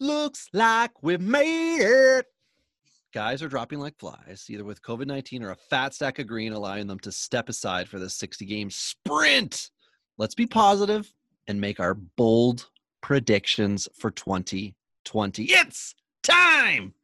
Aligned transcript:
Looks 0.00 0.48
like 0.54 1.02
we've 1.02 1.20
made 1.20 1.82
it. 1.82 2.26
Guys 3.12 3.42
are 3.42 3.48
dropping 3.48 3.80
like 3.80 3.98
flies, 3.98 4.46
either 4.48 4.64
with 4.64 4.80
COVID 4.80 5.06
19 5.06 5.42
or 5.42 5.50
a 5.50 5.56
fat 5.68 5.92
stack 5.92 6.18
of 6.18 6.26
green, 6.26 6.54
allowing 6.54 6.86
them 6.86 6.98
to 7.00 7.12
step 7.12 7.50
aside 7.50 7.86
for 7.86 7.98
this 7.98 8.16
60 8.16 8.46
game 8.46 8.70
sprint. 8.70 9.70
Let's 10.16 10.34
be 10.34 10.46
positive 10.46 11.12
and 11.48 11.60
make 11.60 11.80
our 11.80 11.94
bold 11.94 12.70
predictions 13.02 13.88
for 13.98 14.10
2020. 14.10 15.44
It's 15.44 15.94
time 16.22 16.94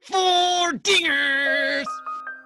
for 0.00 0.72
dingers. 0.72 1.84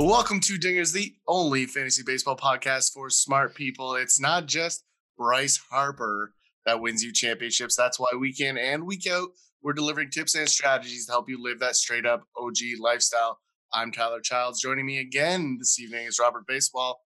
Welcome 0.00 0.38
to 0.42 0.60
Dingers, 0.60 0.92
the 0.92 1.12
only 1.26 1.66
fantasy 1.66 2.04
baseball 2.06 2.36
podcast 2.36 2.92
for 2.92 3.10
smart 3.10 3.56
people. 3.56 3.96
It's 3.96 4.20
not 4.20 4.46
just 4.46 4.84
Bryce 5.16 5.60
Harper 5.72 6.34
that 6.64 6.80
wins 6.80 7.02
you 7.02 7.12
championships. 7.12 7.74
That's 7.74 7.98
why 7.98 8.06
week 8.16 8.38
in 8.38 8.56
and 8.58 8.86
week 8.86 9.08
out, 9.08 9.30
we're 9.60 9.72
delivering 9.72 10.10
tips 10.10 10.36
and 10.36 10.48
strategies 10.48 11.06
to 11.06 11.12
help 11.12 11.28
you 11.28 11.42
live 11.42 11.58
that 11.58 11.74
straight 11.74 12.06
up 12.06 12.22
OG 12.36 12.58
lifestyle. 12.78 13.40
I'm 13.72 13.90
Tyler 13.90 14.20
Childs. 14.20 14.62
Joining 14.62 14.86
me 14.86 14.98
again 14.98 15.56
this 15.58 15.80
evening 15.80 16.06
is 16.06 16.20
Robert 16.20 16.46
Baseball. 16.46 17.00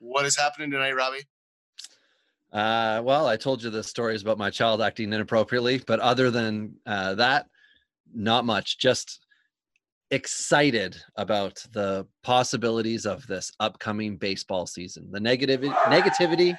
What 0.00 0.26
is 0.26 0.36
happening 0.36 0.72
tonight, 0.72 0.96
Robbie? 0.96 1.28
Uh, 2.52 3.00
well, 3.04 3.28
I 3.28 3.36
told 3.36 3.62
you 3.62 3.70
the 3.70 3.84
stories 3.84 4.22
about 4.22 4.38
my 4.38 4.50
child 4.50 4.82
acting 4.82 5.12
inappropriately, 5.12 5.84
but 5.86 6.00
other 6.00 6.32
than 6.32 6.74
uh, 6.84 7.14
that, 7.14 7.46
not 8.12 8.44
much. 8.44 8.78
Just 8.78 9.23
excited 10.14 10.96
about 11.16 11.60
the 11.72 12.06
possibilities 12.22 13.04
of 13.04 13.26
this 13.26 13.50
upcoming 13.58 14.16
baseball 14.16 14.64
season. 14.64 15.10
The 15.10 15.18
negative 15.18 15.60
negativity 15.60 16.56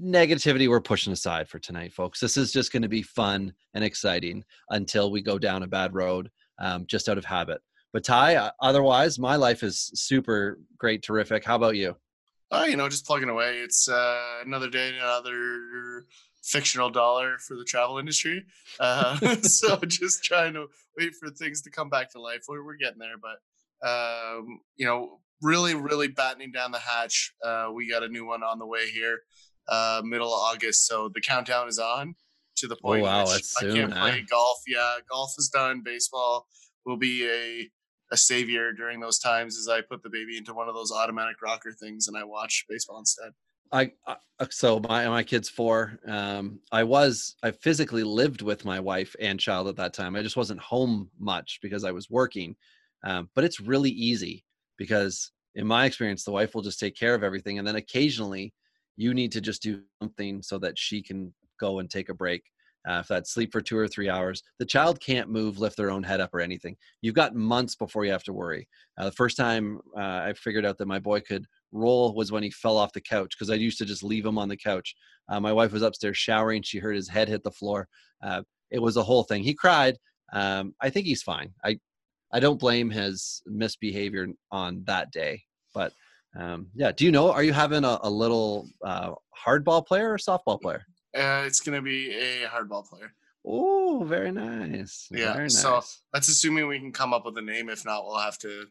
negativity 0.00 0.68
we're 0.68 0.80
pushing 0.80 1.12
aside 1.12 1.48
for 1.48 1.58
tonight 1.58 1.92
folks. 1.92 2.20
This 2.20 2.36
is 2.36 2.52
just 2.52 2.72
going 2.72 2.82
to 2.82 2.88
be 2.88 3.02
fun 3.02 3.52
and 3.74 3.82
exciting 3.82 4.44
until 4.70 5.10
we 5.10 5.20
go 5.20 5.38
down 5.38 5.64
a 5.64 5.66
bad 5.66 5.92
road 5.92 6.30
um, 6.60 6.84
just 6.86 7.08
out 7.08 7.18
of 7.18 7.24
habit. 7.24 7.60
But 7.92 8.04
ty 8.04 8.36
uh, 8.36 8.50
otherwise 8.62 9.18
my 9.18 9.34
life 9.34 9.64
is 9.64 9.90
super 9.94 10.60
great 10.78 11.02
terrific. 11.02 11.44
How 11.44 11.56
about 11.56 11.74
you? 11.74 11.96
Oh 12.52 12.64
you 12.64 12.76
know 12.76 12.88
just 12.88 13.06
plugging 13.06 13.28
away. 13.28 13.58
It's 13.58 13.88
uh, 13.88 14.42
another 14.46 14.70
day 14.70 14.96
another 14.96 16.06
fictional 16.42 16.90
dollar 16.90 17.38
for 17.38 17.56
the 17.56 17.64
travel 17.64 17.98
industry. 17.98 18.44
Uh, 18.80 19.16
so 19.42 19.76
just 19.86 20.24
trying 20.24 20.54
to 20.54 20.66
wait 20.98 21.14
for 21.14 21.30
things 21.30 21.62
to 21.62 21.70
come 21.70 21.88
back 21.88 22.10
to 22.12 22.20
life. 22.20 22.42
We're, 22.48 22.64
we're 22.64 22.76
getting 22.76 22.98
there, 22.98 23.16
but 23.20 23.38
um, 23.86 24.60
you 24.76 24.86
know, 24.86 25.20
really, 25.42 25.74
really 25.74 26.08
battening 26.08 26.52
down 26.52 26.72
the 26.72 26.78
hatch. 26.78 27.32
Uh, 27.44 27.68
we 27.72 27.88
got 27.88 28.02
a 28.02 28.08
new 28.08 28.26
one 28.26 28.42
on 28.42 28.58
the 28.58 28.66
way 28.66 28.88
here, 28.90 29.20
uh, 29.68 30.02
middle 30.04 30.32
of 30.34 30.40
August. 30.40 30.86
So 30.86 31.10
the 31.14 31.20
countdown 31.20 31.68
is 31.68 31.78
on 31.78 32.14
to 32.56 32.66
the 32.66 32.76
point. 32.76 33.02
Oh, 33.02 33.04
wow, 33.04 33.26
that's 33.26 33.54
I 33.58 33.62
soon, 33.62 33.74
can't 33.74 33.92
huh? 33.92 34.08
play 34.08 34.24
golf. 34.28 34.58
Yeah, 34.66 34.96
golf 35.10 35.32
is 35.38 35.48
done. 35.48 35.82
Baseball 35.84 36.46
will 36.84 36.96
be 36.96 37.28
a 37.28 37.70
a 38.10 38.16
savior 38.16 38.72
during 38.72 39.00
those 39.00 39.18
times 39.18 39.58
as 39.58 39.68
I 39.68 39.82
put 39.82 40.02
the 40.02 40.08
baby 40.08 40.38
into 40.38 40.54
one 40.54 40.68
of 40.68 40.74
those 40.74 40.90
automatic 40.90 41.42
rocker 41.42 41.72
things 41.72 42.08
and 42.08 42.16
I 42.16 42.24
watch 42.24 42.64
baseball 42.68 42.98
instead. 42.98 43.32
I, 43.72 43.92
I 44.06 44.16
so 44.50 44.80
my 44.80 45.08
my 45.08 45.22
kid's 45.22 45.48
four. 45.48 45.98
Um, 46.06 46.60
I 46.70 46.84
was 46.84 47.34
I 47.42 47.50
physically 47.50 48.04
lived 48.04 48.42
with 48.42 48.64
my 48.64 48.78
wife 48.80 49.16
and 49.20 49.40
child 49.40 49.68
at 49.68 49.76
that 49.76 49.94
time. 49.94 50.14
I 50.14 50.22
just 50.22 50.36
wasn't 50.36 50.60
home 50.60 51.10
much 51.18 51.58
because 51.62 51.84
I 51.84 51.90
was 51.90 52.08
working. 52.08 52.56
Um, 53.04 53.28
but 53.34 53.44
it's 53.44 53.60
really 53.60 53.90
easy 53.90 54.44
because 54.76 55.32
in 55.54 55.66
my 55.66 55.86
experience, 55.86 56.24
the 56.24 56.30
wife 56.32 56.54
will 56.54 56.62
just 56.62 56.80
take 56.80 56.96
care 56.96 57.14
of 57.14 57.24
everything, 57.24 57.58
and 57.58 57.66
then 57.66 57.76
occasionally 57.76 58.54
you 58.96 59.14
need 59.14 59.32
to 59.32 59.40
just 59.40 59.62
do 59.62 59.82
something 60.00 60.42
so 60.42 60.58
that 60.58 60.78
she 60.78 61.02
can 61.02 61.34
go 61.58 61.78
and 61.80 61.90
take 61.90 62.08
a 62.08 62.14
break. 62.14 62.42
Uh, 62.88 63.00
if 63.00 63.08
that's 63.08 63.32
sleep 63.32 63.52
for 63.52 63.60
two 63.60 63.76
or 63.76 63.88
three 63.88 64.08
hours, 64.08 64.42
the 64.58 64.64
child 64.64 65.00
can't 65.00 65.28
move, 65.28 65.58
lift 65.58 65.76
their 65.76 65.90
own 65.90 66.02
head 66.02 66.20
up, 66.20 66.32
or 66.32 66.40
anything. 66.40 66.76
You've 67.02 67.14
got 67.14 67.34
months 67.34 67.74
before 67.74 68.04
you 68.04 68.12
have 68.12 68.22
to 68.24 68.32
worry. 68.32 68.68
Uh, 68.96 69.06
the 69.06 69.12
first 69.12 69.36
time 69.36 69.80
uh, 69.96 70.00
I 70.00 70.34
figured 70.36 70.64
out 70.64 70.78
that 70.78 70.88
my 70.88 70.98
boy 70.98 71.20
could 71.20 71.46
roll 71.72 72.14
was 72.14 72.32
when 72.32 72.42
he 72.42 72.50
fell 72.50 72.76
off 72.76 72.92
the 72.92 73.00
couch 73.00 73.34
because 73.36 73.50
I 73.50 73.54
used 73.54 73.78
to 73.78 73.84
just 73.84 74.02
leave 74.02 74.24
him 74.24 74.38
on 74.38 74.48
the 74.48 74.56
couch. 74.56 74.94
Uh, 75.28 75.40
my 75.40 75.52
wife 75.52 75.72
was 75.72 75.82
upstairs 75.82 76.16
showering. 76.16 76.62
She 76.62 76.78
heard 76.78 76.96
his 76.96 77.08
head 77.08 77.28
hit 77.28 77.42
the 77.42 77.50
floor. 77.50 77.88
Uh, 78.22 78.42
it 78.70 78.80
was 78.80 78.96
a 78.96 79.02
whole 79.02 79.24
thing. 79.24 79.42
He 79.42 79.54
cried. 79.54 79.96
Um, 80.32 80.74
I 80.80 80.90
think 80.90 81.06
he's 81.06 81.22
fine. 81.22 81.52
I 81.64 81.78
I 82.32 82.40
don't 82.40 82.60
blame 82.60 82.90
his 82.90 83.42
misbehavior 83.46 84.28
on 84.50 84.82
that 84.86 85.10
day. 85.12 85.42
But 85.74 85.92
um, 86.38 86.68
yeah, 86.74 86.92
do 86.92 87.04
you 87.04 87.10
know? 87.10 87.32
Are 87.32 87.42
you 87.42 87.52
having 87.52 87.84
a, 87.84 87.98
a 88.02 88.10
little 88.10 88.68
uh, 88.84 89.12
hardball 89.46 89.86
player 89.86 90.12
or 90.12 90.18
softball 90.18 90.60
player? 90.60 90.84
Uh, 91.16 91.44
it's 91.46 91.60
going 91.60 91.76
to 91.76 91.82
be 91.82 92.14
a 92.14 92.46
hardball 92.46 92.86
player. 92.86 93.12
Oh, 93.46 94.04
very 94.04 94.30
nice. 94.30 95.08
Yeah. 95.10 95.32
Very 95.32 95.44
nice. 95.44 95.60
So 95.60 95.80
that's 96.12 96.28
assuming 96.28 96.66
we 96.66 96.78
can 96.78 96.92
come 96.92 97.14
up 97.14 97.24
with 97.24 97.38
a 97.38 97.42
name. 97.42 97.68
If 97.70 97.84
not, 97.84 98.04
we'll 98.04 98.18
have 98.18 98.38
to 98.38 98.66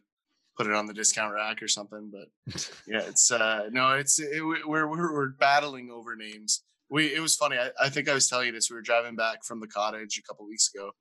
put 0.56 0.66
it 0.66 0.74
on 0.74 0.86
the 0.86 0.92
discount 0.92 1.34
rack 1.34 1.62
or 1.62 1.68
something. 1.68 2.12
But 2.12 2.70
yeah, 2.86 3.02
it's 3.06 3.30
uh 3.30 3.68
no, 3.70 3.92
it's 3.94 4.20
it, 4.20 4.42
we're, 4.44 4.66
we're 4.66 5.12
we're 5.12 5.28
battling 5.30 5.90
over 5.90 6.14
names. 6.16 6.62
We 6.90 7.14
it 7.14 7.20
was 7.20 7.34
funny. 7.34 7.56
I, 7.56 7.70
I 7.80 7.88
think 7.88 8.08
I 8.08 8.14
was 8.14 8.28
telling 8.28 8.46
you 8.46 8.52
this. 8.52 8.70
We 8.70 8.76
were 8.76 8.82
driving 8.82 9.16
back 9.16 9.44
from 9.44 9.60
the 9.60 9.66
cottage 9.66 10.18
a 10.18 10.22
couple 10.22 10.46
weeks 10.46 10.70
ago, 10.74 10.92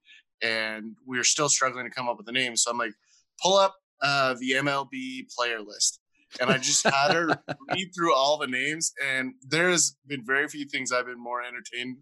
and 0.42 0.96
we 1.06 1.18
were 1.18 1.24
still 1.24 1.50
struggling 1.50 1.86
to 1.86 1.92
come 1.92 2.08
up 2.08 2.18
with 2.18 2.28
a 2.30 2.32
name. 2.32 2.56
So 2.56 2.72
I'm 2.72 2.78
like, 2.78 2.94
pull 3.42 3.58
up 3.58 3.76
uh, 4.02 4.36
the 4.40 4.52
MLB 4.52 5.34
player 5.36 5.60
list. 5.62 6.00
And 6.40 6.50
I 6.50 6.58
just 6.58 6.86
had 6.86 7.14
her 7.14 7.42
read 7.72 7.92
through 7.96 8.14
all 8.14 8.38
the 8.38 8.48
names, 8.48 8.94
and 9.04 9.34
there's 9.48 9.96
been 10.08 10.24
very 10.26 10.48
few 10.48 10.66
things 10.66 10.92
I've 10.92 11.06
been 11.06 11.22
more 11.22 11.42
entertained 11.42 11.98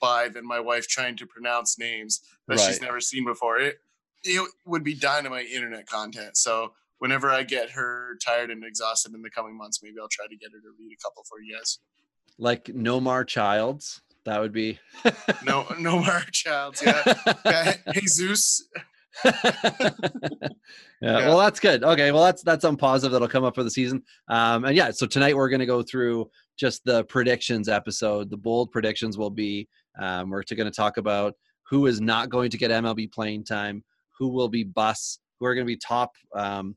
by 0.00 0.28
than 0.28 0.46
my 0.46 0.60
wife 0.60 0.86
trying 0.86 1.16
to 1.16 1.26
pronounce 1.26 1.78
names 1.78 2.20
that 2.48 2.60
she's 2.60 2.80
never 2.80 3.00
seen 3.00 3.24
before. 3.24 3.58
It 3.58 3.76
it 4.22 4.48
would 4.64 4.84
be 4.84 4.94
dynamite 4.94 5.46
internet 5.46 5.86
content. 5.86 6.36
So 6.36 6.72
whenever 6.98 7.30
I 7.30 7.42
get 7.42 7.70
her 7.70 8.16
tired 8.24 8.50
and 8.50 8.64
exhausted 8.64 9.14
in 9.14 9.22
the 9.22 9.30
coming 9.30 9.56
months, 9.56 9.80
maybe 9.82 9.96
I'll 10.00 10.08
try 10.08 10.26
to 10.26 10.36
get 10.36 10.50
her 10.52 10.58
to 10.58 10.74
read 10.78 10.92
a 10.92 11.02
couple 11.02 11.22
for 11.28 11.40
you 11.40 11.56
guys. 11.56 11.78
like 12.38 12.64
Nomar 12.66 13.26
Childs. 13.26 14.00
That 14.24 14.40
would 14.40 14.52
be 14.52 14.78
No, 15.44 15.66
no 15.78 15.98
more 15.98 16.22
childs. 16.32 16.82
Yeah, 16.82 17.14
yeah 17.44 17.76
Jesus. 17.92 18.66
yeah, 19.24 20.50
well 21.00 21.38
that's 21.38 21.60
good. 21.60 21.84
Okay 21.84 22.10
well 22.10 22.24
that's 22.24 22.42
that's 22.42 22.64
on 22.64 22.76
positive 22.76 23.12
that'll 23.12 23.28
come 23.28 23.44
up 23.44 23.54
for 23.54 23.62
the 23.62 23.70
season. 23.70 24.02
Um 24.28 24.64
and 24.64 24.76
yeah 24.76 24.90
so 24.90 25.06
tonight 25.06 25.36
we're 25.36 25.48
going 25.48 25.60
to 25.60 25.66
go 25.66 25.82
through 25.82 26.30
just 26.56 26.84
the 26.84 27.04
predictions 27.04 27.68
episode 27.68 28.30
the 28.30 28.36
bold 28.36 28.70
predictions 28.70 29.18
will 29.18 29.30
be 29.30 29.68
um 30.00 30.30
we're 30.30 30.42
going 30.42 30.64
to 30.64 30.70
talk 30.70 30.96
about 30.96 31.34
who 31.68 31.86
is 31.86 32.00
not 32.00 32.28
going 32.28 32.50
to 32.50 32.56
get 32.56 32.70
mlb 32.70 33.12
playing 33.12 33.44
time 33.44 33.82
who 34.18 34.28
will 34.28 34.48
be 34.48 34.62
busts 34.62 35.18
who 35.38 35.46
are 35.46 35.54
going 35.54 35.66
to 35.66 35.72
be 35.72 35.76
top 35.76 36.12
um 36.34 36.76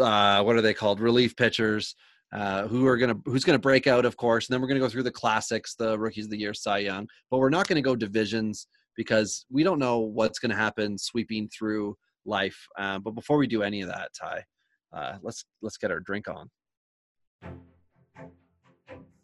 uh 0.00 0.42
what 0.42 0.56
are 0.56 0.62
they 0.62 0.74
called? 0.74 1.00
Relief 1.00 1.36
pitchers 1.36 1.94
uh, 2.34 2.66
who 2.66 2.86
are 2.86 2.96
gonna 2.96 3.16
who's 3.26 3.44
gonna 3.44 3.58
break 3.58 3.86
out, 3.86 4.04
of 4.04 4.16
course, 4.16 4.48
and 4.48 4.54
then 4.54 4.60
we're 4.60 4.66
gonna 4.66 4.80
go 4.80 4.88
through 4.88 5.04
the 5.04 5.10
classics, 5.10 5.76
the 5.76 5.98
rookies 5.98 6.24
of 6.24 6.30
the 6.30 6.38
year, 6.38 6.52
Cy 6.52 6.78
Young, 6.78 7.08
but 7.30 7.38
we're 7.38 7.48
not 7.48 7.68
gonna 7.68 7.80
go 7.80 7.94
divisions 7.94 8.66
because 8.96 9.46
we 9.50 9.62
don't 9.62 9.78
know 9.78 9.98
what's 10.00 10.38
gonna 10.38 10.54
happen 10.54 10.98
sweeping 10.98 11.48
through 11.48 11.96
life. 12.24 12.66
Um, 12.78 13.02
but 13.02 13.12
before 13.12 13.36
we 13.36 13.46
do 13.46 13.62
any 13.62 13.82
of 13.82 13.88
that, 13.88 14.10
Ty, 14.18 14.44
uh, 14.92 15.18
let's 15.22 15.44
let's 15.62 15.76
get 15.76 15.90
our 15.90 16.00
drink 16.00 16.26
on. 16.28 16.50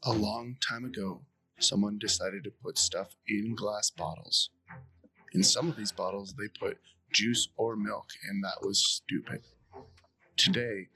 A 0.04 0.12
long 0.12 0.56
time 0.66 0.84
ago, 0.84 1.22
someone 1.58 1.98
decided 1.98 2.44
to 2.44 2.50
put 2.62 2.78
stuff 2.78 3.14
in 3.28 3.54
glass 3.54 3.90
bottles. 3.90 4.50
In 5.32 5.42
some 5.42 5.68
of 5.68 5.76
these 5.76 5.92
bottles, 5.92 6.34
they 6.34 6.48
put 6.58 6.78
juice 7.12 7.48
or 7.56 7.76
milk, 7.76 8.08
and 8.28 8.42
that 8.42 8.62
was 8.62 8.84
stupid. 8.84 9.42
Today, 10.36 10.88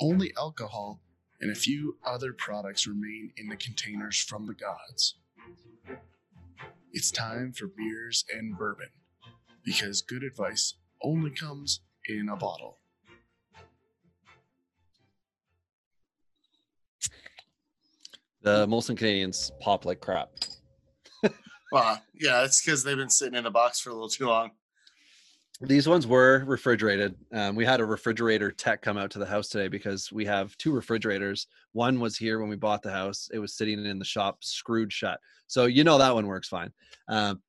only 0.00 0.32
alcohol 0.38 1.00
and 1.40 1.50
a 1.50 1.54
few 1.54 1.96
other 2.04 2.32
products 2.32 2.86
remain 2.86 3.32
in 3.36 3.48
the 3.48 3.56
containers 3.56 4.18
from 4.18 4.46
the 4.46 4.54
gods. 4.54 5.16
It's 6.96 7.10
time 7.10 7.52
for 7.52 7.66
beers 7.66 8.24
and 8.34 8.56
bourbon, 8.56 8.88
because 9.62 10.00
good 10.00 10.22
advice 10.22 10.78
only 11.02 11.28
comes 11.28 11.80
in 12.08 12.30
a 12.30 12.36
bottle. 12.36 12.78
The 18.40 18.66
Molson 18.66 18.96
Canadians 18.96 19.52
pop 19.60 19.84
like 19.84 20.00
crap. 20.00 20.30
well, 21.70 22.00
yeah, 22.14 22.44
it's 22.44 22.64
because 22.64 22.82
they've 22.82 22.96
been 22.96 23.10
sitting 23.10 23.34
in 23.34 23.44
the 23.44 23.50
box 23.50 23.78
for 23.78 23.90
a 23.90 23.92
little 23.92 24.08
too 24.08 24.28
long. 24.28 24.52
These 25.60 25.88
ones 25.88 26.06
were 26.06 26.44
refrigerated. 26.44 27.14
Um, 27.32 27.56
we 27.56 27.64
had 27.64 27.80
a 27.80 27.84
refrigerator 27.84 28.50
tech 28.50 28.82
come 28.82 28.98
out 28.98 29.10
to 29.12 29.18
the 29.18 29.24
house 29.26 29.48
today 29.48 29.68
because 29.68 30.12
we 30.12 30.26
have 30.26 30.56
two 30.58 30.72
refrigerators. 30.72 31.46
One 31.72 31.98
was 31.98 32.16
here 32.16 32.40
when 32.40 32.50
we 32.50 32.56
bought 32.56 32.82
the 32.82 32.92
house. 32.92 33.30
It 33.32 33.38
was 33.38 33.54
sitting 33.54 33.86
in 33.86 33.98
the 33.98 34.04
shop, 34.04 34.44
screwed 34.44 34.92
shut. 34.92 35.18
So 35.46 35.64
you 35.64 35.82
know 35.82 35.96
that 35.96 36.14
one 36.14 36.26
works 36.26 36.48
fine. 36.48 36.72
Um, 37.08 37.40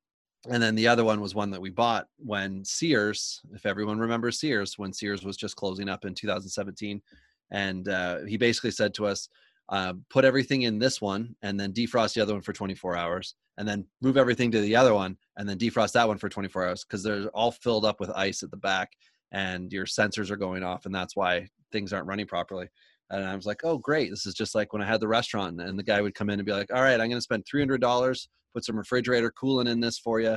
and 0.48 0.62
then 0.62 0.74
the 0.74 0.88
other 0.88 1.04
one 1.04 1.20
was 1.20 1.34
one 1.34 1.50
that 1.50 1.60
we 1.60 1.68
bought 1.68 2.06
when 2.16 2.64
Sears, 2.64 3.42
if 3.52 3.66
everyone 3.66 3.98
remembers 3.98 4.40
Sears, 4.40 4.78
when 4.78 4.92
Sears 4.92 5.22
was 5.22 5.36
just 5.36 5.56
closing 5.56 5.88
up 5.88 6.06
in 6.06 6.14
2017, 6.14 7.02
and 7.50 7.88
uh, 7.88 8.20
he 8.20 8.38
basically 8.38 8.70
said 8.70 8.94
to 8.94 9.06
us, 9.06 9.28
uh, 9.68 9.94
"Put 10.10 10.24
everything 10.24 10.62
in 10.62 10.78
this 10.78 11.00
one, 11.00 11.34
and 11.42 11.58
then 11.58 11.72
defrost 11.72 12.14
the 12.14 12.20
other 12.22 12.32
one 12.34 12.42
for 12.42 12.52
24 12.52 12.96
hours, 12.96 13.34
and 13.58 13.66
then 13.68 13.86
move 14.02 14.16
everything 14.16 14.50
to 14.52 14.60
the 14.60 14.76
other 14.76 14.94
one, 14.94 15.16
and 15.36 15.48
then 15.48 15.58
defrost 15.58 15.92
that 15.92 16.08
one 16.08 16.18
for 16.18 16.28
24 16.28 16.66
hours 16.66 16.84
because 16.84 17.02
they're 17.02 17.28
all 17.30 17.52
filled 17.52 17.84
up 17.84 18.00
with 18.00 18.10
ice 18.10 18.42
at 18.42 18.50
the 18.50 18.56
back, 18.56 18.92
and 19.32 19.72
your 19.72 19.86
sensors 19.86 20.30
are 20.30 20.36
going 20.36 20.62
off, 20.62 20.86
and 20.86 20.94
that's 20.94 21.16
why 21.16 21.46
things 21.72 21.92
aren't 21.92 22.06
running 22.06 22.26
properly." 22.26 22.68
And 23.10 23.24
I 23.24 23.34
was 23.36 23.46
like, 23.46 23.60
"Oh, 23.64 23.78
great! 23.78 24.10
This 24.10 24.26
is 24.26 24.34
just 24.34 24.54
like 24.54 24.72
when 24.72 24.82
I 24.82 24.86
had 24.86 25.00
the 25.00 25.08
restaurant." 25.08 25.60
And 25.60 25.78
the 25.78 25.82
guy 25.82 26.00
would 26.00 26.14
come 26.14 26.30
in 26.30 26.38
and 26.40 26.46
be 26.46 26.52
like, 26.52 26.72
"All 26.72 26.82
right, 26.82 27.00
I'm 27.00 27.08
going 27.08 27.12
to 27.12 27.20
spend 27.22 27.44
$300, 27.46 28.28
put 28.54 28.64
some 28.64 28.76
refrigerator 28.76 29.30
coolant 29.32 29.68
in 29.68 29.80
this 29.80 29.98
for 29.98 30.20
you, 30.20 30.36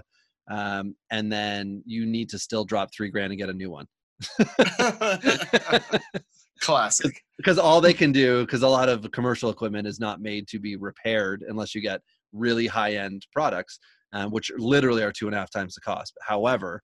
um, 0.49 0.95
and 1.11 1.31
then 1.31 1.83
you 1.85 2.05
need 2.05 2.29
to 2.29 2.39
still 2.39 2.65
drop 2.65 2.93
three 2.93 3.09
grand 3.09 3.31
and 3.31 3.39
get 3.39 3.49
a 3.49 3.53
new 3.53 3.69
one." 3.71 3.87
Classic. 6.61 7.23
because 7.37 7.57
all 7.57 7.81
they 7.81 7.93
can 7.93 8.11
do 8.11 8.45
because 8.45 8.61
a 8.61 8.67
lot 8.67 8.87
of 8.87 9.11
commercial 9.11 9.49
equipment 9.49 9.87
is 9.87 9.99
not 9.99 10.21
made 10.21 10.47
to 10.47 10.59
be 10.59 10.75
repaired 10.75 11.43
unless 11.47 11.73
you 11.73 11.81
get 11.81 12.01
really 12.31 12.67
high 12.67 12.93
end 12.93 13.25
products 13.33 13.79
um, 14.13 14.31
which 14.31 14.51
literally 14.57 15.03
are 15.03 15.11
two 15.11 15.27
and 15.27 15.35
a 15.35 15.39
half 15.39 15.49
times 15.49 15.75
the 15.75 15.81
cost. 15.81 16.13
However 16.21 16.81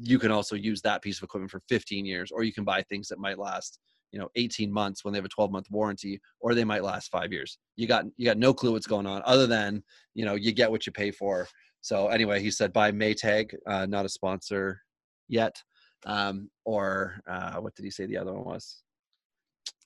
you 0.00 0.18
can 0.18 0.30
also 0.30 0.54
use 0.54 0.80
that 0.82 1.02
piece 1.02 1.18
of 1.18 1.24
equipment 1.24 1.50
for 1.50 1.60
15 1.68 2.04
years 2.04 2.30
or 2.30 2.42
you 2.42 2.52
can 2.52 2.64
buy 2.64 2.82
things 2.82 3.08
that 3.08 3.18
might 3.18 3.38
last 3.38 3.78
you 4.12 4.18
know 4.18 4.28
18 4.34 4.72
months 4.72 5.04
when 5.04 5.12
they 5.12 5.18
have 5.18 5.24
a 5.24 5.28
12 5.28 5.52
month 5.52 5.66
warranty 5.70 6.20
or 6.40 6.54
they 6.54 6.64
might 6.64 6.82
last 6.82 7.10
five 7.10 7.32
years. 7.32 7.58
You 7.76 7.86
got 7.86 8.04
you 8.16 8.26
got 8.26 8.38
no 8.38 8.52
clue 8.52 8.72
what's 8.72 8.86
going 8.86 9.06
on 9.06 9.22
other 9.24 9.46
than 9.46 9.82
you 10.14 10.24
know 10.24 10.34
you 10.34 10.52
get 10.52 10.70
what 10.70 10.86
you 10.86 10.92
pay 10.92 11.10
for. 11.10 11.46
So 11.82 12.08
anyway 12.08 12.42
he 12.42 12.50
said 12.50 12.72
buy 12.72 12.90
maytag 12.90 13.54
uh, 13.66 13.86
not 13.86 14.06
a 14.06 14.08
sponsor 14.08 14.80
yet 15.28 15.62
um, 16.06 16.50
or 16.64 17.20
uh, 17.28 17.56
what 17.56 17.74
did 17.74 17.84
he 17.84 17.90
say 17.90 18.06
the 18.06 18.18
other 18.18 18.32
one 18.32 18.44
was 18.44 18.82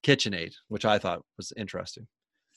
KitchenAid, 0.05 0.55
which 0.69 0.85
I 0.85 0.99
thought 0.99 1.23
was 1.37 1.53
interesting. 1.57 2.07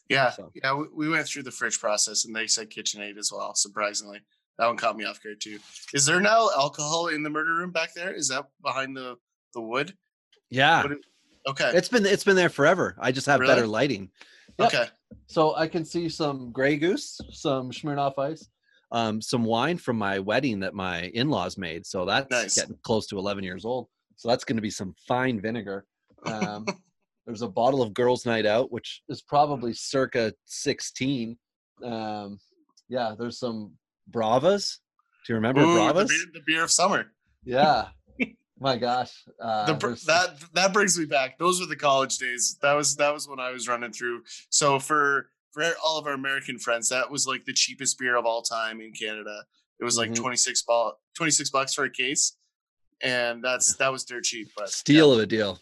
Yeah, 0.10 0.30
So- 0.32 0.52
yeah, 0.56 0.74
we, 0.74 0.86
we 0.94 1.10
went 1.10 1.28
through 1.28 1.44
the 1.44 1.52
fridge 1.52 1.80
process, 1.80 2.26
and 2.26 2.36
they 2.36 2.48
said 2.48 2.70
KitchenAid 2.70 3.18
as 3.18 3.32
well. 3.34 3.54
Surprisingly, 3.56 4.20
that 4.58 4.68
one 4.68 4.78
caught 4.78 4.96
me 4.98 5.06
off 5.06 5.22
guard 5.22 5.42
too. 5.42 5.60
Is 5.94 6.06
there 6.06 6.22
now 6.22 6.50
alcohol 6.58 7.08
in 7.08 7.24
the 7.24 7.30
murder 7.30 7.54
room 7.56 7.72
back 7.72 7.94
there? 7.94 8.14
Is 8.14 8.30
that 8.30 8.46
behind 8.64 8.96
the 8.96 9.16
the 9.54 9.62
wood? 9.62 9.94
Yeah, 10.50 10.84
Okay, 11.48 11.72
it's 11.74 11.90
been 11.90 12.06
it's 12.06 12.24
been 12.24 12.36
there 12.36 12.50
forever. 12.50 12.96
I 13.00 13.12
just 13.12 13.26
have 13.28 13.40
better 13.42 13.68
lighting. 13.68 14.10
yep. 14.60 14.68
okay, 14.74 14.86
So 15.28 15.56
I 15.56 15.68
can 15.68 15.84
see 15.86 16.10
some 16.10 16.52
Grey 16.52 16.76
Goose, 16.78 17.20
some 17.32 17.72
Smirnoff 17.72 18.18
Ice, 18.18 18.48
um, 18.92 19.22
some 19.22 19.44
wine 19.46 19.78
from 19.78 19.98
my 19.98 20.20
wedding 20.20 20.60
that 20.62 20.74
my 20.74 21.04
in-laws 21.14 21.58
made. 21.58 21.86
So 21.86 22.06
that's 22.06 22.30
Nice. 22.30 22.56
getting 22.56 22.78
close 22.84 23.08
to 23.08 23.18
11 23.18 23.44
years 23.44 23.64
old. 23.66 23.88
So 24.18 24.28
that's 24.30 24.44
going 24.44 24.56
to 24.58 24.62
be 24.62 24.70
some 24.70 24.94
fine 25.08 25.40
vinegar. 25.40 25.86
Um, 26.26 26.66
there's 27.28 27.42
a 27.44 27.48
bottle 27.48 27.82
of 27.84 27.94
Girls' 27.94 28.26
Night 28.26 28.46
Out, 28.46 28.72
which 28.72 29.04
is 29.10 29.22
probably 29.22 29.74
circa 29.74 30.34
16. 30.46 31.38
Um, 31.84 32.40
yeah, 32.88 33.14
there's 33.20 33.38
some 33.38 33.74
Bravas. 34.10 34.78
Do 35.26 35.34
you 35.34 35.36
remember 35.36 35.62
Ooh, 35.62 35.74
the, 35.74 35.80
Bravas? 35.80 36.08
beer, 36.08 36.18
the 36.34 36.42
beer 36.48 36.64
of 36.64 36.72
summer. 36.72 37.12
Yeah. 37.44 37.90
My 38.60 38.78
gosh. 38.78 39.12
Uh, 39.40 39.66
the, 39.74 40.02
that 40.08 40.40
that 40.54 40.74
brings 40.74 40.98
me 40.98 41.06
back. 41.06 41.38
Those 41.38 41.60
were 41.60 41.68
the 41.68 41.76
college 41.76 42.18
days. 42.18 42.58
That 42.62 42.74
was 42.74 42.96
that 42.96 43.14
was 43.14 43.28
when 43.28 43.40
I 43.40 43.52
was 43.52 43.68
running 43.68 43.92
through. 43.92 44.24
So 44.50 44.80
for 44.80 45.30
for 45.52 45.64
all 45.86 46.00
of 46.00 46.08
our 46.08 46.14
American 46.14 46.58
friends, 46.58 46.90
that 46.90 47.12
was 47.12 47.28
like 47.28 47.46
the 47.46 47.54
cheapest 47.54 48.00
beer 48.00 48.16
of 48.16 48.26
all 48.26 48.42
time 48.42 48.80
in 48.82 48.94
Canada. 48.94 49.44
It 49.80 49.84
was 49.84 49.96
like 49.98 50.10
Mhm. 50.12 50.16
26 50.16 50.64
ball 50.64 50.94
26 51.16 51.52
bucks 51.52 51.74
for 51.76 51.84
a 51.84 51.90
case. 51.92 52.38
And 53.04 53.44
that's 53.44 53.76
that 53.76 53.92
was 53.92 54.06
dirt 54.06 54.24
cheap. 54.24 54.48
But 54.58 54.70
steal 54.70 55.14
of 55.14 55.20
a 55.20 55.26
deal. 55.28 55.60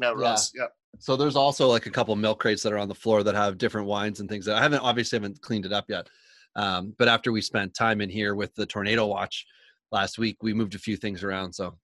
Yeah, 0.00 0.14
yeah, 0.18 0.36
Yeah. 0.54 0.66
So 0.98 1.16
there's 1.16 1.36
also 1.36 1.66
like 1.68 1.86
a 1.86 1.90
couple 1.90 2.14
milk 2.16 2.40
crates 2.40 2.62
that 2.62 2.72
are 2.72 2.78
on 2.78 2.88
the 2.88 2.94
floor 2.94 3.22
that 3.22 3.34
have 3.34 3.58
different 3.58 3.86
wines 3.86 4.20
and 4.20 4.28
things 4.28 4.44
that 4.46 4.56
I 4.56 4.62
haven't 4.62 4.80
obviously 4.80 5.16
haven't 5.16 5.40
cleaned 5.40 5.64
it 5.66 5.72
up 5.72 5.86
yet. 5.88 6.08
Um, 6.56 6.94
but 6.98 7.08
after 7.08 7.32
we 7.32 7.40
spent 7.40 7.74
time 7.74 8.00
in 8.00 8.10
here 8.10 8.34
with 8.34 8.54
the 8.54 8.66
tornado 8.66 9.06
watch 9.06 9.46
last 9.92 10.18
week, 10.18 10.42
we 10.42 10.52
moved 10.52 10.74
a 10.74 10.78
few 10.78 10.96
things 10.96 11.22
around. 11.22 11.52
So, 11.52 11.78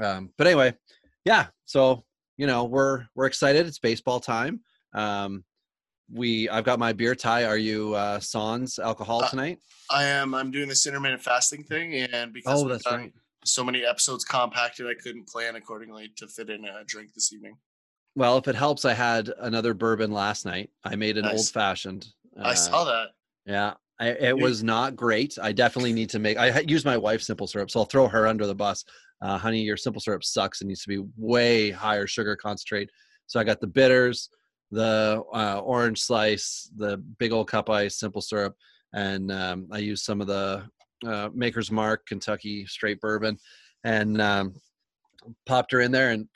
um, 0.00 0.30
but 0.36 0.46
anyway, 0.46 0.74
yeah. 1.24 1.46
So 1.64 2.04
you 2.36 2.46
know 2.46 2.64
we're 2.64 3.06
we're 3.14 3.26
excited. 3.26 3.66
It's 3.66 3.78
baseball 3.78 4.18
time. 4.20 4.60
Um, 4.94 5.44
we 6.12 6.48
I've 6.48 6.64
got 6.64 6.80
my 6.80 6.92
beer 6.92 7.14
tie. 7.14 7.44
Are 7.44 7.56
you 7.56 7.94
uh, 7.94 8.18
sans 8.18 8.78
alcohol 8.80 9.22
Uh, 9.22 9.28
tonight? 9.30 9.58
I 9.90 10.04
am 10.04 10.34
I'm 10.34 10.50
doing 10.50 10.68
this 10.68 10.86
intermittent 10.86 11.22
fasting 11.22 11.62
thing 11.62 11.94
and 11.94 12.32
because 12.32 12.62
Oh, 12.64 12.68
that's 12.68 12.84
right. 12.86 13.12
so 13.44 13.62
many 13.62 13.84
episodes 13.84 14.24
compacted, 14.24 14.86
I 14.88 14.94
couldn't 15.00 15.28
plan 15.28 15.54
accordingly 15.54 16.10
to 16.16 16.26
fit 16.26 16.50
in 16.50 16.64
a 16.64 16.82
drink 16.84 17.14
this 17.14 17.32
evening. 17.32 17.56
Well, 18.16 18.38
if 18.38 18.48
it 18.48 18.54
helps, 18.54 18.84
I 18.84 18.94
had 18.94 19.30
another 19.38 19.72
bourbon 19.74 20.10
last 20.10 20.44
night. 20.44 20.70
I 20.84 20.96
made 20.96 21.16
an 21.16 21.24
Nice. 21.24 21.38
old 21.38 21.48
fashioned. 21.48 22.08
I 22.40 22.54
saw 22.54 22.84
that. 22.84 23.08
Yeah, 23.46 23.74
I, 23.98 24.08
it 24.08 24.36
was 24.36 24.62
not 24.62 24.96
great. 24.96 25.38
I 25.40 25.52
definitely 25.52 25.92
need 25.92 26.10
to 26.10 26.18
make. 26.18 26.36
I 26.38 26.60
use 26.60 26.84
my 26.84 26.96
wife's 26.96 27.26
simple 27.26 27.46
syrup, 27.46 27.70
so 27.70 27.80
I'll 27.80 27.86
throw 27.86 28.08
her 28.08 28.26
under 28.26 28.46
the 28.46 28.54
bus. 28.54 28.84
Uh, 29.22 29.36
honey, 29.36 29.60
your 29.60 29.76
simple 29.76 30.00
syrup 30.00 30.24
sucks. 30.24 30.60
It 30.60 30.66
needs 30.66 30.82
to 30.82 30.88
be 30.88 31.04
way 31.16 31.70
higher 31.70 32.06
sugar 32.06 32.36
concentrate. 32.36 32.90
So 33.26 33.38
I 33.38 33.44
got 33.44 33.60
the 33.60 33.66
bitters, 33.66 34.30
the 34.70 35.22
uh, 35.32 35.60
orange 35.60 36.00
slice, 36.00 36.70
the 36.76 36.96
big 37.18 37.32
old 37.32 37.48
cup 37.48 37.68
ice, 37.70 37.98
simple 37.98 38.22
syrup, 38.22 38.56
and 38.92 39.30
um, 39.30 39.68
I 39.70 39.78
used 39.78 40.04
some 40.04 40.20
of 40.20 40.26
the 40.26 40.64
uh, 41.06 41.28
Maker's 41.34 41.70
Mark 41.70 42.06
Kentucky 42.06 42.66
straight 42.66 43.00
bourbon, 43.00 43.38
and 43.84 44.20
um, 44.20 44.54
popped 45.46 45.72
her 45.72 45.80
in 45.80 45.92
there, 45.92 46.10
and 46.10 46.28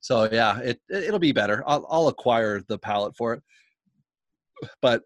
so 0.00 0.28
yeah, 0.30 0.58
it 0.60 0.80
it- 0.88 1.04
it'll 1.04 1.18
be 1.18 1.32
better. 1.32 1.62
I'll 1.66 1.86
I'll 1.90 2.08
acquire 2.08 2.62
the 2.68 2.78
palette 2.78 3.16
for 3.16 3.34
it, 3.34 3.42
but 4.80 5.02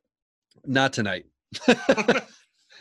not 0.64 0.92
tonight. 0.92 1.26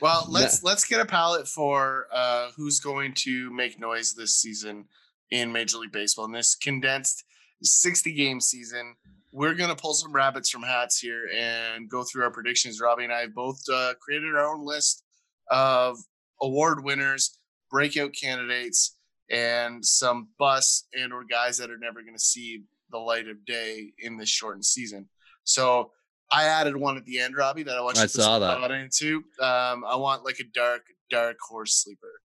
Well, 0.02 0.25
let's 0.28 0.63
let's 0.63 0.84
get 0.86 1.00
a 1.00 1.06
palette 1.06 1.48
for 1.48 2.08
uh, 2.12 2.50
who's 2.58 2.80
going 2.80 3.13
to 3.18 3.51
make 3.53 3.80
noise 3.80 4.15
this 4.15 4.36
season 4.41 4.86
in 5.30 5.51
Major 5.51 5.77
League 5.77 5.91
Baseball 5.91 6.25
in 6.25 6.32
this 6.32 6.56
condensed 6.56 7.24
60 7.62 8.12
game 8.13 8.41
season. 8.41 8.96
We're 9.32 9.53
gonna 9.53 9.75
pull 9.75 9.94
some 9.94 10.12
rabbits 10.12 10.50
from 10.50 10.63
hats 10.63 10.98
here 10.98 11.30
and 11.38 11.88
go 11.88 12.03
through 12.03 12.24
our 12.24 12.32
predictions. 12.32 12.82
Robbie 12.82 13.03
and 13.03 13.13
I 13.13 13.22
have 13.22 13.36
both 13.36 13.62
uh, 13.72 13.94
created 14.01 14.34
our 14.36 14.51
own 14.51 14.65
list 14.65 15.03
of 15.51 16.00
award 16.41 16.84
winners, 16.84 17.38
breakout 17.70 18.12
candidates, 18.20 18.98
and 19.31 19.83
some 19.83 20.27
busts 20.38 20.88
and 20.93 21.13
or 21.13 21.23
guys 21.23 21.57
that 21.57 21.71
are 21.71 21.77
never 21.77 22.01
going 22.01 22.15
to 22.15 22.19
see 22.19 22.63
the 22.91 22.97
light 22.97 23.27
of 23.27 23.45
day 23.45 23.93
in 24.00 24.17
this 24.17 24.29
shortened 24.29 24.65
season. 24.65 25.07
So 25.43 25.91
I 26.31 26.43
added 26.45 26.75
one 26.75 26.97
at 26.97 27.05
the 27.05 27.19
end, 27.19 27.35
Robbie, 27.35 27.63
that 27.63 27.77
I 27.77 27.81
want 27.81 27.95
you 27.97 28.03
I 28.03 28.05
to 28.05 28.09
saw 28.09 28.39
that. 28.39 28.59
thought 28.59 28.71
into. 28.71 29.23
Um, 29.39 29.83
I 29.85 29.95
want 29.95 30.23
like 30.25 30.39
a 30.39 30.43
dark, 30.53 30.83
dark 31.09 31.38
horse 31.41 31.75
sleeper. 31.75 32.21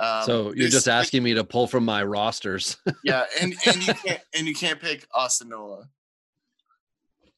Um, 0.00 0.22
so 0.24 0.52
you're 0.54 0.68
just 0.68 0.88
asking 0.88 1.22
me 1.22 1.34
to 1.34 1.44
pull 1.44 1.66
from 1.66 1.84
my 1.84 2.02
rosters. 2.02 2.76
yeah, 3.04 3.24
and 3.40 3.54
and 3.66 3.86
you 3.86 3.94
can't 3.94 4.20
and 4.36 4.46
you 4.46 4.54
can't 4.54 4.80
pick 4.80 5.06
Austin 5.14 5.50
Nola. 5.50 5.88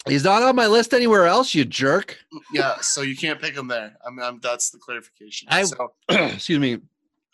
He's 0.09 0.25
not 0.25 0.43
on 0.43 0.55
my 0.55 0.67
list 0.69 0.95
anywhere 0.95 1.27
else, 1.27 1.53
you 1.53 1.65
jerk. 1.65 2.17
Yeah, 2.53 2.77
so 2.81 3.03
you 3.03 3.17
can't 3.17 3.41
pick 3.41 3.55
him 3.55 3.67
there. 3.67 3.97
I'm, 4.07 4.19
I'm 4.21 4.41
that's 4.41 4.71
the 4.71 4.79
clarification. 4.79 5.49
I- 5.51 5.65
so 5.65 5.93
Excuse 6.09 6.59
me. 6.59 6.79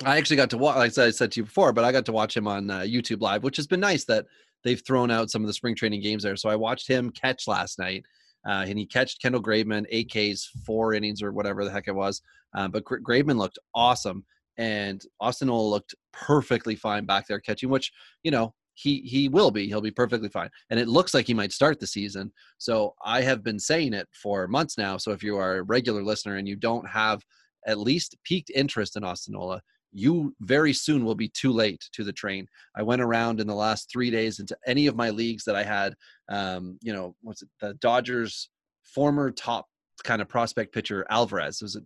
I 0.05 0.17
actually 0.17 0.37
got 0.37 0.51
to 0.51 0.59
watch, 0.59 0.77
like 0.77 0.99
I 0.99 1.11
said, 1.11 1.33
to 1.33 1.41
you 1.41 1.45
before, 1.45 1.73
but 1.73 1.85
I 1.85 1.93
got 1.93 2.05
to 2.07 2.13
watch 2.13 2.37
him 2.37 2.49
on 2.49 2.71
uh, 2.71 2.81
YouTube 2.81 3.21
Live, 3.21 3.43
which 3.43 3.57
has 3.57 3.67
been 3.67 3.81
nice 3.81 4.05
that 4.05 4.27
they've 4.65 4.83
thrown 4.85 5.11
out 5.11 5.31
some 5.31 5.43
of 5.43 5.47
the 5.47 5.53
spring 5.53 5.75
training 5.75 6.03
games 6.03 6.23
there. 6.23 6.37
So 6.37 6.49
I 6.49 6.57
watched 6.57 6.89
him 6.89 7.11
catch 7.11 7.47
last 7.47 7.79
night, 7.79 8.05
uh, 8.47 8.65
and 8.67 8.79
he 8.79 8.87
catched 8.87 9.23
Kendall 9.23 9.43
Graveman, 9.43 9.87
eight 9.91 10.11
Ks, 10.11 10.51
four 10.67 10.95
innings 10.95 11.23
or 11.23 11.33
whatever 11.33 11.65
the 11.65 11.71
heck 11.71 11.89
it 11.89 11.95
was. 11.95 12.23
Um, 12.55 12.71
but 12.71 12.85
Gra- 12.85 13.03
Graveman 13.03 13.37
looked 13.39 13.59
awesome, 13.75 14.25
and 14.57 15.03
Austin 15.21 15.49
Nola 15.49 15.69
looked 15.69 15.95
perfectly 16.13 16.77
fine 16.77 17.05
back 17.05 17.27
there 17.27 17.41
catching, 17.41 17.71
which 17.71 17.93
you 18.23 18.31
know 18.31 18.55
he 18.75 19.01
he 19.03 19.29
will 19.29 19.51
be. 19.51 19.67
He'll 19.69 19.81
be 19.81 19.91
perfectly 19.91 20.29
fine, 20.29 20.51
and 20.71 20.81
it 20.81 20.89
looks 20.89 21.15
like 21.15 21.27
he 21.27 21.35
might 21.35 21.53
start 21.53 21.79
the 21.79 21.87
season. 21.87 22.33
So 22.59 22.95
I 23.05 23.23
have 23.23 23.45
been 23.45 23.59
saying 23.59 23.95
it 23.95 24.09
for 24.13 24.49
months 24.49 24.77
now. 24.77 24.97
So 24.97 25.13
if 25.13 25.23
you 25.23 25.37
are 25.37 25.59
a 25.59 25.63
regular 25.63 26.03
listener 26.03 26.37
and 26.37 26.49
you 26.49 26.57
don't 26.57 26.89
have 26.89 27.23
at 27.67 27.79
least 27.79 28.17
peaked 28.25 28.51
interest 28.55 28.97
in 28.97 29.05
Austin 29.05 29.35
Nola, 29.35 29.63
you 29.93 30.35
very 30.41 30.73
soon 30.73 31.05
will 31.05 31.15
be 31.15 31.29
too 31.29 31.53
late 31.53 31.85
to 31.93 32.03
the 32.05 32.13
train. 32.13 32.47
I 32.77 32.83
went 32.83 33.03
around 33.03 33.41
in 33.41 33.47
the 33.47 33.55
last 33.55 33.91
three 33.91 34.11
days 34.11 34.39
into 34.41 34.57
any 34.67 34.87
of 34.87 34.97
my 34.97 35.11
leagues 35.11 35.45
that 35.45 35.55
I 35.57 35.63
had. 35.63 35.95
Um, 36.31 36.79
you 36.83 36.93
know, 36.93 37.15
what's 37.23 37.43
it? 37.43 37.49
The 37.61 37.75
Dodgers' 37.75 38.49
former 38.83 39.31
top 39.31 39.67
kind 40.05 40.23
of 40.23 40.29
prospect 40.29 40.73
pitcher 40.75 41.07
Alvarez 41.11 41.61
was 41.63 41.77
it 41.77 41.85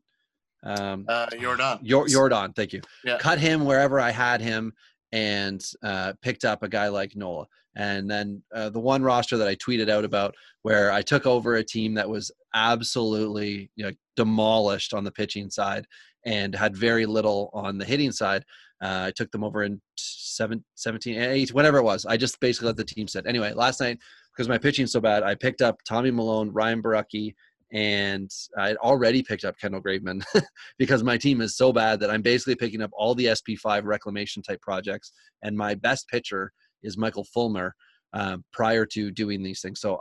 Um, 0.62 1.04
Uh, 1.08 1.26
Jordan. 1.40 1.78
Yor- 1.82 2.08
Jordan, 2.08 2.52
thank 2.54 2.72
you. 2.72 2.80
Yeah. 3.04 3.18
Cut 3.18 3.38
him 3.38 3.64
wherever 3.64 4.00
I 4.00 4.10
had 4.10 4.40
him 4.40 4.72
and 5.12 5.64
uh, 5.82 6.12
picked 6.22 6.44
up 6.44 6.62
a 6.62 6.68
guy 6.68 6.88
like 6.88 7.14
Nola. 7.16 7.46
And 7.76 8.10
then 8.10 8.42
uh, 8.54 8.70
the 8.70 8.80
one 8.80 9.02
roster 9.02 9.36
that 9.36 9.46
I 9.48 9.54
tweeted 9.56 9.90
out 9.90 10.04
about 10.04 10.34
where 10.62 10.90
I 10.90 11.02
took 11.02 11.26
over 11.26 11.56
a 11.56 11.64
team 11.64 11.92
that 11.94 12.08
was 12.08 12.30
absolutely 12.54 13.70
you 13.76 13.84
know, 13.84 13.92
demolished 14.16 14.94
on 14.94 15.04
the 15.04 15.10
pitching 15.12 15.50
side 15.50 15.86
and 16.26 16.54
had 16.54 16.76
very 16.76 17.06
little 17.06 17.48
on 17.54 17.78
the 17.78 17.84
hitting 17.84 18.12
side. 18.12 18.44
Uh, 18.82 19.04
I 19.06 19.12
took 19.12 19.30
them 19.30 19.44
over 19.44 19.62
in 19.62 19.80
seven, 19.96 20.62
17, 20.74 21.16
8, 21.18 21.54
whatever 21.54 21.78
it 21.78 21.84
was. 21.84 22.04
I 22.04 22.18
just 22.18 22.38
basically 22.40 22.66
let 22.66 22.76
the 22.76 22.84
team 22.84 23.08
sit. 23.08 23.26
Anyway, 23.26 23.52
last 23.54 23.80
night, 23.80 23.98
because 24.34 24.48
my 24.48 24.58
pitching's 24.58 24.92
so 24.92 25.00
bad, 25.00 25.22
I 25.22 25.34
picked 25.34 25.62
up 25.62 25.78
Tommy 25.88 26.10
Milone, 26.10 26.50
Ryan 26.52 26.82
Borucki, 26.82 27.34
and 27.72 28.30
I 28.58 28.68
had 28.68 28.76
already 28.78 29.22
picked 29.22 29.44
up 29.44 29.58
Kendall 29.58 29.80
Graveman 29.80 30.22
because 30.78 31.02
my 31.02 31.16
team 31.16 31.40
is 31.40 31.56
so 31.56 31.72
bad 31.72 32.00
that 32.00 32.10
I'm 32.10 32.22
basically 32.22 32.54
picking 32.54 32.82
up 32.82 32.90
all 32.92 33.14
the 33.14 33.26
SP5 33.26 33.84
reclamation 33.84 34.42
type 34.42 34.60
projects. 34.60 35.12
And 35.42 35.56
my 35.56 35.74
best 35.74 36.08
pitcher 36.08 36.52
is 36.82 36.98
Michael 36.98 37.24
Fulmer 37.24 37.74
uh, 38.12 38.38
prior 38.52 38.84
to 38.86 39.10
doing 39.10 39.42
these 39.42 39.60
things. 39.60 39.80
So 39.80 40.00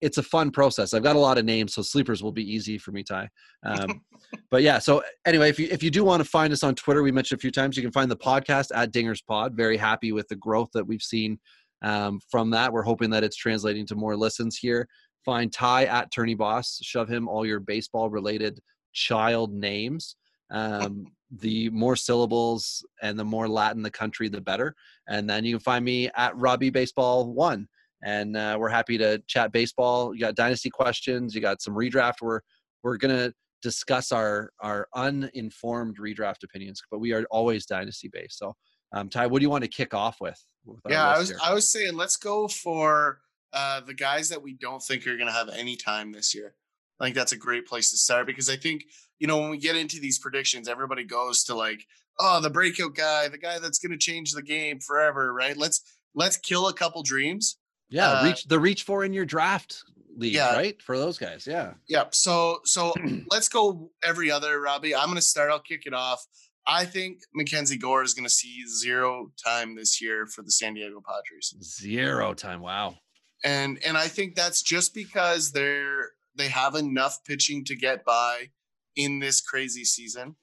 it's 0.00 0.18
a 0.18 0.22
fun 0.22 0.50
process. 0.50 0.92
I've 0.92 1.02
got 1.02 1.16
a 1.16 1.20
lot 1.20 1.38
of 1.38 1.44
names, 1.44 1.74
so 1.74 1.82
sleepers 1.82 2.22
will 2.22 2.32
be 2.32 2.42
easy 2.42 2.78
for 2.78 2.92
me, 2.92 3.02
Ty. 3.02 3.28
Um, 3.64 4.02
but 4.50 4.62
yeah, 4.62 4.78
so 4.78 5.02
anyway, 5.26 5.48
if 5.48 5.58
you 5.58 5.68
if 5.70 5.82
you 5.82 5.90
do 5.90 6.04
want 6.04 6.22
to 6.22 6.28
find 6.28 6.52
us 6.52 6.62
on 6.62 6.74
Twitter, 6.74 7.02
we 7.02 7.12
mentioned 7.12 7.38
a 7.38 7.40
few 7.40 7.50
times, 7.50 7.76
you 7.76 7.82
can 7.82 7.92
find 7.92 8.10
the 8.10 8.16
podcast 8.16 8.68
at 8.74 8.92
Dingers 8.92 9.24
Pod. 9.24 9.54
Very 9.54 9.76
happy 9.76 10.12
with 10.12 10.28
the 10.28 10.36
growth 10.36 10.70
that 10.74 10.86
we've 10.86 11.02
seen 11.02 11.38
um, 11.82 12.20
from 12.30 12.50
that. 12.50 12.72
We're 12.72 12.82
hoping 12.82 13.10
that 13.10 13.24
it's 13.24 13.36
translating 13.36 13.86
to 13.86 13.94
more 13.94 14.16
listens 14.16 14.56
here. 14.56 14.88
Find 15.24 15.52
Ty 15.52 15.84
at 15.86 16.10
Tourney 16.12 16.34
Boss. 16.34 16.78
Shove 16.82 17.08
him 17.08 17.28
all 17.28 17.46
your 17.46 17.60
baseball 17.60 18.10
related 18.10 18.60
child 18.92 19.52
names. 19.52 20.16
Um, 20.50 21.06
the 21.30 21.68
more 21.70 21.94
syllables 21.94 22.84
and 23.02 23.18
the 23.18 23.24
more 23.24 23.48
Latin 23.48 23.82
the 23.82 23.90
country, 23.90 24.28
the 24.28 24.40
better. 24.40 24.74
And 25.08 25.28
then 25.28 25.44
you 25.44 25.56
can 25.56 25.60
find 25.60 25.84
me 25.84 26.08
at 26.16 26.34
Robbie 26.36 26.70
Baseball 26.70 27.30
One. 27.32 27.68
And 28.02 28.36
uh, 28.36 28.56
we're 28.58 28.68
happy 28.68 28.96
to 28.98 29.18
chat 29.26 29.52
baseball. 29.52 30.14
You 30.14 30.20
got 30.20 30.36
dynasty 30.36 30.70
questions. 30.70 31.34
You 31.34 31.40
got 31.40 31.60
some 31.60 31.74
redraft. 31.74 32.22
We're 32.22 32.40
we're 32.82 32.96
gonna 32.96 33.32
discuss 33.62 34.12
our 34.12 34.52
our 34.60 34.88
uninformed 34.94 35.98
redraft 35.98 36.44
opinions, 36.44 36.82
but 36.90 36.98
we 36.98 37.12
are 37.12 37.24
always 37.30 37.66
dynasty 37.66 38.08
based. 38.08 38.38
So, 38.38 38.54
um, 38.92 39.08
Ty, 39.08 39.26
what 39.26 39.40
do 39.40 39.44
you 39.44 39.50
want 39.50 39.64
to 39.64 39.70
kick 39.70 39.94
off 39.94 40.20
with? 40.20 40.40
with 40.64 40.80
Yeah, 40.88 41.08
I 41.08 41.18
was 41.18 41.30
here? 41.30 41.38
I 41.42 41.54
was 41.54 41.68
saying 41.68 41.94
let's 41.94 42.16
go 42.16 42.48
for 42.48 43.20
uh, 43.52 43.80
the 43.80 43.94
guys 43.94 44.28
that 44.28 44.42
we 44.42 44.54
don't 44.54 44.82
think 44.82 45.06
are 45.06 45.16
going 45.16 45.26
to 45.26 45.32
have 45.32 45.48
any 45.48 45.76
time 45.76 46.12
this 46.12 46.34
year. 46.34 46.54
I 47.00 47.04
think 47.04 47.16
that's 47.16 47.32
a 47.32 47.36
great 47.36 47.66
place 47.66 47.90
to 47.90 47.96
start 47.96 48.26
because 48.26 48.50
I 48.50 48.56
think 48.56 48.84
you 49.18 49.26
know 49.26 49.38
when 49.38 49.50
we 49.50 49.58
get 49.58 49.76
into 49.76 50.00
these 50.00 50.18
predictions, 50.18 50.68
everybody 50.68 51.04
goes 51.04 51.44
to 51.44 51.54
like, 51.54 51.84
oh, 52.20 52.40
the 52.40 52.50
breakout 52.50 52.94
guy, 52.94 53.28
the 53.28 53.38
guy 53.38 53.58
that's 53.58 53.78
going 53.78 53.92
to 53.92 53.98
change 53.98 54.32
the 54.32 54.42
game 54.42 54.80
forever, 54.80 55.32
right? 55.32 55.56
Let's 55.56 55.82
let's 56.14 56.36
kill 56.36 56.68
a 56.68 56.72
couple 56.72 57.02
dreams. 57.02 57.57
Yeah, 57.90 58.10
uh, 58.20 58.24
reach 58.24 58.44
the 58.44 58.58
reach 58.60 58.82
for 58.84 59.04
in 59.04 59.12
your 59.12 59.24
draft 59.24 59.82
league, 60.16 60.34
Yeah. 60.34 60.54
right? 60.54 60.80
For 60.82 60.98
those 60.98 61.18
guys, 61.18 61.46
yeah. 61.46 61.74
Yeah. 61.88 62.04
So 62.12 62.60
so 62.64 62.92
let's 63.30 63.48
go 63.48 63.90
every 64.02 64.30
other, 64.30 64.60
Robbie. 64.60 64.94
I'm 64.94 65.06
going 65.06 65.16
to 65.16 65.22
start. 65.22 65.50
I'll 65.50 65.60
kick 65.60 65.82
it 65.86 65.94
off. 65.94 66.24
I 66.66 66.84
think 66.84 67.20
Mackenzie 67.34 67.78
Gore 67.78 68.02
is 68.02 68.12
going 68.12 68.26
to 68.26 68.30
see 68.30 68.62
zero 68.66 69.32
time 69.42 69.74
this 69.74 70.02
year 70.02 70.26
for 70.26 70.42
the 70.42 70.50
San 70.50 70.74
Diego 70.74 71.00
Padres. 71.00 71.54
Zero 71.62 72.34
time. 72.34 72.60
Wow. 72.60 72.96
and 73.44 73.78
and 73.86 73.96
I 73.96 74.08
think 74.08 74.34
that's 74.34 74.60
just 74.62 74.92
because 74.94 75.52
they're 75.52 76.10
they 76.34 76.48
have 76.48 76.74
enough 76.74 77.24
pitching 77.24 77.64
to 77.64 77.74
get 77.74 78.04
by 78.04 78.50
in 78.96 79.18
this 79.18 79.40
crazy 79.40 79.84
season. 79.84 80.36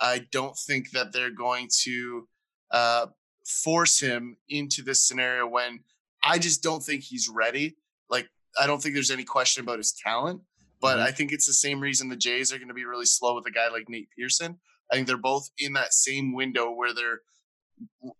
I 0.00 0.26
don't 0.30 0.56
think 0.56 0.90
that 0.92 1.12
they're 1.12 1.30
going 1.30 1.68
to 1.84 2.26
uh, 2.70 3.06
force 3.44 4.00
him 4.00 4.36
into 4.48 4.82
this 4.82 5.06
scenario 5.06 5.46
when 5.46 5.80
I 6.26 6.38
just 6.38 6.62
don't 6.62 6.82
think 6.82 7.02
he's 7.02 7.28
ready. 7.28 7.76
Like 8.10 8.28
I 8.60 8.66
don't 8.66 8.82
think 8.82 8.94
there's 8.94 9.10
any 9.10 9.24
question 9.24 9.62
about 9.62 9.78
his 9.78 9.92
talent, 9.92 10.40
but 10.80 10.98
Mhm. 10.98 11.02
I 11.02 11.10
think 11.12 11.32
it's 11.32 11.46
the 11.46 11.52
same 11.52 11.78
reason 11.80 12.08
the 12.08 12.16
Jays 12.16 12.52
are 12.52 12.58
going 12.58 12.68
to 12.68 12.74
be 12.74 12.84
really 12.84 13.06
slow 13.06 13.34
with 13.34 13.46
a 13.46 13.50
guy 13.50 13.68
like 13.68 13.88
Nate 13.88 14.08
Pearson. 14.16 14.58
I 14.90 14.94
think 14.94 15.06
they're 15.06 15.16
both 15.16 15.48
in 15.58 15.72
that 15.74 15.92
same 15.92 16.32
window 16.34 16.70
where 16.70 16.92
they're 16.94 17.20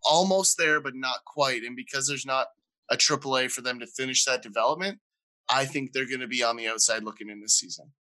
almost 0.05 0.59
there 0.59 0.81
but 0.81 0.95
not 0.95 1.25
quite, 1.25 1.63
and 1.63 1.77
because 1.77 2.07
there's 2.07 2.27
not 2.27 2.49
a 2.91 2.97
AAA 2.97 3.51
for 3.51 3.63
them 3.63 3.79
to 3.81 3.87
finish 3.87 4.25
that 4.25 4.43
development, 4.43 4.99
I 5.49 5.65
think 5.65 5.93
they're 5.93 6.07
going 6.09 6.21
to 6.21 6.27
be 6.29 6.43
on 6.43 6.57
the 6.57 6.69
outside 6.69 7.03
looking 7.05 7.31
in 7.31 7.41
this 7.41 7.55
season. 7.59 7.93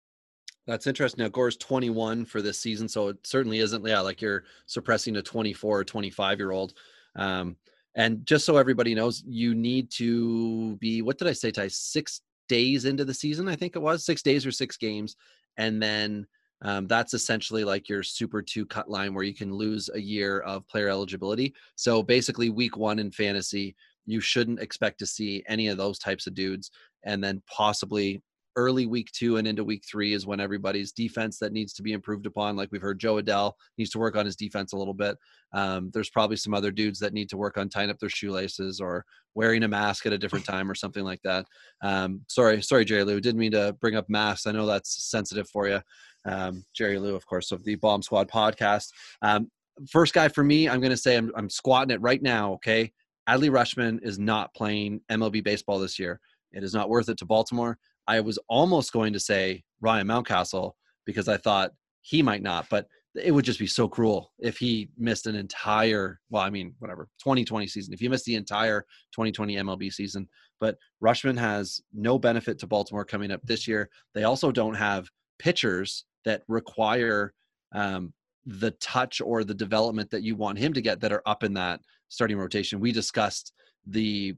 That's 0.66 0.86
interesting. 0.86 1.22
Now, 1.22 1.28
Gore's 1.28 1.58
21 1.58 2.24
for 2.24 2.40
this 2.40 2.58
season, 2.58 2.88
so 2.88 3.08
it 3.08 3.18
certainly 3.26 3.58
isn't, 3.58 3.86
yeah, 3.86 4.00
like 4.00 4.22
you're 4.22 4.44
suppressing 4.66 5.16
a 5.16 5.22
24 5.22 5.80
or 5.80 5.84
25 5.84 6.38
year 6.38 6.52
old. 6.52 6.74
Um, 7.16 7.56
and 7.94 8.24
just 8.26 8.44
so 8.44 8.56
everybody 8.56 8.94
knows, 8.94 9.22
you 9.26 9.54
need 9.54 9.90
to 9.92 10.76
be, 10.76 11.02
what 11.02 11.18
did 11.18 11.28
I 11.28 11.32
say, 11.32 11.50
Ty? 11.50 11.68
Six 11.68 12.20
days 12.48 12.84
into 12.84 13.04
the 13.04 13.14
season, 13.14 13.48
I 13.48 13.56
think 13.56 13.76
it 13.76 13.82
was 13.82 14.04
six 14.04 14.22
days 14.22 14.44
or 14.44 14.50
six 14.50 14.76
games. 14.76 15.16
And 15.56 15.82
then 15.82 16.26
um, 16.62 16.86
that's 16.86 17.14
essentially 17.14 17.64
like 17.64 17.88
your 17.88 18.02
super 18.02 18.42
two 18.42 18.66
cut 18.66 18.90
line 18.90 19.14
where 19.14 19.24
you 19.24 19.34
can 19.34 19.52
lose 19.52 19.90
a 19.94 20.00
year 20.00 20.40
of 20.40 20.66
player 20.66 20.88
eligibility. 20.88 21.54
So 21.76 22.02
basically, 22.02 22.50
week 22.50 22.76
one 22.76 22.98
in 22.98 23.10
fantasy, 23.10 23.76
you 24.06 24.20
shouldn't 24.20 24.60
expect 24.60 24.98
to 24.98 25.06
see 25.06 25.44
any 25.46 25.68
of 25.68 25.76
those 25.76 25.98
types 25.98 26.26
of 26.26 26.34
dudes. 26.34 26.70
And 27.04 27.22
then 27.22 27.42
possibly 27.46 28.22
early 28.56 28.86
week 28.86 29.10
two 29.12 29.36
and 29.36 29.46
into 29.46 29.64
week 29.64 29.84
three 29.88 30.12
is 30.12 30.26
when 30.26 30.40
everybody's 30.40 30.92
defense 30.92 31.38
that 31.38 31.52
needs 31.52 31.72
to 31.74 31.82
be 31.82 31.92
improved 31.92 32.26
upon. 32.26 32.56
Like 32.56 32.70
we've 32.70 32.82
heard 32.82 33.00
Jo 33.00 33.20
Adell 33.20 33.52
needs 33.78 33.90
to 33.90 33.98
work 33.98 34.16
on 34.16 34.26
his 34.26 34.36
defense 34.36 34.72
a 34.72 34.76
little 34.76 34.94
bit. 34.94 35.16
Um, 35.52 35.90
there's 35.92 36.10
probably 36.10 36.36
some 36.36 36.54
other 36.54 36.70
dudes 36.70 36.98
that 37.00 37.12
need 37.12 37.28
to 37.30 37.36
work 37.36 37.58
on 37.58 37.68
tying 37.68 37.90
up 37.90 37.98
their 37.98 38.08
shoelaces 38.08 38.80
or 38.80 39.04
wearing 39.34 39.62
a 39.64 39.68
mask 39.68 40.06
at 40.06 40.12
a 40.12 40.18
different 40.18 40.44
time 40.44 40.70
or 40.70 40.74
something 40.74 41.04
like 41.04 41.20
that. 41.24 41.46
Um, 41.82 42.20
sorry, 42.28 42.62
sorry, 42.62 42.84
Jerry 42.84 43.04
Lou. 43.04 43.20
Didn't 43.20 43.40
mean 43.40 43.52
to 43.52 43.76
bring 43.80 43.96
up 43.96 44.08
masks. 44.08 44.46
I 44.46 44.52
know 44.52 44.66
that's 44.66 45.10
sensitive 45.10 45.48
for 45.48 45.68
you. 45.68 45.80
Um, 46.24 46.64
Jerry 46.74 46.98
Lou, 46.98 47.14
of 47.14 47.26
course, 47.26 47.52
of 47.52 47.64
the 47.64 47.74
Bomb 47.76 48.02
Squad 48.02 48.30
podcast. 48.30 48.88
Um, 49.22 49.50
first 49.90 50.14
guy 50.14 50.28
for 50.28 50.44
me, 50.44 50.68
I'm 50.68 50.80
going 50.80 50.90
to 50.90 50.96
say 50.96 51.16
I'm, 51.16 51.32
I'm 51.36 51.50
squatting 51.50 51.94
it 51.94 52.00
right 52.00 52.22
now. 52.22 52.52
Okay. 52.54 52.92
Adley 53.28 53.50
Rutschman 53.50 54.00
is 54.02 54.18
not 54.18 54.54
playing 54.54 55.00
MLB 55.10 55.42
baseball 55.42 55.78
this 55.78 55.98
year. 55.98 56.20
It 56.52 56.62
is 56.62 56.74
not 56.74 56.88
worth 56.88 57.08
it 57.08 57.18
to 57.18 57.26
Baltimore. 57.26 57.78
I 58.06 58.20
was 58.20 58.38
almost 58.48 58.92
going 58.92 59.12
to 59.12 59.20
say 59.20 59.62
Ryan 59.80 60.08
Mountcastle 60.08 60.72
because 61.04 61.28
I 61.28 61.36
thought 61.36 61.72
he 62.02 62.22
might 62.22 62.42
not, 62.42 62.66
but 62.70 62.86
it 63.14 63.30
would 63.30 63.44
just 63.44 63.58
be 63.58 63.66
so 63.66 63.88
cruel 63.88 64.32
if 64.40 64.58
he 64.58 64.90
missed 64.98 65.26
an 65.26 65.36
entire, 65.36 66.20
well, 66.30 66.42
I 66.42 66.50
mean, 66.50 66.74
whatever, 66.80 67.08
2020 67.20 67.66
season. 67.66 67.94
If 67.94 68.02
you 68.02 68.10
missed 68.10 68.24
the 68.24 68.34
entire 68.34 68.80
2020 69.12 69.56
MLB 69.56 69.92
season, 69.92 70.28
but 70.60 70.76
Rutschman 71.02 71.38
has 71.38 71.80
no 71.92 72.18
benefit 72.18 72.58
to 72.58 72.66
Baltimore 72.66 73.04
coming 73.04 73.30
up 73.30 73.40
this 73.44 73.68
year. 73.68 73.88
They 74.14 74.24
also 74.24 74.50
don't 74.50 74.74
have 74.74 75.08
pitchers 75.38 76.04
that 76.24 76.42
require 76.48 77.34
um, 77.74 78.12
the 78.46 78.72
touch 78.72 79.20
or 79.20 79.44
the 79.44 79.54
development 79.54 80.10
that 80.10 80.22
you 80.22 80.36
want 80.36 80.58
him 80.58 80.72
to 80.72 80.80
get 80.80 81.00
that 81.00 81.12
are 81.12 81.22
up 81.26 81.44
in 81.44 81.54
that 81.54 81.80
starting 82.08 82.36
rotation. 82.36 82.80
We 82.80 82.92
discussed 82.92 83.52
the 83.86 84.34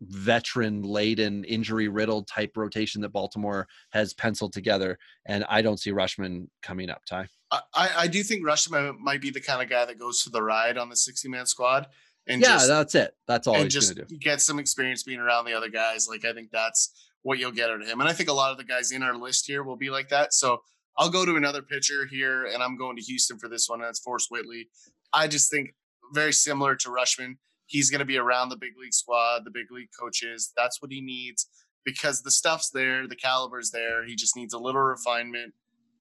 veteran 0.00 0.82
laden 0.82 1.44
injury 1.44 1.88
riddled 1.88 2.26
type 2.28 2.56
rotation 2.56 3.00
that 3.02 3.10
Baltimore 3.10 3.66
has 3.90 4.14
penciled 4.14 4.52
together 4.52 4.98
and 5.26 5.44
I 5.48 5.62
don't 5.62 5.78
see 5.78 5.90
Rutschman 5.90 6.48
coming 6.62 6.90
up 6.90 7.02
Ty. 7.04 7.28
I, 7.50 7.90
I 7.96 8.06
do 8.06 8.22
think 8.22 8.44
Rutschman 8.44 8.98
might 8.98 9.20
be 9.20 9.30
the 9.30 9.40
kind 9.40 9.62
of 9.62 9.68
guy 9.68 9.84
that 9.84 9.98
goes 9.98 10.22
for 10.22 10.30
the 10.30 10.42
ride 10.42 10.78
on 10.78 10.88
the 10.88 10.96
60 10.96 11.28
man 11.28 11.46
squad 11.46 11.86
and 12.26 12.42
yeah, 12.42 12.48
just, 12.48 12.68
that's 12.68 12.94
it. 12.94 13.14
That's 13.26 13.46
all 13.46 13.54
and 13.54 13.64
he's 13.64 13.72
just 13.72 13.94
going 13.94 14.06
to 14.06 14.14
do. 14.14 14.18
get 14.18 14.40
some 14.40 14.58
experience 14.58 15.02
being 15.02 15.18
around 15.18 15.46
the 15.46 15.54
other 15.54 15.70
guys. 15.70 16.06
Like 16.08 16.24
I 16.24 16.32
think 16.32 16.50
that's 16.50 16.92
what 17.22 17.38
you'll 17.38 17.52
get 17.52 17.70
out 17.70 17.80
of 17.80 17.88
him. 17.88 18.00
And 18.00 18.08
I 18.08 18.12
think 18.12 18.28
a 18.28 18.34
lot 18.34 18.52
of 18.52 18.58
the 18.58 18.64
guys 18.64 18.92
in 18.92 19.02
our 19.02 19.16
list 19.16 19.46
here 19.46 19.62
will 19.62 19.76
be 19.76 19.90
like 19.90 20.08
that. 20.10 20.34
So 20.34 20.62
I'll 20.98 21.10
go 21.10 21.24
to 21.24 21.36
another 21.36 21.62
pitcher 21.62 22.06
here, 22.06 22.46
and 22.46 22.62
I'm 22.62 22.76
going 22.76 22.96
to 22.96 23.02
Houston 23.02 23.38
for 23.38 23.48
this 23.48 23.68
one. 23.68 23.80
And 23.80 23.86
that's 23.86 24.00
Forrest 24.00 24.28
Whitley. 24.30 24.68
I 25.12 25.28
just 25.28 25.50
think 25.50 25.70
very 26.12 26.32
similar 26.32 26.74
to 26.76 26.88
Rutschman. 26.88 27.36
He's 27.68 27.90
going 27.90 28.00
to 28.00 28.04
be 28.04 28.18
around 28.18 28.48
the 28.48 28.56
big 28.56 28.72
league 28.80 28.94
squad, 28.94 29.44
the 29.44 29.50
big 29.50 29.70
league 29.70 29.90
coaches. 29.98 30.52
That's 30.56 30.82
what 30.82 30.90
he 30.90 31.00
needs 31.00 31.46
because 31.84 32.22
the 32.22 32.30
stuff's 32.30 32.70
there, 32.70 33.06
the 33.06 33.16
caliber's 33.16 33.70
there. 33.70 34.04
He 34.04 34.16
just 34.16 34.36
needs 34.36 34.52
a 34.52 34.58
little 34.58 34.80
refinement. 34.80 35.54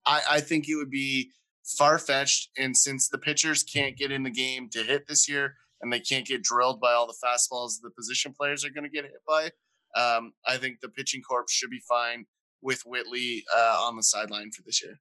I, 0.06 0.22
I 0.32 0.40
think 0.40 0.68
it 0.68 0.76
would 0.76 0.90
be 0.90 1.32
far 1.78 2.00
fetched. 2.00 2.50
And 2.58 2.76
since 2.76 3.10
the 3.10 3.18
pitchers 3.18 3.64
can't 3.64 3.96
get 3.96 4.12
in 4.12 4.24
the 4.24 4.30
game 4.30 4.70
to 4.70 4.84
hit 4.84 5.08
this 5.08 5.30
year, 5.30 5.56
and 5.82 5.94
they 5.94 6.00
can't 6.00 6.26
get 6.26 6.44
drilled 6.44 6.82
by 6.82 6.94
all 6.94 7.06
the 7.06 7.14
fastballs 7.24 7.82
the 7.82 7.92
position 7.92 8.34
players 8.34 8.66
are 8.66 8.72
going 8.72 8.84
to 8.84 8.90
get 8.90 9.06
hit 9.06 9.22
by. 9.28 9.52
Um, 9.96 10.34
I 10.46 10.58
think 10.58 10.80
the 10.80 10.90
pitching 10.90 11.22
corps 11.22 11.46
should 11.50 11.70
be 11.70 11.82
fine 11.88 12.26
with 12.62 12.82
Whitley 12.86 13.44
uh, 13.56 13.78
on 13.82 13.96
the 13.96 14.04
sideline 14.04 14.52
for 14.52 14.64
this 14.64 14.84
year. 14.84 15.00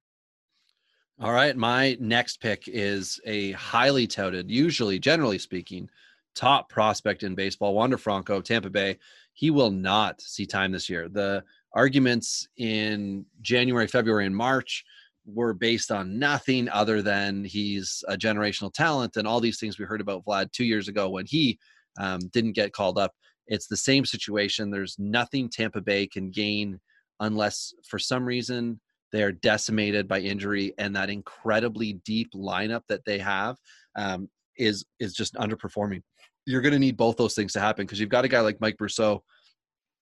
All 1.19 1.33
right, 1.33 1.57
my 1.57 1.97
next 1.99 2.39
pick 2.41 2.67
is 2.67 3.19
a 3.25 3.53
highly 3.53 4.05
touted, 4.05 4.51
usually 4.51 4.99
generally 4.99 5.39
speaking, 5.39 5.89
top 6.37 6.69
prospect 6.69 7.23
in 7.23 7.33
baseball, 7.33 7.73
Wander 7.73 7.97
Franco, 7.97 8.41
Tampa 8.41 8.69
Bay. 8.69 8.97
He 9.33 9.49
will 9.49 9.71
not 9.71 10.21
see 10.21 10.45
time 10.45 10.71
this 10.71 10.87
year. 10.87 11.09
The 11.09 11.43
arguments 11.73 12.47
in 12.57 13.25
January, 13.41 13.87
February, 13.87 14.27
and 14.27 14.35
March 14.35 14.85
were 15.25 15.53
based 15.53 15.91
on 15.91 16.19
nothing 16.19 16.69
other 16.69 17.01
than 17.01 17.43
he's 17.43 18.03
a 18.07 18.15
generational 18.15 18.71
talent 18.71 19.17
and 19.17 19.27
all 19.27 19.41
these 19.41 19.59
things 19.59 19.77
we 19.77 19.85
heard 19.85 19.99
about 19.99 20.23
Vlad 20.25 20.51
two 20.51 20.63
years 20.63 20.87
ago 20.87 21.09
when 21.09 21.25
he 21.25 21.59
um, 21.99 22.19
didn't 22.31 22.53
get 22.53 22.71
called 22.71 22.97
up. 22.97 23.11
It's 23.47 23.67
the 23.67 23.77
same 23.77 24.05
situation. 24.05 24.69
There's 24.69 24.95
nothing 24.99 25.49
Tampa 25.49 25.81
Bay 25.81 26.07
can 26.07 26.29
gain 26.29 26.79
unless 27.19 27.73
for 27.83 27.97
some 27.97 28.25
reason 28.25 28.79
they're 29.11 29.31
decimated 29.31 30.07
by 30.07 30.19
injury 30.19 30.73
and 30.77 30.95
that 30.95 31.09
incredibly 31.09 31.93
deep 31.93 32.31
lineup 32.33 32.81
that 32.89 33.05
they 33.05 33.17
have 33.17 33.57
um, 33.95 34.29
is 34.57 34.85
is 34.99 35.13
just 35.13 35.35
underperforming. 35.35 36.01
You're 36.47 36.61
going 36.61 36.73
to 36.73 36.79
need 36.79 36.97
both 36.97 37.17
those 37.17 37.33
things 37.33 37.53
to 37.53 37.59
happen 37.59 37.85
because 37.85 37.99
you've 37.99 38.09
got 38.09 38.25
a 38.25 38.29
guy 38.29 38.39
like 38.39 38.61
Mike 38.61 38.77
Brosseau 38.77 39.19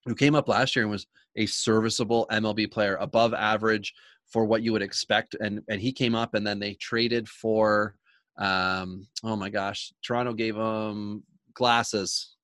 who 0.06 0.14
came 0.14 0.36
up 0.36 0.48
last 0.48 0.75
year 0.75 0.84
and 0.84 0.92
was 0.92 1.08
a 1.36 1.46
serviceable 1.48 2.28
MLB 2.32 2.72
player, 2.72 2.96
above 2.98 3.34
average 3.34 3.94
for 4.32 4.46
what 4.46 4.62
you 4.62 4.72
would 4.72 4.82
expect, 4.82 5.36
and 5.40 5.62
and 5.70 5.82
he 5.82 5.92
came 5.92 6.16
up 6.16 6.34
and 6.34 6.46
then 6.46 6.60
they 6.60 6.75
traded 6.75 7.28
for, 7.28 7.96
um, 8.38 9.08
oh 9.24 9.36
my 9.36 9.50
gosh, 9.50 9.92
Toronto 10.06 10.34
gave 10.34 10.56
him 10.56 11.24
glasses, 11.54 12.36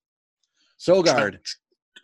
Sogard. 0.79 1.37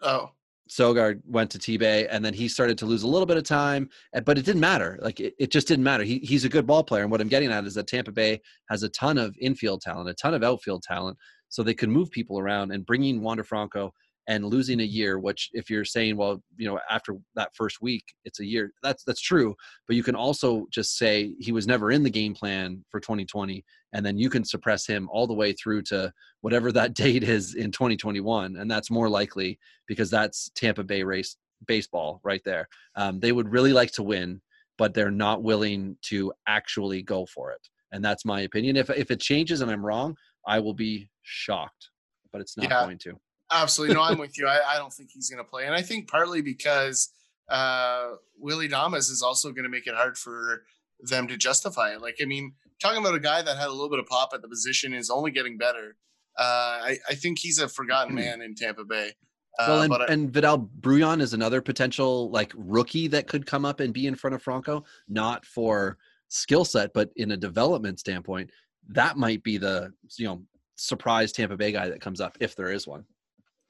Oh, 0.04 0.30
Sogard 0.70 1.22
went 1.26 1.50
to 1.52 1.60
T-Bay 1.60 2.08
and 2.08 2.24
then 2.24 2.34
he 2.34 2.48
started 2.48 2.78
to 2.80 2.86
lose 2.86 3.04
a 3.04 3.08
little 3.08 3.26
bit 3.26 3.38
of 3.38 3.44
time, 3.44 3.90
but 4.26 4.38
it 4.38 4.46
didn't 4.46 4.62
matter. 4.62 5.00
Like 5.02 5.20
it, 5.20 5.34
it 5.40 5.52
just 5.52 5.68
didn't 5.68 5.84
matter. 5.84 6.04
He, 6.04 6.20
he's 6.20 6.46
a 6.46 6.50
good 6.50 6.68
ball 6.68 6.84
player. 6.84 7.04
And 7.04 7.12
what 7.12 7.22
I'm 7.22 7.30
getting 7.30 7.52
at 7.52 7.66
is 7.66 7.74
that 7.76 7.88
Tampa 7.88 8.12
Bay 8.12 8.42
has 8.70 8.84
a 8.84 8.90
ton 8.90 9.18
of 9.18 9.36
infield 9.40 9.82
talent, 9.82 10.10
a 10.10 10.14
ton 10.14 10.34
of 10.34 10.44
outfield 10.44 10.84
talent. 10.84 11.18
So 11.50 11.64
they 11.64 11.74
could 11.74 11.90
move 11.90 12.12
people 12.12 12.40
around 12.40 12.72
and 12.72 12.86
bringing 12.86 13.22
Wander 13.22 13.44
Franco 13.44 13.94
and 14.28 14.46
losing 14.46 14.82
a 14.82 14.84
year 14.84 15.20
which 15.20 15.50
if 15.54 15.70
you're 15.70 15.86
saying 15.86 16.18
well 16.18 16.42
you 16.58 16.68
know 16.68 16.80
after 16.90 17.16
that 17.36 17.56
first 17.56 17.82
week 17.82 18.04
it's 18.26 18.40
a 18.40 18.46
year 18.46 18.72
that's 18.84 19.04
that's 19.04 19.22
true 19.22 19.56
but 19.88 19.96
you 19.96 20.04
can 20.04 20.16
also 20.16 20.66
just 20.70 20.98
say 20.98 21.34
he 21.40 21.52
was 21.52 21.66
never 21.66 21.92
in 21.92 22.04
the 22.04 22.10
game 22.10 22.34
plan 22.34 22.84
for 22.90 23.00
2020 23.00 23.64
and 23.94 24.06
then 24.06 24.18
you 24.18 24.30
can 24.30 24.44
suppress 24.44 24.86
him 24.86 25.08
all 25.12 25.28
the 25.28 25.34
way 25.34 25.54
through 25.54 25.82
to 25.82 26.12
whatever 26.42 26.72
that 26.72 26.94
date 26.94 27.24
is 27.24 27.56
in 27.56 27.72
2021 27.72 28.58
and 28.58 28.70
that's 28.70 28.92
more 28.92 29.10
likely 29.10 29.58
because 29.88 30.10
that's 30.10 30.52
Tampa 30.56 30.84
Bay 30.84 31.04
race 31.04 31.38
baseball 31.66 32.20
right 32.24 32.42
there. 32.46 32.68
Um, 32.96 33.20
they 33.20 33.32
would 33.32 33.50
really 33.50 33.74
like 33.74 33.92
to 33.94 34.04
win 34.04 34.42
but 34.78 34.94
they're 34.94 35.10
not 35.10 35.42
willing 35.42 35.98
to 36.04 36.32
actually 36.48 37.02
go 37.02 37.26
for 37.26 37.52
it 37.52 37.70
and 37.92 38.04
that's 38.04 38.26
my 38.26 38.42
opinion. 38.42 38.76
If 38.76 38.90
if 38.90 39.12
it 39.12 39.22
changes 39.22 39.62
and 39.62 39.72
I'm 39.72 39.86
wrong 39.86 40.18
I 40.48 40.60
will 40.60 40.74
be 40.74 41.10
shocked 41.22 41.90
but 42.32 42.42
it's 42.42 42.58
not 42.58 42.70
yeah. 42.70 42.84
going 42.84 42.98
to 43.00 43.20
Absolutely. 43.50 43.96
No, 43.96 44.02
I'm 44.02 44.18
with 44.20 44.38
you. 44.38 44.46
I, 44.46 44.60
I 44.74 44.78
don't 44.78 44.92
think 44.92 45.10
he's 45.14 45.30
going 45.30 45.44
to 45.44 45.50
play. 45.50 45.66
And 45.66 45.74
I 45.74 45.82
think 45.82 46.10
partly 46.10 46.42
because 46.42 47.10
uh, 47.50 48.12
Willy 48.38 48.68
Adames 48.68 49.10
is 49.10 49.22
also 49.26 49.52
going 49.52 49.64
to 49.64 49.70
make 49.70 49.88
it 49.88 49.96
hard 49.96 50.18
for 50.18 50.64
them 51.00 51.30
to 51.30 51.38
justify 51.38 51.94
it. 51.94 52.02
Like, 52.02 52.18
I 52.22 52.26
mean, 52.26 52.56
talking 52.82 53.00
about 53.00 53.16
a 53.16 53.22
guy 53.22 53.42
that 53.42 53.58
had 53.58 53.68
a 53.68 53.72
little 53.72 53.90
bit 53.90 54.00
of 54.00 54.06
pop 54.06 54.32
at 54.34 54.42
the 54.42 54.50
position 54.50 54.94
is 54.94 55.10
only 55.10 55.32
getting 55.32 55.58
better. 55.58 55.96
Uh, 56.38 56.44
I, 56.92 56.98
I 57.10 57.16
think 57.16 57.40
he's 57.40 57.58
a 57.58 57.70
forgotten 57.70 58.16
man 58.16 58.42
in 58.42 58.54
Tampa 58.54 58.84
Bay. 58.84 59.14
Uh, 59.58 59.66
well, 59.70 59.82
and, 59.84 59.94
I, 59.94 60.06
and 60.08 60.30
Vidal 60.30 60.70
Bruján 60.82 61.22
is 61.22 61.34
another 61.34 61.62
potential 61.62 62.30
like 62.32 62.52
rookie 62.54 63.08
that 63.08 63.28
could 63.28 63.46
come 63.46 63.64
up 63.64 63.80
and 63.80 63.94
be 63.94 64.08
in 64.08 64.16
front 64.16 64.36
of 64.36 64.44
Franco, 64.44 64.84
not 65.08 65.46
for 65.46 65.98
skill 66.28 66.66
set, 66.66 66.94
but 66.94 67.12
in 67.16 67.32
a 67.32 67.38
development 67.38 67.98
standpoint, 68.00 68.52
that 68.90 69.18
might 69.18 69.44
be 69.44 69.58
the 69.58 69.92
you 70.18 70.26
know 70.26 70.42
surprise 70.76 71.32
Tampa 71.32 71.58
Bay 71.58 71.72
guy 71.72 71.90
that 71.90 72.02
comes 72.02 72.22
up 72.22 72.38
if 72.40 72.56
there 72.56 72.72
is 72.72 72.88
one. 72.88 73.06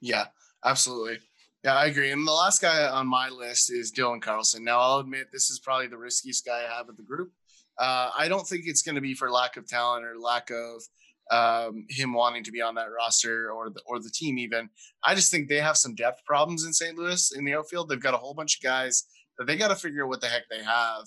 Yeah, 0.00 0.26
absolutely. 0.64 1.18
Yeah, 1.64 1.74
I 1.74 1.86
agree. 1.86 2.12
And 2.12 2.26
the 2.26 2.32
last 2.32 2.62
guy 2.62 2.88
on 2.88 3.06
my 3.06 3.28
list 3.28 3.72
is 3.72 3.92
Dylan 3.92 4.22
Carlson. 4.22 4.62
Now, 4.62 4.78
I'll 4.78 4.98
admit 4.98 5.28
this 5.32 5.50
is 5.50 5.58
probably 5.58 5.88
the 5.88 5.98
riskiest 5.98 6.46
guy 6.46 6.64
I 6.64 6.76
have 6.76 6.88
at 6.88 6.96
the 6.96 7.02
group. 7.02 7.32
Uh, 7.78 8.10
I 8.16 8.28
don't 8.28 8.46
think 8.46 8.64
it's 8.66 8.82
going 8.82 8.94
to 8.94 9.00
be 9.00 9.14
for 9.14 9.30
lack 9.30 9.56
of 9.56 9.66
talent 9.66 10.04
or 10.04 10.18
lack 10.18 10.50
of 10.50 10.82
um, 11.30 11.84
him 11.88 12.12
wanting 12.12 12.44
to 12.44 12.52
be 12.52 12.62
on 12.62 12.74
that 12.76 12.90
roster 12.90 13.50
or 13.50 13.70
the 13.70 13.80
or 13.86 13.98
the 13.98 14.10
team. 14.10 14.38
Even 14.38 14.68
I 15.04 15.14
just 15.14 15.30
think 15.30 15.48
they 15.48 15.60
have 15.60 15.76
some 15.76 15.94
depth 15.94 16.24
problems 16.24 16.64
in 16.64 16.72
St. 16.72 16.96
Louis 16.96 17.32
in 17.36 17.44
the 17.44 17.54
outfield. 17.54 17.88
They've 17.88 18.00
got 18.00 18.14
a 18.14 18.18
whole 18.18 18.34
bunch 18.34 18.56
of 18.56 18.62
guys 18.62 19.04
that 19.36 19.46
they 19.46 19.56
got 19.56 19.68
to 19.68 19.76
figure 19.76 20.04
out 20.04 20.08
what 20.08 20.20
the 20.20 20.28
heck 20.28 20.48
they 20.50 20.62
have. 20.62 21.04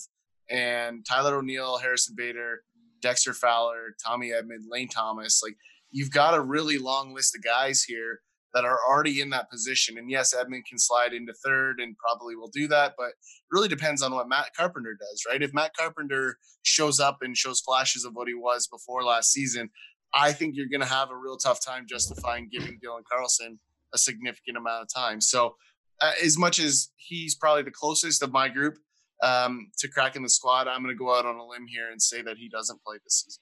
And 0.49 1.05
Tyler 1.05 1.37
O'Neill, 1.37 1.77
Harrison 1.77 2.15
Bader, 2.15 2.61
Dexter 3.01 3.33
Fowler, 3.33 3.95
Tommy 4.03 4.29
Edman, 4.29 4.63
Lane 4.69 4.89
Thomas. 4.89 5.41
Like 5.43 5.55
you've 5.91 6.11
got 6.11 6.33
a 6.33 6.41
really 6.41 6.77
long 6.77 7.13
list 7.13 7.35
of 7.35 7.43
guys 7.43 7.83
here 7.83 8.19
that 8.53 8.65
are 8.65 8.79
already 8.87 9.21
in 9.21 9.29
that 9.29 9.49
position. 9.49 9.97
And 9.97 10.09
yes, 10.09 10.33
Edman 10.33 10.65
can 10.67 10.77
slide 10.77 11.13
into 11.13 11.33
third 11.33 11.79
and 11.79 11.95
probably 11.97 12.35
will 12.35 12.49
do 12.49 12.67
that, 12.67 12.95
but 12.97 13.09
it 13.09 13.15
really 13.49 13.69
depends 13.69 14.01
on 14.01 14.13
what 14.13 14.27
Matt 14.27 14.49
Carpenter 14.55 14.97
does, 14.99 15.23
right? 15.29 15.41
If 15.41 15.53
Matt 15.53 15.71
Carpenter 15.75 16.37
shows 16.63 16.99
up 16.99 17.19
and 17.21 17.35
shows 17.35 17.61
flashes 17.61 18.03
of 18.03 18.13
what 18.13 18.27
he 18.27 18.33
was 18.33 18.67
before 18.67 19.03
last 19.03 19.31
season, 19.31 19.69
I 20.13 20.33
think 20.33 20.55
you're 20.55 20.67
going 20.67 20.81
to 20.81 20.87
have 20.87 21.11
a 21.11 21.15
real 21.15 21.37
tough 21.37 21.63
time 21.65 21.85
justifying 21.87 22.49
giving 22.51 22.77
Dylan 22.83 23.03
Carlson 23.09 23.59
a 23.93 23.97
significant 23.97 24.57
amount 24.57 24.83
of 24.83 24.87
time. 24.93 25.21
So, 25.21 25.55
uh, 26.01 26.11
as 26.23 26.37
much 26.37 26.59
as 26.59 26.89
he's 26.97 27.35
probably 27.35 27.63
the 27.63 27.71
closest 27.71 28.23
of 28.23 28.31
my 28.31 28.49
group 28.49 28.77
um, 29.21 29.69
to 29.77 29.87
cracking 29.87 30.23
the 30.23 30.29
squad, 30.29 30.67
I'm 30.67 30.83
going 30.83 30.95
to 30.95 30.99
go 30.99 31.15
out 31.15 31.25
on 31.25 31.35
a 31.35 31.45
limb 31.45 31.67
here 31.67 31.91
and 31.91 32.01
say 32.01 32.21
that 32.21 32.37
he 32.37 32.49
doesn't 32.49 32.83
play 32.83 32.97
this 33.03 33.23
season. 33.25 33.41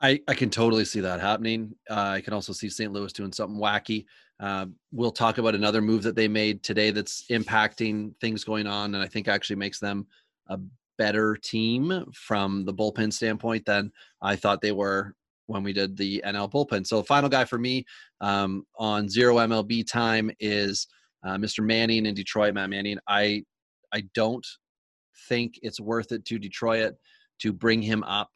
I, 0.00 0.20
I 0.28 0.34
can 0.34 0.50
totally 0.50 0.84
see 0.84 1.00
that 1.00 1.20
happening. 1.20 1.74
Uh, 1.90 1.94
I 1.94 2.20
can 2.20 2.32
also 2.32 2.52
see 2.52 2.68
St. 2.68 2.92
Louis 2.92 3.12
doing 3.12 3.32
something 3.32 3.58
wacky. 3.60 4.06
Uh, 4.38 4.66
we'll 4.92 5.10
talk 5.10 5.38
about 5.38 5.56
another 5.56 5.82
move 5.82 6.04
that 6.04 6.14
they 6.14 6.28
made 6.28 6.62
today 6.62 6.92
that's 6.92 7.24
impacting 7.30 8.14
things 8.20 8.44
going 8.44 8.68
on, 8.68 8.94
and 8.94 9.02
I 9.02 9.08
think 9.08 9.26
actually 9.26 9.56
makes 9.56 9.80
them 9.80 10.06
a 10.46 10.58
better 10.96 11.36
team 11.36 12.04
from 12.14 12.64
the 12.64 12.74
bullpen 12.74 13.12
standpoint 13.12 13.66
than 13.66 13.90
I 14.22 14.36
thought 14.36 14.60
they 14.60 14.72
were 14.72 15.14
when 15.46 15.64
we 15.64 15.72
did 15.72 15.96
the 15.96 16.22
NL 16.24 16.52
bullpen. 16.52 16.86
So, 16.86 17.02
final 17.02 17.28
guy 17.28 17.44
for 17.44 17.58
me 17.58 17.84
um, 18.20 18.64
on 18.76 19.08
zero 19.08 19.36
MLB 19.36 19.84
time 19.90 20.30
is 20.38 20.86
uh, 21.24 21.36
Mr. 21.36 21.64
Manning 21.64 22.06
in 22.06 22.14
Detroit. 22.14 22.54
Matt 22.54 22.70
Manning. 22.70 22.98
I 23.08 23.44
I 23.92 24.04
don't 24.14 24.46
think 25.28 25.58
it's 25.62 25.80
worth 25.80 26.12
it 26.12 26.24
to 26.26 26.38
Detroit 26.38 26.94
to 27.40 27.52
bring 27.52 27.82
him 27.82 28.02
up. 28.04 28.30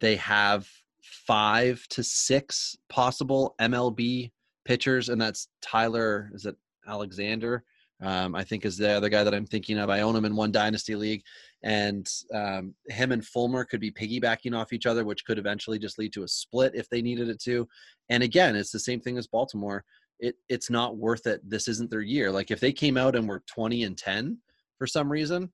They 0.00 0.16
have 0.16 0.68
five 1.02 1.86
to 1.90 2.02
six 2.02 2.76
possible 2.88 3.54
MLB 3.60 4.30
pitchers, 4.64 5.08
and 5.08 5.20
that's 5.20 5.48
Tyler. 5.62 6.30
Is 6.34 6.46
it 6.46 6.56
Alexander? 6.86 7.64
Um, 8.02 8.34
I 8.34 8.44
think 8.44 8.64
is 8.64 8.78
the 8.78 8.90
other 8.90 9.10
guy 9.10 9.24
that 9.24 9.34
I'm 9.34 9.44
thinking 9.44 9.78
of. 9.78 9.90
I 9.90 10.00
own 10.00 10.16
him 10.16 10.24
in 10.24 10.34
one 10.34 10.52
dynasty 10.52 10.94
league, 10.94 11.22
and 11.62 12.08
um, 12.32 12.74
him 12.88 13.12
and 13.12 13.24
Fulmer 13.24 13.64
could 13.64 13.80
be 13.80 13.90
piggybacking 13.90 14.56
off 14.56 14.72
each 14.72 14.86
other, 14.86 15.04
which 15.04 15.24
could 15.26 15.38
eventually 15.38 15.78
just 15.78 15.98
lead 15.98 16.12
to 16.14 16.22
a 16.22 16.28
split 16.28 16.72
if 16.74 16.88
they 16.88 17.02
needed 17.02 17.28
it 17.28 17.40
to. 17.42 17.68
And 18.08 18.22
again, 18.22 18.56
it's 18.56 18.72
the 18.72 18.78
same 18.78 19.00
thing 19.00 19.18
as 19.18 19.26
Baltimore. 19.26 19.84
It 20.18 20.36
it's 20.48 20.70
not 20.70 20.96
worth 20.96 21.26
it. 21.26 21.40
This 21.48 21.68
isn't 21.68 21.90
their 21.90 22.00
year. 22.00 22.30
Like 22.30 22.50
if 22.50 22.60
they 22.60 22.72
came 22.72 22.96
out 22.96 23.16
and 23.16 23.28
were 23.28 23.42
20 23.46 23.84
and 23.84 23.96
10 23.96 24.38
for 24.80 24.86
some 24.86 25.12
reason, 25.12 25.52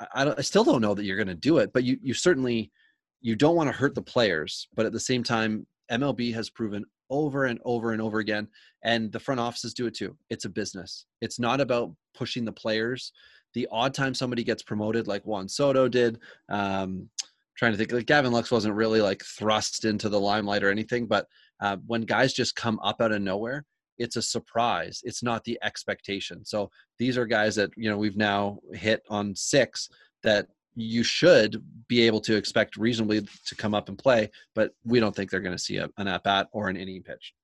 I, 0.00 0.32
I 0.38 0.40
still 0.40 0.64
don't 0.64 0.80
know 0.80 0.94
that 0.94 1.04
you're 1.04 1.18
going 1.18 1.28
to 1.28 1.34
do 1.34 1.58
it. 1.58 1.70
But 1.72 1.84
you 1.84 1.98
you 2.02 2.14
certainly 2.14 2.72
you 3.20 3.36
don't 3.36 3.54
want 3.54 3.68
to 3.68 3.76
hurt 3.76 3.94
the 3.94 4.02
players, 4.02 4.66
but 4.74 4.86
at 4.86 4.92
the 4.92 4.98
same 4.98 5.22
time, 5.22 5.66
MLB 5.92 6.32
has 6.32 6.48
proven 6.48 6.84
over 7.10 7.44
and 7.44 7.60
over 7.66 7.92
and 7.92 8.00
over 8.00 8.20
again, 8.20 8.48
and 8.82 9.12
the 9.12 9.20
front 9.20 9.38
offices 9.38 9.74
do 9.74 9.86
it 9.86 9.94
too. 9.94 10.16
It's 10.30 10.46
a 10.46 10.48
business. 10.48 11.04
It's 11.20 11.38
not 11.38 11.60
about 11.60 11.94
pushing 12.14 12.46
the 12.46 12.52
players. 12.52 13.12
The 13.52 13.68
odd 13.70 13.92
time 13.92 14.14
somebody 14.14 14.44
gets 14.44 14.62
promoted, 14.62 15.06
like 15.06 15.26
Juan 15.26 15.46
Soto 15.46 15.86
did, 15.86 16.18
um, 16.48 17.10
trying 17.56 17.72
to 17.72 17.78
think, 17.78 17.92
like 17.92 18.06
Gavin 18.06 18.32
Lux 18.32 18.50
wasn't 18.50 18.74
really 18.74 19.02
like 19.02 19.22
thrust 19.24 19.84
into 19.84 20.08
the 20.08 20.20
limelight 20.20 20.64
or 20.64 20.70
anything, 20.70 21.06
but 21.06 21.26
uh, 21.60 21.76
when 21.86 22.02
guys 22.02 22.32
just 22.32 22.56
come 22.56 22.78
up 22.80 23.02
out 23.02 23.12
of 23.12 23.20
nowhere, 23.20 23.66
it's 23.98 24.16
a 24.16 24.22
surprise. 24.22 25.00
It's 25.04 25.22
not 25.22 25.44
the 25.44 25.58
expectation. 25.62 26.44
So 26.44 26.70
these 26.98 27.18
are 27.18 27.26
guys 27.26 27.54
that 27.56 27.70
you 27.76 27.90
know 27.90 27.98
we've 27.98 28.16
now 28.16 28.58
hit 28.72 29.02
on 29.08 29.34
six 29.34 29.90
that 30.22 30.48
you 30.74 31.02
should 31.02 31.62
be 31.88 32.02
able 32.02 32.20
to 32.20 32.36
expect 32.36 32.76
reasonably 32.76 33.26
to 33.46 33.54
come 33.56 33.74
up 33.74 33.88
and 33.88 33.98
play, 33.98 34.30
but 34.54 34.72
we 34.84 35.00
don't 35.00 35.14
think 35.14 35.30
they're 35.30 35.40
going 35.40 35.56
to 35.56 35.62
see 35.62 35.78
a, 35.78 35.90
an 35.98 36.06
at 36.06 36.22
bat 36.22 36.48
or 36.52 36.68
an 36.68 36.76
inning 36.76 37.02
pitch. 37.02 37.34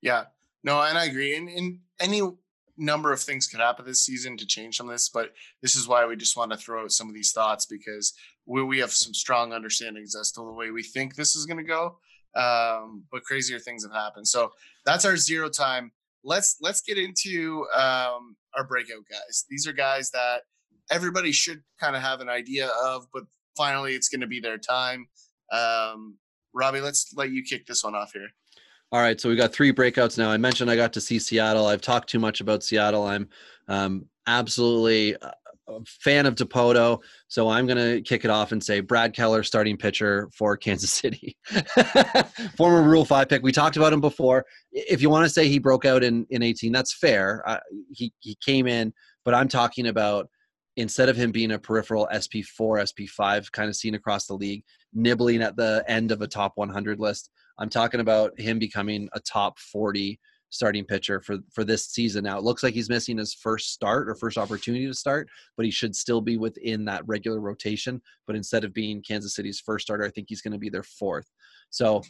Yeah, 0.00 0.24
no, 0.62 0.80
and 0.80 0.96
I 0.96 1.06
agree. 1.06 1.36
And, 1.36 1.78
any 2.00 2.20
number 2.76 3.12
of 3.12 3.20
things 3.20 3.46
could 3.46 3.60
happen 3.60 3.84
this 3.84 4.04
season 4.04 4.36
to 4.36 4.46
change 4.46 4.76
some 4.76 4.88
of 4.88 4.94
this, 4.94 5.08
but 5.08 5.30
this 5.60 5.76
is 5.76 5.86
why 5.86 6.04
we 6.04 6.16
just 6.16 6.36
want 6.36 6.50
to 6.50 6.56
throw 6.56 6.82
out 6.82 6.90
some 6.90 7.06
of 7.06 7.14
these 7.14 7.30
thoughts 7.30 7.64
because 7.64 8.14
we, 8.44 8.62
we 8.62 8.78
have 8.78 8.90
some 8.90 9.14
strong 9.14 9.52
understandings 9.52 10.16
as 10.16 10.32
to 10.32 10.40
the 10.40 10.52
way 10.52 10.70
we 10.70 10.82
think 10.82 11.14
this 11.14 11.36
is 11.36 11.46
going 11.46 11.58
to 11.58 11.62
go. 11.62 11.98
Um, 12.34 13.04
but 13.12 13.22
crazier 13.24 13.58
things 13.58 13.84
have 13.84 13.92
happened. 13.92 14.26
So 14.26 14.52
that's 14.84 15.04
our 15.04 15.16
zero 15.16 15.48
time. 15.48 15.92
Let's 16.24 16.56
let's 16.60 16.80
get 16.80 16.98
into 16.98 17.66
um, 17.74 18.36
our 18.56 18.64
breakout 18.66 19.04
guys. 19.10 19.44
These 19.50 19.66
are 19.66 19.72
guys 19.72 20.10
that 20.12 20.42
everybody 20.90 21.32
should 21.32 21.62
kind 21.80 21.96
of 21.96 22.02
have 22.02 22.20
an 22.20 22.28
idea 22.28 22.68
of, 22.82 23.06
but 23.12 23.24
finally 23.56 23.94
it's 23.94 24.08
going 24.08 24.20
to 24.20 24.26
be 24.26 24.40
their 24.40 24.58
time. 24.58 25.06
Um, 25.52 26.16
Robbie, 26.54 26.80
let's 26.80 27.12
let 27.16 27.30
you 27.30 27.42
kick 27.42 27.66
this 27.66 27.82
one 27.84 27.94
off 27.94 28.12
here. 28.12 28.28
All 28.92 29.00
right, 29.00 29.18
so 29.18 29.30
we 29.30 29.36
got 29.36 29.54
three 29.54 29.72
breakouts 29.72 30.18
now. 30.18 30.30
I 30.30 30.36
mentioned 30.36 30.70
I 30.70 30.76
got 30.76 30.92
to 30.92 31.00
see 31.00 31.18
Seattle. 31.18 31.66
I've 31.66 31.80
talked 31.80 32.10
too 32.10 32.18
much 32.18 32.42
about 32.42 32.62
Seattle. 32.62 33.04
I'm 33.06 33.26
um, 33.68 34.04
absolutely 34.26 35.16
uh, 35.16 35.30
a 35.68 35.78
fan 35.86 36.26
of 36.26 36.34
Dipoto, 36.34 36.98
so 37.28 37.48
I'm 37.48 37.66
going 37.66 37.78
to 37.78 38.02
kick 38.02 38.24
it 38.24 38.30
off 38.30 38.52
and 38.52 38.62
say 38.62 38.80
Brad 38.80 39.14
Keller, 39.14 39.42
starting 39.42 39.76
pitcher 39.76 40.28
for 40.36 40.56
Kansas 40.56 40.92
City, 40.92 41.36
former 42.56 42.82
Rule 42.82 43.04
Five 43.04 43.28
pick. 43.28 43.42
We 43.42 43.52
talked 43.52 43.76
about 43.76 43.92
him 43.92 44.00
before. 44.00 44.44
If 44.72 45.02
you 45.02 45.10
want 45.10 45.24
to 45.24 45.30
say 45.30 45.48
he 45.48 45.58
broke 45.58 45.84
out 45.84 46.02
in 46.02 46.26
in 46.30 46.42
18, 46.42 46.72
that's 46.72 46.94
fair. 46.94 47.42
Uh, 47.46 47.60
he 47.90 48.12
he 48.20 48.36
came 48.44 48.66
in, 48.66 48.92
but 49.24 49.34
I'm 49.34 49.48
talking 49.48 49.86
about 49.86 50.28
instead 50.76 51.08
of 51.08 51.16
him 51.16 51.32
being 51.32 51.52
a 51.52 51.58
peripheral 51.58 52.08
SP4, 52.12 52.46
SP5 52.58 53.52
kind 53.52 53.68
of 53.68 53.76
seen 53.76 53.94
across 53.94 54.26
the 54.26 54.34
league, 54.34 54.64
nibbling 54.94 55.42
at 55.42 55.56
the 55.56 55.84
end 55.86 56.10
of 56.10 56.22
a 56.22 56.26
top 56.26 56.52
100 56.54 56.98
list. 56.98 57.30
I'm 57.58 57.68
talking 57.68 58.00
about 58.00 58.38
him 58.40 58.58
becoming 58.58 59.08
a 59.12 59.20
top 59.20 59.58
40 59.58 60.18
starting 60.52 60.84
pitcher 60.84 61.20
for 61.20 61.38
for 61.52 61.64
this 61.64 61.86
season. 61.86 62.24
Now 62.24 62.38
it 62.38 62.44
looks 62.44 62.62
like 62.62 62.74
he's 62.74 62.88
missing 62.88 63.18
his 63.18 63.34
first 63.34 63.72
start 63.72 64.08
or 64.08 64.14
first 64.14 64.38
opportunity 64.38 64.86
to 64.86 64.94
start, 64.94 65.28
but 65.56 65.64
he 65.66 65.72
should 65.72 65.96
still 65.96 66.20
be 66.20 66.36
within 66.36 66.84
that 66.84 67.02
regular 67.06 67.40
rotation. 67.40 68.00
But 68.26 68.36
instead 68.36 68.62
of 68.62 68.72
being 68.72 69.02
Kansas 69.02 69.34
City's 69.34 69.60
first 69.60 69.86
starter, 69.86 70.04
I 70.04 70.10
think 70.10 70.26
he's 70.28 70.42
going 70.42 70.52
to 70.52 70.58
be 70.58 70.70
their 70.70 70.84
fourth. 70.84 71.28
So 71.70 72.02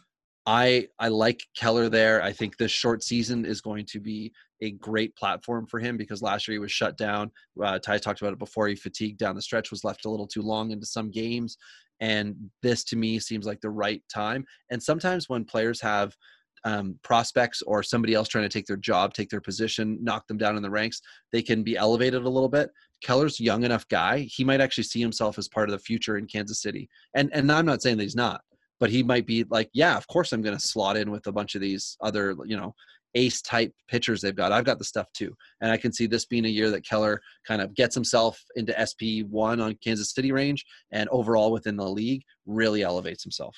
I 0.44 0.88
I 0.98 1.08
like 1.08 1.44
Keller 1.56 1.88
there. 1.88 2.22
I 2.22 2.32
think 2.32 2.56
this 2.56 2.72
short 2.72 3.02
season 3.02 3.44
is 3.44 3.60
going 3.60 3.86
to 3.86 4.00
be 4.00 4.32
a 4.60 4.72
great 4.72 5.14
platform 5.16 5.66
for 5.66 5.78
him 5.78 5.96
because 5.96 6.20
last 6.20 6.46
year 6.46 6.54
he 6.54 6.58
was 6.58 6.72
shut 6.72 6.96
down. 6.96 7.30
Uh, 7.62 7.78
Ty 7.78 7.98
talked 7.98 8.20
about 8.20 8.32
it 8.32 8.38
before. 8.38 8.68
He 8.68 8.74
fatigued 8.74 9.18
down 9.18 9.34
the 9.34 9.42
stretch, 9.42 9.70
was 9.70 9.84
left 9.84 10.04
a 10.04 10.10
little 10.10 10.26
too 10.26 10.42
long 10.42 10.72
into 10.72 10.86
some 10.86 11.10
games, 11.10 11.58
and 12.00 12.34
this 12.62 12.82
to 12.84 12.96
me 12.96 13.20
seems 13.20 13.46
like 13.46 13.60
the 13.60 13.70
right 13.70 14.02
time. 14.12 14.44
And 14.70 14.82
sometimes 14.82 15.28
when 15.28 15.44
players 15.44 15.80
have 15.80 16.16
um, 16.64 16.98
prospects 17.02 17.62
or 17.62 17.82
somebody 17.82 18.14
else 18.14 18.28
trying 18.28 18.44
to 18.44 18.48
take 18.48 18.66
their 18.66 18.76
job, 18.76 19.14
take 19.14 19.28
their 19.28 19.40
position, 19.40 19.98
knock 20.02 20.26
them 20.26 20.38
down 20.38 20.56
in 20.56 20.62
the 20.62 20.70
ranks, 20.70 21.00
they 21.32 21.42
can 21.42 21.62
be 21.62 21.76
elevated 21.76 22.22
a 22.22 22.28
little 22.28 22.48
bit. 22.48 22.70
Keller's 23.02 23.40
young 23.40 23.64
enough 23.64 23.86
guy; 23.88 24.20
he 24.20 24.44
might 24.44 24.60
actually 24.60 24.84
see 24.84 25.00
himself 25.00 25.38
as 25.38 25.48
part 25.48 25.68
of 25.68 25.72
the 25.72 25.84
future 25.84 26.16
in 26.16 26.26
Kansas 26.26 26.62
City. 26.62 26.88
And 27.14 27.30
and 27.32 27.50
I'm 27.50 27.66
not 27.66 27.82
saying 27.82 27.96
that 27.96 28.04
he's 28.04 28.16
not, 28.16 28.42
but 28.78 28.90
he 28.90 29.02
might 29.02 29.26
be 29.26 29.44
like, 29.50 29.70
yeah, 29.72 29.96
of 29.96 30.06
course 30.08 30.32
I'm 30.32 30.42
going 30.42 30.56
to 30.56 30.66
slot 30.66 30.96
in 30.96 31.10
with 31.10 31.26
a 31.26 31.32
bunch 31.32 31.54
of 31.54 31.60
these 31.60 31.96
other, 32.00 32.36
you 32.44 32.56
know, 32.56 32.74
ace 33.14 33.42
type 33.42 33.72
pitchers 33.88 34.20
they've 34.20 34.34
got. 34.34 34.52
I've 34.52 34.64
got 34.64 34.78
the 34.78 34.84
stuff 34.84 35.06
too. 35.12 35.36
And 35.60 35.70
I 35.70 35.76
can 35.76 35.92
see 35.92 36.06
this 36.06 36.24
being 36.24 36.44
a 36.44 36.48
year 36.48 36.70
that 36.70 36.84
Keller 36.84 37.20
kind 37.46 37.62
of 37.62 37.74
gets 37.74 37.94
himself 37.94 38.42
into 38.56 38.72
SP1 38.72 39.62
on 39.62 39.78
Kansas 39.84 40.12
City 40.12 40.32
range 40.32 40.64
and 40.90 41.08
overall 41.10 41.52
within 41.52 41.76
the 41.76 41.88
league 41.88 42.22
really 42.46 42.82
elevates 42.82 43.22
himself. 43.22 43.56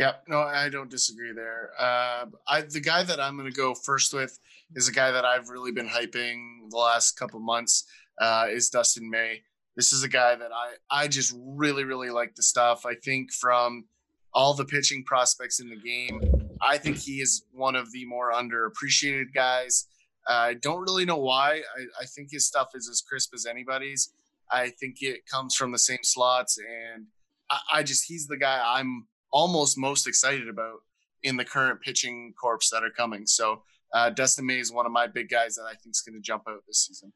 Yeah, 0.00 0.12
no, 0.26 0.38
I 0.38 0.70
don't 0.70 0.90
disagree 0.90 1.34
there. 1.34 1.72
Uh, 1.78 2.24
I 2.48 2.62
the 2.62 2.80
guy 2.80 3.02
that 3.02 3.20
I'm 3.20 3.36
going 3.36 3.52
to 3.52 3.54
go 3.54 3.74
first 3.74 4.14
with 4.14 4.38
is 4.74 4.88
a 4.88 4.92
guy 4.92 5.10
that 5.10 5.26
I've 5.26 5.50
really 5.50 5.72
been 5.72 5.90
hyping 5.90 6.70
the 6.70 6.78
last 6.78 7.18
couple 7.18 7.38
months. 7.38 7.84
Uh, 8.18 8.46
is 8.48 8.70
Dustin 8.70 9.10
May. 9.10 9.42
This 9.76 9.92
is 9.92 10.02
a 10.02 10.08
guy 10.08 10.36
that 10.36 10.52
I 10.54 10.76
I 10.90 11.06
just 11.06 11.36
really 11.38 11.84
really 11.84 12.08
like 12.08 12.34
the 12.34 12.42
stuff. 12.42 12.86
I 12.86 12.94
think 12.94 13.30
from 13.30 13.84
all 14.32 14.54
the 14.54 14.64
pitching 14.64 15.04
prospects 15.04 15.60
in 15.60 15.68
the 15.68 15.76
game, 15.76 16.22
I 16.62 16.78
think 16.78 16.96
he 16.96 17.20
is 17.20 17.44
one 17.52 17.76
of 17.76 17.92
the 17.92 18.06
more 18.06 18.32
underappreciated 18.32 19.34
guys. 19.34 19.86
I 20.26 20.54
don't 20.54 20.80
really 20.80 21.04
know 21.04 21.18
why. 21.18 21.60
I, 21.76 22.04
I 22.04 22.06
think 22.06 22.28
his 22.30 22.46
stuff 22.46 22.68
is 22.74 22.88
as 22.88 23.02
crisp 23.02 23.34
as 23.34 23.44
anybody's. 23.44 24.14
I 24.50 24.70
think 24.70 25.02
it 25.02 25.26
comes 25.26 25.54
from 25.54 25.72
the 25.72 25.78
same 25.78 26.04
slots, 26.04 26.56
and 26.56 27.08
I, 27.50 27.58
I 27.70 27.82
just 27.82 28.06
he's 28.06 28.28
the 28.28 28.38
guy 28.38 28.62
I'm 28.64 29.08
almost 29.30 29.78
most 29.78 30.06
excited 30.06 30.48
about 30.48 30.80
in 31.22 31.36
the 31.36 31.44
current 31.44 31.80
pitching 31.80 32.34
corps 32.40 32.70
that 32.72 32.82
are 32.82 32.90
coming. 32.90 33.26
So 33.26 33.62
uh, 33.92 34.10
Dustin 34.10 34.46
May 34.46 34.58
is 34.58 34.72
one 34.72 34.86
of 34.86 34.92
my 34.92 35.06
big 35.06 35.28
guys 35.28 35.56
that 35.56 35.64
I 35.64 35.74
think 35.74 35.94
is 35.94 36.00
going 36.00 36.14
to 36.14 36.20
jump 36.20 36.44
out 36.48 36.62
this 36.66 36.86
season. 36.86 37.12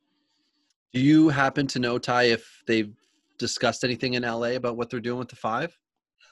Do 0.92 1.00
you 1.00 1.28
happen 1.28 1.66
to 1.68 1.78
know 1.78 1.98
Ty 1.98 2.24
if 2.24 2.62
they've 2.66 2.92
discussed 3.38 3.84
anything 3.84 4.14
in 4.14 4.22
LA 4.22 4.50
about 4.50 4.76
what 4.76 4.90
they're 4.90 5.00
doing 5.00 5.18
with 5.18 5.28
the 5.28 5.36
five 5.36 5.76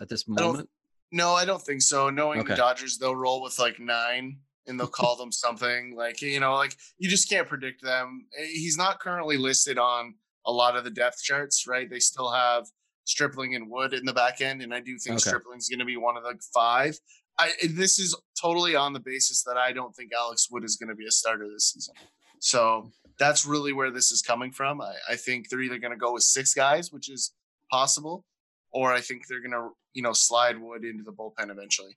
at 0.01 0.09
this 0.09 0.29
moment? 0.29 0.69
I 0.71 0.83
no, 1.15 1.33
I 1.33 1.45
don't 1.45 1.61
think 1.61 1.83
so. 1.83 2.09
Knowing 2.09 2.41
okay. 2.41 2.51
the 2.51 2.57
Dodgers, 2.57 2.97
they'll 2.97 3.15
roll 3.15 3.43
with 3.43 3.59
like 3.59 3.79
nine 3.79 4.39
and 4.67 4.81
they'll 4.81 4.87
call 4.87 5.17
them 5.17 5.31
something 5.33 5.95
like 5.95 6.23
you 6.23 6.41
know, 6.41 6.55
like 6.55 6.77
you 6.99 7.09
just 7.09 7.29
can't 7.29 7.49
predict 7.49 7.83
them. 7.83 8.27
Eh, 8.39 8.47
he's 8.47 8.79
not 8.79 8.99
currently 8.99 9.37
listed 9.37 9.79
on 9.79 10.15
a 10.47 10.53
lot 10.53 10.77
of 10.77 10.85
the 10.85 10.91
depth 10.91 11.23
charts, 11.23 11.67
right? 11.67 11.89
They 11.89 12.01
still 12.01 12.31
have 12.31 12.67
Stripling 13.05 13.55
and 13.55 13.69
Wood 13.71 13.93
in 13.95 14.05
the 14.05 14.13
back 14.13 14.41
end, 14.41 14.63
and 14.63 14.73
I 14.73 14.81
do 14.81 14.97
think 14.99 15.17
okay. 15.17 15.29
Stripling's 15.31 15.69
going 15.69 15.81
to 15.81 15.85
be 15.85 15.97
one 15.97 16.17
of 16.17 16.23
the 16.23 16.39
five. 16.55 16.99
I 17.39 17.53
this 17.71 17.99
is 17.99 18.15
totally 18.41 18.77
on 18.77 18.93
the 18.93 19.01
basis 19.01 19.43
that 19.45 19.57
I 19.57 19.73
don't 19.73 19.95
think 19.95 20.13
Alex 20.17 20.49
Wood 20.51 20.65
is 20.65 20.77
going 20.77 20.91
to 20.91 20.95
be 20.95 21.07
a 21.07 21.11
starter 21.11 21.49
this 21.49 21.73
season. 21.73 21.95
So 22.39 22.91
that's 23.19 23.47
really 23.47 23.73
where 23.73 23.91
this 23.91 24.11
is 24.13 24.23
coming 24.23 24.53
from. 24.53 24.81
I, 24.81 24.95
I 25.11 25.17
think 25.17 25.49
they're 25.49 25.61
either 25.61 25.79
going 25.79 25.93
to 25.93 25.99
go 25.99 26.13
with 26.13 26.25
six 26.25 26.55
guys, 26.55 26.93
which 26.93 27.09
is 27.09 27.33
possible, 27.71 28.25
or 28.73 28.93
I 28.93 29.01
think 29.01 29.27
they're 29.27 29.41
going 29.41 29.53
to 29.53 29.71
you 29.95 30.03
know 30.03 30.13
slide 30.13 30.61
Wood 30.61 30.85
into 30.85 31.05
the 31.05 31.13
bullpen 31.13 31.51
eventually. 31.51 31.97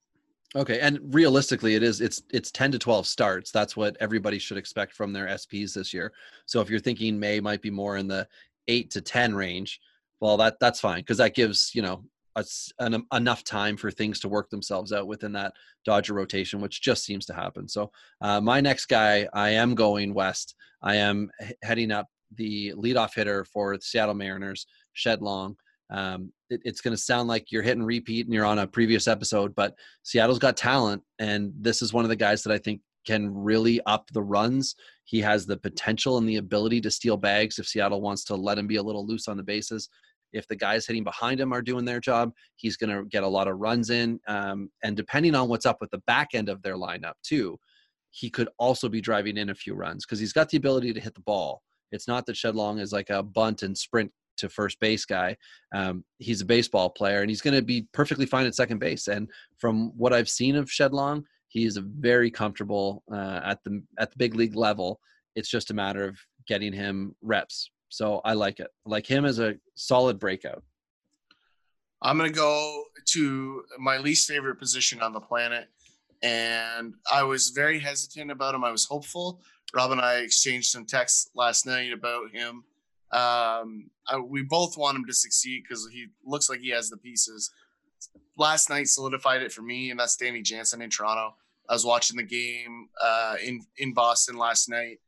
Okay, 0.55 0.79
and 0.79 0.99
realistically, 1.13 1.75
it 1.75 1.83
is 1.83 1.99
it's 1.99 2.23
it's 2.31 2.51
ten 2.51 2.71
to 2.71 2.79
twelve 2.79 3.07
starts. 3.07 3.51
That's 3.51 3.75
what 3.75 3.97
everybody 3.99 4.39
should 4.39 4.57
expect 4.57 4.93
from 4.93 5.11
their 5.11 5.27
SPs 5.27 5.73
this 5.73 5.93
year. 5.93 6.13
So 6.45 6.61
if 6.61 6.69
you're 6.69 6.79
thinking 6.79 7.19
May 7.19 7.39
might 7.39 7.61
be 7.61 7.71
more 7.71 7.97
in 7.97 8.07
the 8.07 8.27
eight 8.67 8.89
to 8.91 9.01
ten 9.01 9.35
range, 9.35 9.81
well 10.19 10.37
that 10.37 10.55
that's 10.59 10.79
fine 10.79 10.99
because 10.99 11.17
that 11.17 11.35
gives 11.35 11.73
you 11.73 11.81
know 11.81 12.03
us 12.35 12.71
an, 12.79 13.05
enough 13.13 13.43
time 13.43 13.77
for 13.77 13.89
things 13.89 14.19
to 14.19 14.29
work 14.29 14.49
themselves 14.49 14.91
out 14.91 15.07
within 15.07 15.31
that 15.33 15.53
Dodger 15.85 16.13
rotation, 16.13 16.59
which 16.59 16.81
just 16.81 17.03
seems 17.03 17.25
to 17.25 17.33
happen. 17.33 17.67
So 17.67 17.91
uh, 18.21 18.41
my 18.41 18.61
next 18.61 18.87
guy, 18.87 19.27
I 19.33 19.51
am 19.51 19.75
going 19.75 20.13
west. 20.13 20.55
I 20.81 20.95
am 20.95 21.29
heading 21.63 21.91
up 21.91 22.07
the 22.35 22.73
leadoff 22.75 23.15
hitter 23.15 23.45
for 23.45 23.77
the 23.77 23.81
Seattle 23.81 24.15
Mariners, 24.15 24.67
Shed 24.93 25.21
Long. 25.21 25.55
Um, 25.89 26.31
it, 26.49 26.61
it's 26.65 26.81
going 26.81 26.95
to 26.95 27.01
sound 27.01 27.27
like 27.27 27.51
you're 27.51 27.61
hitting 27.61 27.83
repeat 27.83 28.25
and 28.25 28.33
you're 28.33 28.45
on 28.45 28.59
a 28.59 28.67
previous 28.67 29.07
episode, 29.07 29.55
but 29.55 29.75
Seattle's 30.03 30.39
got 30.39 30.57
talent, 30.57 31.03
and 31.19 31.53
this 31.59 31.81
is 31.81 31.93
one 31.93 32.05
of 32.05 32.09
the 32.09 32.15
guys 32.15 32.43
that 32.43 32.53
I 32.53 32.57
think 32.57 32.81
can 33.05 33.33
really 33.33 33.79
up 33.85 34.09
the 34.11 34.23
runs. 34.23 34.75
He 35.03 35.21
has 35.21 35.45
the 35.45 35.57
potential 35.57 36.17
and 36.17 36.27
the 36.27 36.37
ability 36.37 36.81
to 36.81 36.91
steal 36.91 37.17
bags 37.17 37.59
if 37.59 37.67
Seattle 37.67 38.01
wants 38.01 38.23
to 38.25 38.35
let 38.35 38.57
him 38.57 38.67
be 38.67 38.77
a 38.77 38.83
little 38.83 39.05
loose 39.05 39.27
on 39.27 39.37
the 39.37 39.43
bases 39.43 39.89
if 40.35 40.47
the 40.47 40.55
guys 40.55 40.85
hitting 40.85 41.03
behind 41.03 41.39
him 41.39 41.53
are 41.53 41.61
doing 41.61 41.85
their 41.85 41.99
job, 41.99 42.33
he's 42.57 42.77
going 42.77 42.95
to 42.95 43.05
get 43.05 43.23
a 43.23 43.27
lot 43.27 43.47
of 43.47 43.57
runs 43.57 43.89
in. 43.89 44.19
Um, 44.27 44.69
and 44.83 44.95
depending 44.95 45.33
on 45.33 45.47
what's 45.47 45.65
up 45.65 45.77
with 45.79 45.91
the 45.91 46.03
back 46.05 46.29
end 46.33 46.49
of 46.49 46.61
their 46.61 46.75
lineup, 46.75 47.13
too, 47.23 47.57
he 48.11 48.29
could 48.29 48.49
also 48.59 48.89
be 48.89 49.01
driving 49.01 49.37
in 49.37 49.49
a 49.49 49.55
few 49.55 49.73
runs 49.73 50.05
because 50.05 50.19
he's 50.19 50.33
got 50.33 50.49
the 50.49 50.57
ability 50.57 50.93
to 50.93 50.99
hit 50.99 51.15
the 51.15 51.21
ball. 51.21 51.61
It's 51.91 52.07
not 52.07 52.25
that 52.25 52.37
Shed 52.37 52.55
Long 52.55 52.79
is 52.79 52.91
like 52.91 53.09
a 53.09 53.23
bunt 53.23 53.63
and 53.63 53.77
sprint 53.77 54.11
to 54.37 54.49
first 54.49 54.79
base 54.81 55.05
guy. 55.05 55.37
Um, 55.73 56.03
he's 56.17 56.41
a 56.41 56.45
baseball 56.45 56.89
player 56.89 57.21
and 57.21 57.29
he's 57.29 57.41
going 57.41 57.55
to 57.55 57.61
be 57.61 57.87
perfectly 57.93 58.25
fine 58.25 58.45
at 58.45 58.55
second 58.55 58.79
base. 58.79 59.07
And 59.07 59.29
from 59.57 59.97
what 59.97 60.11
I've 60.11 60.29
seen 60.29 60.57
of 60.57 60.69
Shed 60.69 60.93
Long, 60.93 61.23
he 61.55 61.65
is 61.65 61.77
very 61.77 62.29
comfortable 62.29 63.03
uh, 63.11 63.39
at 63.43 63.63
the 63.63 63.81
at 63.97 64.11
the 64.11 64.17
big 64.17 64.35
league 64.35 64.55
level. 64.55 64.99
It's 65.35 65.49
just 65.49 65.71
a 65.71 65.73
matter 65.73 66.03
of 66.07 66.17
getting 66.47 66.73
him 66.73 67.15
reps 67.21 67.69
so 67.95 68.19
I 68.25 68.33
like 68.33 68.59
it. 68.59 68.67
I 68.85 68.89
like 68.89 69.07
him 69.07 69.23
as 69.23 69.39
a 69.39 69.55
solid 69.75 70.19
breakout. 70.19 70.63
I'm 72.01 72.17
going 72.17 72.29
to 72.29 72.35
go 72.35 72.83
to 73.11 73.63
my 73.79 73.97
least 73.97 74.27
favorite 74.27 74.57
position 74.57 75.01
on 75.01 75.13
the 75.13 75.21
planet. 75.21 75.69
And 76.21 76.93
I 77.09 77.23
was 77.23 77.49
very 77.49 77.79
hesitant 77.79 78.31
about 78.31 78.53
him. 78.53 78.65
I 78.65 78.71
was 78.71 78.83
hopeful. 78.83 79.39
Rob 79.73 79.91
and 79.91 80.01
I 80.01 80.15
exchanged 80.15 80.71
some 80.71 80.85
texts 80.85 81.29
last 81.35 81.65
night 81.65 81.93
about 81.93 82.31
him. 82.31 82.65
Um, 83.11 83.89
I, 84.09 84.17
we 84.21 84.43
both 84.43 84.77
want 84.77 84.97
him 84.97 85.05
to 85.05 85.13
succeed 85.13 85.63
because 85.63 85.87
he 85.89 86.07
looks 86.25 86.49
like 86.49 86.59
he 86.59 86.71
has 86.71 86.89
the 86.89 86.97
pieces. 86.97 87.49
Last 88.37 88.69
night 88.69 88.87
solidified 88.87 89.41
it 89.41 89.53
for 89.53 89.61
me, 89.61 89.89
and 89.89 89.97
that's 89.97 90.17
Danny 90.17 90.41
Jansen 90.41 90.81
in 90.81 90.89
Toronto. 90.89 91.35
I 91.69 91.73
was 91.73 91.85
watching 91.85 92.17
the 92.17 92.23
game 92.23 92.89
uh, 93.03 93.35
in 93.43 93.61
in 93.77 93.93
Boston 93.93 94.37
last 94.37 94.69
night, 94.69 94.99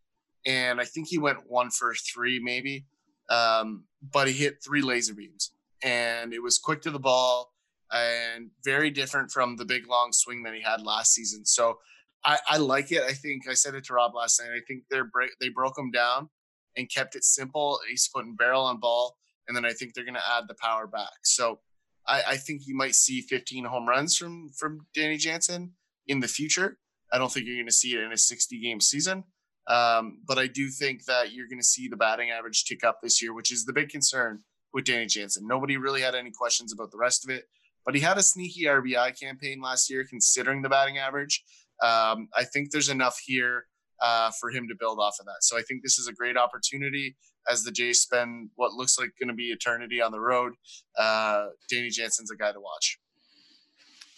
and 0.46 0.80
I 0.82 0.86
think 0.86 1.08
he 1.08 1.18
went 1.18 1.50
one 1.50 1.70
for 1.70 1.94
three, 1.94 2.40
maybe. 2.40 2.86
Um, 3.30 3.84
but 4.14 4.28
he 4.28 4.34
hit 4.34 4.64
three 4.64 4.82
laser 4.82 5.14
beams, 5.14 5.52
and 5.84 6.34
it 6.34 6.42
was 6.42 6.58
quick 6.58 6.82
to 6.84 6.92
the 6.92 7.00
ball 7.00 7.54
and 7.92 8.50
very 8.64 8.90
different 8.90 9.32
from 9.32 9.56
the 9.56 9.66
big 9.66 9.88
long 9.88 10.12
swing 10.12 10.44
that 10.44 10.54
he 10.54 10.62
had 10.62 10.82
last 10.82 11.14
season. 11.14 11.46
So 11.46 11.78
I, 12.26 12.38
I 12.50 12.58
like 12.58 12.92
it. 12.92 13.04
I 13.04 13.14
think 13.14 13.48
I 13.50 13.54
said 13.54 13.76
it 13.76 13.86
to 13.86 13.94
Rob 13.94 14.14
last 14.16 14.42
night. 14.42 14.52
I 14.56 14.62
think 14.68 14.84
they're 14.90 15.10
they 15.40 15.50
broke 15.50 15.78
him 15.78 15.92
down 15.92 16.30
and 16.76 16.90
kept 16.90 17.16
it 17.16 17.24
simple. 17.24 17.80
He's 17.90 18.10
putting 18.14 18.36
barrel 18.36 18.64
on 18.64 18.80
ball, 18.80 19.18
and 19.48 19.56
then 19.56 19.66
I 19.66 19.72
think 19.72 19.94
they're 19.94 20.04
going 20.04 20.16
to 20.16 20.32
add 20.38 20.46
the 20.48 20.56
power 20.62 20.88
back. 20.88 21.20
So 21.24 21.60
I, 22.08 22.24
I 22.30 22.38
think 22.38 22.64
you 22.66 22.76
might 22.76 22.96
see 22.96 23.22
15 23.22 23.66
home 23.66 23.88
runs 23.88 24.18
from 24.18 24.50
from 24.58 24.86
Danny 24.94 25.18
Jansen 25.18 25.74
in 26.08 26.20
the 26.20 26.28
future. 26.28 26.78
I 27.12 27.18
don't 27.18 27.32
think 27.32 27.46
you're 27.46 27.56
going 27.56 27.68
to 27.68 27.74
see 27.74 27.94
it 27.94 28.04
in 28.04 28.12
a 28.12 28.18
60 28.18 28.60
game 28.60 28.82
season. 28.82 29.24
Um, 29.68 30.20
but 30.26 30.38
I 30.38 30.48
do 30.48 30.70
think 30.70 31.06
that 31.06 31.34
you're 31.34 31.48
going 31.48 31.60
to 31.60 31.66
see 31.66 31.88
the 31.88 31.98
batting 31.98 32.30
average 32.32 32.66
tick 32.66 32.84
up 32.84 33.00
this 33.02 33.22
year, 33.22 33.34
which 33.34 33.52
is 33.52 33.66
the 33.66 33.74
big 33.74 33.90
concern 33.90 34.40
with 34.74 34.86
Danny 34.86 35.06
Jansen. 35.06 35.46
Nobody 35.46 35.78
really 35.78 36.02
had 36.02 36.16
any 36.16 36.32
questions 36.32 36.72
about 36.72 36.92
the 36.92 36.98
rest 36.98 37.26
of 37.26 37.36
it, 37.36 37.46
but 37.86 37.94
he 37.94 38.02
had 38.02 38.18
a 38.18 38.24
sneaky 38.24 38.64
RBI 38.64 39.20
campaign 39.20 39.62
last 39.62 39.90
year, 39.90 40.06
considering 40.10 40.62
the 40.62 40.70
batting 40.70 40.98
average. 40.98 41.44
Um, 41.84 42.30
I 42.36 42.44
think 42.44 42.72
there's 42.72 42.90
enough 42.90 43.20
here 43.26 43.66
uh, 44.02 44.32
for 44.40 44.50
him 44.50 44.68
to 44.68 44.76
build 44.80 45.00
off 45.00 45.18
of 45.20 45.26
that. 45.26 45.42
So 45.42 45.58
I 45.58 45.62
think 45.62 45.84
this 45.84 45.98
is 46.00 46.08
a 46.08 46.14
great 46.14 46.38
opportunity. 46.38 47.16
as 47.50 47.64
the 47.64 47.72
Jays 47.72 48.02
spend 48.02 48.50
what 48.56 48.74
looks 48.74 48.98
like 49.00 49.12
going 49.20 49.30
to 49.30 49.34
be 49.34 49.52
eternity 49.52 50.02
on 50.02 50.12
the 50.12 50.20
road. 50.20 50.54
Uh, 50.98 51.48
Danny 51.70 51.90
Jansen's 51.90 52.32
a 52.32 52.36
guy 52.36 52.52
to 52.52 52.60
watch. 52.60 53.00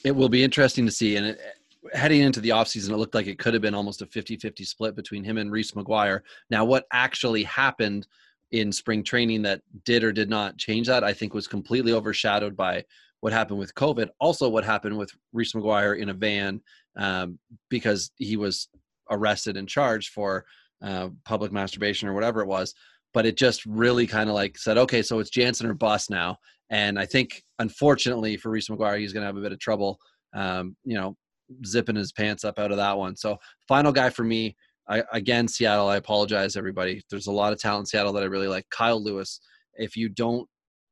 It 0.03 0.15
will 0.15 0.29
be 0.29 0.43
interesting 0.43 0.85
to 0.85 0.91
see. 0.91 1.15
And 1.15 1.27
it, 1.27 1.39
heading 1.93 2.21
into 2.21 2.41
the 2.41 2.49
offseason, 2.49 2.91
it 2.91 2.97
looked 2.97 3.15
like 3.15 3.27
it 3.27 3.39
could 3.39 3.53
have 3.53 3.61
been 3.61 3.75
almost 3.75 4.01
a 4.01 4.05
50 4.05 4.37
50 4.37 4.63
split 4.63 4.95
between 4.95 5.23
him 5.23 5.37
and 5.37 5.51
Reese 5.51 5.71
McGuire. 5.71 6.21
Now, 6.49 6.65
what 6.65 6.85
actually 6.91 7.43
happened 7.43 8.07
in 8.51 8.71
spring 8.71 9.03
training 9.03 9.43
that 9.43 9.61
did 9.85 10.03
or 10.03 10.11
did 10.11 10.29
not 10.29 10.57
change 10.57 10.87
that, 10.87 11.03
I 11.03 11.13
think 11.13 11.33
was 11.33 11.47
completely 11.47 11.93
overshadowed 11.93 12.55
by 12.55 12.83
what 13.21 13.33
happened 13.33 13.59
with 13.59 13.75
COVID. 13.75 14.09
Also, 14.19 14.49
what 14.49 14.63
happened 14.63 14.97
with 14.97 15.11
Reese 15.33 15.53
McGuire 15.53 15.99
in 15.99 16.09
a 16.09 16.13
van 16.13 16.61
um, 16.97 17.37
because 17.69 18.11
he 18.17 18.37
was 18.37 18.69
arrested 19.11 19.57
and 19.57 19.67
charged 19.67 20.11
for 20.13 20.45
uh, 20.81 21.09
public 21.25 21.51
masturbation 21.51 22.07
or 22.07 22.13
whatever 22.13 22.41
it 22.41 22.47
was. 22.47 22.73
But 23.13 23.25
it 23.25 23.37
just 23.37 23.65
really 23.65 24.07
kind 24.07 24.29
of 24.29 24.35
like 24.35 24.57
said, 24.57 24.77
okay, 24.77 25.01
so 25.01 25.19
it's 25.19 25.29
Jansen 25.29 25.67
or 25.67 25.73
bust 25.73 26.09
now. 26.09 26.37
And 26.69 26.99
I 26.99 27.05
think, 27.05 27.43
unfortunately 27.57 28.37
for 28.37 28.49
Reese 28.49 28.69
McGuire, 28.69 28.99
he's 28.99 29.13
going 29.13 29.21
to 29.21 29.27
have 29.27 29.37
a 29.37 29.41
bit 29.41 29.51
of 29.51 29.59
trouble, 29.59 29.99
um, 30.33 30.75
you 30.83 30.95
know, 30.95 31.17
zipping 31.65 31.95
his 31.95 32.11
pants 32.11 32.43
up 32.43 32.59
out 32.59 32.71
of 32.71 32.77
that 32.77 32.97
one. 32.97 33.15
So, 33.15 33.37
final 33.67 33.91
guy 33.91 34.09
for 34.09 34.23
me, 34.23 34.55
I, 34.87 35.03
again, 35.11 35.47
Seattle. 35.47 35.87
I 35.87 35.97
apologize, 35.97 36.55
everybody. 36.55 37.01
There's 37.09 37.27
a 37.27 37.31
lot 37.31 37.53
of 37.53 37.59
talent 37.59 37.83
in 37.83 37.85
Seattle 37.85 38.13
that 38.13 38.23
I 38.23 38.27
really 38.27 38.47
like. 38.47 38.65
Kyle 38.71 39.01
Lewis. 39.01 39.39
If 39.75 39.95
you 39.95 40.09
don't, 40.09 40.47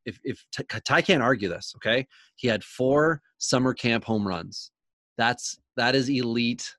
if 0.05 0.19
if 0.23 0.43
Ty 0.85 1.01
can't 1.01 1.23
argue 1.23 1.49
this, 1.49 1.73
okay, 1.77 2.07
he 2.35 2.47
had 2.47 2.63
four 2.63 3.21
summer 3.39 3.73
camp 3.73 4.05
home 4.05 4.27
runs. 4.27 4.71
That's 5.17 5.59
that 5.75 5.95
is 5.95 6.09
elite 6.09 6.75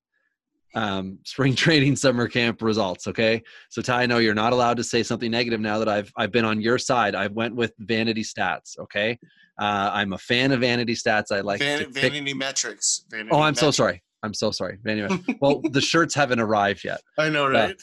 um, 0.74 1.18
spring 1.24 1.54
training 1.57 1.96
summer 1.96 2.28
camp 2.28 2.62
results. 2.62 3.07
Okay, 3.07 3.42
so 3.70 3.83
Ty, 3.83 4.02
I 4.02 4.07
know 4.07 4.18
you're 4.18 4.35
not 4.35 4.52
allowed 4.52 4.76
to 4.78 4.85
say 4.85 5.02
something 5.02 5.31
negative 5.31 5.61
now 5.61 5.78
that 5.78 5.88
I've 5.88 6.12
I've 6.16 6.33
been 6.33 6.44
on 6.44 6.61
your 6.61 6.78
side. 6.78 7.14
I 7.14 7.26
went 7.28 7.54
with 7.54 7.72
vanity 7.78 8.22
stats. 8.22 8.78
Okay, 8.78 9.18
uh, 9.59 9.90
I'm 9.92 10.12
a 10.12 10.18
fan 10.18 10.52
of 10.52 10.61
vanity 10.61 10.94
stats. 10.94 11.33
I 11.33 11.40
like 11.40 11.61
Van, 11.61 11.92
vanity 11.92 12.35
metrics. 12.35 13.04
Vanity 13.11 13.31
oh, 13.33 13.40
I'm 13.40 13.54
so 13.54 13.70
sorry. 13.70 14.02
I'm 14.22 14.35
so 14.35 14.50
sorry. 14.50 14.78
Vanity. 14.83 15.37
well, 15.40 15.61
the 15.61 15.81
shirts 15.81 16.14
haven't 16.14 16.40
arrived 16.40 16.85
yet. 16.85 17.00
I 17.18 17.28
know, 17.28 17.48
right? 17.48 17.76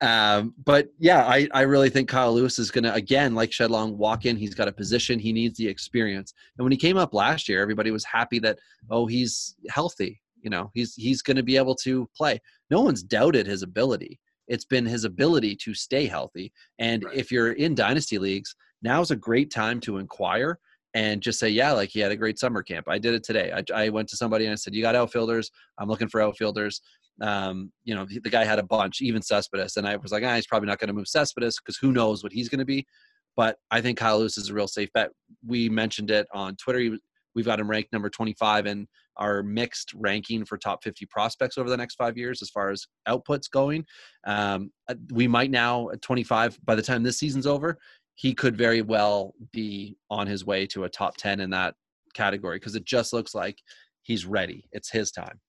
um, 0.00 0.54
but 0.64 0.88
yeah, 0.98 1.26
I, 1.26 1.48
I 1.52 1.62
really 1.62 1.90
think 1.90 2.08
Kyle 2.08 2.32
Lewis 2.32 2.58
is 2.58 2.70
going 2.70 2.84
to, 2.84 2.94
again, 2.94 3.34
like 3.34 3.52
Shed 3.52 3.70
Long, 3.70 3.96
walk 3.98 4.24
in. 4.24 4.36
He's 4.36 4.54
got 4.54 4.68
a 4.68 4.72
position. 4.72 5.18
He 5.18 5.32
needs 5.32 5.58
the 5.58 5.66
experience. 5.66 6.32
And 6.56 6.64
when 6.64 6.72
he 6.72 6.78
came 6.78 6.96
up 6.96 7.12
last 7.12 7.48
year, 7.48 7.60
everybody 7.60 7.90
was 7.90 8.04
happy 8.04 8.38
that, 8.40 8.58
oh, 8.90 9.06
he's 9.06 9.56
healthy. 9.68 10.20
You 10.42 10.50
know, 10.50 10.70
he's 10.74 10.94
he's 10.94 11.22
going 11.22 11.36
to 11.36 11.42
be 11.42 11.56
able 11.56 11.74
to 11.76 12.08
play. 12.16 12.40
No 12.70 12.82
one's 12.82 13.02
doubted 13.02 13.46
his 13.46 13.62
ability. 13.62 14.20
It's 14.46 14.64
been 14.64 14.86
his 14.86 15.04
ability 15.04 15.56
to 15.56 15.74
stay 15.74 16.06
healthy. 16.06 16.52
And 16.78 17.04
right. 17.04 17.14
if 17.14 17.30
you're 17.30 17.52
in 17.52 17.74
dynasty 17.74 18.18
leagues, 18.18 18.54
now's 18.82 19.10
a 19.10 19.16
great 19.16 19.50
time 19.50 19.80
to 19.80 19.98
inquire 19.98 20.58
and 20.94 21.20
just 21.20 21.38
say, 21.38 21.48
yeah, 21.48 21.72
like 21.72 21.90
he 21.90 22.00
had 22.00 22.12
a 22.12 22.16
great 22.16 22.38
summer 22.38 22.62
camp. 22.62 22.88
I 22.88 22.98
did 22.98 23.14
it 23.14 23.22
today. 23.22 23.52
I, 23.52 23.84
I 23.84 23.88
went 23.90 24.08
to 24.08 24.16
somebody 24.16 24.46
and 24.46 24.52
I 24.52 24.56
said, 24.56 24.74
you 24.74 24.82
got 24.82 24.94
outfielders? 24.94 25.50
I'm 25.78 25.88
looking 25.88 26.08
for 26.08 26.20
outfielders. 26.22 26.80
Um, 27.20 27.72
you 27.84 27.94
know, 27.94 28.04
the, 28.04 28.20
the, 28.20 28.30
guy 28.30 28.44
had 28.44 28.58
a 28.58 28.62
bunch, 28.62 29.00
even 29.02 29.20
Cespedes. 29.20 29.76
And 29.76 29.86
I 29.86 29.96
was 29.96 30.12
like, 30.12 30.22
ah, 30.24 30.36
he's 30.36 30.46
probably 30.46 30.68
not 30.68 30.78
going 30.78 30.88
to 30.88 30.94
move 30.94 31.08
Cespedes 31.08 31.58
because 31.58 31.76
who 31.76 31.92
knows 31.92 32.22
what 32.22 32.32
he's 32.32 32.48
going 32.48 32.60
to 32.60 32.64
be. 32.64 32.86
But 33.36 33.56
I 33.70 33.80
think 33.80 33.98
Kyle 33.98 34.18
Lewis 34.18 34.38
is 34.38 34.50
a 34.50 34.54
real 34.54 34.68
safe 34.68 34.88
bet. 34.94 35.10
We 35.46 35.68
mentioned 35.68 36.10
it 36.10 36.26
on 36.32 36.56
Twitter. 36.56 36.96
We've 37.34 37.44
got 37.44 37.60
him 37.60 37.70
ranked 37.70 37.92
number 37.92 38.08
25 38.08 38.66
in 38.66 38.88
our 39.18 39.42
mixed 39.42 39.92
ranking 39.94 40.44
for 40.44 40.56
top 40.56 40.82
50 40.82 41.06
prospects 41.06 41.58
over 41.58 41.68
the 41.68 41.76
next 41.76 41.96
five 41.96 42.16
years 42.16 42.42
as 42.42 42.50
far 42.50 42.70
as 42.70 42.86
outputs 43.08 43.50
going. 43.50 43.84
Um, 44.24 44.70
uh, 44.88 44.94
we 45.12 45.28
might 45.28 45.50
now 45.50 45.90
at 45.90 46.02
25 46.02 46.58
by 46.64 46.74
the 46.74 46.82
time 46.82 47.02
this 47.02 47.18
season's 47.18 47.46
over, 47.46 47.78
he 48.14 48.34
could 48.34 48.56
very 48.56 48.82
well 48.82 49.34
be 49.52 49.96
on 50.10 50.26
his 50.26 50.44
way 50.44 50.66
to 50.66 50.84
a 50.84 50.88
top 50.88 51.16
10 51.16 51.40
in 51.40 51.50
that 51.50 51.74
category 52.14 52.56
because 52.56 52.74
it 52.74 52.84
just 52.84 53.12
looks 53.12 53.34
like 53.34 53.58
he's 54.02 54.26
ready. 54.26 54.68
It's 54.72 54.90
his 54.90 55.10
time. 55.12 55.40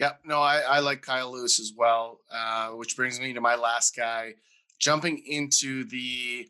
Yeah, 0.00 0.12
no, 0.24 0.40
I, 0.40 0.58
I 0.58 0.78
like 0.80 1.02
Kyle 1.02 1.32
Lewis 1.32 1.58
as 1.58 1.72
well, 1.76 2.20
uh, 2.30 2.70
which 2.70 2.96
brings 2.96 3.18
me 3.18 3.32
to 3.32 3.40
my 3.40 3.54
last 3.54 3.96
guy. 3.96 4.34
Jumping 4.78 5.22
into 5.26 5.84
the 5.84 6.48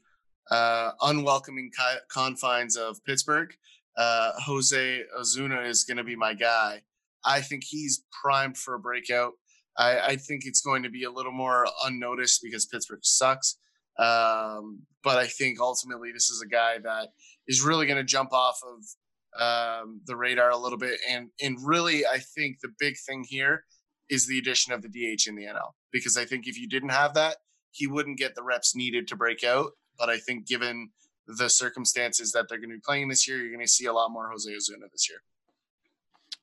uh, 0.51 0.93
unwelcoming 1.03 1.71
confines 2.09 2.77
of 2.77 3.05
Pittsburgh, 3.05 3.55
uh, 3.97 4.33
Jose 4.45 5.03
Osuna 5.19 5.63
is 5.63 5.85
going 5.85 5.97
to 5.97 6.05
be 6.05 6.17
my 6.17 6.35
guy. 6.35 6.83
I 7.25 7.41
think 7.41 7.65
he's 7.65 8.05
primed 8.23 8.57
for 8.57 8.75
a 8.75 8.79
breakout. 8.79 9.33
I, 9.79 10.01
I, 10.01 10.17
think 10.17 10.43
it's 10.45 10.61
going 10.61 10.83
to 10.85 10.89
be 10.89 11.05
a 11.05 11.11
little 11.11 11.33
more 11.33 11.67
unnoticed 11.85 12.41
because 12.43 12.67
Pittsburgh 12.67 13.01
sucks. 13.03 13.59
Um, 13.99 14.83
but 15.03 15.19
I 15.19 15.27
think 15.27 15.61
ultimately 15.61 16.13
this 16.13 16.31
is 16.31 16.43
a 16.43 16.49
guy 16.49 16.79
that 16.83 17.09
is 17.47 17.63
really 17.63 17.87
going 17.87 17.99
to 17.99 18.05
jump 18.05 18.33
off 18.33 18.59
of 18.67 18.85
um, 19.41 20.01
the 20.07 20.17
radar 20.17 20.51
a 20.51 20.57
little 20.57 20.79
bit. 20.79 20.99
And 21.09 21.29
and 21.43 21.59
really, 21.63 22.07
I 22.07 22.19
think 22.19 22.59
the 22.61 22.73
big 22.79 22.97
thing 23.07 23.25
here 23.27 23.65
is 24.09 24.27
the 24.27 24.39
addition 24.39 24.73
of 24.73 24.83
the 24.83 24.89
DH 24.89 25.27
in 25.27 25.35
the 25.35 25.45
NL 25.45 25.73
because 25.93 26.17
I 26.17 26.25
think 26.25 26.47
if 26.47 26.59
you 26.59 26.69
didn't 26.69 26.91
have 26.91 27.15
that, 27.15 27.37
he 27.73 27.87
wouldn't 27.87 28.19
get 28.19 28.35
the 28.35 28.43
reps 28.43 28.75
needed 28.75 29.09
to 29.09 29.17
break 29.17 29.45
out. 29.45 29.73
But 29.99 30.11
I 30.11 30.19
think 30.19 30.47
given 30.47 30.91
the 31.27 31.49
circumstances 31.49 32.33
that 32.33 32.49
they're 32.49 32.59
going 32.59 32.71
to 32.71 32.77
be 32.77 32.83
playing 32.85 33.09
this 33.09 33.27
year, 33.27 33.39
you're 33.39 33.53
going 33.53 33.65
to 33.65 33.71
see 33.71 33.87
a 33.87 33.93
lot 33.93 34.11
more 34.11 34.29
Jose 34.29 34.51
Osuna 34.55 34.87
this 34.93 35.09
year. 35.09 35.19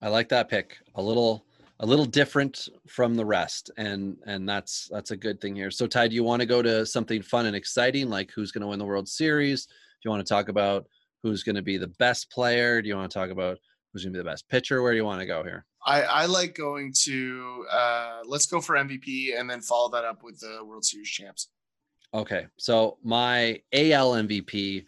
I 0.01 0.09
like 0.09 0.29
that 0.29 0.49
pick. 0.49 0.77
A 0.95 1.01
little 1.01 1.45
a 1.79 1.85
little 1.85 2.05
different 2.05 2.69
from 2.87 3.15
the 3.15 3.25
rest 3.25 3.71
and 3.77 4.17
and 4.25 4.47
that's 4.47 4.87
that's 4.91 5.11
a 5.11 5.17
good 5.17 5.41
thing 5.41 5.55
here. 5.55 5.71
So 5.71 5.87
ty 5.87 6.07
do 6.07 6.15
you 6.15 6.23
want 6.23 6.41
to 6.41 6.45
go 6.45 6.61
to 6.61 6.85
something 6.85 7.21
fun 7.21 7.45
and 7.45 7.55
exciting 7.55 8.09
like 8.09 8.31
who's 8.31 8.51
going 8.51 8.61
to 8.61 8.67
win 8.67 8.79
the 8.79 8.85
world 8.85 9.07
series? 9.07 9.65
Do 9.65 9.73
you 10.05 10.11
want 10.11 10.25
to 10.25 10.29
talk 10.29 10.49
about 10.49 10.85
who's 11.23 11.43
going 11.43 11.55
to 11.55 11.61
be 11.61 11.77
the 11.77 11.87
best 11.87 12.29
player? 12.29 12.81
Do 12.81 12.89
you 12.89 12.95
want 12.95 13.11
to 13.11 13.17
talk 13.17 13.31
about 13.31 13.57
who's 13.91 14.03
going 14.03 14.13
to 14.13 14.19
be 14.19 14.23
the 14.23 14.29
best 14.29 14.47
pitcher? 14.49 14.81
Where 14.81 14.91
do 14.91 14.97
you 14.97 15.05
want 15.05 15.21
to 15.21 15.25
go 15.25 15.43
here? 15.43 15.65
I 15.85 16.03
i 16.03 16.25
like 16.25 16.55
going 16.55 16.93
to 17.03 17.65
uh 17.71 18.19
let's 18.25 18.45
go 18.45 18.61
for 18.61 18.75
mvp 18.75 19.37
and 19.37 19.49
then 19.49 19.61
follow 19.61 19.89
that 19.91 20.05
up 20.05 20.23
with 20.23 20.39
the 20.39 20.63
world 20.63 20.85
series 20.85 21.09
champs 21.09 21.49
okay 22.13 22.45
so 22.57 22.97
my 23.03 23.61
al 23.73 24.11
mvp 24.13 24.85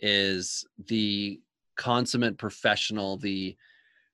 is 0.00 0.66
the 0.86 1.40
consummate 1.76 2.38
professional 2.38 3.16
the 3.16 3.56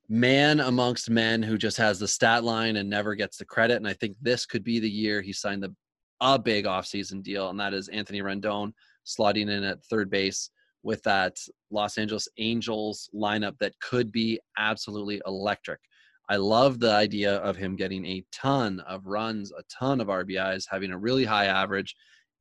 man 0.08 0.60
amongst 0.60 1.08
men 1.08 1.42
who 1.42 1.56
just 1.56 1.78
has 1.78 1.98
the 1.98 2.06
stat 2.06 2.44
line 2.44 2.76
and 2.76 2.90
never 2.90 3.14
gets 3.14 3.38
the 3.38 3.46
credit. 3.46 3.76
And 3.76 3.88
I 3.88 3.94
think 3.94 4.14
this 4.20 4.44
could 4.44 4.62
be 4.62 4.78
the 4.78 4.90
year 4.90 5.22
he 5.22 5.32
signed 5.32 5.62
the 5.62 5.74
a 6.20 6.38
big 6.38 6.66
offseason 6.66 7.22
deal, 7.22 7.48
and 7.48 7.58
that 7.58 7.74
is 7.74 7.88
Anthony 7.88 8.20
Rendon 8.20 8.72
slotting 9.04 9.50
in 9.50 9.64
at 9.64 9.82
third 9.84 10.08
base 10.08 10.50
with 10.84 11.02
that 11.02 11.36
Los 11.70 11.98
Angeles 11.98 12.28
Angels 12.38 13.10
lineup 13.12 13.58
that 13.58 13.78
could 13.80 14.12
be 14.12 14.38
absolutely 14.56 15.20
electric. 15.26 15.80
I 16.28 16.36
love 16.36 16.78
the 16.78 16.92
idea 16.92 17.36
of 17.38 17.56
him 17.56 17.74
getting 17.74 18.06
a 18.06 18.24
ton 18.30 18.80
of 18.80 19.06
runs, 19.06 19.50
a 19.50 19.64
ton 19.68 20.00
of 20.00 20.06
RBIs, 20.06 20.66
having 20.70 20.92
a 20.92 20.98
really 20.98 21.24
high 21.24 21.46
average, 21.46 21.96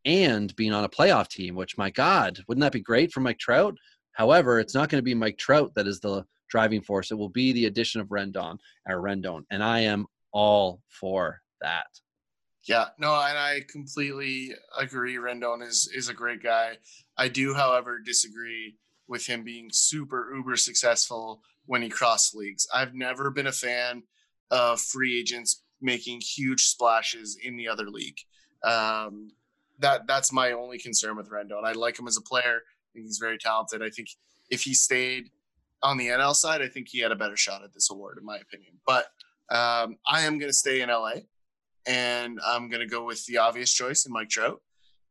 and 0.06 0.56
being 0.56 0.74
on 0.74 0.84
a 0.84 0.90
playoff 0.90 1.28
team, 1.28 1.56
which, 1.56 1.78
my 1.78 1.90
God, 1.90 2.40
wouldn't 2.48 2.62
that 2.62 2.72
be 2.72 2.82
great 2.82 3.12
for 3.12 3.20
Mike 3.20 3.40
Trout? 3.40 3.76
However, 4.14 4.60
it's 4.60 4.76
not 4.76 4.90
going 4.90 5.00
to 5.00 5.04
be 5.04 5.14
Mike 5.14 5.38
Trout 5.38 5.74
that 5.76 5.88
is 5.88 6.00
the 6.00 6.26
driving 6.50 6.82
force. 6.82 7.12
It 7.12 7.18
will 7.18 7.30
be 7.30 7.54
the 7.54 7.66
addition 7.66 8.02
of 8.02 8.08
Rendon 8.08 8.58
or 8.88 8.98
Rendon, 8.98 9.44
and 9.50 9.64
I 9.64 9.82
am 9.82 10.06
all 10.32 10.82
for 10.90 11.42
that. 11.62 11.88
Yeah, 12.64 12.90
no, 13.00 13.14
and 13.14 13.38
I 13.38 13.62
completely 13.70 14.54
agree. 14.78 15.16
Rendon 15.16 15.66
is 15.66 15.90
is 15.96 16.10
a 16.10 16.14
great 16.14 16.44
guy. 16.44 16.78
I 17.18 17.28
do, 17.28 17.54
however, 17.54 18.00
disagree 18.00 18.76
with 19.08 19.26
him 19.26 19.44
being 19.44 19.70
super 19.72 20.34
uber 20.36 20.56
successful 20.56 21.42
when 21.66 21.82
he 21.82 21.90
crossed 21.90 22.36
leagues. 22.36 22.68
I've 22.74 22.94
never 22.94 23.32
been 23.32 23.48
a 23.48 23.52
fan 23.52 24.04
of 24.52 24.80
free 24.80 25.20
agents 25.20 25.64
making 25.82 26.22
huge 26.22 26.66
splashes 26.66 27.38
in 27.42 27.58
the 27.58 27.68
other 27.68 27.90
league. 27.90 28.18
Um, 28.64 29.32
that 29.82 30.08
that's 30.08 30.32
my 30.32 30.52
only 30.52 30.78
concern 30.78 31.17
with 31.17 31.30
Rendon. 31.30 31.63
I 31.63 31.74
like 31.74 32.00
him 32.00 32.08
as 32.08 32.17
a 32.17 32.22
player. 32.22 32.62
I 32.63 32.89
think 32.94 33.06
he's 33.06 33.17
very 33.17 33.38
talented. 33.38 33.82
I 33.82 33.89
think 33.89 34.10
if 34.50 34.62
he 34.63 34.74
stayed 34.74 35.30
on 35.84 35.98
the 35.98 36.08
NL 36.08 36.36
side, 36.36 36.62
I 36.62 36.67
think 36.67 36.88
he 36.89 37.00
had 37.00 37.12
a 37.12 37.15
better 37.15 37.38
shot 37.38 37.63
at 37.63 37.74
this 37.74 37.89
award, 37.89 38.17
in 38.20 38.26
my 38.26 38.38
opinion. 38.38 38.74
But 38.86 39.06
um, 39.50 39.98
I 40.08 40.22
am 40.22 40.38
going 40.38 40.50
to 40.50 40.58
stay 40.58 40.82
in 40.82 40.89
LA, 40.89 41.13
and 41.86 42.39
I'm 42.46 42.70
going 42.70 42.82
to 42.82 42.88
go 42.88 43.04
with 43.06 43.26
the 43.26 43.38
obvious 43.38 43.74
choice 43.74 44.06
in 44.06 44.13
Mike 44.13 44.30
Trout. 44.30 44.62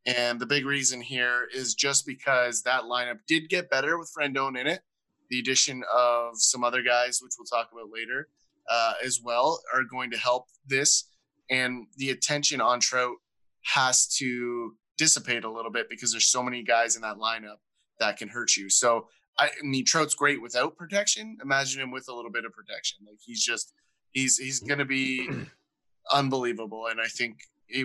And 0.06 0.40
the 0.40 0.46
big 0.46 0.64
reason 0.64 1.00
here 1.00 1.46
is 1.54 1.74
just 1.74 2.06
because 2.06 2.62
that 2.62 2.82
lineup 2.84 3.18
did 3.26 3.48
get 3.48 3.70
better 3.70 3.98
with 3.98 4.10
Rendon 4.18 4.58
in 4.58 4.66
it. 4.66 4.80
The 5.28 5.40
addition 5.40 5.82
of 5.94 6.32
some 6.36 6.64
other 6.64 6.82
guys, 6.82 7.20
which 7.22 7.32
we'll 7.38 7.46
talk 7.46 7.70
about 7.72 7.92
later, 7.92 8.28
uh, 8.70 8.94
as 9.04 9.20
well, 9.22 9.60
are 9.74 9.84
going 9.84 10.10
to 10.10 10.16
help 10.16 10.46
this. 10.66 11.04
And 11.50 11.86
the 11.96 12.10
attention 12.10 12.60
on 12.60 12.80
Trout 12.80 13.16
has 13.62 14.06
to 14.16 14.74
dissipate 14.98 15.44
a 15.44 15.50
little 15.50 15.70
bit 15.70 15.88
because 15.88 16.12
there's 16.12 16.30
so 16.30 16.42
many 16.42 16.62
guys 16.62 16.96
in 16.96 17.02
that 17.02 17.16
lineup 17.16 17.56
that 17.98 18.16
can 18.16 18.28
hurt 18.28 18.56
you. 18.56 18.68
So 18.68 19.08
I, 19.38 19.46
I 19.46 19.66
mean, 19.66 19.84
Trout's 19.84 20.14
great 20.14 20.42
without 20.42 20.76
protection. 20.76 21.38
Imagine 21.42 21.82
him 21.82 21.90
with 21.90 22.08
a 22.08 22.14
little 22.14 22.30
bit 22.30 22.44
of 22.44 22.52
protection. 22.52 22.98
Like 23.06 23.18
he's 23.20 23.44
just 23.44 23.72
he's 24.12 24.36
he's 24.36 24.60
going 24.60 24.78
to 24.78 24.84
be 24.84 25.28
unbelievable, 26.12 26.86
and 26.88 27.00
I 27.00 27.06
think 27.06 27.38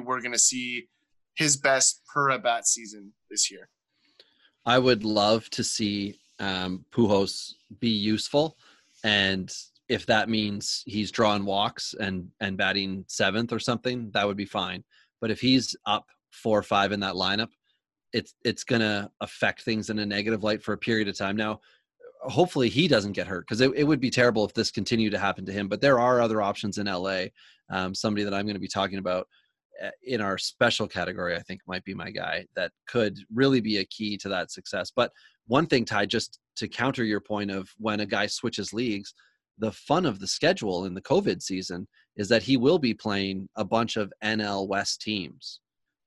we're 0.04 0.22
going 0.22 0.32
to 0.32 0.40
see 0.40 0.88
his 1.36 1.58
best 1.58 2.02
per 2.12 2.32
at 2.32 2.44
bat 2.44 2.68
season 2.68 3.14
this 3.30 3.52
year. 3.52 3.70
I 4.66 4.80
would 4.80 5.04
love 5.04 5.50
to 5.52 5.64
see 5.64 6.20
um, 6.40 6.86
Pujols 6.92 7.54
be 7.80 7.90
useful, 7.90 8.58
and 9.04 9.54
if 9.88 10.06
that 10.08 10.30
means 10.30 10.84
he's 10.88 11.12
drawing 11.12 11.46
walks 11.46 11.94
and 12.00 12.30
and 12.40 12.58
batting 12.58 13.06
seventh 13.08 13.54
or 13.54 13.60
something, 13.60 14.12
that 14.12 14.28
would 14.28 14.38
be 14.38 14.46
fine. 14.46 14.84
But 15.26 15.32
if 15.32 15.42
he's 15.42 15.76
up 15.88 16.06
four 16.30 16.60
or 16.60 16.62
five 16.62 16.92
in 16.92 17.00
that 17.00 17.16
lineup, 17.16 17.48
it's 18.14 18.36
it's 18.44 18.64
gonna 18.64 19.10
affect 19.22 19.64
things 19.64 19.90
in 19.90 19.98
a 19.98 20.06
negative 20.06 20.44
light 20.44 20.62
for 20.62 20.74
a 20.74 20.78
period 20.78 21.08
of 21.08 21.18
time. 21.18 21.36
Now, 21.36 21.62
hopefully 22.22 22.70
he 22.70 22.88
doesn't 22.88 23.14
get 23.14 23.26
hurt 23.26 23.48
because 23.48 23.60
it, 23.60 23.72
it 23.76 23.86
would 23.86 24.00
be 24.00 24.12
terrible 24.12 24.46
if 24.46 24.54
this 24.54 24.70
continued 24.70 25.10
to 25.14 25.18
happen 25.18 25.44
to 25.48 25.52
him. 25.52 25.68
But 25.68 25.82
there 25.82 26.00
are 26.00 26.22
other 26.22 26.44
options 26.44 26.78
in 26.78 26.86
LA. 26.86 27.30
Um, 27.72 27.96
somebody 27.96 28.24
that 28.24 28.36
I'm 28.36 28.46
going 28.46 28.54
to 28.54 28.60
be 28.60 28.68
talking 28.68 29.00
about 29.00 29.28
uh, 29.84 29.90
in 30.04 30.22
our 30.22 30.38
special 30.38 30.88
category, 30.88 31.36
I 31.36 31.42
think 31.42 31.62
might 31.66 31.84
be 31.86 31.96
my 31.96 32.12
guy 32.12 32.46
that 32.56 32.72
could 32.88 33.18
really 33.34 33.62
be 33.62 33.80
a 33.80 33.86
key 33.86 34.18
to 34.18 34.30
that 34.30 34.52
success. 34.52 34.92
But 34.96 35.12
one 35.48 35.66
thing, 35.66 35.86
Ty, 35.86 36.06
just 36.06 36.38
to 36.58 36.68
counter 36.68 37.04
your 37.04 37.20
point 37.20 37.50
of 37.50 37.68
when 37.80 38.00
a 38.00 38.06
guy 38.06 38.28
switches 38.28 38.74
leagues, 38.74 39.16
the 39.58 39.72
fun 39.72 40.06
of 40.06 40.20
the 40.20 40.28
schedule 40.28 40.86
in 40.86 40.94
the 40.94 41.02
COVID 41.02 41.42
season 41.42 41.88
is 42.18 42.30
that 42.30 42.44
he 42.44 42.58
will 42.58 42.80
be 42.80 42.94
playing 42.94 43.50
a 43.56 43.66
bunch 43.66 43.98
of 43.98 44.14
NL 44.24 44.68
West 44.68 45.02
teams. 45.02 45.60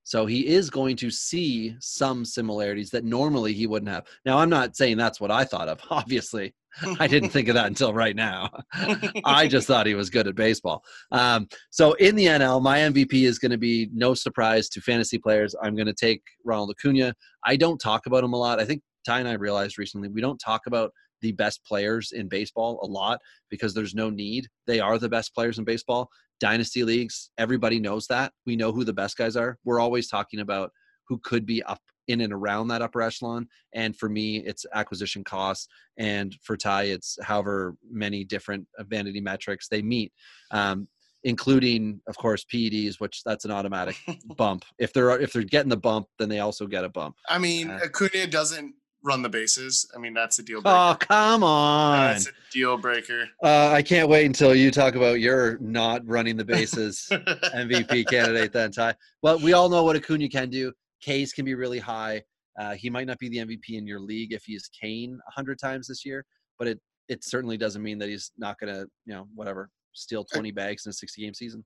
So 0.09 0.25
he 0.25 0.47
is 0.47 0.71
going 0.71 0.97
to 0.97 1.11
see 1.11 1.77
some 1.81 2.25
similarities 2.25 2.89
that 2.93 3.05
normally 3.05 3.53
he 3.53 3.67
wouldn't 3.67 3.91
have. 3.91 4.07
Now, 4.25 4.39
I'm 4.39 4.49
not 4.49 4.75
saying 4.75 4.97
that's 4.97 5.21
what 5.21 5.31
I 5.31 5.45
thought 5.45 5.69
of. 5.69 5.81
Obviously, 5.91 6.55
I 6.99 7.07
didn't 7.07 7.29
think 7.29 7.49
of 7.49 7.55
that 7.57 7.67
until 7.67 7.93
right 7.93 8.17
now. 8.17 8.49
I 9.27 9.49
just 9.49 9.67
thought 9.67 9.87
he 9.87 9.95
was 9.95 10.09
good 10.09 10.27
at 10.27 10.35
baseball. 10.35 10.83
Um, 11.13 11.47
so 11.69 11.93
in 11.93 12.17
the 12.17 12.25
NL, 12.25 12.63
my 12.63 12.79
MVP 12.79 13.25
is 13.27 13.39
going 13.39 13.51
to 13.51 13.59
be 13.59 13.91
no 13.93 14.15
surprise 14.15 14.71
to 14.71 14.81
fantasy 14.81 15.19
players. 15.19 15.55
I'm 15.63 15.75
going 15.75 15.87
to 15.87 15.93
take 15.93 16.23
Ronald 16.43 16.71
Acuna. 16.71 17.15
I 17.45 17.57
don't 17.57 17.79
talk 17.79 18.07
about 18.07 18.25
him 18.25 18.33
a 18.33 18.39
lot. 18.39 18.61
I 18.61 18.65
think 18.65 18.81
Ty 19.05 19.21
and 19.21 19.29
I 19.29 19.35
realized 19.35 19.77
recently 19.77 20.09
we 20.09 20.23
don't 20.23 20.39
talk 20.39 20.63
about 20.67 20.91
the 21.21 21.33
best 21.33 21.65
players 21.65 22.13
in 22.13 22.29
baseball 22.29 22.79
a 22.83 22.87
lot 22.87 23.21
because 23.51 23.75
there's 23.75 23.95
no 23.95 24.11
need. 24.11 24.47
They 24.67 24.81
are 24.81 24.99
the 24.99 25.09
best 25.09 25.35
players 25.35 25.59
in 25.59 25.65
baseball 25.65 26.11
dynasty 26.41 26.85
leagues, 26.85 27.31
everybody 27.39 27.81
knows 27.81 28.07
that. 28.09 28.33
We 28.47 28.57
know 28.57 28.73
who 28.73 28.85
the 28.85 28.93
best 28.93 29.17
guys 29.17 29.37
are. 29.37 29.59
We're 29.65 29.81
always 29.81 30.09
talking 30.09 30.41
about 30.41 30.73
who 31.09 31.19
could 31.19 31.47
be 31.47 31.63
up 31.65 31.81
in 32.07 32.21
and 32.23 32.33
around 32.33 32.69
that 32.69 32.83
upper 32.83 33.03
echelon. 33.03 33.47
And 33.75 33.97
for 33.97 34.09
me, 34.09 34.39
it's 34.39 34.65
acquisition 34.75 35.25
costs. 35.25 35.69
And 35.99 36.35
for 36.43 36.57
Ty, 36.57 36.85
it's 36.85 37.19
however 37.23 37.77
many 37.91 38.25
different 38.25 38.67
vanity 38.81 39.21
metrics 39.21 39.69
they 39.69 39.83
meet. 39.83 40.13
Um, 40.51 40.89
including 41.25 42.01
of 42.07 42.17
course 42.17 42.45
PEDs, 42.45 43.01
which 43.01 43.25
that's 43.25 43.45
an 43.45 43.51
automatic 43.51 43.97
bump. 44.37 44.65
If 44.79 44.93
they're 44.93 45.19
if 45.19 45.33
they're 45.33 45.43
getting 45.43 45.69
the 45.69 45.77
bump, 45.77 46.07
then 46.19 46.29
they 46.29 46.39
also 46.39 46.67
get 46.67 46.85
a 46.85 46.89
bump. 46.89 47.17
I 47.29 47.39
mean, 47.39 47.71
uh, 47.71 47.81
Acuna 47.83 48.29
doesn't 48.29 48.73
run 49.09 49.23
the 49.23 49.29
bases. 49.29 49.91
I 49.97 49.99
mean, 49.99 50.15
that's 50.15 50.39
a 50.39 50.43
deal 50.43 50.63
breaker. 50.63 50.77
Oh, 50.77 50.97
come 51.01 51.43
on. 51.43 52.13
That's 52.13 52.29
a 52.29 52.33
deal 52.53 52.77
breaker. 52.77 53.29
Uh, 53.43 53.71
I 53.73 53.83
can't 53.83 54.09
wait 54.09 54.27
until 54.27 54.55
you 54.55 54.71
talk 54.71 54.95
about 54.95 55.19
your 55.19 55.59
not 55.59 56.07
running 56.07 56.37
the 56.37 56.45
bases 56.45 57.09
MVP 57.13 58.07
candidate 58.09 58.53
then, 58.53 58.71
Ty. 58.71 58.95
Well, 59.23 59.41
we 59.41 59.55
all 59.55 59.69
know 59.69 59.83
what 59.83 59.97
Acuna 59.97 60.29
can 60.29 60.51
do. 60.51 60.73
K's 61.01 61.33
can 61.33 61.45
be 61.45 61.55
really 61.55 61.79
high. 61.79 62.23
Uh, 62.59 62.75
he 62.75 62.91
might 62.91 63.07
not 63.07 63.19
be 63.19 63.29
the 63.29 63.39
MVP 63.39 63.71
in 63.71 63.87
your 63.87 64.01
league 64.01 64.33
if 64.33 64.45
he's 64.45 64.69
Kane 64.69 65.13
100 65.13 65.59
times 65.59 65.89
this 65.89 66.05
year, 66.05 66.25
but 66.59 66.69
it, 66.69 66.81
it 67.09 67.25
certainly 67.25 67.57
doesn't 67.57 67.83
mean 67.83 67.99
that 67.99 68.09
he's 68.09 68.33
not 68.37 68.59
going 68.59 68.73
to, 68.73 68.87
you 69.07 69.15
know, 69.15 69.27
whatever, 69.35 69.71
steal 69.93 70.25
20 70.25 70.51
bags 70.51 70.85
in 70.85 70.91
a 70.91 70.93
60 70.93 71.23
game 71.23 71.35
season. 71.35 71.65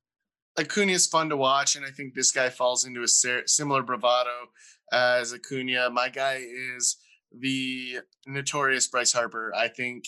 Acuna 0.58 0.92
is 0.92 1.06
fun 1.06 1.30
to 1.30 1.36
watch, 1.36 1.76
and 1.76 1.84
I 1.84 1.90
think 1.90 2.14
this 2.14 2.30
guy 2.30 2.50
falls 2.50 2.84
into 2.84 3.02
a 3.02 3.08
similar 3.08 3.82
bravado 3.82 4.48
as 4.92 5.32
Acuna. 5.32 5.88
My 5.90 6.10
guy 6.10 6.44
is 6.76 6.98
the 7.38 7.98
notorious 8.26 8.86
Bryce 8.86 9.12
Harper. 9.12 9.52
I 9.54 9.68
think 9.68 10.04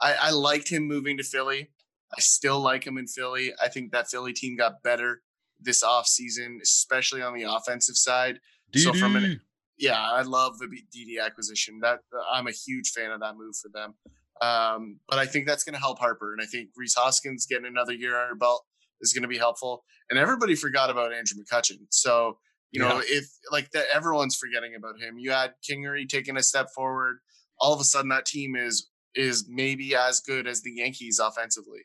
I, 0.00 0.14
I 0.20 0.30
liked 0.30 0.70
him 0.70 0.86
moving 0.86 1.16
to 1.16 1.22
Philly. 1.22 1.70
I 2.16 2.20
still 2.20 2.60
like 2.60 2.86
him 2.86 2.98
in 2.98 3.06
Philly. 3.06 3.52
I 3.62 3.68
think 3.68 3.92
that 3.92 4.08
Philly 4.08 4.32
team 4.32 4.56
got 4.56 4.82
better 4.82 5.22
this 5.60 5.82
offseason, 5.82 6.60
especially 6.62 7.22
on 7.22 7.34
the 7.34 7.44
offensive 7.44 7.96
side. 7.96 8.40
So 8.74 8.92
from 8.92 9.16
an 9.16 9.40
yeah, 9.78 10.00
I 10.00 10.22
love 10.22 10.58
the 10.58 10.68
Didi 10.92 11.18
acquisition. 11.18 11.80
That 11.80 12.00
I'm 12.32 12.46
a 12.46 12.52
huge 12.52 12.90
fan 12.90 13.10
of 13.10 13.20
that 13.20 13.36
move 13.36 13.56
for 13.56 13.70
them. 13.72 13.94
Um, 14.40 15.00
but 15.08 15.18
I 15.18 15.26
think 15.26 15.46
that's 15.46 15.64
going 15.64 15.74
to 15.74 15.80
help 15.80 15.98
Harper, 15.98 16.32
and 16.32 16.42
I 16.42 16.46
think 16.46 16.70
Rhys 16.76 16.94
Hoskins 16.94 17.46
getting 17.46 17.66
another 17.66 17.92
year 17.92 18.18
on 18.18 18.28
her 18.28 18.34
belt 18.34 18.64
is 19.00 19.12
going 19.12 19.22
to 19.22 19.28
be 19.28 19.38
helpful. 19.38 19.84
And 20.10 20.18
everybody 20.18 20.54
forgot 20.54 20.90
about 20.90 21.12
Andrew 21.12 21.42
McCutchen, 21.42 21.86
so 21.90 22.38
you 22.74 22.80
know, 22.80 22.96
yeah. 22.96 23.18
if 23.18 23.30
like 23.52 23.70
that, 23.70 23.84
everyone's 23.94 24.34
forgetting 24.34 24.74
about 24.74 25.00
him. 25.00 25.16
You 25.16 25.30
had 25.30 25.52
Kingery 25.62 26.08
taking 26.08 26.36
a 26.36 26.42
step 26.42 26.70
forward. 26.74 27.18
All 27.60 27.72
of 27.72 27.80
a 27.80 27.84
sudden, 27.84 28.08
that 28.08 28.26
team 28.26 28.56
is 28.56 28.90
is 29.14 29.46
maybe 29.48 29.94
as 29.94 30.18
good 30.18 30.48
as 30.48 30.62
the 30.62 30.72
Yankees 30.72 31.20
offensively, 31.20 31.82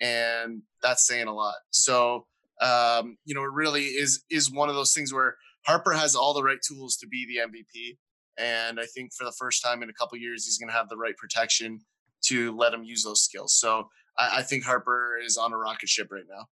and 0.00 0.62
that's 0.82 1.06
saying 1.06 1.26
a 1.26 1.34
lot. 1.34 1.56
So, 1.72 2.26
um, 2.62 3.18
you 3.26 3.34
know, 3.34 3.42
it 3.42 3.52
really 3.52 3.84
is 3.84 4.24
is 4.30 4.50
one 4.50 4.70
of 4.70 4.74
those 4.74 4.94
things 4.94 5.12
where 5.12 5.36
Harper 5.66 5.92
has 5.92 6.14
all 6.14 6.32
the 6.32 6.42
right 6.42 6.60
tools 6.66 6.96
to 6.96 7.06
be 7.06 7.26
the 7.26 7.46
MVP, 7.46 7.98
and 8.38 8.80
I 8.80 8.86
think 8.86 9.12
for 9.12 9.24
the 9.24 9.34
first 9.38 9.62
time 9.62 9.82
in 9.82 9.90
a 9.90 9.94
couple 9.94 10.16
years, 10.16 10.46
he's 10.46 10.56
going 10.56 10.70
to 10.70 10.74
have 10.74 10.88
the 10.88 10.96
right 10.96 11.16
protection 11.18 11.80
to 12.22 12.56
let 12.56 12.72
him 12.72 12.82
use 12.82 13.04
those 13.04 13.20
skills. 13.20 13.52
So, 13.52 13.90
I, 14.18 14.38
I 14.38 14.42
think 14.42 14.64
Harper 14.64 15.18
is 15.22 15.36
on 15.36 15.52
a 15.52 15.58
rocket 15.58 15.90
ship 15.90 16.08
right 16.10 16.24
now. 16.26 16.46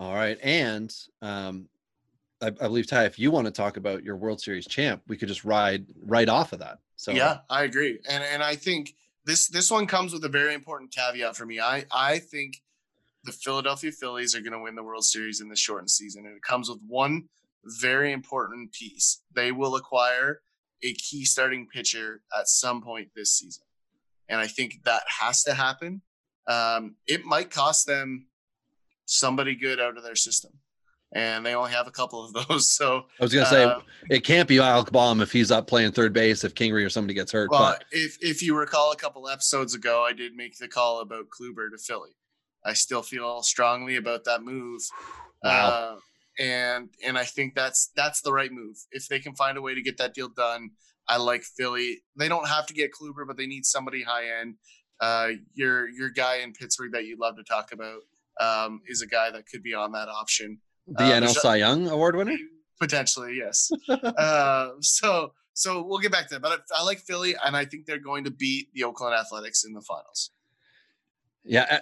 All 0.00 0.12
right, 0.12 0.38
and 0.42 0.92
um, 1.22 1.68
I, 2.44 2.48
I, 2.48 2.68
believe 2.68 2.86
Ty, 2.86 3.04
if 3.04 3.18
you 3.18 3.30
want 3.30 3.46
to 3.46 3.50
talk 3.50 3.76
about 3.76 4.04
your 4.04 4.16
World 4.16 4.40
Series 4.40 4.66
champ, 4.66 5.02
we 5.08 5.16
could 5.16 5.28
just 5.28 5.44
ride 5.44 5.86
right 6.04 6.28
off 6.28 6.52
of 6.52 6.58
that. 6.60 6.78
So 6.96 7.12
yeah, 7.12 7.38
I 7.50 7.64
agree, 7.64 7.98
and 8.08 8.22
and 8.22 8.42
I 8.42 8.54
think 8.54 8.94
this 9.24 9.48
this 9.48 9.70
one 9.70 9.86
comes 9.86 10.12
with 10.12 10.24
a 10.24 10.28
very 10.28 10.54
important 10.54 10.92
caveat 10.94 11.36
for 11.36 11.46
me. 11.46 11.60
I 11.60 11.84
I 11.90 12.18
think 12.18 12.62
the 13.24 13.32
Philadelphia 13.32 13.90
Phillies 13.90 14.34
are 14.34 14.40
going 14.40 14.52
to 14.52 14.60
win 14.60 14.74
the 14.74 14.82
World 14.82 15.04
Series 15.04 15.40
in 15.40 15.48
this 15.48 15.58
shortened 15.58 15.90
season, 15.90 16.26
and 16.26 16.36
it 16.36 16.42
comes 16.42 16.68
with 16.68 16.78
one 16.86 17.24
very 17.80 18.12
important 18.12 18.72
piece. 18.72 19.22
They 19.34 19.50
will 19.50 19.76
acquire 19.76 20.40
a 20.82 20.92
key 20.94 21.24
starting 21.24 21.66
pitcher 21.66 22.20
at 22.38 22.48
some 22.48 22.82
point 22.82 23.08
this 23.16 23.32
season, 23.32 23.64
and 24.28 24.40
I 24.40 24.46
think 24.46 24.84
that 24.84 25.02
has 25.20 25.42
to 25.44 25.54
happen. 25.54 26.02
Um, 26.46 26.96
it 27.06 27.24
might 27.24 27.50
cost 27.50 27.86
them 27.86 28.26
somebody 29.06 29.54
good 29.54 29.80
out 29.80 29.96
of 29.96 30.04
their 30.04 30.16
system 30.16 30.52
and 31.14 31.46
they 31.46 31.54
only 31.54 31.70
have 31.70 31.86
a 31.86 31.90
couple 31.90 32.24
of 32.24 32.32
those. 32.32 32.70
So 32.74 33.06
I 33.20 33.24
was 33.24 33.32
gonna 33.32 33.46
say 33.46 33.64
uh, 33.64 33.80
it 34.10 34.24
can't 34.24 34.48
be 34.48 34.58
Alec 34.58 34.90
Bohm 34.90 35.20
if 35.20 35.30
he's 35.30 35.50
up 35.50 35.66
playing 35.66 35.92
third 35.92 36.12
base 36.12 36.42
if 36.42 36.54
Kingery 36.54 36.84
or 36.84 36.90
somebody 36.90 37.14
gets 37.14 37.30
hurt. 37.30 37.50
Well, 37.50 37.60
but 37.72 37.84
if 37.92 38.18
if 38.20 38.42
you 38.42 38.56
recall 38.56 38.90
a 38.92 38.96
couple 38.96 39.28
episodes 39.28 39.74
ago, 39.74 40.04
I 40.04 40.12
did 40.12 40.34
make 40.34 40.58
the 40.58 40.66
call 40.66 41.00
about 41.00 41.26
Kluber 41.28 41.70
to 41.70 41.78
Philly. 41.78 42.10
I 42.64 42.72
still 42.72 43.02
feel 43.02 43.42
strongly 43.42 43.96
about 43.96 44.24
that 44.24 44.42
move. 44.42 44.82
Wow. 45.42 45.68
Uh, 45.68 45.96
and 46.42 46.88
and 47.04 47.16
I 47.16 47.24
think 47.24 47.54
that's 47.54 47.90
that's 47.94 48.22
the 48.22 48.32
right 48.32 48.50
move. 48.50 48.76
If 48.90 49.08
they 49.08 49.20
can 49.20 49.34
find 49.34 49.56
a 49.56 49.62
way 49.62 49.74
to 49.74 49.82
get 49.82 49.98
that 49.98 50.14
deal 50.14 50.28
done, 50.28 50.70
I 51.06 51.18
like 51.18 51.44
Philly. 51.44 52.02
They 52.16 52.28
don't 52.28 52.48
have 52.48 52.66
to 52.66 52.74
get 52.74 52.90
Kluber, 52.92 53.26
but 53.26 53.36
they 53.36 53.46
need 53.46 53.64
somebody 53.66 54.02
high 54.02 54.40
end. 54.40 54.56
Uh, 55.00 55.30
your 55.54 55.88
your 55.88 56.10
guy 56.10 56.36
in 56.36 56.52
Pittsburgh 56.52 56.92
that 56.92 57.04
you 57.04 57.16
love 57.20 57.36
to 57.36 57.44
talk 57.44 57.70
about 57.72 58.00
um, 58.40 58.80
is 58.86 59.02
a 59.02 59.06
guy 59.06 59.30
that 59.30 59.46
could 59.46 59.62
be 59.62 59.74
on 59.74 59.92
that 59.92 60.08
option. 60.08 60.58
The 60.86 61.04
uh, 61.04 61.20
NL 61.20 61.34
Cy 61.34 61.56
Young 61.56 61.88
Award 61.88 62.16
winner? 62.16 62.36
Potentially, 62.80 63.36
yes. 63.36 63.70
uh, 63.88 64.70
so 64.80 65.32
so 65.54 65.82
we'll 65.82 66.00
get 66.00 66.12
back 66.12 66.28
to 66.28 66.34
that. 66.34 66.42
But 66.42 66.64
I, 66.72 66.80
I, 66.80 66.84
like 66.84 66.98
Philly, 66.98 67.34
and 67.44 67.56
I 67.56 67.64
think 67.64 67.86
they're 67.86 67.98
going 67.98 68.24
to 68.24 68.30
beat 68.30 68.68
the 68.74 68.84
Oakland 68.84 69.14
Athletics 69.14 69.64
in 69.64 69.72
the 69.72 69.80
finals. 69.80 70.30
Yeah, 71.44 71.80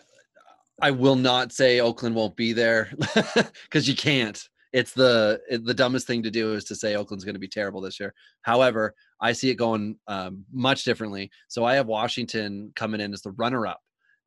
I 0.80 0.90
will 0.90 1.16
not 1.16 1.52
say 1.52 1.80
Oakland 1.80 2.14
won't 2.14 2.36
be 2.36 2.52
there 2.52 2.92
because 3.64 3.88
you 3.88 3.96
can't. 3.96 4.48
It's 4.72 4.92
the 4.92 5.40
the 5.50 5.74
dumbest 5.74 6.06
thing 6.06 6.22
to 6.22 6.30
do 6.30 6.54
is 6.54 6.64
to 6.64 6.74
say 6.74 6.96
Oakland's 6.96 7.24
going 7.24 7.34
to 7.34 7.40
be 7.40 7.48
terrible 7.48 7.80
this 7.80 8.00
year. 8.00 8.14
However, 8.42 8.94
I 9.20 9.32
see 9.32 9.50
it 9.50 9.54
going 9.54 9.96
um, 10.08 10.44
much 10.52 10.84
differently. 10.84 11.30
So 11.48 11.64
I 11.64 11.74
have 11.74 11.86
Washington 11.86 12.72
coming 12.74 13.00
in 13.00 13.12
as 13.12 13.22
the 13.22 13.32
runner 13.32 13.66
up. 13.66 13.80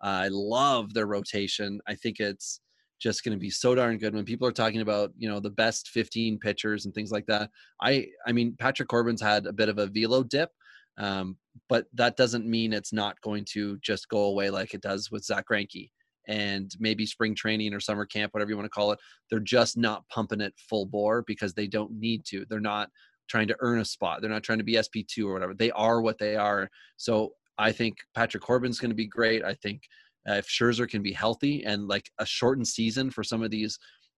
Uh, 0.04 0.24
I 0.24 0.28
love 0.30 0.94
their 0.94 1.08
rotation. 1.08 1.82
I 1.88 1.96
think 1.96 2.20
it's 2.20 2.62
just 3.00 3.24
going 3.24 3.34
to 3.34 3.40
be 3.40 3.50
so 3.50 3.76
darn 3.76 3.98
good 3.98 4.14
when 4.14 4.26
people 4.26 4.48
are 4.48 4.54
talking 4.54 4.82
about 4.82 5.12
you 5.18 5.28
know 5.28 5.40
the 5.40 5.50
best 5.50 5.90
15 5.90 6.40
pitchers 6.40 6.86
and 6.86 6.94
things 6.94 7.12
like 7.12 7.26
that 7.26 7.50
i 7.82 8.08
i 8.26 8.32
mean 8.32 8.56
patrick 8.58 8.88
corbin's 8.88 9.22
had 9.22 9.46
a 9.46 9.54
bit 9.54 9.70
of 9.70 9.78
a 9.78 9.88
velo 9.88 10.24
dip 10.24 10.50
um, 10.98 11.36
but 11.68 11.88
that 11.94 12.16
doesn't 12.16 12.46
mean 12.46 12.72
it's 12.72 12.94
not 12.94 13.20
going 13.22 13.44
to 13.52 13.78
just 13.80 14.08
go 14.08 14.24
away 14.24 14.50
like 14.50 14.74
it 14.74 14.82
does 14.82 15.12
with 15.12 15.26
zach 15.26 15.46
Greinke 15.52 15.90
and 16.28 16.72
maybe 16.80 17.06
spring 17.06 17.36
training 17.36 17.74
or 17.74 17.80
summer 17.80 18.06
camp, 18.06 18.34
whatever 18.34 18.50
you 18.50 18.58
want 18.58 18.66
to 18.66 18.70
call 18.70 18.92
it. 18.92 19.00
They're 19.30 19.40
just 19.40 19.78
not 19.78 20.08
pumping 20.10 20.42
it 20.42 20.54
full 20.58 20.86
bore 20.86 21.24
because 21.24 21.54
they 21.54 21.68
don't 21.68 21.92
need 21.92 22.26
to. 22.26 22.46
They're 22.50 22.60
not 22.60 22.90
trying 23.28 23.48
to 23.48 23.58
earn 23.60 23.80
a 23.80 23.86
spot. 23.86 24.22
They're 24.22 24.30
not 24.30 24.44
trying 24.44 24.60
to 24.60 24.64
be 24.64 24.74
SP2 24.74 25.26
or 25.26 25.34
whatever. 25.34 25.54
They 25.54 25.72
are 25.72 26.02
what 26.02 26.18
they 26.18 26.36
are. 26.36 26.70
So 26.98 27.34
I 27.58 27.72
think 27.72 27.98
Patrick 28.14 28.44
Corbin's 28.44 28.80
going 28.80 28.92
to 28.92 28.96
be 28.96 29.08
great. 29.08 29.44
I 29.44 29.54
think 29.54 29.82
uh, 30.30 30.34
if 30.34 30.48
Scherzer 30.48 30.90
can 30.90 31.02
be 31.02 31.14
healthy 31.14 31.64
and 31.66 31.88
like 31.88 32.10
a 32.20 32.26
shortened 32.26 32.68
season 32.68 33.10
for 33.10 33.24
some 33.24 33.44
of 33.44 33.52
these 33.52 33.78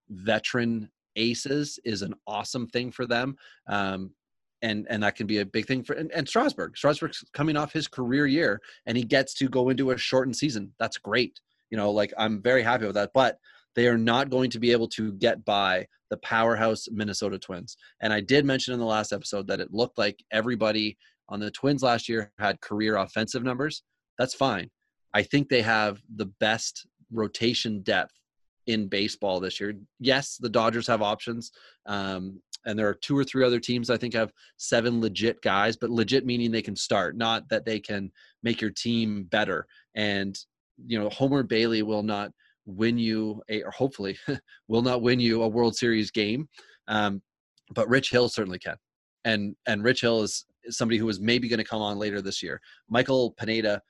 veteran 0.10 0.90
aces 1.16 1.80
is 1.84 2.02
an 2.02 2.14
awesome 2.28 2.68
thing 2.68 2.92
for 2.92 3.06
them. 3.06 3.36
Um, 3.68 4.12
and 4.64 4.88
and 4.90 5.04
that 5.04 5.16
can 5.16 5.28
be 5.28 5.40
a 5.40 5.46
big 5.46 5.68
thing 5.68 5.84
for 5.84 5.94
and, 5.94 6.12
and 6.12 6.28
Strasburg. 6.28 6.76
Strasburg's 6.76 7.24
coming 7.34 7.56
off 7.56 7.72
his 7.72 7.88
career 7.88 8.26
year 8.26 8.60
and 8.88 8.98
he 8.98 9.04
gets 9.04 9.34
to 9.36 9.48
go 9.48 9.70
into 9.70 9.92
a 9.92 9.98
shortened 9.98 10.36
season. 10.36 10.74
That's 10.80 10.98
great. 10.98 11.40
You 11.70 11.78
know, 11.78 11.92
like 11.92 12.14
I'm 12.18 12.42
very 12.42 12.64
happy 12.64 12.86
with 12.86 12.96
that. 12.96 13.12
But 13.14 13.38
they 13.76 13.88
are 13.88 13.98
not 13.98 14.32
going 14.32 14.50
to 14.50 14.60
be 14.60 14.72
able 14.72 14.88
to 14.90 15.14
get 15.14 15.46
by 15.46 15.86
the 16.10 16.18
powerhouse 16.18 16.88
Minnesota 16.90 17.38
Twins. 17.38 17.78
And 18.02 18.12
I 18.12 18.22
did 18.22 18.46
mention 18.46 18.74
in 18.74 18.80
the 18.80 18.86
last 18.86 19.14
episode 19.14 19.48
that 19.48 19.60
it 19.60 19.74
looked 19.74 20.00
like 20.00 20.24
everybody 20.32 20.98
on 21.30 21.40
the 21.40 21.52
Twins 21.52 21.84
last 21.84 22.10
year 22.10 22.32
had 22.40 22.62
career 22.62 22.96
offensive 22.98 23.44
numbers. 23.44 23.84
That's 24.18 24.34
fine. 24.34 24.72
I 25.18 25.24
think 25.24 25.50
they 25.50 25.64
have 25.64 26.00
the 26.16 26.28
best 26.28 26.86
rotation 27.12 27.82
depth 27.82 28.14
in 28.68 28.88
baseball 28.88 29.40
this 29.40 29.60
year. 29.60 29.74
Yes, 30.00 30.38
the 30.38 30.48
Dodgers 30.48 30.86
have 30.86 31.02
options. 31.02 31.52
Um, 31.88 32.40
and 32.68 32.78
there 32.78 32.88
are 32.88 32.94
two 32.94 33.18
or 33.18 33.24
three 33.24 33.44
other 33.44 33.60
teams 33.60 33.90
I 33.90 33.98
think 33.98 34.14
have 34.14 34.32
seven 34.58 35.02
legit 35.02 35.42
guys, 35.42 35.76
but 35.76 35.90
legit 35.90 36.24
meaning 36.24 36.52
they 36.52 36.62
can 36.62 36.76
start, 36.76 37.18
not 37.18 37.50
that 37.50 37.66
they 37.66 37.80
can 37.80 38.12
make 38.44 38.62
your 38.62 38.70
team 38.70 39.24
better. 39.24 39.66
And 39.96 40.38
you 40.86 41.00
know, 41.00 41.10
Homer 41.10 41.42
Bailey 41.42 41.82
will 41.82 42.04
not 42.04 42.32
win 42.68 43.00
you 43.00 43.42
a, 43.50 43.64
or 43.64 43.72
hopefully 43.72 44.20
will 44.68 44.84
not 44.84 45.02
win 45.02 45.20
you 45.20 45.42
a 45.42 45.48
World 45.48 45.76
Series 45.76 46.12
game, 46.12 46.48
um, 46.88 47.24
but 47.74 47.90
Rich 47.90 48.12
Hill 48.12 48.30
certainly 48.30 48.60
can. 48.60 48.76
And 49.26 49.56
and 49.66 49.84
Rich 49.84 50.02
Hill 50.02 50.22
is, 50.22 50.46
somebody 50.70 50.98
who 50.98 51.08
is 51.10 51.20
maybe 51.20 51.48
going 51.48 51.60
to 51.60 51.64
come 51.64 51.82
on 51.82 51.98
later 51.98 52.22
this 52.22 52.44
year. 52.44 52.60
Michael 52.90 53.32
Pineda 53.32 53.82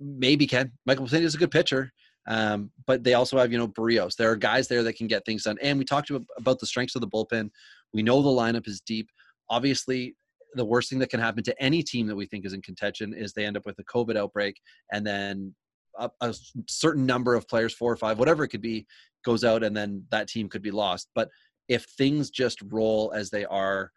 maybe 0.00 0.46
can. 0.46 0.72
Michael 0.86 1.06
Pineda 1.06 1.26
is 1.26 1.34
a 1.34 1.38
good 1.38 1.50
pitcher. 1.50 1.92
Um, 2.28 2.70
but 2.86 3.02
they 3.02 3.14
also 3.14 3.38
have, 3.38 3.50
you 3.50 3.58
know, 3.58 3.68
Berrios. 3.68 4.16
There 4.16 4.30
are 4.30 4.36
guys 4.36 4.68
there 4.68 4.82
that 4.82 4.96
can 4.96 5.06
get 5.06 5.24
things 5.24 5.44
done. 5.44 5.58
And 5.62 5.78
we 5.78 5.84
talked 5.84 6.10
about 6.10 6.58
the 6.58 6.66
strengths 6.66 6.94
of 6.94 7.00
the 7.00 7.08
bullpen. 7.08 7.50
We 7.92 8.02
know 8.02 8.22
the 8.22 8.28
lineup 8.28 8.68
is 8.68 8.80
deep. 8.80 9.08
Obviously, 9.48 10.16
the 10.54 10.64
worst 10.64 10.90
thing 10.90 10.98
that 10.98 11.10
can 11.10 11.20
happen 11.20 11.42
to 11.44 11.62
any 11.62 11.82
team 11.82 12.06
that 12.06 12.16
we 12.16 12.26
think 12.26 12.44
is 12.44 12.52
in 12.52 12.62
contention 12.62 13.14
is 13.14 13.32
they 13.32 13.46
end 13.46 13.56
up 13.56 13.66
with 13.66 13.78
a 13.78 13.84
COVID 13.84 14.16
outbreak 14.16 14.60
and 14.92 15.06
then 15.06 15.54
a, 15.98 16.10
a, 16.20 16.34
certain 16.68 17.06
number 17.06 17.34
of 17.34 17.48
players, 17.48 17.74
four 17.74 17.92
or 17.92 17.96
five, 17.96 18.18
whatever 18.18 18.44
it 18.44 18.48
could 18.48 18.62
be, 18.62 18.86
goes 19.24 19.44
out 19.44 19.62
and 19.62 19.76
then 19.76 20.04
that 20.10 20.28
team 20.28 20.48
could 20.48 20.62
be 20.62 20.70
lost. 20.70 21.08
But 21.14 21.28
if 21.68 21.84
things 21.84 22.30
just 22.30 22.60
roll 22.68 23.12
as 23.14 23.30
they 23.30 23.44
are, 23.46 23.92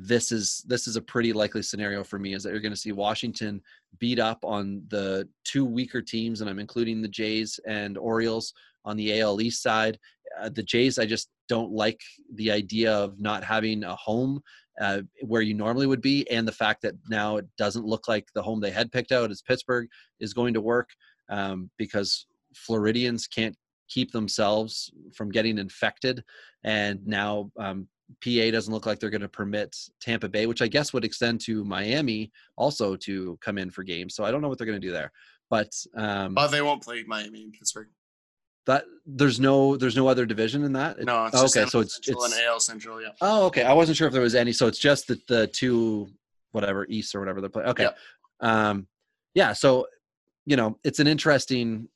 this 0.00 0.30
is 0.30 0.62
this 0.66 0.86
is 0.86 0.96
a 0.96 1.02
pretty 1.02 1.32
likely 1.32 1.62
scenario 1.62 2.04
for 2.04 2.18
me 2.18 2.34
is 2.34 2.42
that 2.42 2.50
you're 2.50 2.60
going 2.60 2.72
to 2.72 2.78
see 2.78 2.92
Washington 2.92 3.60
beat 3.98 4.18
up 4.18 4.44
on 4.44 4.82
the 4.88 5.28
two 5.44 5.64
weaker 5.64 6.00
teams, 6.00 6.40
and 6.40 6.48
I'm 6.48 6.58
including 6.58 7.02
the 7.02 7.08
Jays 7.08 7.58
and 7.66 7.98
Orioles 7.98 8.52
on 8.84 8.96
the 8.96 9.20
AL 9.20 9.40
East 9.40 9.62
side. 9.62 9.98
Uh, 10.40 10.50
the 10.50 10.62
Jays, 10.62 10.98
I 10.98 11.06
just 11.06 11.30
don't 11.48 11.72
like 11.72 12.00
the 12.34 12.50
idea 12.50 12.92
of 12.92 13.18
not 13.18 13.42
having 13.42 13.82
a 13.82 13.96
home 13.96 14.40
uh, 14.80 15.00
where 15.22 15.42
you 15.42 15.54
normally 15.54 15.86
would 15.86 16.02
be, 16.02 16.28
and 16.30 16.46
the 16.46 16.52
fact 16.52 16.82
that 16.82 16.94
now 17.08 17.36
it 17.36 17.46
doesn't 17.56 17.86
look 17.86 18.06
like 18.06 18.26
the 18.34 18.42
home 18.42 18.60
they 18.60 18.70
had 18.70 18.92
picked 18.92 19.10
out 19.10 19.30
as 19.30 19.42
Pittsburgh 19.42 19.88
is 20.20 20.32
going 20.32 20.54
to 20.54 20.60
work 20.60 20.90
um, 21.28 21.70
because 21.76 22.26
Floridians 22.54 23.26
can't 23.26 23.56
keep 23.88 24.12
themselves 24.12 24.92
from 25.14 25.30
getting 25.30 25.58
infected, 25.58 26.22
and 26.62 27.04
now 27.04 27.50
um, 27.58 27.88
PA 28.24 28.50
doesn't 28.50 28.72
look 28.72 28.86
like 28.86 28.98
they're 28.98 29.10
going 29.10 29.20
to 29.20 29.28
permit 29.28 29.76
Tampa 30.00 30.28
Bay, 30.28 30.46
which 30.46 30.62
I 30.62 30.68
guess 30.68 30.92
would 30.92 31.04
extend 31.04 31.40
to 31.42 31.64
Miami 31.64 32.32
also 32.56 32.96
to 32.96 33.38
come 33.40 33.58
in 33.58 33.70
for 33.70 33.82
games. 33.82 34.14
So 34.14 34.24
I 34.24 34.30
don't 34.30 34.40
know 34.40 34.48
what 34.48 34.58
they're 34.58 34.66
going 34.66 34.80
to 34.80 34.86
do 34.86 34.92
there, 34.92 35.12
but 35.50 35.72
um, 35.94 36.34
but 36.34 36.48
they 36.48 36.62
won't 36.62 36.82
play 36.82 37.04
Miami 37.06 37.42
and 37.42 37.52
Pittsburgh. 37.52 37.88
That 38.66 38.84
there's 39.06 39.40
no 39.40 39.76
there's 39.76 39.96
no 39.96 40.08
other 40.08 40.26
division 40.26 40.64
in 40.64 40.72
that. 40.74 40.98
No, 41.00 41.26
it's 41.26 41.36
okay. 41.36 41.68
so 41.68 41.80
it's 41.80 41.94
Central 42.04 42.24
it's 42.24 42.38
AL 42.38 42.60
Central. 42.60 43.00
Yeah. 43.02 43.08
Oh, 43.20 43.46
okay. 43.46 43.62
I 43.62 43.72
wasn't 43.72 43.96
sure 43.96 44.06
if 44.06 44.12
there 44.12 44.22
was 44.22 44.34
any. 44.34 44.52
So 44.52 44.66
it's 44.66 44.78
just 44.78 45.06
the 45.08 45.20
the 45.28 45.46
two 45.46 46.08
whatever 46.52 46.86
East 46.88 47.14
or 47.14 47.20
whatever 47.20 47.40
they're 47.40 47.50
playing. 47.50 47.68
Okay. 47.70 47.88
Um, 48.40 48.86
yeah. 49.34 49.52
So 49.52 49.86
you 50.44 50.56
know 50.56 50.78
it's 50.84 50.98
an 50.98 51.06
interesting 51.06 51.88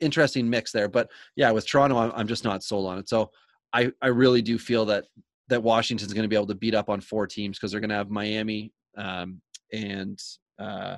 interesting 0.00 0.48
mix 0.48 0.72
there. 0.72 0.88
But 0.88 1.10
yeah, 1.36 1.50
with 1.50 1.66
Toronto, 1.66 1.96
I'm, 1.96 2.12
I'm 2.14 2.28
just 2.28 2.44
not 2.44 2.62
sold 2.62 2.86
on 2.86 2.98
it. 2.98 3.08
So 3.08 3.30
I 3.74 3.92
I 4.00 4.06
really 4.06 4.40
do 4.40 4.58
feel 4.58 4.86
that 4.86 5.06
that 5.48 5.62
Washington's 5.62 6.12
going 6.14 6.22
to 6.22 6.28
be 6.28 6.36
able 6.36 6.46
to 6.46 6.54
beat 6.54 6.74
up 6.74 6.88
on 6.88 7.00
four 7.00 7.26
teams 7.26 7.58
because 7.58 7.70
they're 7.70 7.80
going 7.80 7.90
to 7.90 7.96
have 7.96 8.08
Miami 8.08 8.72
um, 8.96 9.40
and 9.72 10.18
uh, 10.58 10.96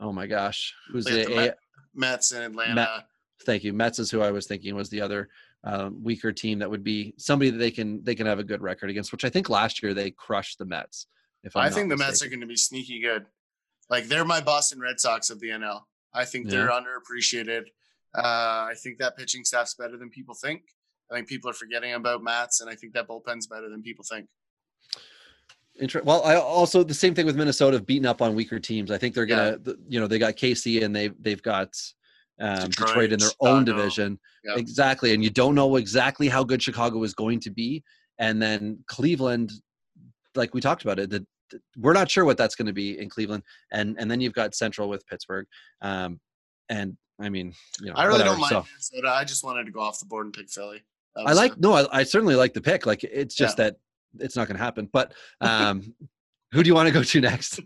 oh 0.00 0.12
my 0.12 0.26
gosh, 0.26 0.74
who's 0.90 1.04
the, 1.04 1.24
the 1.24 1.34
Met, 1.34 1.58
Mets 1.94 2.32
in 2.32 2.42
Atlanta. 2.42 2.74
Met, 2.74 2.88
thank 3.44 3.64
you. 3.64 3.72
Mets 3.72 3.98
is 3.98 4.10
who 4.10 4.20
I 4.20 4.30
was 4.30 4.46
thinking 4.46 4.74
was 4.74 4.88
the 4.88 5.00
other 5.00 5.28
um, 5.64 6.02
weaker 6.02 6.32
team 6.32 6.60
that 6.60 6.70
would 6.70 6.84
be 6.84 7.14
somebody 7.18 7.50
that 7.50 7.58
they 7.58 7.70
can 7.70 8.02
they 8.04 8.14
can 8.14 8.26
have 8.26 8.38
a 8.38 8.44
good 8.44 8.62
record 8.62 8.90
against. 8.90 9.12
Which 9.12 9.24
I 9.24 9.30
think 9.30 9.48
last 9.48 9.82
year 9.82 9.94
they 9.94 10.10
crushed 10.10 10.58
the 10.58 10.64
Mets. 10.64 11.06
If 11.44 11.56
I'm 11.56 11.64
i 11.64 11.70
think 11.70 11.88
the 11.88 11.96
mistaken. 11.96 12.10
Mets 12.10 12.22
are 12.22 12.28
going 12.28 12.40
to 12.40 12.46
be 12.46 12.56
sneaky 12.56 13.00
good. 13.00 13.26
Like 13.90 14.06
they're 14.06 14.24
my 14.24 14.40
Boston 14.40 14.80
Red 14.80 15.00
Sox 15.00 15.30
of 15.30 15.40
the 15.40 15.48
NL. 15.48 15.82
I 16.12 16.24
think 16.24 16.46
yeah. 16.46 16.50
they're 16.50 16.68
underappreciated. 16.68 17.64
Uh, 18.14 18.68
I 18.70 18.74
think 18.82 18.98
that 18.98 19.16
pitching 19.16 19.44
staff's 19.44 19.74
better 19.74 19.96
than 19.96 20.10
people 20.10 20.34
think. 20.34 20.62
I 21.10 21.14
think 21.14 21.28
people 21.28 21.50
are 21.50 21.54
forgetting 21.54 21.94
about 21.94 22.22
Matz, 22.22 22.60
and 22.60 22.70
I 22.70 22.74
think 22.74 22.92
that 22.94 23.08
bullpen's 23.08 23.46
better 23.46 23.68
than 23.68 23.82
people 23.82 24.04
think. 24.08 24.26
Well, 26.04 26.22
I 26.24 26.34
also 26.34 26.82
the 26.82 26.94
same 26.94 27.14
thing 27.14 27.24
with 27.24 27.36
Minnesota 27.36 27.80
beating 27.80 28.06
up 28.06 28.20
on 28.20 28.34
weaker 28.34 28.58
teams. 28.58 28.90
I 28.90 28.98
think 28.98 29.14
they're 29.14 29.26
gonna, 29.26 29.58
yeah. 29.64 29.72
you 29.88 30.00
know, 30.00 30.06
they 30.06 30.18
got 30.18 30.34
KC 30.34 30.84
and 30.84 30.94
they 30.94 31.08
they've 31.20 31.42
got 31.42 31.68
um, 32.40 32.68
Detroit, 32.68 32.88
Detroit, 32.88 33.12
in 33.12 33.18
their 33.20 33.30
own 33.40 33.64
division. 33.64 34.18
Exactly, 34.44 35.14
and 35.14 35.22
you 35.22 35.30
don't 35.30 35.54
know 35.54 35.76
exactly 35.76 36.28
how 36.28 36.42
good 36.42 36.62
Chicago 36.62 37.02
is 37.04 37.14
going 37.14 37.40
to 37.40 37.50
be, 37.50 37.84
and 38.18 38.42
then 38.42 38.82
Cleveland, 38.86 39.52
like 40.34 40.52
we 40.52 40.60
talked 40.60 40.82
about 40.82 40.98
it, 40.98 41.10
the, 41.10 41.24
the 41.50 41.60
we're 41.76 41.92
not 41.92 42.10
sure 42.10 42.24
what 42.24 42.36
that's 42.36 42.56
going 42.56 42.66
to 42.66 42.72
be 42.72 42.98
in 42.98 43.08
Cleveland, 43.08 43.44
and 43.70 43.96
and 44.00 44.10
then 44.10 44.20
you've 44.20 44.34
got 44.34 44.56
Central 44.56 44.88
with 44.88 45.06
Pittsburgh, 45.06 45.46
um, 45.80 46.18
and 46.68 46.96
I 47.20 47.28
mean, 47.28 47.52
you 47.80 47.86
know, 47.86 47.94
I 47.94 48.04
really 48.04 48.18
whatever, 48.18 48.30
don't 48.30 48.40
mind 48.40 48.50
so. 48.50 48.64
Minnesota. 48.72 49.14
I 49.16 49.24
just 49.24 49.44
wanted 49.44 49.64
to 49.66 49.72
go 49.72 49.80
off 49.80 50.00
the 50.00 50.06
board 50.06 50.26
and 50.26 50.34
pick 50.34 50.50
Philly. 50.50 50.82
I 51.26 51.32
like 51.32 51.58
no, 51.58 51.74
I, 51.74 51.86
I, 52.00 52.02
certainly 52.04 52.34
like 52.34 52.54
the 52.54 52.60
pick. 52.60 52.86
Like 52.86 53.04
it's 53.04 53.34
just 53.34 53.58
yeah. 53.58 53.64
that 53.64 53.76
it's 54.18 54.36
not 54.36 54.46
going 54.46 54.56
to 54.56 54.62
happen. 54.62 54.88
But 54.92 55.12
um, 55.40 55.94
who 56.52 56.62
do 56.62 56.68
you 56.68 56.74
want 56.74 56.88
to 56.88 56.92
go 56.92 57.02
to 57.02 57.20
next, 57.20 57.60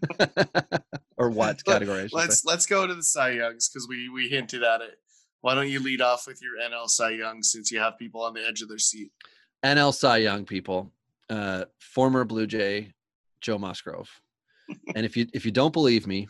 or 1.17 1.31
what 1.31 1.65
category? 1.65 2.09
Let's 2.13 2.45
let's 2.45 2.67
go 2.67 2.87
to 2.87 2.95
the 2.95 3.03
Cy 3.03 3.31
Youngs 3.31 3.69
because 3.69 3.87
we 3.89 4.09
we 4.09 4.29
hinted 4.29 4.63
at 4.63 4.81
it. 4.81 4.99
Why 5.41 5.55
don't 5.55 5.69
you 5.69 5.81
lead 5.81 6.01
off 6.01 6.27
with 6.27 6.41
your 6.43 6.53
NL 6.71 6.89
Cy 6.89 7.11
Young 7.11 7.43
since 7.43 7.71
you 7.71 7.81
have 7.81 7.99
people 7.99 8.23
on 8.23 8.35
the 8.35 8.47
edge 8.47 8.63
of 8.63 8.69
their 8.69 8.79
seat? 8.79 9.11
NL 9.65 9.95
Cy 9.95 10.19
Young 10.19 10.45
people, 10.45 10.91
uh, 11.31 11.65
former 11.79 12.25
Blue 12.25 12.47
Jay 12.47 12.93
Joe 13.41 13.59
Musgrove, 13.59 14.11
and 14.95 15.07
if 15.07 15.17
you 15.17 15.27
if 15.33 15.45
you 15.45 15.53
don't 15.53 15.73
believe 15.73 16.07
me, 16.07 16.29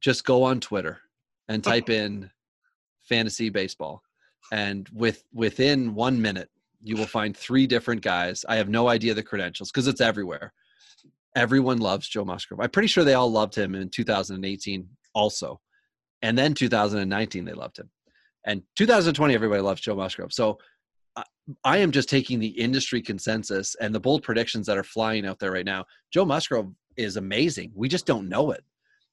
just 0.00 0.24
go 0.24 0.44
on 0.44 0.60
Twitter 0.60 1.00
and 1.48 1.62
type 1.62 1.90
in 1.90 2.30
fantasy 3.02 3.50
baseball 3.50 4.02
and 4.52 4.88
with 4.92 5.24
within 5.32 5.94
one 5.94 6.20
minute 6.20 6.50
you 6.82 6.96
will 6.96 7.06
find 7.06 7.36
three 7.36 7.66
different 7.66 8.02
guys 8.02 8.44
i 8.48 8.56
have 8.56 8.68
no 8.68 8.88
idea 8.88 9.14
the 9.14 9.22
credentials 9.22 9.70
because 9.70 9.88
it's 9.88 10.00
everywhere 10.00 10.52
everyone 11.36 11.78
loves 11.78 12.08
joe 12.08 12.24
musgrove 12.24 12.60
i'm 12.60 12.70
pretty 12.70 12.88
sure 12.88 13.04
they 13.04 13.14
all 13.14 13.30
loved 13.30 13.54
him 13.54 13.74
in 13.74 13.88
2018 13.88 14.88
also 15.14 15.60
and 16.22 16.36
then 16.36 16.54
2019 16.54 17.44
they 17.44 17.52
loved 17.52 17.78
him 17.78 17.90
and 18.46 18.62
2020 18.76 19.34
everybody 19.34 19.62
loves 19.62 19.80
joe 19.80 19.94
musgrove 19.94 20.32
so 20.32 20.58
uh, 21.16 21.22
I 21.62 21.78
am 21.78 21.90
just 21.90 22.08
taking 22.08 22.40
the 22.40 22.48
industry 22.48 23.00
consensus 23.00 23.76
and 23.80 23.94
the 23.94 24.00
bold 24.00 24.22
predictions 24.22 24.66
that 24.66 24.78
are 24.78 24.82
flying 24.82 25.26
out 25.26 25.38
there 25.38 25.52
right 25.52 25.64
now. 25.64 25.84
Joe 26.12 26.24
Musgrove 26.24 26.72
is 26.96 27.16
amazing. 27.16 27.70
We 27.74 27.88
just 27.88 28.06
don't 28.06 28.28
know 28.28 28.50
it. 28.50 28.64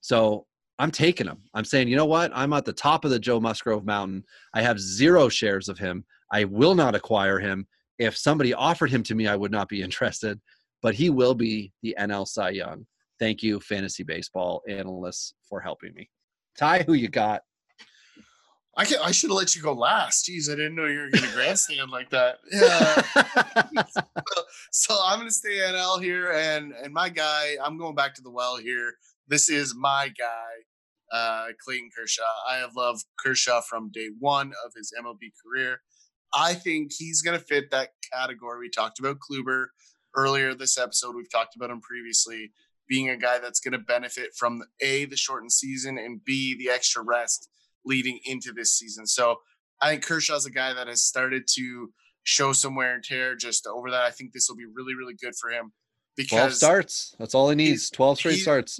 So 0.01 0.45
I'm 0.81 0.89
taking 0.89 1.27
him. 1.27 1.43
I'm 1.53 1.63
saying, 1.63 1.89
you 1.89 1.95
know 1.95 2.07
what? 2.07 2.31
I'm 2.33 2.53
at 2.53 2.65
the 2.65 2.73
top 2.73 3.05
of 3.05 3.11
the 3.11 3.19
Joe 3.19 3.39
Musgrove 3.39 3.85
Mountain. 3.85 4.23
I 4.55 4.63
have 4.63 4.79
zero 4.79 5.29
shares 5.29 5.69
of 5.69 5.77
him. 5.77 6.03
I 6.31 6.45
will 6.45 6.73
not 6.73 6.95
acquire 6.95 7.37
him. 7.37 7.67
If 7.99 8.17
somebody 8.17 8.51
offered 8.55 8.89
him 8.89 9.03
to 9.03 9.13
me, 9.13 9.27
I 9.27 9.35
would 9.35 9.51
not 9.51 9.69
be 9.69 9.81
interested. 9.83 10.41
But 10.81 10.95
he 10.95 11.11
will 11.11 11.35
be 11.35 11.71
the 11.83 11.95
NL 11.99 12.27
Cy 12.27 12.49
Young. 12.49 12.87
Thank 13.19 13.43
you, 13.43 13.59
fantasy 13.59 14.01
baseball 14.01 14.63
analysts, 14.67 15.35
for 15.47 15.61
helping 15.61 15.93
me. 15.93 16.09
Ty, 16.57 16.81
who 16.81 16.93
you 16.93 17.09
got? 17.09 17.43
I 18.75 18.85
can, 18.85 18.97
I 19.03 19.11
should 19.11 19.29
have 19.29 19.37
let 19.37 19.55
you 19.55 19.61
go 19.61 19.73
last. 19.73 20.27
Jeez, 20.27 20.49
I 20.51 20.55
didn't 20.55 20.73
know 20.73 20.87
you 20.87 21.01
were 21.01 21.11
going 21.11 21.23
to 21.29 21.35
grandstand 21.35 21.91
like 21.91 22.09
that. 22.09 22.39
Yeah. 22.51 23.83
so, 23.87 24.01
so, 24.71 24.99
I'm 25.05 25.19
going 25.19 25.29
to 25.29 25.33
stay 25.33 25.59
NL 25.59 26.01
here, 26.01 26.31
and 26.31 26.73
and 26.73 26.91
my 26.91 27.09
guy, 27.09 27.57
I'm 27.63 27.77
going 27.77 27.93
back 27.93 28.15
to 28.15 28.23
the 28.23 28.31
well 28.31 28.57
here. 28.57 28.95
This 29.27 29.47
is 29.47 29.75
my 29.75 30.11
guy 30.17 30.63
uh, 31.11 31.47
Clayton 31.63 31.89
Kershaw. 31.95 32.23
I 32.49 32.57
have 32.57 32.75
loved 32.75 33.05
Kershaw 33.19 33.61
from 33.61 33.91
day 33.91 34.09
one 34.19 34.53
of 34.65 34.71
his 34.75 34.93
MLB 34.99 35.31
career. 35.43 35.81
I 36.33 36.53
think 36.53 36.91
he's 36.97 37.21
going 37.21 37.37
to 37.37 37.43
fit 37.43 37.71
that 37.71 37.89
category. 38.13 38.59
We 38.59 38.69
talked 38.69 38.99
about 38.99 39.17
Kluber 39.19 39.67
earlier 40.15 40.53
this 40.53 40.77
episode. 40.77 41.15
We've 41.15 41.31
talked 41.31 41.55
about 41.55 41.69
him 41.69 41.81
previously 41.81 42.51
being 42.87 43.09
a 43.09 43.17
guy 43.17 43.39
that's 43.39 43.59
going 43.59 43.73
to 43.73 43.79
benefit 43.79 44.31
from 44.37 44.63
A, 44.81 45.05
the 45.05 45.15
shortened 45.15 45.51
season, 45.51 45.97
and 45.97 46.23
B, 46.23 46.57
the 46.57 46.69
extra 46.69 47.03
rest 47.03 47.49
leading 47.85 48.19
into 48.25 48.51
this 48.53 48.73
season. 48.73 49.05
So 49.07 49.37
I 49.81 49.89
think 49.89 50.05
Kershaw's 50.05 50.45
a 50.45 50.51
guy 50.51 50.73
that 50.73 50.87
has 50.87 51.03
started 51.03 51.43
to 51.55 51.91
show 52.23 52.53
some 52.53 52.75
wear 52.75 52.93
and 52.93 53.03
tear 53.03 53.35
just 53.35 53.65
over 53.67 53.89
that. 53.91 54.03
I 54.03 54.11
think 54.11 54.33
this 54.33 54.47
will 54.49 54.57
be 54.57 54.65
really, 54.65 54.93
really 54.93 55.15
good 55.15 55.33
for 55.39 55.49
him 55.49 55.71
because 56.15 56.29
12 56.29 56.53
starts. 56.53 57.15
That's 57.17 57.33
all 57.33 57.49
he 57.49 57.55
needs. 57.55 57.89
12 57.89 58.17
straight 58.17 58.39
starts. 58.39 58.79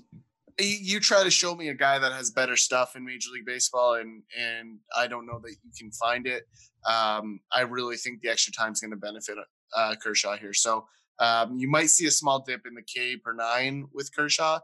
You 0.63 0.99
try 0.99 1.23
to 1.23 1.31
show 1.31 1.55
me 1.55 1.69
a 1.69 1.73
guy 1.73 1.99
that 1.99 2.11
has 2.11 2.31
better 2.31 2.55
stuff 2.55 2.95
in 2.95 3.05
Major 3.05 3.29
League 3.33 3.45
Baseball, 3.45 3.95
and 3.95 4.23
and 4.37 4.79
I 4.95 5.07
don't 5.07 5.25
know 5.25 5.39
that 5.39 5.51
you 5.63 5.71
can 5.77 5.91
find 5.91 6.27
it. 6.27 6.43
Um, 6.85 7.39
I 7.53 7.61
really 7.61 7.97
think 7.97 8.21
the 8.21 8.29
extra 8.29 8.53
time 8.53 8.73
is 8.73 8.81
going 8.81 8.91
to 8.91 8.97
benefit 8.97 9.37
uh, 9.75 9.95
Kershaw 10.01 10.37
here. 10.37 10.53
So 10.53 10.85
um, 11.19 11.57
you 11.57 11.69
might 11.69 11.89
see 11.89 12.07
a 12.07 12.11
small 12.11 12.43
dip 12.45 12.65
in 12.65 12.73
the 12.73 12.81
K 12.81 13.17
per 13.17 13.33
nine 13.33 13.87
with 13.93 14.13
Kershaw 14.15 14.59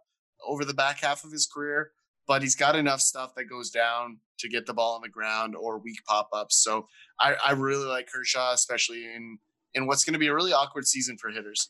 over 0.45 0.66
the 0.66 0.74
back 0.74 1.02
half 1.02 1.24
of 1.24 1.32
his 1.32 1.45
career, 1.45 1.91
but 2.28 2.41
he's 2.41 2.56
got 2.56 2.76
enough 2.76 3.02
stuff 3.02 3.36
that 3.36 3.45
goes 3.45 3.70
down 3.70 4.20
to 4.39 4.50
get 4.50 4.66
the 4.66 4.74
ball 4.74 4.95
on 4.95 5.02
the 5.02 5.10
ground 5.10 5.56
or 5.56 5.80
weak 5.80 5.98
pop 6.08 6.30
ups. 6.34 6.58
So 6.64 6.88
I, 7.20 7.36
I 7.45 7.52
really 7.54 7.86
like 7.86 8.08
Kershaw, 8.12 8.54
especially 8.54 9.06
in 9.06 9.38
in 9.74 9.86
what's 9.86 10.04
going 10.04 10.14
to 10.14 10.20
be 10.20 10.28
a 10.28 10.34
really 10.34 10.54
awkward 10.54 10.88
season 10.88 11.18
for 11.18 11.30
hitters. 11.30 11.70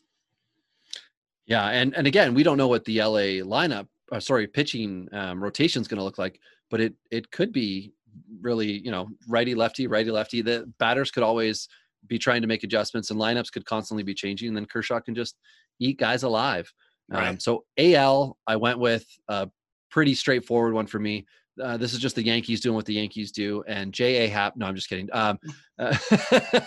Yeah, 1.46 1.66
and 1.68 1.94
and 1.96 2.06
again, 2.06 2.34
we 2.34 2.42
don't 2.42 2.58
know 2.58 2.68
what 2.68 2.84
the 2.84 2.98
LA 3.02 3.42
lineup, 3.44 3.88
uh, 4.12 4.20
sorry, 4.20 4.46
pitching 4.46 5.08
um, 5.12 5.42
rotation 5.42 5.82
is 5.82 5.88
going 5.88 5.98
to 5.98 6.04
look 6.04 6.18
like, 6.18 6.40
but 6.70 6.80
it 6.80 6.94
it 7.10 7.30
could 7.30 7.52
be 7.52 7.92
really, 8.40 8.78
you 8.78 8.90
know, 8.90 9.08
righty 9.28 9.54
lefty, 9.54 9.86
righty 9.86 10.10
lefty. 10.10 10.42
The 10.42 10.70
batters 10.78 11.10
could 11.10 11.22
always 11.22 11.68
be 12.06 12.18
trying 12.18 12.42
to 12.42 12.48
make 12.48 12.64
adjustments, 12.64 13.10
and 13.10 13.20
lineups 13.20 13.52
could 13.52 13.64
constantly 13.64 14.02
be 14.02 14.14
changing. 14.14 14.48
And 14.48 14.56
then 14.56 14.66
Kershaw 14.66 15.00
can 15.00 15.14
just 15.14 15.36
eat 15.78 15.98
guys 15.98 16.22
alive. 16.22 16.72
Right. 17.08 17.28
Um, 17.28 17.40
so 17.40 17.64
AL, 17.78 18.36
I 18.46 18.56
went 18.56 18.78
with 18.78 19.06
a 19.28 19.48
pretty 19.90 20.14
straightforward 20.14 20.74
one 20.74 20.86
for 20.86 20.98
me. 20.98 21.26
Uh, 21.62 21.76
this 21.76 21.92
is 21.92 21.98
just 21.98 22.14
the 22.14 22.24
Yankees 22.24 22.60
doing 22.60 22.76
what 22.76 22.86
the 22.86 22.94
Yankees 22.94 23.32
do, 23.32 23.64
and 23.66 23.92
J. 23.92 24.26
A. 24.26 24.28
Happ. 24.28 24.56
No, 24.56 24.66
I'm 24.66 24.74
just 24.74 24.88
kidding. 24.88 25.08
Um, 25.12 25.38
uh, 25.78 25.96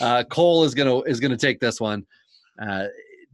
uh, 0.00 0.24
Cole 0.24 0.64
is 0.64 0.74
gonna 0.74 1.00
is 1.02 1.20
gonna 1.20 1.36
take 1.36 1.60
this 1.60 1.80
one. 1.80 2.04
Uh, 2.60 2.86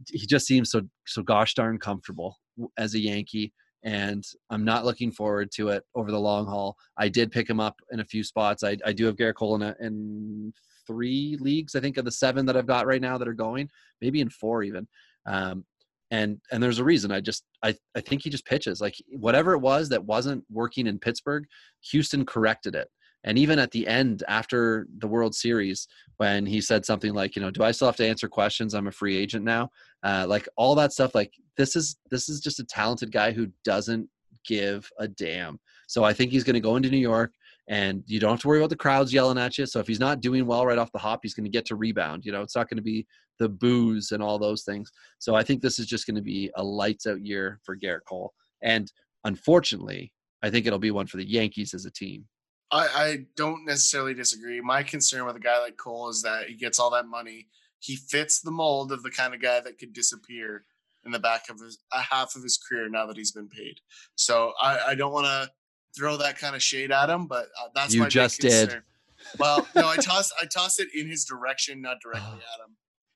he 0.09 0.25
just 0.27 0.45
seems 0.45 0.69
so 0.69 0.81
so 1.05 1.23
gosh 1.23 1.55
darn 1.55 1.79
comfortable 1.79 2.37
as 2.77 2.93
a 2.93 2.99
Yankee, 2.99 3.53
and 3.83 4.23
I'm 4.49 4.65
not 4.65 4.85
looking 4.85 5.11
forward 5.11 5.51
to 5.55 5.69
it 5.69 5.83
over 5.95 6.11
the 6.11 6.19
long 6.19 6.45
haul. 6.45 6.75
I 6.97 7.09
did 7.09 7.31
pick 7.31 7.49
him 7.49 7.59
up 7.59 7.75
in 7.91 7.99
a 7.99 8.05
few 8.05 8.23
spots. 8.23 8.63
I, 8.63 8.77
I 8.85 8.93
do 8.93 9.05
have 9.05 9.15
Gerrit 9.15 9.35
Cole 9.35 9.55
in, 9.55 9.61
a, 9.61 9.75
in 9.79 10.53
three 10.87 11.37
leagues, 11.39 11.75
I 11.75 11.79
think, 11.79 11.97
of 11.97 12.05
the 12.05 12.11
seven 12.11 12.45
that 12.47 12.57
I've 12.57 12.67
got 12.67 12.87
right 12.87 13.01
now 13.01 13.17
that 13.17 13.27
are 13.27 13.33
going, 13.33 13.69
maybe 14.01 14.21
in 14.21 14.29
four 14.29 14.63
even. 14.63 14.87
Um, 15.25 15.65
and 16.11 16.39
and 16.51 16.61
there's 16.61 16.79
a 16.79 16.83
reason 16.83 17.11
i 17.11 17.19
just 17.19 17.43
i 17.63 17.75
i 17.95 18.01
think 18.01 18.21
he 18.21 18.29
just 18.29 18.45
pitches 18.45 18.79
like 18.79 18.95
whatever 19.17 19.53
it 19.53 19.59
was 19.59 19.89
that 19.89 20.03
wasn't 20.03 20.43
working 20.51 20.87
in 20.87 20.99
pittsburgh 20.99 21.45
houston 21.81 22.25
corrected 22.25 22.75
it 22.75 22.87
and 23.25 23.37
even 23.37 23.59
at 23.59 23.71
the 23.71 23.85
end 23.87 24.23
after 24.27 24.87
the 24.99 25.07
world 25.07 25.35
series 25.35 25.87
when 26.17 26.45
he 26.45 26.61
said 26.61 26.85
something 26.85 27.13
like 27.13 27.35
you 27.35 27.41
know 27.41 27.51
do 27.51 27.63
i 27.63 27.71
still 27.71 27.87
have 27.87 27.97
to 27.97 28.07
answer 28.07 28.29
questions 28.29 28.73
i'm 28.73 28.87
a 28.87 28.91
free 28.91 29.17
agent 29.17 29.43
now 29.43 29.69
uh, 30.03 30.25
like 30.27 30.47
all 30.55 30.75
that 30.75 30.93
stuff 30.93 31.13
like 31.13 31.33
this 31.57 31.75
is 31.75 31.97
this 32.11 32.29
is 32.29 32.39
just 32.39 32.59
a 32.59 32.65
talented 32.65 33.11
guy 33.11 33.31
who 33.31 33.47
doesn't 33.63 34.07
give 34.45 34.89
a 34.99 35.07
damn 35.07 35.59
so 35.87 36.03
i 36.03 36.13
think 36.13 36.31
he's 36.31 36.43
going 36.43 36.53
to 36.53 36.59
go 36.59 36.77
into 36.77 36.89
new 36.89 36.97
york 36.97 37.33
and 37.67 38.03
you 38.05 38.19
don't 38.19 38.31
have 38.31 38.41
to 38.41 38.47
worry 38.47 38.59
about 38.59 38.69
the 38.69 38.75
crowds 38.75 39.13
yelling 39.13 39.37
at 39.37 39.57
you. 39.57 39.65
So 39.65 39.79
if 39.79 39.87
he's 39.87 39.99
not 39.99 40.21
doing 40.21 40.45
well 40.45 40.65
right 40.65 40.77
off 40.77 40.91
the 40.91 40.99
hop, 40.99 41.21
he's 41.23 41.33
going 41.33 41.45
to 41.45 41.49
get 41.49 41.65
to 41.65 41.75
rebound. 41.75 42.23
You 42.23 42.31
know, 42.31 42.41
it's 42.41 42.55
not 42.55 42.69
going 42.69 42.77
to 42.77 42.83
be 42.83 43.07
the 43.39 43.49
booze 43.49 44.11
and 44.11 44.21
all 44.21 44.37
those 44.37 44.63
things. 44.63 44.91
So 45.17 45.35
I 45.35 45.43
think 45.43 45.61
this 45.61 45.79
is 45.79 45.87
just 45.87 46.05
going 46.05 46.15
to 46.15 46.21
be 46.21 46.51
a 46.55 46.63
lights 46.63 47.07
out 47.07 47.25
year 47.25 47.59
for 47.63 47.75
Gerrit 47.75 48.05
Cole. 48.07 48.33
And 48.61 48.91
unfortunately, 49.23 50.13
I 50.43 50.51
think 50.51 50.67
it'll 50.67 50.79
be 50.79 50.91
one 50.91 51.07
for 51.07 51.17
the 51.17 51.27
Yankees 51.27 51.73
as 51.73 51.85
a 51.85 51.91
team. 51.91 52.25
I, 52.71 52.87
I 52.93 53.17
don't 53.35 53.65
necessarily 53.65 54.13
disagree. 54.13 54.59
My 54.61 54.83
concern 54.83 55.25
with 55.25 55.35
a 55.35 55.39
guy 55.39 55.59
like 55.61 55.77
Cole 55.77 56.09
is 56.09 56.21
that 56.23 56.47
he 56.47 56.55
gets 56.55 56.79
all 56.79 56.89
that 56.91 57.07
money. 57.07 57.47
He 57.79 57.95
fits 57.95 58.41
the 58.41 58.51
mold 58.51 58.91
of 58.91 59.03
the 59.03 59.11
kind 59.11 59.33
of 59.33 59.41
guy 59.41 59.59
that 59.59 59.77
could 59.77 59.93
disappear 59.93 60.65
in 61.05 61.11
the 61.11 61.19
back 61.19 61.49
of 61.49 61.59
his 61.59 61.77
a 61.93 62.01
half 62.01 62.35
of 62.35 62.43
his 62.43 62.57
career 62.57 62.89
now 62.89 63.05
that 63.05 63.17
he's 63.17 63.31
been 63.31 63.47
paid. 63.47 63.79
So 64.15 64.53
I, 64.59 64.79
I 64.89 64.95
don't 64.95 65.13
want 65.13 65.27
to 65.27 65.49
throw 65.97 66.17
that 66.17 66.37
kind 66.37 66.55
of 66.55 66.63
shade 66.63 66.91
at 66.91 67.09
him, 67.09 67.27
but 67.27 67.45
uh, 67.61 67.67
that's 67.73 67.93
you 67.93 68.07
just 68.07 68.41
did. 68.41 68.81
Well, 69.39 69.67
no, 69.75 69.87
I 69.87 69.95
tossed 69.97 70.33
I 70.41 70.45
tossed 70.45 70.79
it 70.79 70.89
in 70.95 71.07
his 71.07 71.25
direction, 71.25 71.81
not 71.81 71.97
directly 72.03 72.39
at 72.39 72.59
him. 72.59 72.75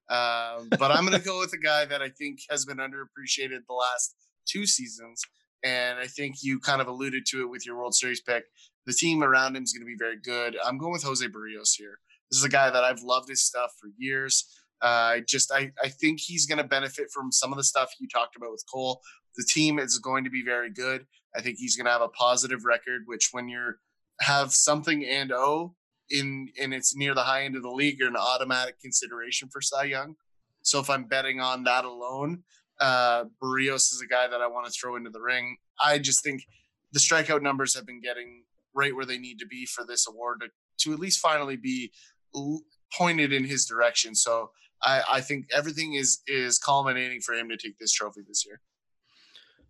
Um, 0.10 0.70
but 0.80 0.92
I'm 0.92 1.06
going 1.06 1.20
to 1.20 1.24
go 1.24 1.40
with 1.40 1.54
a 1.54 1.58
guy 1.58 1.86
that 1.86 2.02
I 2.02 2.10
think 2.10 2.40
has 2.50 2.66
been 2.66 2.78
underappreciated 2.78 3.60
the 3.68 3.74
last 3.74 4.16
two 4.48 4.66
seasons, 4.66 5.22
and 5.64 6.00
I 6.00 6.08
think 6.08 6.38
you 6.42 6.60
kind 6.60 6.82
of 6.82 6.88
alluded 6.88 7.26
to 7.28 7.42
it 7.42 7.50
with 7.50 7.66
your 7.66 7.78
World 7.78 7.94
Series 7.94 8.22
pick. 8.22 8.46
The 8.90 8.96
team 8.96 9.22
around 9.22 9.56
him 9.56 9.62
is 9.62 9.72
going 9.72 9.84
to 9.84 9.86
be 9.86 9.96
very 10.00 10.18
good. 10.18 10.58
I'm 10.66 10.80
going 10.80 10.92
with 10.92 11.04
Jose 11.04 11.24
Berrios 11.28 11.76
here. 11.78 12.00
This 12.32 12.40
is 12.40 12.44
a 12.44 12.50
guy 12.50 12.72
that 12.72 12.84
I've 12.84 13.04
loved 13.04 13.30
his 13.30 13.44
stuff 13.44 13.70
for 13.80 13.92
years. 14.00 14.48
Uh, 14.82 14.88
I 14.88 15.24
just 15.28 15.52
I, 15.52 15.72
I 15.84 15.90
think 15.90 16.20
he's 16.20 16.48
going 16.48 16.58
to 16.58 16.64
benefit 16.64 17.12
from 17.14 17.32
some 17.32 17.54
of 17.54 17.58
the 17.58 17.64
stuff 17.64 17.94
you 18.00 18.08
talked 18.08 18.36
about 18.36 18.50
with 18.50 18.64
Cole. 18.74 19.00
The 19.38 19.48
team 19.48 19.78
is 19.78 20.00
going 20.00 20.24
to 20.24 20.32
be 20.32 20.42
very 20.44 20.72
good. 20.72 21.06
I 21.36 21.42
think 21.42 21.58
he's 21.60 21.76
going 21.76 21.86
to 21.86 21.92
have 21.92 22.02
a 22.02 22.10
positive 22.10 22.66
record, 22.66 23.04
which 23.06 23.30
when 23.32 23.48
you're 23.48 23.78
have 24.22 24.54
something 24.54 25.06
and 25.06 25.32
O 25.32 25.76
in 26.10 26.50
and 26.60 26.74
it's 26.74 26.96
near 26.96 27.14
the 27.14 27.22
high 27.22 27.44
end 27.44 27.56
of 27.56 27.62
the 27.62 27.70
league, 27.70 28.00
you're 28.00 28.08
an 28.08 28.16
automatic 28.18 28.80
consideration 28.80 29.50
for 29.52 29.62
Cy 29.62 29.84
Young. 29.84 30.16
So 30.64 30.80
if 30.80 30.90
I'm 30.90 31.04
betting 31.04 31.40
on 31.40 31.64
that 31.66 31.86
alone, 31.86 32.42
uh, 32.80 33.26
Berrios 33.40 33.94
is 33.94 34.02
a 34.04 34.12
guy 34.12 34.28
that 34.28 34.42
I 34.42 34.48
want 34.48 34.66
to 34.66 34.72
throw 34.72 34.96
into 34.96 35.12
the 35.12 35.22
ring. 35.22 35.58
I 35.80 36.00
just 36.00 36.24
think 36.24 36.42
the 36.92 37.00
strikeout 37.00 37.44
numbers 37.44 37.76
have 37.76 37.86
been 37.86 38.02
getting 38.02 38.46
right 38.76 38.96
where 38.96 39.06
they 39.06 39.18
need 39.18 39.40
to 39.40 39.48
be 39.48 39.66
for 39.66 39.86
this 39.86 40.08
award 40.08 40.42
to, 40.42 40.48
to 40.80 40.94
at 40.94 41.00
least 41.00 41.20
finally 41.20 41.58
be 41.58 41.92
pointed 42.98 43.34
in 43.34 43.44
his 43.44 43.66
direction. 43.66 44.16
So 44.16 44.52
I, 44.84 45.02
I 45.12 45.22
think 45.22 45.48
everything 45.54 45.94
is 45.94 46.22
is 46.28 46.58
culminating 46.58 47.22
for 47.22 47.34
him 47.34 47.50
to 47.50 47.58
take 47.58 47.78
this 47.78 47.92
trophy 47.92 48.22
this 48.28 48.46
year. 48.46 48.62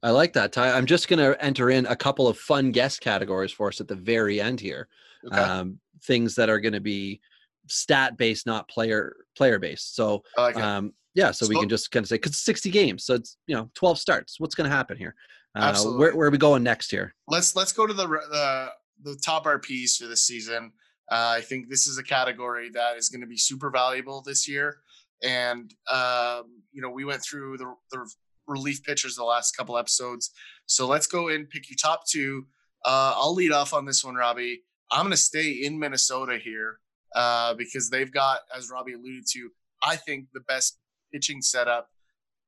I 0.02 0.12
like 0.12 0.34
that, 0.34 0.54
Ty. 0.54 0.72
I'm 0.72 0.86
just 0.86 1.10
going 1.10 1.20
to 1.20 1.44
enter 1.44 1.70
in 1.70 1.86
a 1.86 1.96
couple 1.96 2.28
of 2.28 2.38
fun 2.38 2.72
guest 2.72 3.02
categories 3.02 3.52
for 3.52 3.68
us 3.68 3.82
at 3.82 3.88
the 3.90 3.96
very 3.96 4.40
end 4.40 4.62
here. 4.62 4.88
Okay. 5.26 5.36
Um, 5.36 5.80
things 6.04 6.36
that 6.36 6.50
are 6.50 6.60
going 6.60 6.74
to 6.74 6.80
be 6.80 7.20
stat 7.68 8.18
based, 8.18 8.46
not 8.46 8.70
player 8.70 9.16
player 9.36 9.60
based. 9.60 9.96
So, 9.96 10.24
like 10.38 10.56
um, 10.56 10.94
yeah, 11.16 11.32
so, 11.32 11.46
so, 11.46 11.50
we 11.50 11.60
can 11.60 11.68
just 11.68 11.92
kind 11.92 12.04
of 12.04 12.08
say 12.08 12.16
because 12.16 12.38
60 12.38 12.70
games, 12.70 13.04
so 13.04 13.16
it's 13.16 13.38
you 13.48 13.56
know 13.56 13.70
12 13.76 14.00
starts. 14.00 14.40
What's 14.40 14.56
going 14.56 14.70
to 14.70 14.76
happen 14.76 14.96
here? 14.96 15.16
Uh, 15.56 15.64
absolutely. 15.64 16.00
Where, 16.00 16.16
where, 16.16 16.28
are 16.28 16.32
we 16.32 16.38
going 16.38 16.64
next 16.64 16.92
here? 16.92 17.14
Let's 17.28 17.56
let's 17.56 17.74
go 17.74 17.86
to 17.86 17.94
the 17.94 18.08
the, 18.08 18.70
the 19.04 19.16
top 19.24 19.46
RPs 19.46 19.98
for 19.98 20.08
this 20.08 20.26
season. 20.26 20.72
Uh, 21.12 21.36
I 21.38 21.42
think 21.42 21.70
this 21.70 21.88
is 21.88 21.98
a 21.98 22.04
category 22.04 22.70
that 22.74 22.98
is 22.98 23.10
going 23.10 23.22
to 23.22 23.28
be 23.28 23.38
super 23.38 23.70
valuable 23.70 24.22
this 24.22 24.48
year. 24.48 24.78
And 25.24 25.74
um, 25.92 26.62
you 26.72 26.82
know, 26.82 26.90
we 26.90 27.06
went 27.06 27.24
through 27.24 27.58
the, 27.58 27.74
the 27.92 28.10
relief 28.48 28.84
pitchers 28.84 29.16
the 29.16 29.24
last 29.24 29.56
couple 29.56 29.78
episodes. 29.78 30.32
So 30.66 30.88
let's 30.88 31.08
go 31.08 31.30
and 31.30 31.50
pick 31.50 31.70
your 31.70 31.78
top 31.82 32.08
two. 32.08 32.46
Uh, 32.86 33.14
I'll 33.16 33.34
lead 33.34 33.52
off 33.52 33.74
on 33.74 33.86
this 33.86 34.04
one, 34.04 34.16
Robbie. 34.16 34.64
I'm 34.92 35.02
going 35.02 35.12
to 35.12 35.18
stay 35.18 35.52
in 35.52 35.78
Minnesota 35.78 36.38
here 36.38 36.80
uh, 37.16 37.54
because 37.54 37.90
they've 37.90 38.12
got, 38.12 38.40
as 38.56 38.70
Robbie 38.70 38.94
alluded 38.94 39.26
to, 39.34 39.50
I 39.84 39.96
think 39.96 40.28
the 40.34 40.42
best 40.42 40.80
pitching 41.14 41.42
setup 41.42 41.90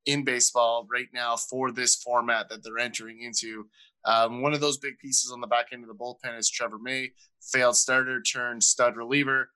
in 0.06 0.24
baseball 0.24 0.88
right 0.92 1.08
now 1.14 1.36
for 1.36 1.72
this 1.72 1.96
format 1.96 2.50
that 2.50 2.64
they're 2.64 2.80
entering 2.80 3.22
into. 3.22 3.68
Um, 4.06 4.42
one 4.42 4.54
of 4.54 4.62
those 4.62 4.78
big 4.78 4.98
pieces 4.98 5.32
on 5.32 5.42
the 5.42 5.48
back 5.48 5.68
end 5.72 5.84
of 5.84 5.88
the 5.88 5.96
bullpen 5.96 6.38
is 6.38 6.50
Trevor 6.50 6.80
May, 6.80 7.12
failed 7.42 7.76
starter 7.76 8.22
turned 8.22 8.64
stud 8.64 8.98
reliever. 8.98 9.50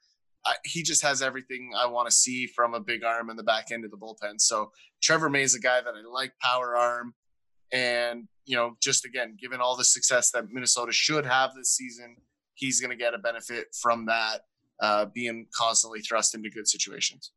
I, 0.45 0.53
he 0.63 0.83
just 0.83 1.01
has 1.01 1.21
everything 1.21 1.71
I 1.75 1.87
want 1.87 2.07
to 2.07 2.15
see 2.15 2.45
from 2.45 2.75
a 2.75 2.79
big 2.79 3.03
arm 3.03 3.29
in 3.29 3.37
the 3.37 3.43
back 3.43 3.71
end 3.71 3.83
of 3.83 3.91
the 3.91 3.97
bullpen. 3.97 4.39
So 4.39 4.71
Trevor 5.01 5.29
May 5.29 5.41
is 5.41 5.55
a 5.55 5.59
guy 5.59 5.81
that 5.81 5.93
I 5.95 6.07
like, 6.07 6.33
power 6.41 6.75
arm, 6.75 7.15
and 7.71 8.27
you 8.45 8.55
know, 8.55 8.77
just 8.81 9.05
again, 9.05 9.35
given 9.39 9.59
all 9.59 9.75
the 9.75 9.83
success 9.83 10.29
that 10.31 10.51
Minnesota 10.51 10.91
should 10.91 11.25
have 11.25 11.55
this 11.55 11.71
season, 11.71 12.17
he's 12.53 12.79
going 12.79 12.91
to 12.91 12.95
get 12.95 13.15
a 13.15 13.17
benefit 13.17 13.67
from 13.81 14.05
that, 14.05 14.41
uh, 14.79 15.05
being 15.05 15.47
constantly 15.51 15.99
thrust 16.01 16.35
into 16.35 16.49
good 16.49 16.67
situations. 16.67 17.31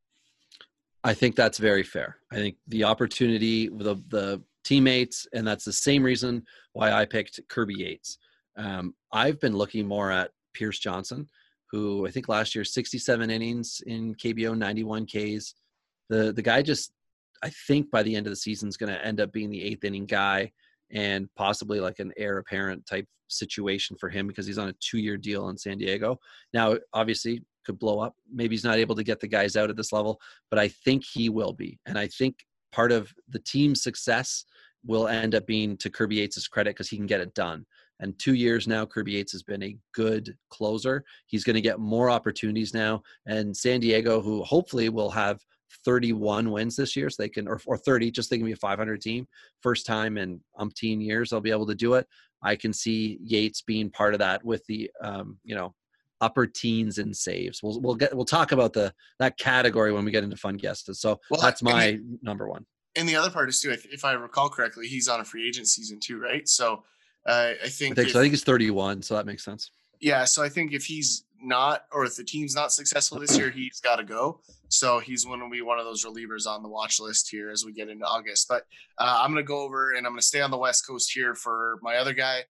I 1.05 1.15
think 1.15 1.37
that's 1.37 1.59
very 1.59 1.85
fair. 1.85 2.19
I 2.31 2.37
think 2.37 2.57
the 2.67 2.85
opportunity, 2.85 3.69
the 3.69 3.95
the 4.09 4.43
teammates, 4.69 5.27
and 5.33 5.47
that's 5.47 5.65
the 5.65 5.73
same 5.73 6.03
reason 6.03 6.43
why 6.73 6.93
I 6.93 7.05
picked 7.05 7.41
Kirby 7.49 7.75
Yates. 7.75 8.19
Um, 8.57 8.95
I've 9.13 9.41
been 9.41 9.57
looking 9.57 9.87
more 9.87 10.11
at 10.11 10.31
Pierce 10.55 10.79
Johnson 10.79 11.29
who 11.71 12.07
I 12.07 12.11
think 12.11 12.29
last 12.29 12.55
year 12.55 12.65
67 12.65 13.31
innings 13.31 13.83
in 13.87 14.15
KBO, 14.15 14.57
91 14.57 15.07
Ks. 15.07 15.55
The 16.09 16.33
the 16.33 16.43
guy 16.43 16.63
just 16.63 16.93
I 17.43 17.51
think 17.67 17.91
by 17.91 18.03
the 18.03 18.17
end 18.17 18.27
of 18.27 18.33
the 18.33 18.37
season 18.37 18.69
is 18.69 18.77
going 18.77 18.93
to 18.93 19.05
end 19.05 19.21
up 19.21 19.33
being 19.33 19.51
the 19.51 19.63
eighth 19.63 19.85
inning 19.85 20.07
guy 20.07 20.51
and 20.91 21.29
possibly 21.37 21.81
like 21.81 21.99
an 21.99 22.13
heir 22.17 22.39
apparent 22.39 22.85
type 22.87 23.07
situation 23.29 23.97
for 24.01 24.09
him 24.09 24.27
because 24.27 24.47
he's 24.47 24.59
on 24.59 24.71
a 24.71 24.75
two 24.81 24.99
year 24.99 25.17
deal 25.17 25.51
in 25.51 25.59
San 25.59 25.79
Diego. 25.79 26.19
Now, 26.55 26.77
obviously, 26.95 27.43
could 27.65 27.79
blow 27.79 28.01
up. 28.01 28.15
Maybe 28.33 28.55
he's 28.55 28.65
not 28.65 28.79
able 28.79 28.97
to 28.97 29.05
get 29.05 29.21
the 29.21 29.29
guys 29.29 29.55
out 29.57 29.71
at 29.71 29.77
this 29.77 29.93
level, 29.93 30.19
but 30.51 30.59
I 30.59 30.69
think 30.69 31.05
he 31.05 31.29
will 31.29 31.53
be. 31.53 31.79
And 31.85 31.99
I 31.99 32.09
think 32.09 32.37
part 32.73 32.91
of 32.91 33.13
the 33.29 33.41
team's 33.41 33.83
success 33.83 34.45
will 34.85 35.09
end 35.09 35.35
up 35.35 35.47
being 35.47 35.77
to 35.79 35.91
Kirby 35.91 36.17
Yates' 36.17 36.49
credit 36.49 36.71
because 36.71 36.89
he 36.89 36.97
can 36.97 37.07
get 37.07 37.21
it 37.21 37.35
done. 37.35 37.67
And 38.01 38.19
two 38.19 38.35
years 38.35 38.69
now, 38.69 38.87
Kirby 38.87 39.13
Yates 39.13 39.33
has 39.33 39.43
been 39.43 39.63
a 39.63 39.77
good 39.93 40.37
closer. 40.51 41.05
He's 41.27 41.45
going 41.45 41.55
to 41.55 41.61
get 41.61 41.81
more 41.81 42.11
opportunities 42.11 42.73
now. 42.73 43.03
And 43.27 43.57
San 43.57 43.81
Diego, 43.81 44.21
who 44.21 44.45
hopefully 44.45 44.89
will 44.89 45.11
have 45.11 45.41
31 45.85 46.51
wins 46.51 46.77
this 46.77 46.95
year, 46.95 47.11
so 47.11 47.23
they 47.23 47.29
can, 47.29 47.49
or, 47.49 47.61
or 47.67 47.77
30, 47.77 48.11
just 48.11 48.31
they 48.31 48.37
can 48.37 48.47
be 48.47 48.53
a 48.53 48.57
500 48.57 49.01
team. 49.01 49.27
First 49.63 49.85
time 49.85 50.17
in 50.17 50.41
umpteen 50.59 51.05
years, 51.05 51.31
they'll 51.31 51.41
be 51.41 51.51
able 51.51 51.67
to 51.67 51.75
do 51.75 51.95
it. 51.95 52.07
I 52.41 52.55
can 52.55 52.73
see 52.73 53.19
Yates 53.21 53.63
being 53.63 53.91
part 53.91 54.15
of 54.15 54.21
that 54.21 54.45
with 54.45 54.65
the, 54.67 54.91
um, 55.03 55.39
you 55.43 55.57
know, 55.57 55.75
upper 56.21 56.47
teens 56.47 56.99
in 56.99 57.15
saves. 57.15 57.63
We'll 57.63 57.81
we'll 57.81 57.95
get 57.95 58.15
we'll 58.15 58.25
talk 58.25 58.53
about 58.53 58.73
the 58.73 58.93
that 59.19 59.39
category 59.39 59.93
when 59.93 60.05
we 60.05 60.11
get 60.11 60.25
into 60.25 60.37
fun 60.37 60.57
guests. 60.57 61.01
So 61.01 61.21
well, 61.31 61.41
that's 61.41 61.63
my 61.63 61.99
number 62.23 62.49
one. 62.49 62.67
And 62.97 63.09
the 63.09 63.17
other 63.17 63.31
part 63.31 63.49
is 63.49 63.61
too, 63.61 63.71
if, 63.71 63.87
if 63.87 64.05
I 64.05 64.13
recall 64.13 64.49
correctly, 64.49 64.87
he's 64.87 65.09
on 65.09 65.21
a 65.21 65.25
free 65.25 65.47
agent 65.47 65.69
season 65.69 66.01
too, 66.01 66.21
right? 66.21 66.49
So 66.49 66.83
uh, 67.27 67.53
I 67.63 67.69
think 67.69 67.93
I 67.93 67.95
think, 67.95 67.99
if, 67.99 68.13
so. 68.13 68.19
I 68.19 68.23
think 68.23 68.33
he's 68.33 68.45
31, 68.45 69.03
so 69.03 69.15
that 69.15 69.27
makes 69.27 69.45
sense. 69.45 69.71
Yeah, 70.01 70.25
so 70.25 70.43
I 70.43 70.49
think 70.49 70.73
if 70.73 70.85
he's 70.85 71.25
not, 71.41 71.85
or 71.93 72.05
if 72.05 72.17
the 72.17 72.25
team's 72.25 72.55
not 72.55 72.73
successful 72.73 73.19
this 73.19 73.37
year, 73.37 73.51
he's 73.51 73.81
got 73.81 73.97
to 73.97 74.05
go. 74.05 74.41
So 74.69 74.99
he's 74.99 75.25
going 75.25 75.41
to 75.41 75.49
be 75.49 75.63
one 75.63 75.79
of 75.79 75.85
those 75.85 76.05
relievers 76.05 76.47
on 76.47 76.63
the 76.63 76.69
watch 76.69 77.01
list 77.01 77.29
here 77.31 77.51
as 77.51 77.65
we 77.65 77.73
get 77.73 77.89
into 77.89 78.05
August. 78.05 78.47
But 78.49 78.65
uh, 78.99 79.21
I'm 79.23 79.33
going 79.33 79.43
to 79.43 79.47
go 79.47 79.61
over 79.61 79.93
and 79.93 80.07
I'm 80.07 80.13
going 80.13 80.21
to 80.21 80.27
stay 80.27 80.41
on 80.41 80.51
the 80.51 80.59
West 80.59 80.87
Coast 80.87 81.11
here 81.13 81.35
for 81.35 81.79
my 81.83 81.97
other 81.97 82.13
guy. 82.13 82.43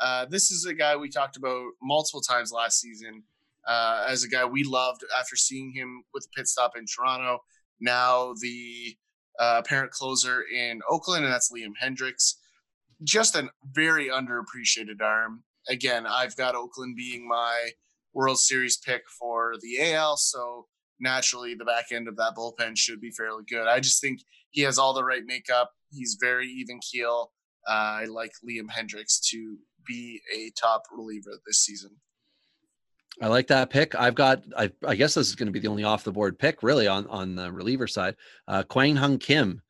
Uh, 0.00 0.26
this 0.26 0.50
is 0.50 0.66
a 0.66 0.74
guy 0.74 0.96
we 0.96 1.08
talked 1.08 1.36
about 1.36 1.64
multiple 1.82 2.20
times 2.20 2.52
last 2.52 2.80
season 2.80 3.22
uh, 3.66 4.04
as 4.08 4.24
a 4.24 4.28
guy 4.28 4.44
we 4.44 4.64
loved 4.64 5.04
after 5.18 5.36
seeing 5.36 5.72
him 5.72 6.02
with 6.14 6.24
the 6.24 6.28
pit 6.36 6.46
stop 6.46 6.76
in 6.76 6.84
Toronto. 6.86 7.38
Now 7.80 8.34
the 8.40 8.96
uh, 9.38 9.60
apparent 9.64 9.92
closer 9.92 10.42
in 10.42 10.80
Oakland, 10.88 11.24
and 11.24 11.32
that's 11.32 11.52
Liam 11.52 11.72
Hendriks 11.82 12.34
just 13.02 13.34
a 13.34 13.48
very 13.72 14.08
underappreciated 14.08 15.02
arm. 15.02 15.44
Again, 15.68 16.06
I've 16.06 16.36
got 16.36 16.54
Oakland 16.54 16.96
being 16.96 17.26
my 17.28 17.70
World 18.14 18.38
Series 18.38 18.76
pick 18.78 19.02
for 19.18 19.54
the 19.60 19.92
AL, 19.92 20.16
so 20.16 20.66
naturally 21.00 21.54
the 21.54 21.64
back 21.64 21.86
end 21.92 22.08
of 22.08 22.16
that 22.16 22.34
bullpen 22.36 22.76
should 22.76 23.00
be 23.00 23.10
fairly 23.10 23.44
good. 23.48 23.66
I 23.66 23.80
just 23.80 24.00
think 24.00 24.20
he 24.50 24.62
has 24.62 24.78
all 24.78 24.94
the 24.94 25.04
right 25.04 25.22
makeup. 25.26 25.70
He's 25.90 26.16
very 26.20 26.46
even 26.48 26.80
keel. 26.80 27.32
Uh, 27.68 28.00
I 28.00 28.04
like 28.04 28.32
Liam 28.48 28.68
Hendriks 28.70 29.20
to 29.30 29.58
be 29.86 30.20
a 30.34 30.50
top 30.58 30.84
reliever 30.96 31.38
this 31.46 31.58
season. 31.58 31.90
I 33.22 33.28
like 33.28 33.46
that 33.46 33.70
pick. 33.70 33.94
I've 33.94 34.14
got, 34.14 34.42
I, 34.56 34.70
I 34.86 34.94
guess 34.94 35.14
this 35.14 35.28
is 35.28 35.34
going 35.34 35.46
to 35.46 35.52
be 35.52 35.60
the 35.60 35.68
only 35.68 35.84
off 35.84 36.04
the 36.04 36.12
board 36.12 36.38
pick 36.38 36.62
really 36.62 36.86
on, 36.86 37.06
on 37.06 37.34
the 37.34 37.50
reliever 37.50 37.86
side. 37.86 38.14
Uh, 38.46 38.62
Kwang 38.62 38.94
Hyun 38.94 39.18
Kim 39.18 39.62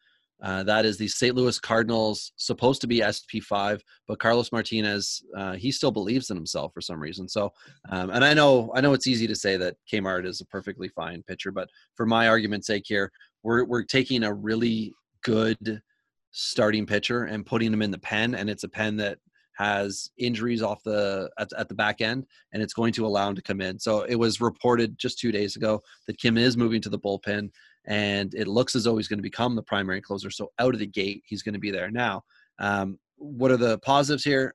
uh, 0.43 0.63
that 0.63 0.85
is 0.85 0.99
the 0.99 1.09
St. 1.09 1.35
Louis 1.35 1.59
Cardinals, 1.59 2.33
supposed 2.37 2.81
to 2.83 2.87
be 2.87 3.01
SP5, 3.01 3.81
but 4.07 4.19
Carlos 4.19 4.53
Martinez, 4.53 5.25
uh, 5.37 5.55
he 5.55 5.73
still 5.73 5.91
believes 5.91 6.31
in 6.31 6.37
himself 6.37 6.75
for 6.75 6.83
some 6.83 7.01
reason. 7.01 7.27
So, 7.27 7.53
um, 7.89 8.11
and 8.11 8.25
I 8.25 8.35
know, 8.35 8.71
I 8.75 8.83
know 8.83 8.93
it's 8.93 9.07
easy 9.07 9.27
to 9.27 9.35
say 9.35 9.57
that 9.57 9.77
Kmart 9.91 10.27
is 10.27 10.43
a 10.43 10.47
perfectly 10.47 10.89
fine 10.89 11.23
pitcher, 11.23 11.53
but 11.53 11.71
for 11.95 12.05
my 12.05 12.29
argument's 12.29 12.67
sake 12.67 12.85
here, 12.87 13.11
we're 13.43 13.65
we're 13.65 13.85
taking 13.85 14.25
a 14.25 14.35
really 14.35 14.93
good 15.23 15.81
starting 16.33 16.85
pitcher 16.85 17.25
and 17.25 17.47
putting 17.47 17.73
him 17.73 17.83
in 17.83 17.91
the 17.91 17.99
pen, 17.99 18.35
and 18.35 18.51
it's 18.51 18.65
a 18.65 18.69
pen 18.69 18.97
that 18.97 19.19
has 19.57 20.11
injuries 20.19 20.63
off 20.63 20.83
the 20.83 21.31
at, 21.39 21.53
at 21.59 21.69
the 21.69 21.75
back 21.75 22.01
end 22.01 22.27
and 22.53 22.63
it's 22.63 22.75
going 22.75 22.93
to 22.93 23.07
allow 23.07 23.29
him 23.29 23.35
to 23.35 23.43
come 23.43 23.61
in 23.61 23.79
so 23.79 24.03
it 24.03 24.17
was 24.17 24.41
reported 24.41 24.99
just 24.99 25.19
two 25.19 25.33
days 25.33 25.57
ago 25.57 25.81
that 26.07 26.19
kim 26.19 26.37
is 26.37 26.57
moving 26.57 26.81
to 26.81 26.89
the 26.89 26.99
bullpen 26.99 27.51
and 27.87 28.35
it 28.35 28.49
looks 28.49 28.75
as 28.75 28.85
though 28.85 28.97
he's 28.97 29.09
going 29.09 29.19
to 29.19 29.23
become 29.23 29.55
the 29.55 29.63
primary 29.63 30.01
closer. 30.01 30.31
So 30.31 30.51
out 30.59 30.75
of 30.75 30.81
the 30.81 30.87
gate, 30.87 31.23
he's 31.27 31.43
going 31.43 31.55
to 31.55 31.61
be 31.61 31.71
there. 31.71 31.91
Now, 31.91 32.23
um, 32.59 32.99
what 33.17 33.51
are 33.51 33.57
the 33.57 33.79
positives 33.79 34.25
here? 34.25 34.55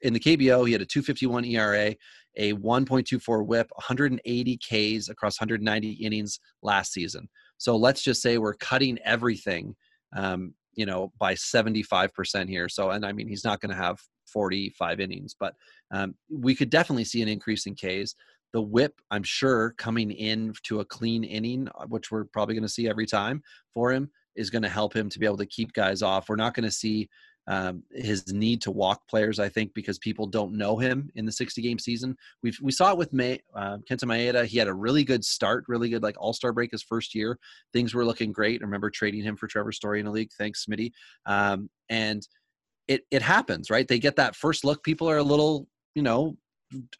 In 0.00 0.14
the 0.14 0.20
KBO, 0.20 0.66
he 0.66 0.72
had 0.72 0.80
a 0.80 0.86
251 0.86 1.44
ERA, 1.44 1.94
a 2.36 2.52
1.24 2.54 3.44
WHIP, 3.44 3.68
180 3.74 4.56
Ks 4.58 5.08
across 5.08 5.40
190 5.40 5.90
innings 5.92 6.40
last 6.62 6.92
season. 6.92 7.28
So 7.58 7.76
let's 7.76 8.02
just 8.02 8.22
say 8.22 8.38
we're 8.38 8.54
cutting 8.54 8.98
everything, 9.04 9.74
um, 10.16 10.54
you 10.74 10.86
know, 10.86 11.12
by 11.18 11.34
75% 11.34 12.48
here. 12.48 12.68
So, 12.68 12.90
and 12.90 13.04
I 13.04 13.12
mean, 13.12 13.28
he's 13.28 13.44
not 13.44 13.60
going 13.60 13.70
to 13.70 13.82
have 13.82 13.98
45 14.32 15.00
innings, 15.00 15.34
but 15.38 15.54
um, 15.90 16.14
we 16.30 16.54
could 16.54 16.70
definitely 16.70 17.04
see 17.04 17.22
an 17.22 17.28
increase 17.28 17.66
in 17.66 17.74
Ks 17.74 18.14
the 18.52 18.62
whip, 18.62 19.00
I'm 19.10 19.22
sure, 19.22 19.74
coming 19.76 20.10
in 20.10 20.54
to 20.64 20.80
a 20.80 20.84
clean 20.84 21.24
inning, 21.24 21.68
uh, 21.78 21.86
which 21.86 22.10
we're 22.10 22.24
probably 22.24 22.54
going 22.54 22.62
to 22.62 22.68
see 22.68 22.88
every 22.88 23.06
time 23.06 23.42
for 23.74 23.92
him, 23.92 24.10
is 24.36 24.50
going 24.50 24.62
to 24.62 24.68
help 24.68 24.94
him 24.94 25.08
to 25.10 25.18
be 25.18 25.26
able 25.26 25.36
to 25.38 25.46
keep 25.46 25.72
guys 25.72 26.02
off. 26.02 26.28
We're 26.28 26.36
not 26.36 26.54
going 26.54 26.64
to 26.64 26.70
see 26.70 27.08
um, 27.46 27.82
his 27.92 28.32
need 28.32 28.60
to 28.62 28.70
walk 28.70 29.08
players, 29.08 29.38
I 29.38 29.48
think, 29.48 29.72
because 29.74 29.98
people 29.98 30.26
don't 30.26 30.56
know 30.56 30.76
him 30.76 31.10
in 31.14 31.24
the 31.24 31.32
60 31.32 31.62
game 31.62 31.78
season. 31.78 32.14
We 32.42 32.52
we 32.62 32.72
saw 32.72 32.92
it 32.92 32.98
with 32.98 33.12
May, 33.14 33.40
uh, 33.54 33.78
Kenta 33.90 34.04
Maeda. 34.04 34.44
He 34.44 34.58
had 34.58 34.68
a 34.68 34.74
really 34.74 35.02
good 35.02 35.24
start, 35.24 35.64
really 35.66 35.88
good 35.88 36.02
like 36.02 36.16
All 36.18 36.34
Star 36.34 36.52
break 36.52 36.72
his 36.72 36.82
first 36.82 37.14
year. 37.14 37.38
Things 37.72 37.94
were 37.94 38.04
looking 38.04 38.32
great. 38.32 38.60
I 38.60 38.64
remember 38.64 38.90
trading 38.90 39.22
him 39.22 39.36
for 39.36 39.46
Trevor 39.46 39.72
Story 39.72 39.98
in 39.98 40.06
a 40.06 40.10
league. 40.10 40.30
Thanks, 40.36 40.66
Smitty. 40.66 40.92
Um, 41.24 41.70
and 41.88 42.22
it 42.88 43.02
it 43.10 43.22
happens, 43.22 43.70
right? 43.70 43.86
They 43.86 43.98
get 43.98 44.16
that 44.16 44.34
first 44.34 44.64
look. 44.64 44.82
People 44.82 45.08
are 45.08 45.18
a 45.18 45.22
little, 45.22 45.68
you 45.94 46.02
know, 46.02 46.36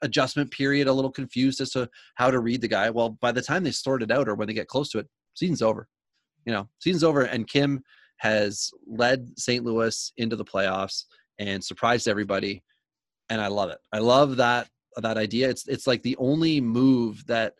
adjustment 0.02 0.50
period, 0.50 0.86
a 0.86 0.92
little 0.92 1.10
confused 1.10 1.60
as 1.60 1.70
to 1.70 1.88
how 2.14 2.30
to 2.30 2.40
read 2.40 2.60
the 2.60 2.68
guy. 2.68 2.90
Well, 2.90 3.10
by 3.20 3.32
the 3.32 3.42
time 3.42 3.64
they 3.64 3.70
sort 3.70 4.02
it 4.02 4.10
out 4.10 4.28
or 4.28 4.34
when 4.34 4.48
they 4.48 4.54
get 4.54 4.68
close 4.68 4.90
to 4.90 4.98
it, 4.98 5.08
season's 5.34 5.62
over. 5.62 5.88
You 6.44 6.52
know, 6.52 6.68
season's 6.78 7.04
over, 7.04 7.22
and 7.22 7.48
Kim 7.48 7.82
has 8.18 8.70
led 8.86 9.38
St. 9.38 9.64
Louis 9.64 10.12
into 10.16 10.36
the 10.36 10.44
playoffs 10.44 11.04
and 11.38 11.62
surprised 11.62 12.08
everybody, 12.08 12.62
and 13.30 13.40
I 13.40 13.48
love 13.48 13.70
it. 13.70 13.78
I 13.92 13.98
love 13.98 14.36
that 14.36 14.68
that 14.96 15.16
idea. 15.16 15.48
It's 15.48 15.66
it's 15.68 15.86
like 15.86 16.02
the 16.02 16.16
only 16.18 16.60
move 16.60 17.26
that 17.26 17.54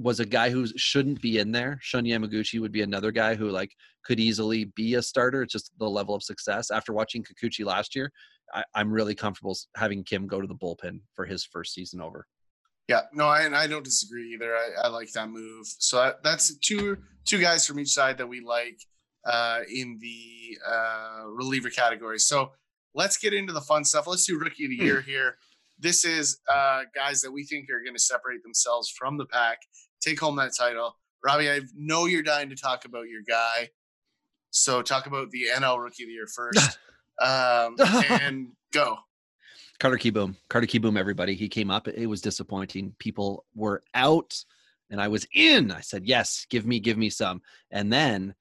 was 0.00 0.20
a 0.20 0.26
guy 0.26 0.50
who 0.50 0.66
shouldn't 0.76 1.20
be 1.20 1.38
in 1.38 1.52
there. 1.52 1.78
Shun 1.82 2.04
Yamaguchi 2.04 2.60
would 2.60 2.72
be 2.72 2.82
another 2.82 3.10
guy 3.12 3.34
who 3.34 3.50
like 3.50 3.72
could 4.04 4.18
easily 4.18 4.64
be 4.64 4.94
a 4.94 5.02
starter. 5.02 5.42
It's 5.42 5.52
just 5.52 5.72
the 5.78 5.88
level 5.88 6.14
of 6.14 6.22
success. 6.22 6.70
After 6.70 6.92
watching 6.92 7.24
Kikuchi 7.24 7.64
last 7.64 7.94
year, 7.94 8.10
I, 8.54 8.64
am 8.74 8.90
really 8.90 9.14
comfortable 9.14 9.56
having 9.76 10.02
Kim 10.04 10.26
go 10.26 10.40
to 10.40 10.46
the 10.46 10.54
bullpen 10.54 11.00
for 11.14 11.26
his 11.26 11.44
first 11.44 11.74
season 11.74 12.00
over. 12.00 12.26
Yeah, 12.88 13.02
no, 13.12 13.26
I, 13.26 13.48
I 13.62 13.66
don't 13.66 13.84
disagree 13.84 14.32
either. 14.34 14.56
I, 14.56 14.70
I 14.84 14.88
like 14.88 15.12
that 15.12 15.28
move. 15.28 15.66
So 15.78 15.98
that, 15.98 16.22
that's 16.24 16.56
two 16.58 16.96
two 17.24 17.40
guys 17.40 17.66
from 17.66 17.78
each 17.78 17.90
side 17.90 18.18
that 18.18 18.26
we 18.26 18.40
like 18.40 18.80
uh, 19.24 19.60
in 19.72 19.98
the 20.00 20.58
uh, 20.68 21.24
reliever 21.28 21.70
category. 21.70 22.18
So 22.18 22.52
let's 22.94 23.16
get 23.16 23.34
into 23.34 23.52
the 23.52 23.60
fun 23.60 23.84
stuff. 23.84 24.06
Let's 24.06 24.26
do 24.26 24.38
rookie 24.38 24.64
of 24.64 24.70
the 24.70 24.84
year 24.84 25.00
here. 25.00 25.36
This 25.78 26.04
is 26.04 26.38
uh, 26.52 26.82
guys 26.94 27.20
that 27.22 27.30
we 27.30 27.44
think 27.44 27.70
are 27.70 27.82
going 27.82 27.94
to 27.94 28.02
separate 28.02 28.42
themselves 28.42 28.90
from 28.90 29.16
the 29.16 29.26
pack, 29.26 29.58
take 30.00 30.20
home 30.20 30.36
that 30.36 30.52
title. 30.56 30.96
Robbie, 31.24 31.50
I 31.50 31.60
know 31.76 32.06
you're 32.06 32.22
dying 32.22 32.48
to 32.50 32.56
talk 32.56 32.84
about 32.84 33.08
your 33.08 33.22
guy. 33.28 33.70
So 34.50 34.82
talk 34.82 35.06
about 35.06 35.30
the 35.30 35.44
NL 35.54 35.82
Rookie 35.82 36.04
of 36.04 36.08
the 36.08 36.12
Year 36.12 36.26
first. 36.26 36.78
um, 37.22 37.76
and 38.08 38.48
go. 38.72 38.96
Carter 39.78 39.96
Kieboom. 39.96 40.36
Carter 40.48 40.66
Kieboom, 40.66 40.98
everybody. 40.98 41.34
He 41.34 41.48
came 41.48 41.70
up. 41.70 41.88
It 41.88 42.06
was 42.06 42.20
disappointing. 42.20 42.94
People 42.98 43.44
were 43.54 43.82
out 43.94 44.34
and 44.90 45.00
I 45.00 45.08
was 45.08 45.26
in. 45.34 45.70
I 45.70 45.80
said, 45.80 46.06
yes, 46.06 46.46
give 46.50 46.66
me, 46.66 46.80
give 46.80 46.98
me 46.98 47.10
some. 47.10 47.40
And 47.70 47.92
then 47.92 48.34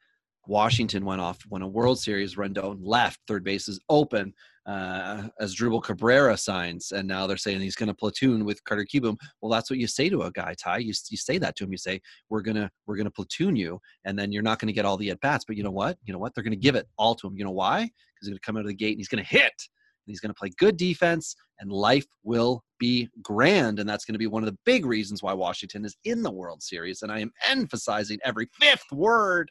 Washington 0.48 1.06
went 1.06 1.22
off 1.22 1.40
when 1.48 1.62
a 1.62 1.68
World 1.68 2.00
Series 2.00 2.36
Rendon 2.36 2.80
left. 2.82 3.20
Third 3.28 3.44
base 3.44 3.70
is 3.70 3.80
open 3.88 4.34
uh, 4.70 5.24
Asdrubal 5.42 5.82
Cabrera 5.82 6.38
signs, 6.38 6.92
and 6.92 7.08
now 7.08 7.26
they're 7.26 7.38
saying 7.38 7.60
he's 7.60 7.76
going 7.76 7.88
to 7.88 7.94
platoon 7.94 8.46
with 8.46 8.64
Carter 8.66 8.86
Kieboom. 8.86 9.18
Well, 9.42 9.52
that's 9.52 9.70
what 9.70 9.80
you 9.80 9.88
say 9.88 10.10
to 10.10 10.22
a 10.24 10.32
guy, 10.32 10.54
Ty. 10.54 10.78
You, 10.80 10.94
you 11.10 11.18
say 11.18 11.40
that 11.40 11.56
to 11.56 11.64
him. 11.64 11.72
You 11.72 11.78
say 11.78 12.00
we're 12.30 12.42
gonna 12.42 12.70
we're 12.86 12.96
gonna 12.96 13.10
platoon 13.10 13.56
you, 13.56 13.80
and 14.06 14.18
then 14.18 14.32
you're 14.32 14.44
not 14.44 14.60
going 14.60 14.68
to 14.68 14.74
get 14.74 14.86
all 14.86 14.96
the 14.96 15.10
at 15.10 15.22
bats. 15.22 15.44
But 15.44 15.58
you 15.58 15.64
know 15.64 15.72
what? 15.72 15.98
You 16.04 16.14
know 16.14 16.20
what? 16.20 16.36
They're 16.36 16.44
going 16.44 16.52
to 16.52 16.58
give 16.58 16.76
it 16.76 16.88
all 17.00 17.16
to 17.16 17.28
him. 17.28 17.36
You 17.36 17.46
know 17.46 17.52
why? 17.52 17.80
Because 17.80 18.28
he's 18.28 18.30
going 18.30 18.38
to 18.38 18.46
come 18.46 18.58
out 18.58 18.62
of 18.62 18.68
the 18.68 18.76
gate 18.76 18.92
and 18.92 19.00
he's 19.00 19.08
going 19.08 19.24
to 19.24 19.30
hit. 19.30 19.42
And 19.44 20.12
he's 20.14 20.20
going 20.20 20.30
to 20.30 20.40
play 20.40 20.52
good 20.60 20.78
defense, 20.78 21.36
and 21.60 21.72
life 21.72 22.06
will 22.24 22.64
be 22.78 23.10
grand. 23.24 23.80
And 23.80 23.90
that's 23.90 24.06
going 24.06 24.14
to 24.14 24.20
be 24.20 24.28
one 24.28 24.44
of 24.44 24.50
the 24.50 24.58
big 24.66 24.86
reasons 24.86 25.24
why 25.24 25.34
Washington 25.34 25.84
is 25.84 25.98
in 26.04 26.22
the 26.22 26.32
World 26.32 26.62
Series. 26.62 27.02
And 27.02 27.12
I 27.12 27.20
am 27.20 27.32
emphasizing 27.48 28.20
every 28.24 28.48
fifth 28.54 28.92
word. 28.92 29.50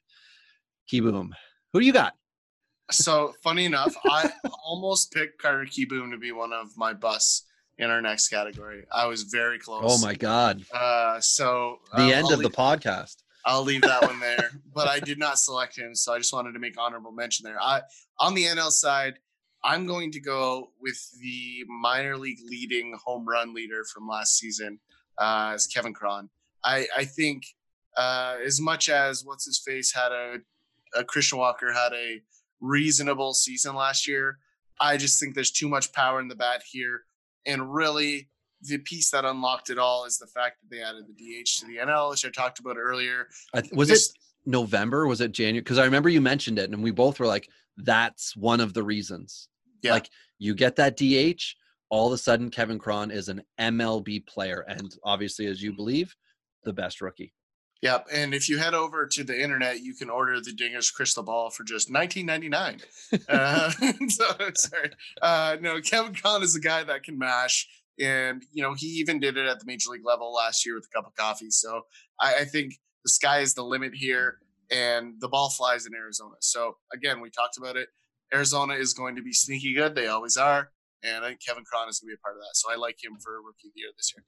Kieboom. 0.92 1.30
Who 1.72 1.80
do 1.80 1.86
you 1.86 1.92
got? 1.92 2.14
So 2.90 3.34
funny 3.42 3.64
enough, 3.64 3.94
I 4.04 4.30
almost 4.64 5.12
picked 5.12 5.40
Carter 5.40 5.64
Kieboom 5.64 6.10
to 6.10 6.18
be 6.18 6.32
one 6.32 6.52
of 6.52 6.76
my 6.76 6.92
busts 6.92 7.44
in 7.78 7.90
our 7.90 8.00
next 8.00 8.28
category. 8.28 8.84
I 8.92 9.06
was 9.06 9.24
very 9.24 9.58
close. 9.58 9.84
Oh 9.84 10.04
my 10.04 10.14
god! 10.14 10.64
Uh, 10.72 11.20
so 11.20 11.78
the 11.94 12.02
um, 12.02 12.10
end 12.10 12.26
I'll 12.26 12.32
of 12.34 12.38
leave, 12.40 12.50
the 12.50 12.56
podcast. 12.56 13.16
I'll 13.44 13.62
leave 13.62 13.82
that 13.82 14.02
one 14.02 14.20
there, 14.20 14.50
but 14.74 14.88
I 14.88 15.00
did 15.00 15.18
not 15.18 15.38
select 15.38 15.78
him, 15.78 15.94
so 15.94 16.12
I 16.12 16.18
just 16.18 16.32
wanted 16.32 16.52
to 16.52 16.58
make 16.58 16.74
honorable 16.78 17.12
mention 17.12 17.44
there. 17.44 17.60
I 17.60 17.82
on 18.18 18.34
the 18.34 18.44
NL 18.44 18.70
side, 18.70 19.14
I'm 19.64 19.86
going 19.86 20.10
to 20.12 20.20
go 20.20 20.70
with 20.80 20.98
the 21.20 21.64
minor 21.68 22.16
league 22.16 22.38
leading 22.44 22.94
home 23.04 23.26
run 23.28 23.54
leader 23.54 23.84
from 23.84 24.08
last 24.08 24.38
season, 24.38 24.80
uh, 25.18 25.52
as 25.54 25.66
Kevin 25.66 25.94
Cron. 25.94 26.30
I 26.64 26.86
I 26.96 27.04
think 27.04 27.44
uh, 27.96 28.36
as 28.44 28.60
much 28.60 28.88
as 28.88 29.24
what's 29.24 29.44
his 29.44 29.58
face 29.58 29.92
had 29.92 30.12
a, 30.12 30.36
a 30.94 31.04
Christian 31.04 31.38
Walker 31.38 31.72
had 31.72 31.92
a 31.92 32.20
reasonable 32.60 33.34
season 33.34 33.74
last 33.74 34.06
year. 34.06 34.38
I 34.80 34.96
just 34.96 35.20
think 35.20 35.34
there's 35.34 35.50
too 35.50 35.68
much 35.68 35.92
power 35.92 36.20
in 36.20 36.28
the 36.28 36.36
bat 36.36 36.62
here. 36.68 37.02
And 37.46 37.72
really, 37.72 38.28
the 38.62 38.78
piece 38.78 39.10
that 39.10 39.24
unlocked 39.24 39.70
it 39.70 39.78
all 39.78 40.04
is 40.04 40.18
the 40.18 40.26
fact 40.26 40.58
that 40.60 40.74
they 40.74 40.82
added 40.82 41.06
the 41.06 41.12
DH 41.12 41.60
to 41.60 41.66
the 41.66 41.76
NL, 41.76 42.10
which 42.10 42.24
I 42.24 42.30
talked 42.30 42.58
about 42.58 42.76
earlier. 42.76 43.28
I, 43.54 43.62
was 43.72 43.88
this, 43.88 44.10
it 44.10 44.16
November? 44.46 45.06
Was 45.06 45.20
it 45.20 45.32
January? 45.32 45.60
Because 45.60 45.78
I 45.78 45.84
remember 45.84 46.08
you 46.08 46.20
mentioned 46.20 46.58
it, 46.58 46.70
and 46.70 46.82
we 46.82 46.90
both 46.90 47.20
were 47.20 47.26
like, 47.26 47.48
"That's 47.76 48.36
one 48.36 48.60
of 48.60 48.74
the 48.74 48.82
reasons." 48.82 49.48
Yeah. 49.82 49.92
Like 49.92 50.10
you 50.38 50.54
get 50.54 50.76
that 50.76 50.96
DH, 50.96 51.42
all 51.88 52.08
of 52.08 52.12
a 52.12 52.18
sudden 52.18 52.50
Kevin 52.50 52.78
Cron 52.78 53.10
is 53.10 53.28
an 53.28 53.42
MLB 53.60 54.26
player, 54.26 54.64
and 54.68 54.92
obviously, 55.04 55.46
as 55.46 55.62
you 55.62 55.70
mm-hmm. 55.70 55.76
believe, 55.76 56.16
the 56.64 56.72
best 56.72 57.00
rookie. 57.00 57.32
Yep, 57.80 58.08
and 58.12 58.34
if 58.34 58.48
you 58.48 58.58
head 58.58 58.74
over 58.74 59.06
to 59.06 59.22
the 59.22 59.40
internet, 59.40 59.80
you 59.80 59.94
can 59.94 60.10
order 60.10 60.40
the 60.40 60.50
Dingers 60.50 60.92
crystal 60.92 61.22
ball 61.22 61.48
for 61.50 61.62
just 61.62 61.90
nineteen 61.90 62.26
ninety 62.26 62.48
nine. 62.48 62.80
uh, 63.28 63.70
so 64.08 64.24
sorry, 64.54 64.90
uh, 65.22 65.56
no, 65.60 65.80
Kevin 65.80 66.12
Cron 66.12 66.42
is 66.42 66.56
a 66.56 66.60
guy 66.60 66.82
that 66.82 67.04
can 67.04 67.16
mash, 67.16 67.68
and 68.00 68.42
you 68.52 68.64
know 68.64 68.74
he 68.74 68.86
even 68.86 69.20
did 69.20 69.36
it 69.36 69.46
at 69.46 69.60
the 69.60 69.64
major 69.64 69.90
league 69.90 70.04
level 70.04 70.32
last 70.32 70.66
year 70.66 70.74
with 70.74 70.86
a 70.92 70.96
cup 70.96 71.06
of 71.06 71.14
coffee. 71.14 71.50
So 71.50 71.82
I, 72.20 72.40
I 72.40 72.44
think 72.46 72.74
the 73.04 73.10
sky 73.10 73.40
is 73.40 73.54
the 73.54 73.62
limit 73.62 73.92
here, 73.94 74.38
and 74.72 75.14
the 75.20 75.28
ball 75.28 75.48
flies 75.48 75.86
in 75.86 75.94
Arizona. 75.94 76.34
So 76.40 76.78
again, 76.92 77.20
we 77.20 77.30
talked 77.30 77.58
about 77.58 77.76
it. 77.76 77.90
Arizona 78.34 78.74
is 78.74 78.92
going 78.92 79.14
to 79.14 79.22
be 79.22 79.32
sneaky 79.32 79.72
good; 79.72 79.94
they 79.94 80.08
always 80.08 80.36
are, 80.36 80.72
and 81.04 81.24
I 81.24 81.28
think 81.28 81.46
Kevin 81.46 81.62
Cron 81.62 81.88
is 81.88 82.00
going 82.00 82.08
to 82.08 82.16
be 82.16 82.20
a 82.20 82.24
part 82.24 82.34
of 82.34 82.40
that. 82.40 82.56
So 82.56 82.72
I 82.72 82.74
like 82.74 82.96
him 83.04 83.18
for 83.22 83.40
rookie 83.40 83.68
of 83.68 83.74
the 83.74 83.80
year 83.82 83.90
this 83.96 84.12
year. 84.16 84.24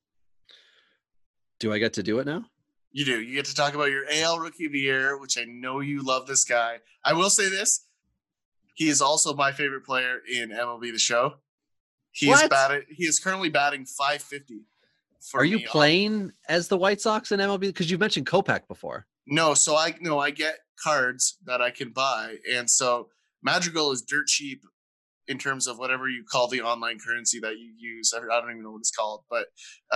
Do 1.58 1.72
I 1.72 1.78
get 1.78 1.94
to 1.94 2.04
do 2.04 2.20
it 2.20 2.26
now? 2.26 2.44
You 2.92 3.04
do. 3.04 3.20
You 3.20 3.34
get 3.34 3.44
to 3.46 3.54
talk 3.54 3.74
about 3.74 3.90
your 3.90 4.04
AL 4.10 4.40
Rookie 4.40 4.66
of 4.66 4.72
the 4.72 4.80
Year, 4.80 5.18
which 5.18 5.38
I 5.38 5.44
know 5.44 5.80
you 5.80 6.04
love 6.04 6.26
this 6.26 6.44
guy. 6.44 6.78
I 7.04 7.12
will 7.12 7.30
say 7.30 7.48
this: 7.48 7.86
he 8.74 8.88
is 8.88 9.00
also 9.00 9.34
my 9.34 9.52
favorite 9.52 9.84
player 9.84 10.18
in 10.30 10.50
MLB 10.50 10.92
The 10.92 10.98
Show. 10.98 11.34
He 12.10 12.28
what? 12.28 12.42
is 12.42 12.48
batting. 12.48 12.82
He 12.88 13.04
is 13.04 13.20
currently 13.20 13.48
batting 13.48 13.84
550. 13.84 14.64
Are 15.34 15.44
you 15.44 15.60
playing 15.60 16.32
as 16.48 16.68
the 16.68 16.76
White 16.76 17.00
Sox 17.00 17.30
in 17.30 17.40
MLB? 17.40 17.60
Because 17.60 17.90
you've 17.90 18.00
mentioned 18.00 18.26
Kopech 18.26 18.66
before. 18.66 19.06
No, 19.26 19.54
so 19.54 19.76
I 19.76 19.94
no, 20.00 20.18
I 20.18 20.30
get 20.30 20.58
cards 20.82 21.38
that 21.44 21.60
I 21.60 21.70
can 21.70 21.90
buy, 21.90 22.36
and 22.50 22.68
so 22.68 23.08
Madrigal 23.42 23.92
is 23.92 24.02
dirt 24.02 24.26
cheap 24.26 24.64
in 25.28 25.38
terms 25.38 25.68
of 25.68 25.78
whatever 25.78 26.08
you 26.08 26.24
call 26.24 26.48
the 26.48 26.62
online 26.62 26.98
currency 26.98 27.38
that 27.38 27.56
you 27.58 27.72
use. 27.78 28.12
I 28.12 28.18
don't 28.18 28.50
even 28.50 28.64
know 28.64 28.72
what 28.72 28.80
it's 28.80 28.90
called, 28.90 29.22
but 29.30 29.46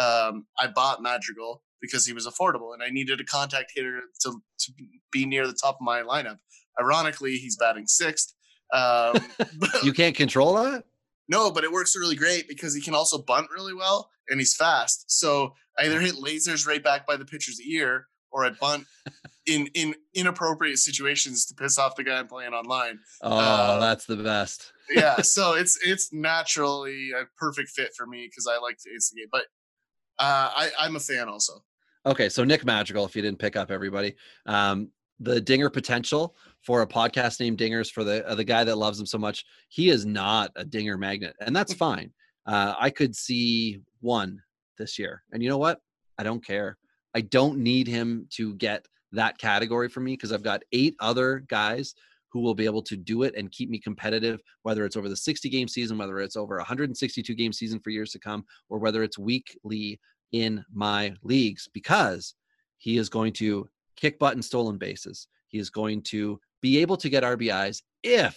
um, 0.01 0.47
I 0.57 0.69
bought 0.69 1.03
Madrigal 1.03 1.63
because 1.81 2.07
he 2.07 2.13
was 2.13 2.27
affordable 2.27 2.73
and 2.73 2.83
I 2.83 2.91
needed 2.91 3.21
a 3.21 3.25
contact 3.25 3.73
hitter 3.75 4.01
to, 4.23 4.31
to 4.61 4.73
be 5.13 5.27
near 5.27 5.47
the 5.47 5.57
top 5.61 5.77
of 5.77 5.81
my 5.83 6.03
lineup. 6.03 6.39
Ironically, 6.81 7.37
he's 7.37 7.57
batting 7.57 7.87
sixth. 7.87 8.35
Um, 8.73 9.17
you 9.83 9.93
can't 9.93 10.17
control 10.17 10.55
that? 10.55 10.85
No, 11.29 11.51
but 11.51 11.65
it 11.65 11.73
works 11.73 11.97
really 11.97 12.17
great 12.17 12.49
because 12.49 12.75
he 12.75 12.81
can 12.81 12.95
also 12.95 13.19
bunt 13.19 13.49
really 13.55 13.75
well 13.75 14.11
and 14.29 14.41
he's 14.41 14.55
fast. 14.55 15.11
So 15.11 15.55
I 15.79 15.85
either 15.85 16.01
hit 16.01 16.17
lasers 16.17 16.67
right 16.67 16.83
back 16.83 17.07
by 17.07 17.17
the 17.17 17.25
pitcher's 17.25 17.61
ear 17.61 18.07
or 18.35 18.45
I 18.45 18.51
bunt 18.51 18.87
in 19.47 19.69
in 19.75 19.95
inappropriate 20.15 20.79
situations 20.79 21.47
to 21.47 21.55
piss 21.55 21.79
off 21.79 21.97
the 21.97 22.05
guy 22.05 22.19
I'm 22.19 22.27
playing 22.27 22.53
online. 22.53 22.99
Oh, 23.23 23.37
uh, 23.37 23.79
that's 23.79 24.07
the 24.07 24.17
best. 24.17 24.73
yeah, 24.91 25.23
so 25.23 25.55
it's 25.57 25.79
it's 25.85 26.13
naturally 26.13 27.11
a 27.13 27.25
perfect 27.39 27.71
fit 27.71 27.93
for 27.97 28.07
me 28.07 28.29
because 28.29 28.47
I 28.47 28.61
like 28.61 28.79
to 28.85 28.91
instigate. 28.91 29.29
But 29.31 29.45
uh, 30.19 30.51
I 30.55 30.71
I'm 30.79 30.97
a 30.97 31.01
fan 31.01 31.29
also. 31.29 31.65
Okay, 32.07 32.29
so 32.29 32.45
Nick 32.45 32.65
Madrigal, 32.65 33.07
if 33.07 33.17
you 33.17 33.23
didn't 33.23 33.39
pick 33.39 33.57
up 33.57 33.71
everybody, 33.71 34.15
um, 34.47 34.91
the 35.21 35.41
dinger 35.41 35.71
potential 35.71 36.37
for 36.63 36.83
a 36.83 36.87
podcast 36.87 37.41
named 37.41 37.59
Dingers 37.59 37.91
for 37.91 38.05
the 38.05 38.27
uh, 38.27 38.35
the 38.35 38.45
guy 38.45 38.65
that 38.65 38.77
loves 38.77 39.01
him 39.01 39.07
so 39.07 39.19
much, 39.19 39.45
he 39.69 39.91
is 39.91 40.05
not 40.05 40.51
a 40.57 40.65
dinger 40.65 40.99
magnet, 40.99 41.35
and 41.41 41.55
that's 41.55 41.73
fine. 41.87 42.13
Uh, 42.47 42.75
I 42.79 42.91
could 42.91 43.17
see 43.17 43.81
one 44.01 44.41
this 44.79 44.99
year, 44.99 45.23
and 45.33 45.43
you 45.43 45.49
know 45.49 45.59
what? 45.59 45.81
I 46.19 46.23
don't 46.23 46.45
care. 46.45 46.79
I 47.15 47.23
don't 47.23 47.59
need 47.59 47.87
him 47.87 48.27
to 48.33 48.55
get 48.55 48.87
that 49.13 49.39
category 49.39 49.89
for 49.89 50.01
me 50.01 50.13
because 50.13 50.33
I've 50.33 50.43
got 50.43 50.63
eight 50.73 50.97
other 51.01 51.45
guys 51.49 51.95
who 52.35 52.41
will 52.41 52.55
be 52.55 52.65
able 52.65 52.83
to 52.83 52.97
do 52.97 53.23
it 53.23 53.33
and 53.37 53.53
keep 53.53 53.71
me 53.71 53.79
competitive, 53.79 54.41
whether 54.65 54.85
it's 54.85 54.97
over 54.97 55.09
the 55.09 55.17
60 55.17 55.49
game 55.49 55.69
season, 55.69 55.97
whether 55.97 56.19
it's 56.19 56.35
over 56.37 56.57
162 56.57 57.33
game 57.35 57.53
season 57.53 57.79
for 57.79 57.91
years 57.91 58.11
to 58.11 58.19
come, 58.19 58.45
or 58.69 58.81
whether 58.81 59.05
it's 59.05 59.17
weekly 59.17 60.01
in 60.33 60.65
my 60.75 61.15
leagues 61.23 61.69
because 61.73 62.35
he 62.79 62.99
is 62.99 63.09
going 63.09 63.33
to 63.33 63.69
kick 63.97 64.19
butt 64.19 64.35
and 64.35 64.45
stolen 64.45 64.79
bases. 64.79 65.29
He 65.47 65.59
is 65.59 65.71
going 65.71 66.03
to 66.03 66.41
be 66.61 66.79
able 66.79 66.97
to 66.97 67.09
get 67.09 67.23
RBIs 67.23 67.83
if 68.03 68.37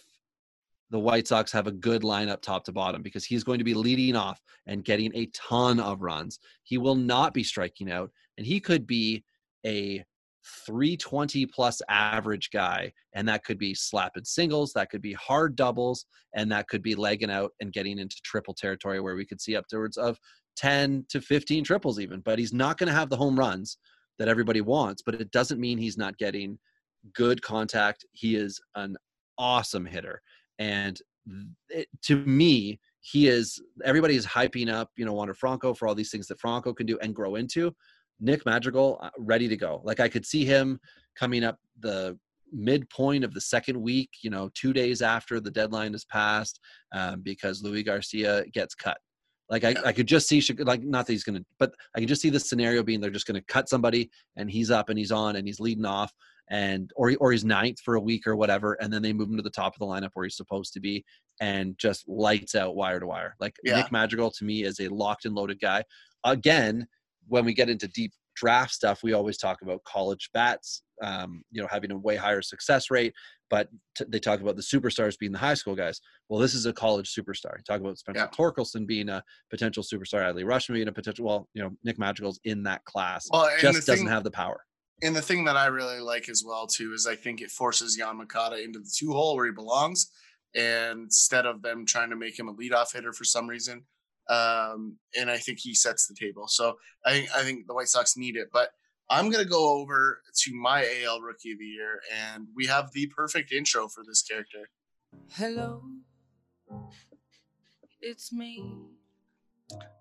the 0.91 1.00
White 1.00 1.28
Sox 1.28 1.52
have 1.52 1.66
a 1.66 1.72
good 1.72 2.04
lineup 2.04 2.43
top 2.43 2.66
to 2.66 2.72
bottom 2.72 3.02
because 3.02 3.26
he's 3.26 3.43
going 3.43 3.58
to 3.58 3.66
be 3.66 3.74
leading 3.74 4.16
off 4.16 4.39
and 4.68 4.86
getting 4.86 5.12
a 5.16 5.26
ton 5.34 5.80
of 5.80 6.04
runs. 6.04 6.38
He 6.64 6.78
will 6.78 6.95
not 6.95 7.34
be 7.34 7.43
striking 7.43 7.91
out, 7.91 8.12
and 8.38 8.45
he 8.45 8.60
could 8.60 8.86
be 8.86 9.24
a 9.66 10.06
320 10.66 11.45
plus 11.48 11.82
average 11.89 12.50
guy. 12.52 12.91
And 13.14 13.28
that 13.28 13.43
could 13.43 13.58
be 13.58 13.74
slapping 13.74 14.26
singles, 14.26 14.74
that 14.74 14.89
could 14.89 15.02
be 15.02 15.14
hard 15.14 15.56
doubles, 15.56 16.06
and 16.36 16.52
that 16.52 16.68
could 16.68 16.82
be 16.82 16.95
legging 16.95 17.32
out 17.32 17.52
and 17.62 17.74
getting 17.74 18.00
into 18.00 18.18
triple 18.24 18.54
territory 18.54 19.00
where 19.00 19.16
we 19.16 19.26
could 19.26 19.41
see 19.41 19.56
upwards 19.56 19.98
of 19.98 20.18
10 20.58 21.06
to 21.10 21.22
15 21.22 21.64
triples 21.64 22.00
even. 22.00 22.22
But 22.22 22.39
he's 22.39 22.54
not 22.54 22.78
going 22.78 22.88
to 22.88 22.95
have 22.95 23.10
the 23.10 23.18
home 23.18 23.38
runs 23.38 23.78
that 24.20 24.28
everybody 24.28 24.62
wants 24.62 25.04
but 25.06 25.16
it 25.16 25.32
doesn't 25.32 25.60
mean 25.60 25.78
he's 25.78 25.98
not 25.98 26.18
getting 26.18 26.58
good 27.14 27.41
contact. 27.41 28.06
He 28.14 28.36
is 28.36 28.60
an 28.76 28.98
awesome 29.38 29.86
hitter. 29.86 30.22
And 30.60 31.00
it, 31.70 31.88
to 32.04 32.16
me 32.26 32.80
he 33.02 33.28
is 33.28 33.62
everybody 33.84 34.16
is 34.16 34.26
hyping 34.26 34.72
up 34.72 34.89
you 34.95 35.06
know 35.06 35.14
Wander 35.14 35.34
Franco 35.34 35.74
for 35.74 35.88
all 35.88 35.95
these 35.95 36.10
things 36.10 36.28
that 36.28 36.39
Franco 36.39 36.74
can 36.74 36.86
do 36.86 36.98
and 37.02 37.14
grow 37.14 37.36
into 37.36 37.76
Nick 38.20 38.45
Madrigal 38.45 38.99
uh, 39.01 39.09
ready 39.18 39.47
to 39.47 39.57
go 39.57 39.82
like 39.84 39.99
I 39.99 40.07
could 40.07 40.26
see 40.26 40.45
him 40.45 40.80
coming 41.15 41.43
up 41.43 41.57
the 41.80 42.18
midpoint 42.51 43.24
of 43.24 43.34
the 43.34 43.41
second 43.41 43.80
week 43.80 44.09
you 44.22 44.30
know 44.30 44.49
two 44.53 44.74
days 44.74 45.01
after 45.01 45.39
the 45.39 45.51
deadline 45.51 45.93
is 45.93 46.05
passed 46.05 46.59
um, 46.93 47.22
because 47.22 47.61
Luis 47.61 47.84
Garcia 47.84 48.45
gets 48.53 48.74
cut 48.74 48.97
like 49.49 49.63
I, 49.63 49.76
I 49.86 49.93
could 49.93 50.07
just 50.07 50.28
see 50.28 50.41
like 50.59 50.84
not 50.84 51.07
that 51.07 51.13
he's 51.13 51.24
gonna, 51.24 51.45
but 51.57 51.72
I 51.95 51.99
can 51.99 52.07
just 52.07 52.22
see 52.22 52.30
the 52.30 52.39
scenario 52.39 52.84
being 52.84 52.99
they're 52.99 53.09
just 53.09 53.28
gonna 53.28 53.41
cut 53.47 53.70
somebody 53.70 54.09
and 54.36 54.51
he's 54.51 54.72
up 54.72 54.89
and 54.89 54.99
he's 54.99 55.11
on 55.11 55.38
and 55.38 55.47
he's 55.47 55.59
leading 55.59 55.86
off 55.86 56.11
and 56.49 56.91
or 56.95 57.13
or 57.20 57.32
he's 57.32 57.45
ninth 57.45 57.80
for 57.80 57.95
a 57.95 57.99
week 57.99 58.28
or 58.28 58.36
whatever, 58.36 58.74
and 58.74 58.91
then 58.91 59.01
they 59.01 59.13
move 59.13 59.30
him 59.30 59.38
to 59.38 59.43
the 59.43 59.49
top 59.49 59.74
of 59.74 59.80
the 59.80 59.86
lineup 59.86 60.09
where 60.13 60.26
he's 60.26 60.36
supposed 60.36 60.74
to 60.74 60.80
be 60.80 61.03
and 61.39 61.78
just 61.78 62.07
lights 62.07 62.55
out 62.55 62.76
wire 62.76 62.99
to 62.99 63.07
wire. 63.07 63.36
Like 63.39 63.55
yeah. 63.63 63.78
Nick 63.78 63.91
Madrigal 63.91 64.32
to 64.32 64.45
me 64.45 64.63
is 64.63 64.80
a 64.80 64.89
locked 64.89 65.26
and 65.26 65.36
loaded 65.36 65.61
guy. 65.61 65.84
Again, 66.26 66.88
when 67.28 67.46
we 67.46 67.54
get 67.54 67.70
into 67.70 67.88
deep 67.88 68.12
draft 68.36 68.72
stuff, 68.72 69.04
we 69.04 69.14
always 69.14 69.38
talk 69.38 69.62
about 69.62 69.84
college 69.84 70.30
bats, 70.34 70.84
um, 71.02 71.44
you 71.52 71.62
know, 71.62 71.68
having 71.70 71.92
a 71.92 71.98
way 71.98 72.16
higher 72.16 72.42
success 72.42 72.90
rate. 72.90 73.14
But 73.50 73.70
t- 73.98 74.06
they 74.08 74.20
talk 74.20 74.42
about 74.42 74.58
the 74.58 74.62
superstars 74.62 75.18
being 75.18 75.32
the 75.32 75.38
high 75.38 75.54
school 75.54 75.76
guys. 75.76 76.00
Well, 76.30 76.40
this 76.40 76.54
is 76.54 76.66
a 76.66 76.74
college 76.74 77.14
superstar. 77.14 77.64
talk 77.66 77.80
about 77.80 77.98
Spencer 77.98 78.22
yeah. 78.22 78.28
Torkelson 78.38 78.86
being 78.86 79.10
a 79.10 79.24
potential 79.50 79.84
superstar, 79.84 80.22
Adley 80.22 80.44
Rutschman 80.44 80.76
being 80.76 80.88
a 80.88 80.94
potential. 80.94 81.26
Well, 81.26 81.48
you 81.54 81.64
know, 81.64 81.72
Nick 81.84 81.98
Madrigal's 81.98 82.40
in 82.44 82.64
that 82.64 82.84
class. 82.86 83.28
Well, 83.32 83.50
just 83.60 83.88
doesn't 83.88 84.06
thing, 84.06 84.08
have 84.08 84.24
the 84.24 84.32
power. 84.32 84.62
And 85.02 85.16
the 85.16 85.22
thing 85.22 85.46
that 85.46 85.56
I 85.56 85.68
really 85.68 86.00
like 86.00 86.28
as 86.28 86.44
well 86.46 86.68
too 86.68 86.94
is 86.94 87.08
I 87.08 87.16
think 87.16 87.42
it 87.42 87.52
forces 87.52 87.98
Yoan 88.00 88.16
Moncada 88.16 88.62
into 88.62 88.80
the 88.80 88.92
two 88.94 89.12
hole 89.12 89.36
where 89.36 89.46
he 89.46 89.52
belongs, 89.52 90.12
and 90.56 91.04
instead 91.04 91.46
of 91.46 91.62
them 91.62 91.86
trying 91.86 92.10
to 92.10 92.16
make 92.16 92.38
him 92.38 92.50
a 92.50 92.54
leadoff 92.54 92.94
hitter 92.94 93.14
for 93.14 93.24
some 93.24 93.48
reason. 93.48 93.86
Um, 94.30 94.98
and 95.18 95.32
I 95.32 95.38
think 95.38 95.60
he 95.60 95.74
sets 95.74 96.08
the 96.08 96.16
table. 96.16 96.48
So 96.48 96.78
I 97.06 97.12
think 97.12 97.30
I 97.36 97.44
think 97.44 97.68
the 97.68 97.74
White 97.74 97.88
Sox 97.88 98.18
need 98.18 98.36
it, 98.36 98.50
but 98.52 98.72
I'm 99.10 99.30
going 99.30 99.44
to 99.44 99.50
go 99.50 99.80
over 99.80 100.22
to 100.36 100.54
my 100.54 100.86
AL 101.04 101.22
Rookie 101.22 101.54
of 101.54 101.60
the 101.60 101.66
Year, 101.66 102.02
and 102.34 102.48
we 102.56 102.66
have 102.66 102.92
the 102.94 103.08
perfect 103.08 103.52
intro 103.54 103.88
for 103.88 104.04
this 104.06 104.22
character. 104.22 104.70
Hello, 105.34 105.82
it's 108.02 108.34
me. 108.34 108.74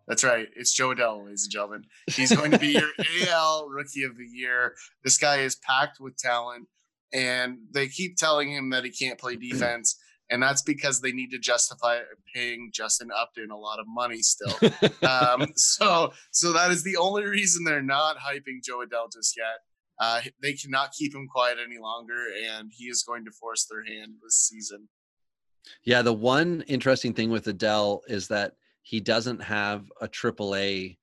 That's 0.07 0.22
right. 0.22 0.49
It's 0.55 0.72
Jo 0.72 0.95
Adell, 0.95 1.24
ladies 1.24 1.45
and 1.45 1.53
gentlemen. 1.53 1.85
He's 2.09 2.35
going 2.35 2.53
to 2.53 2.59
be 2.59 2.68
your 2.68 2.91
AL 3.29 3.68
Rookie 3.68 4.05
of 4.05 4.16
the 4.16 4.27
Year. 4.27 4.74
This 5.03 5.18
guy 5.18 5.39
is 5.39 5.57
packed 5.57 5.99
with 6.01 6.16
talent, 6.16 6.68
and 7.12 7.59
they 7.72 7.89
keep 7.89 8.16
telling 8.16 8.53
him 8.53 8.70
that 8.70 8.85
he 8.85 8.91
can't 8.91 9.18
play 9.18 9.37
defense 9.51 9.97
and 10.31 10.43
that's 10.43 10.62
because 10.62 11.01
they 11.01 11.12
need 11.12 11.31
to 11.31 11.39
justify 11.39 12.01
paying 12.35 12.70
Justin 12.72 13.11
Upton 13.16 13.51
a 13.51 13.57
lot 13.57 13.79
of 13.79 13.87
money 13.89 14.22
still. 14.22 14.55
um, 15.09 15.47
so, 15.57 16.12
so 16.31 16.53
that 16.53 16.70
is 16.70 16.83
the 16.83 16.97
only 16.97 17.24
reason 17.24 17.64
they're 17.64 17.83
not 17.83 18.16
hyping 18.16 18.62
Jo 18.62 18.85
Adell 18.85 19.12
just 19.12 19.37
yet. 19.37 19.61
Uh, 19.99 20.20
they 20.43 20.53
cannot 20.53 20.93
keep 20.93 21.14
him 21.14 21.27
quiet 21.27 21.59
any 21.64 21.79
longer, 21.79 22.27
and 22.45 22.70
he 22.74 22.85
is 22.85 23.03
going 23.03 23.24
to 23.24 23.31
force 23.31 23.66
their 23.70 23.85
hand 23.85 24.14
this 24.22 24.37
season. 24.37 24.89
Yeah, 25.85 26.03
the 26.03 26.12
one 26.12 26.62
interesting 26.66 27.14
thing 27.14 27.31
with 27.31 27.47
Adell 27.47 28.01
is 28.07 28.29
that 28.29 28.53
he 28.83 29.01
doesn't 29.01 29.43
have 29.43 29.91
a 30.01 30.09
AAA 30.09 30.99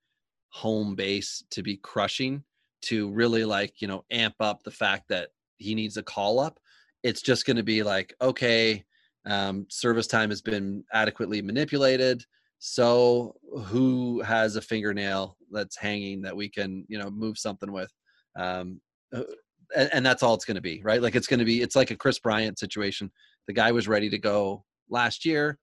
home 0.50 0.96
base 0.96 1.44
to 1.50 1.64
be 1.64 1.78
crushing 1.78 2.44
to 2.82 3.10
really 3.12 3.44
like 3.44 3.82
you 3.82 3.88
know 3.88 4.06
amp 4.12 4.36
up 4.40 4.62
the 4.62 4.70
fact 4.70 5.08
that 5.10 5.30
he 5.58 5.74
needs 5.74 5.98
a 5.98 6.04
call 6.04 6.40
up 6.40 6.60
it's 7.04 7.22
just 7.22 7.46
going 7.46 7.58
to 7.58 7.64
be 7.64 7.84
like, 7.84 8.14
okay, 8.22 8.84
um, 9.26 9.66
service 9.70 10.08
time 10.08 10.30
has 10.30 10.42
been 10.42 10.84
adequately 10.94 11.42
manipulated. 11.42 12.24
So 12.60 13.36
who 13.66 14.22
has 14.22 14.56
a 14.56 14.62
fingernail 14.62 15.38
that's 15.52 15.78
hanging 15.78 16.22
that 16.22 16.36
we 16.36 16.50
can, 16.50 16.86
you 16.88 16.98
know, 16.98 17.10
move 17.10 17.38
something 17.38 17.72
with? 17.72 17.92
Um, 18.38 18.80
uh, 19.14 19.24
and, 19.76 19.90
and 19.94 20.06
that's 20.06 20.24
all 20.24 20.34
it's 20.34 20.46
going 20.46 20.56
to 20.56 20.62
be, 20.62 20.82
right? 20.84 21.02
Like 21.02 21.16
it's 21.16 21.28
going 21.28 21.40
to 21.40 21.46
be, 21.46 21.62
it's 21.62 21.76
like 21.76 21.92
a 21.92 21.96
Kris 21.96 22.20
Bryant 22.20 22.58
situation. 22.60 23.12
The 23.48 23.54
guy 23.54 23.72
was 23.72 23.88
ready 23.88 24.10
to 24.10 24.18
go 24.18 24.64
last 24.90 25.26
year. 25.26 25.58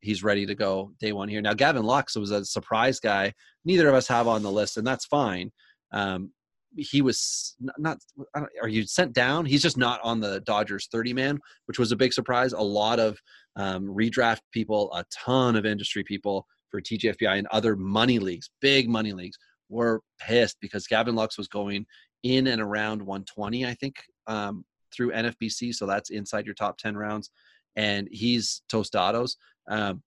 He's 0.00 0.24
ready 0.24 0.46
to 0.46 0.54
go 0.54 0.92
day 0.98 1.12
one 1.12 1.28
here. 1.28 1.42
Now, 1.42 1.54
Gavin 1.54 1.84
Lux 1.84 2.16
was 2.16 2.30
a 2.30 2.44
surprise 2.44 3.00
guy. 3.00 3.32
Neither 3.64 3.88
of 3.88 3.94
us 3.94 4.08
have 4.08 4.26
on 4.26 4.42
the 4.42 4.50
list, 4.50 4.76
and 4.76 4.86
that's 4.86 5.04
fine. 5.04 5.52
Um, 5.92 6.32
he 6.76 7.02
was 7.02 7.56
not, 7.78 7.98
are 8.34 8.68
you 8.68 8.86
sent 8.86 9.12
down? 9.12 9.44
He's 9.44 9.62
just 9.62 9.76
not 9.76 10.00
on 10.02 10.20
the 10.20 10.40
dodgers 10.40 10.88
30 10.90 11.12
man 11.12 11.38
which 11.66 11.78
was 11.78 11.92
a 11.92 11.96
big 11.96 12.12
surprise. 12.12 12.52
A 12.52 12.60
lot 12.60 12.98
of 12.98 13.18
um, 13.56 13.86
redraft 13.86 14.40
people 14.52 14.92
a 14.94 15.04
ton 15.12 15.56
of 15.56 15.66
industry 15.66 16.04
people 16.04 16.46
for 16.70 16.80
tgfbi 16.80 17.36
and 17.36 17.48
other 17.50 17.74
money 17.74 18.20
leagues 18.20 18.48
big 18.60 18.88
money 18.88 19.12
leagues 19.12 19.36
were 19.68 20.00
pissed 20.20 20.56
because 20.60 20.86
gavin 20.86 21.16
lux 21.16 21.36
was 21.36 21.48
going 21.48 21.84
in 22.22 22.46
and 22.46 22.62
around 22.62 23.02
120 23.02 23.66
i 23.66 23.74
think 23.74 23.96
um, 24.28 24.64
through 24.94 25.10
nfbc 25.10 25.74
so 25.74 25.86
that's 25.86 26.10
inside 26.10 26.46
your 26.46 26.54
top 26.54 26.78
10 26.78 26.96
rounds. 26.96 27.30
And 27.76 28.08
he's 28.10 28.62
tostados 28.68 29.36
um, 29.68 30.02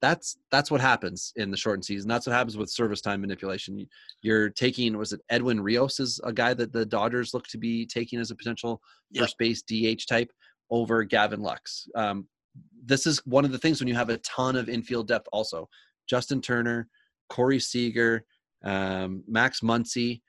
that's 0.00 0.36
that's 0.50 0.70
what 0.70 0.80
happens 0.80 1.32
in 1.36 1.50
the 1.50 1.56
shortened 1.56 1.84
season. 1.84 2.08
That's 2.08 2.26
what 2.26 2.34
happens 2.34 2.56
with 2.56 2.70
service 2.70 3.00
time 3.00 3.20
manipulation. 3.20 3.86
You're 4.22 4.50
taking 4.50 4.96
was 4.96 5.12
it 5.12 5.20
Edwin 5.30 5.60
Rios 5.60 6.00
is 6.00 6.20
a 6.24 6.32
guy 6.32 6.54
that 6.54 6.72
the 6.72 6.84
Dodgers 6.84 7.32
look 7.32 7.46
to 7.48 7.58
be 7.58 7.86
taking 7.86 8.18
as 8.20 8.30
a 8.30 8.36
potential 8.36 8.82
yep. 9.10 9.22
first 9.22 9.38
base 9.38 9.62
DH 9.62 10.06
type 10.08 10.30
over 10.70 11.02
Gavin 11.04 11.40
Lux. 11.40 11.88
Um, 11.94 12.26
this 12.84 13.06
is 13.06 13.24
one 13.26 13.44
of 13.44 13.52
the 13.52 13.58
things 13.58 13.80
when 13.80 13.88
you 13.88 13.94
have 13.94 14.10
a 14.10 14.18
ton 14.18 14.56
of 14.56 14.68
infield 14.68 15.08
depth. 15.08 15.28
Also, 15.32 15.68
Justin 16.08 16.40
Turner, 16.40 16.88
Corey 17.28 17.58
Seager, 17.58 18.24
um, 18.64 19.24
Max 19.26 19.60
Muncy. 19.60 20.20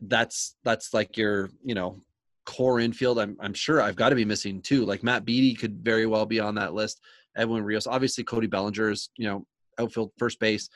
That's 0.00 0.56
that's 0.64 0.92
like 0.92 1.16
your 1.16 1.50
you 1.64 1.74
know 1.74 2.00
core 2.44 2.80
infield. 2.80 3.18
I'm 3.18 3.36
I'm 3.40 3.54
sure 3.54 3.80
I've 3.80 3.96
got 3.96 4.08
to 4.08 4.16
be 4.16 4.24
missing 4.24 4.60
too. 4.60 4.84
Like 4.84 5.02
Matt 5.02 5.24
Beaty 5.24 5.54
could 5.54 5.84
very 5.84 6.06
well 6.06 6.26
be 6.26 6.40
on 6.40 6.56
that 6.56 6.74
list. 6.74 7.00
Edwin 7.36 7.64
Rios. 7.64 7.86
Obviously, 7.86 8.24
Cody 8.24 8.46
Bellinger 8.46 8.90
is 8.90 9.10
you 9.16 9.26
know 9.26 9.46
outfield, 9.78 10.12
first 10.18 10.38
base. 10.38 10.68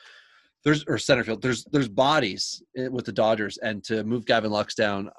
There's 0.63 0.83
or 0.87 0.97
center 0.97 1.23
field. 1.23 1.41
There's 1.41 1.65
there's 1.65 1.89
bodies 1.89 2.61
eh, 2.75 2.87
with 2.87 3.05
the 3.05 3.11
Dodgers, 3.11 3.57
and 3.57 3.83
to 3.85 4.03
move 4.03 4.25
Gavin 4.25 4.51
Lux 4.51 4.75
down, 4.75 5.09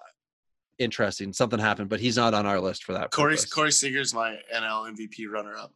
interesting. 0.79 1.33
Something 1.33 1.59
happened, 1.59 1.89
but 1.89 2.01
he's 2.01 2.17
not 2.17 2.35
on 2.35 2.47
our 2.47 2.61
list 2.61 2.85
for 2.85 2.93
that. 2.95 3.11
Corey 3.11 3.37
purpose. 3.37 3.53
Corey 3.53 3.73
Seager's 3.73 4.13
my 4.13 4.37
NL 4.55 4.95
MVP 4.95 5.29
runner 5.31 5.57
up. 5.57 5.73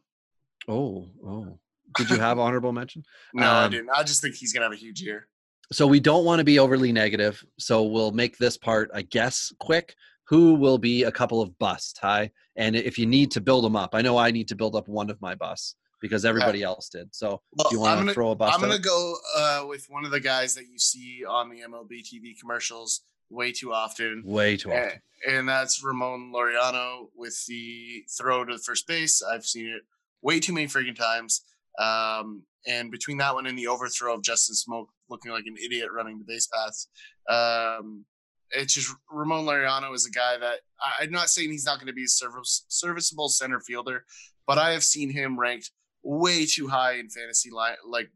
Oh 0.67 1.09
oh. 1.25 1.59
Did 1.97 2.09
you 2.09 2.19
have 2.19 2.39
honorable 2.39 2.71
mention? 2.71 3.03
no, 3.33 3.45
um, 3.45 3.65
I 3.65 3.67
didn't. 3.67 3.89
I 3.95 4.03
just 4.03 4.21
think 4.21 4.35
he's 4.35 4.51
gonna 4.51 4.65
have 4.65 4.73
a 4.73 4.77
huge 4.77 5.01
year. 5.01 5.27
So 5.71 5.87
we 5.87 5.99
don't 5.99 6.25
want 6.25 6.39
to 6.39 6.43
be 6.43 6.59
overly 6.59 6.91
negative. 6.91 7.43
So 7.57 7.83
we'll 7.83 8.11
make 8.11 8.37
this 8.37 8.57
part, 8.57 8.91
I 8.93 9.03
guess, 9.03 9.51
quick 9.59 9.95
who 10.25 10.55
will 10.55 10.77
be 10.77 11.03
a 11.03 11.11
couple 11.11 11.41
of 11.41 11.57
busts, 11.59 11.99
Hi. 11.99 12.31
And 12.55 12.75
if 12.75 12.97
you 12.97 13.05
need 13.05 13.31
to 13.31 13.41
build 13.41 13.63
them 13.63 13.75
up, 13.75 13.93
I 13.93 14.01
know 14.01 14.17
I 14.17 14.31
need 14.31 14.47
to 14.49 14.55
build 14.55 14.75
up 14.75 14.87
one 14.87 15.09
of 15.09 15.19
my 15.21 15.35
busts 15.35 15.75
because 16.01 16.25
everybody 16.25 16.59
yeah. 16.59 16.67
else 16.67 16.89
did. 16.89 17.07
So 17.15 17.41
well, 17.53 17.67
you 17.71 17.79
want 17.79 18.07
to 18.07 18.13
throw 18.13 18.31
a 18.31 18.35
bust? 18.35 18.53
I'm 18.53 18.61
going 18.61 18.75
to 18.75 18.81
go 18.81 19.15
uh, 19.37 19.65
with 19.67 19.85
one 19.89 20.05
of 20.05 20.11
the 20.11 20.19
guys 20.19 20.53
that 20.55 20.65
you 20.65 20.77
see 20.77 21.23
on 21.27 21.49
the 21.49 21.61
MLB 21.61 22.03
TV 22.03 22.37
commercials 22.39 23.01
way 23.29 23.51
too 23.51 23.73
often. 23.73 24.21
Way 24.25 24.57
too 24.57 24.71
often. 24.71 25.01
And, 25.25 25.37
and 25.37 25.49
that's 25.49 25.83
Ramon 25.83 26.31
Laureano 26.33 27.07
with 27.15 27.43
the 27.47 28.03
throw 28.17 28.45
to 28.45 28.53
the 28.53 28.61
first 28.61 28.87
base. 28.87 29.21
I've 29.23 29.45
seen 29.45 29.67
it 29.67 29.81
way 30.21 30.39
too 30.39 30.53
many 30.53 30.67
freaking 30.67 30.95
times. 30.95 31.41
Um, 31.79 32.43
and 32.67 32.91
between 32.91 33.17
that 33.17 33.33
one 33.33 33.47
and 33.47 33.57
the 33.57 33.67
overthrow 33.67 34.13
of 34.13 34.23
Justin 34.23 34.55
Smoak 34.55 34.87
looking 35.09 35.31
like 35.31 35.45
an 35.47 35.55
idiot 35.63 35.89
running 35.93 36.19
the 36.19 36.25
base 36.25 36.47
paths, 36.47 36.87
um, 37.29 38.05
it's 38.53 38.73
just 38.73 38.93
Ramon 39.09 39.45
Laureano 39.45 39.93
is 39.93 40.05
a 40.05 40.11
guy 40.11 40.37
that 40.37 40.59
I, 40.99 41.03
am 41.03 41.11
not 41.11 41.29
saying 41.29 41.51
he's 41.51 41.65
not 41.65 41.77
going 41.77 41.87
to 41.87 41.93
be 41.93 42.03
a 42.03 42.07
service, 42.07 42.65
serviceable 42.67 43.29
center 43.29 43.59
fielder, 43.59 44.05
but 44.47 44.57
I 44.57 44.71
have 44.71 44.83
seen 44.83 45.09
him 45.09 45.39
ranked 45.39 45.71
way 46.03 46.45
too 46.45 46.67
high 46.67 46.93
in 46.93 47.09
fantasy 47.09 47.49
line 47.51 47.75
like 47.87 48.09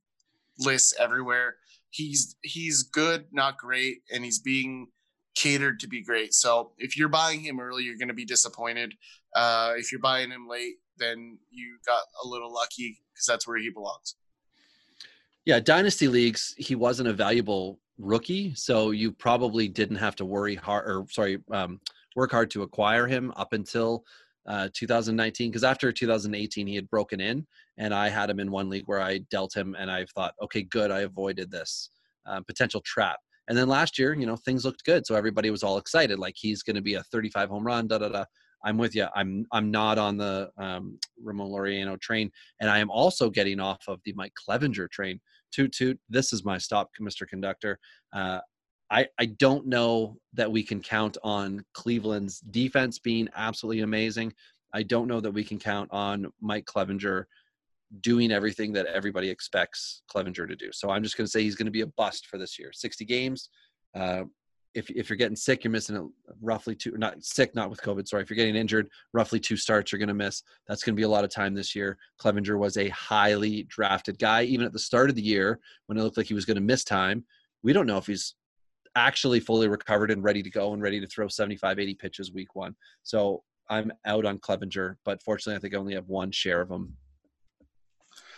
lists 0.59 0.93
everywhere. 0.99 1.55
He's 1.89 2.35
he's 2.41 2.83
good, 2.83 3.25
not 3.31 3.57
great, 3.57 3.99
and 4.13 4.23
he's 4.23 4.39
being 4.39 4.87
catered 5.35 5.79
to 5.79 5.87
be 5.87 6.03
great. 6.03 6.33
So 6.33 6.71
if 6.77 6.97
you're 6.97 7.09
buying 7.09 7.41
him 7.41 7.59
early, 7.59 7.83
you're 7.83 7.97
going 7.97 8.07
to 8.07 8.13
be 8.13 8.25
disappointed. 8.25 8.93
Uh, 9.35 9.73
if 9.77 9.91
you're 9.91 10.01
buying 10.01 10.31
him 10.31 10.47
late, 10.47 10.75
then 10.97 11.37
you 11.49 11.77
got 11.85 12.03
a 12.23 12.27
little 12.27 12.51
lucky 12.53 12.99
because 13.13 13.25
that's 13.25 13.47
where 13.47 13.57
he 13.57 13.69
belongs. 13.69 14.15
Yeah, 15.45 15.59
dynasty 15.59 16.07
leagues, 16.07 16.53
he 16.57 16.75
wasn't 16.75 17.07
a 17.07 17.13
valuable 17.13 17.79
rookie, 17.97 18.53
so 18.55 18.91
you 18.91 19.11
probably 19.11 19.67
didn't 19.67 19.97
have 19.97 20.15
to 20.17 20.25
worry 20.25 20.55
hard 20.55 20.87
or 20.87 21.05
sorry, 21.09 21.39
um, 21.51 21.79
work 22.15 22.31
hard 22.31 22.49
to 22.51 22.63
acquire 22.63 23.07
him 23.07 23.31
up 23.35 23.53
until 23.53 24.03
uh, 24.47 24.69
2019 24.73 25.51
because 25.51 25.63
after 25.63 25.91
2018 25.91 26.67
he 26.67 26.75
had 26.75 26.89
broken 26.89 27.19
in 27.19 27.45
and 27.77 27.93
I 27.93 28.09
had 28.09 28.29
him 28.29 28.39
in 28.39 28.49
one 28.49 28.69
league 28.69 28.85
where 28.85 29.01
I 29.01 29.19
dealt 29.29 29.55
him 29.55 29.75
and 29.77 29.91
I 29.91 30.05
thought, 30.15 30.33
okay, 30.41 30.63
good, 30.63 30.89
I 30.89 31.01
avoided 31.01 31.51
this 31.51 31.89
uh, 32.25 32.41
potential 32.41 32.81
trap. 32.81 33.19
And 33.49 33.57
then 33.57 33.67
last 33.67 33.97
year, 33.97 34.13
you 34.13 34.25
know, 34.25 34.35
things 34.35 34.65
looked 34.65 34.83
good, 34.83 35.05
so 35.05 35.15
everybody 35.15 35.49
was 35.49 35.63
all 35.63 35.77
excited, 35.77 36.19
like 36.19 36.35
he's 36.37 36.63
going 36.63 36.75
to 36.75 36.81
be 36.81 36.95
a 36.95 37.03
35 37.03 37.49
home 37.49 37.65
run, 37.65 37.87
da 37.87 37.97
da 37.97 38.09
da. 38.09 38.25
I'm 38.63 38.77
with 38.77 38.95
you. 38.95 39.07
I'm 39.15 39.45
I'm 39.51 39.69
not 39.69 39.97
on 39.97 40.17
the 40.17 40.49
um, 40.57 40.97
Ramon 41.23 41.51
Laureano 41.51 41.99
train, 42.01 42.31
and 42.59 42.69
I 42.69 42.79
am 42.79 42.89
also 42.89 43.29
getting 43.29 43.59
off 43.59 43.83
of 43.87 43.99
the 44.03 44.13
Mike 44.13 44.33
Clevinger 44.49 44.89
train 44.89 45.21
toot 45.51 45.71
toot 45.71 45.99
this 46.09 46.33
is 46.33 46.43
my 46.43 46.57
stop 46.57 46.89
mr 47.01 47.27
conductor 47.27 47.79
uh, 48.13 48.39
I, 48.89 49.07
I 49.19 49.25
don't 49.25 49.67
know 49.67 50.17
that 50.33 50.51
we 50.51 50.63
can 50.63 50.81
count 50.81 51.17
on 51.23 51.65
Cleveland's 51.73 52.39
defense 52.39 52.99
being 52.99 53.27
absolutely 53.35 53.81
amazing. 53.81 54.33
I 54.73 54.83
don't 54.83 55.07
know 55.07 55.19
that 55.19 55.31
we 55.31 55.43
can 55.43 55.59
count 55.59 55.89
on 55.91 56.31
Mike 56.41 56.65
Clevinger 56.65 57.25
doing 58.01 58.31
everything 58.31 58.73
that 58.73 58.85
everybody 58.85 59.29
expects 59.29 60.03
Clevinger 60.13 60.47
to 60.47 60.55
do. 60.55 60.71
So 60.71 60.89
I'm 60.89 61.03
just 61.03 61.17
going 61.17 61.25
to 61.25 61.31
say 61.31 61.43
he's 61.43 61.55
going 61.55 61.67
to 61.67 61.71
be 61.71 61.81
a 61.81 61.87
bust 61.87 62.27
for 62.27 62.37
this 62.37 62.57
year. 62.59 62.71
60 62.73 63.05
games, 63.05 63.49
uh, 63.95 64.23
if 64.77 64.91
if 64.91 65.09
you're 65.09 65.17
getting 65.17 65.35
sick, 65.35 65.63
you're 65.63 65.71
missing 65.71 65.97
a, 65.97 66.07
roughly 66.39 66.75
two. 66.75 66.91
Not 66.97 67.23
sick, 67.23 67.55
not 67.55 67.69
with 67.69 67.81
COVID. 67.81 68.07
Sorry, 68.07 68.21
if 68.21 68.29
you're 68.29 68.35
getting 68.35 68.55
injured, 68.55 68.89
roughly 69.11 69.39
two 69.39 69.57
starts 69.57 69.91
you're 69.91 69.97
going 69.97 70.07
to 70.07 70.13
miss. 70.13 70.43
That's 70.67 70.83
going 70.83 70.95
to 70.95 70.99
be 70.99 71.03
a 71.03 71.09
lot 71.09 71.23
of 71.23 71.31
time 71.31 71.55
this 71.55 71.75
year. 71.75 71.97
Clevinger 72.21 72.59
was 72.59 72.77
a 72.77 72.89
highly 72.89 73.63
drafted 73.63 74.19
guy, 74.19 74.43
even 74.43 74.65
at 74.65 74.73
the 74.73 74.79
start 74.79 75.09
of 75.09 75.15
the 75.15 75.21
year 75.21 75.59
when 75.87 75.97
it 75.97 76.03
looked 76.03 76.17
like 76.17 76.27
he 76.27 76.35
was 76.35 76.45
going 76.45 76.55
to 76.55 76.61
miss 76.61 76.83
time. 76.83 77.25
We 77.63 77.73
don't 77.73 77.87
know 77.87 77.97
if 77.97 78.05
he's 78.05 78.35
actually 78.95 79.39
fully 79.39 79.67
recovered 79.67 80.11
and 80.11 80.23
ready 80.23 80.43
to 80.43 80.49
go 80.49 80.73
and 80.73 80.81
ready 80.81 80.99
to 80.99 81.07
throw 81.07 81.27
75, 81.27 81.79
80 81.79 81.95
pitches 81.95 82.31
week 82.31 82.55
one. 82.55 82.75
So 83.01 83.43
I'm 83.69 83.91
out 84.05 84.25
on 84.25 84.37
Clevinger, 84.37 84.95
but 85.03 85.23
fortunately, 85.23 85.57
I 85.57 85.59
think 85.59 85.73
I 85.73 85.77
only 85.77 85.95
have 85.95 86.07
one 86.07 86.31
share 86.31 86.61
of 86.61 86.69
him 86.69 86.95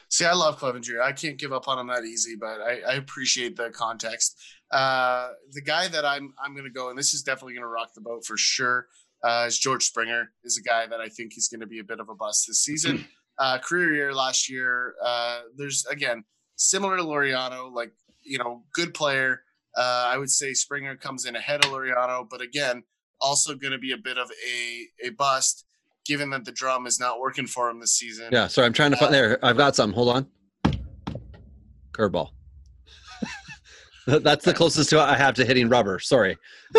See, 0.09 0.25
I 0.25 0.33
love 0.33 0.59
Clevinger. 0.59 1.01
I 1.01 1.11
can't 1.11 1.37
give 1.37 1.53
up 1.53 1.67
on 1.67 1.77
him 1.77 1.87
that 1.87 2.03
easy, 2.03 2.35
but 2.35 2.61
I, 2.61 2.79
I 2.87 2.93
appreciate 2.95 3.55
the 3.55 3.69
context. 3.69 4.41
Uh, 4.71 5.29
the 5.51 5.61
guy 5.61 5.87
that 5.87 6.03
I'm 6.03 6.33
I'm 6.43 6.53
going 6.53 6.65
to 6.65 6.71
go, 6.71 6.89
and 6.89 6.97
this 6.97 7.13
is 7.13 7.21
definitely 7.21 7.53
going 7.53 7.63
to 7.63 7.67
rock 7.67 7.93
the 7.93 8.01
boat 8.01 8.25
for 8.25 8.35
sure, 8.35 8.87
uh, 9.23 9.45
is 9.47 9.59
George 9.59 9.83
Springer. 9.85 10.31
Is 10.43 10.57
a 10.57 10.67
guy 10.67 10.87
that 10.87 10.99
I 10.99 11.09
think 11.09 11.37
is 11.37 11.47
going 11.47 11.59
to 11.59 11.67
be 11.67 11.79
a 11.79 11.83
bit 11.83 11.99
of 11.99 12.09
a 12.09 12.15
bust 12.15 12.45
this 12.47 12.63
season. 12.63 13.05
Uh, 13.41 13.57
career 13.57 13.93
year 13.93 14.13
last 14.13 14.49
year. 14.49 14.95
Uh, 15.01 15.39
there's 15.55 15.85
again 15.85 16.25
similar 16.57 16.97
to 16.97 17.03
Laureano, 17.03 17.73
like 17.73 17.93
you 18.21 18.37
know, 18.37 18.65
good 18.73 18.93
player. 18.93 19.43
Uh, 19.77 20.09
I 20.09 20.17
would 20.17 20.29
say 20.29 20.53
Springer 20.53 20.97
comes 20.97 21.23
in 21.23 21.37
ahead 21.37 21.63
of 21.63 21.71
Laureano, 21.71 22.27
but 22.29 22.41
again, 22.41 22.83
also 23.21 23.55
going 23.55 23.71
to 23.71 23.77
be 23.77 23.93
a 23.93 23.97
bit 23.97 24.17
of 24.17 24.29
a 24.45 25.07
a 25.07 25.11
bust 25.11 25.63
given 26.09 26.31
that 26.31 26.43
the 26.43 26.51
drum 26.51 26.87
is 26.87 26.99
not 26.99 27.19
working 27.19 27.45
for 27.45 27.69
him 27.69 27.79
this 27.79 27.93
season. 27.93 28.29
Yeah, 28.31 28.47
sorry, 28.47 28.65
I'm 28.65 28.73
trying 28.73 28.89
to 28.89 28.97
find 28.97 29.09
uh, 29.09 29.11
there. 29.11 29.45
I've 29.45 29.57
got 29.57 29.75
some. 29.75 29.93
Hold 29.93 30.09
on. 30.09 30.27
Curveball. 31.91 32.31
That's 34.07 34.43
the 34.43 34.53
closest 34.55 34.89
to 34.89 34.99
I 34.99 35.15
have 35.15 35.35
to 35.35 35.45
hitting 35.45 35.69
rubber. 35.69 35.99
Sorry. 35.99 36.35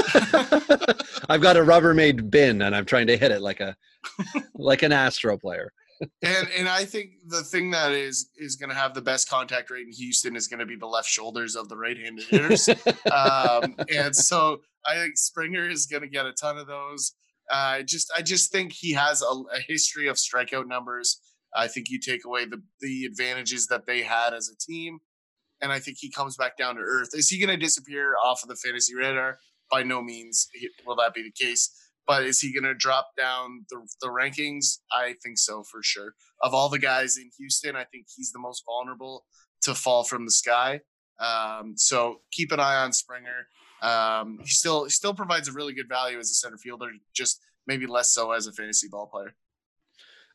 I've 1.28 1.40
got 1.40 1.56
a 1.56 1.60
Rubbermaid 1.60 2.28
bin 2.28 2.62
and 2.62 2.74
I'm 2.74 2.84
trying 2.84 3.06
to 3.06 3.16
hit 3.16 3.30
it 3.30 3.40
like 3.40 3.60
a 3.60 3.76
like 4.56 4.82
an 4.82 4.90
Astro 4.90 5.38
player. 5.38 5.72
and 6.22 6.48
and 6.58 6.68
I 6.68 6.84
think 6.84 7.10
the 7.28 7.42
thing 7.42 7.70
that 7.70 7.92
is 7.92 8.30
is 8.36 8.56
going 8.56 8.70
to 8.70 8.74
have 8.74 8.94
the 8.94 9.02
best 9.02 9.28
contact 9.28 9.70
rate 9.70 9.86
in 9.86 9.92
Houston 9.92 10.34
is 10.34 10.48
going 10.48 10.58
to 10.58 10.66
be 10.66 10.74
the 10.74 10.86
left 10.86 11.08
shoulders 11.08 11.54
of 11.54 11.68
the 11.68 11.76
right-handed 11.76 12.24
hitters. 12.24 12.68
um, 13.12 13.76
and 13.94 14.16
so 14.16 14.60
I 14.84 14.94
think 14.94 15.16
Springer 15.16 15.68
is 15.68 15.86
going 15.86 16.02
to 16.02 16.08
get 16.08 16.26
a 16.26 16.32
ton 16.32 16.58
of 16.58 16.66
those. 16.66 17.12
I 17.50 17.82
just 17.82 18.12
I 18.16 18.22
just 18.22 18.52
think 18.52 18.72
he 18.72 18.92
has 18.92 19.22
a, 19.22 19.26
a, 19.26 19.60
history 19.66 20.08
of 20.08 20.16
strikeout 20.16 20.68
numbers. 20.68 21.20
I 21.54 21.66
think 21.66 21.88
you 21.90 21.98
take 21.98 22.24
away 22.24 22.44
the 22.44 22.62
the 22.80 23.04
advantages 23.04 23.66
that 23.66 23.86
they 23.86 24.02
had 24.02 24.32
as 24.32 24.48
a 24.48 24.56
team, 24.56 25.00
and 25.60 25.72
I 25.72 25.78
think 25.78 25.98
he 26.00 26.10
comes 26.10 26.36
back 26.36 26.56
down 26.56 26.76
to 26.76 26.80
earth. 26.80 27.10
Is 27.12 27.28
he 27.28 27.44
going 27.44 27.56
to 27.58 27.62
disappear 27.62 28.14
off 28.22 28.42
of 28.42 28.48
the 28.48 28.56
fantasy 28.56 28.94
radar? 28.94 29.38
By 29.70 29.82
no 29.82 30.02
means 30.02 30.48
will 30.86 30.96
that 30.96 31.14
be 31.14 31.22
the 31.22 31.44
case. 31.44 31.70
But 32.06 32.24
is 32.24 32.40
he 32.40 32.52
going 32.52 32.64
to 32.64 32.74
drop 32.74 33.10
down 33.16 33.66
the, 33.70 33.86
the 34.00 34.08
rankings? 34.08 34.78
I 34.90 35.14
think 35.22 35.38
so 35.38 35.62
for 35.62 35.80
sure. 35.82 36.14
Of 36.42 36.54
all 36.54 36.68
the 36.68 36.78
guys 36.78 37.16
in 37.16 37.30
Houston, 37.38 37.76
I 37.76 37.84
think 37.84 38.06
he's 38.16 38.32
the 38.32 38.40
most 38.40 38.64
vulnerable 38.66 39.24
to 39.62 39.74
fall 39.74 40.02
from 40.02 40.24
the 40.24 40.32
sky. 40.32 40.80
Um, 41.20 41.74
so 41.76 42.22
keep 42.32 42.50
an 42.50 42.58
eye 42.58 42.82
on 42.82 42.92
Springer. 42.92 43.46
Um, 43.82 44.38
he 44.42 44.48
still 44.48 44.84
he 44.84 44.90
still 44.90 45.14
provides 45.14 45.48
a 45.48 45.52
really 45.52 45.72
good 45.72 45.88
value 45.88 46.18
as 46.18 46.30
a 46.30 46.34
center 46.34 46.58
fielder, 46.58 46.90
just 47.12 47.40
maybe 47.66 47.86
less 47.86 48.10
so 48.10 48.32
as 48.32 48.46
a 48.46 48.52
fantasy 48.52 48.88
ball 48.88 49.06
player. 49.06 49.34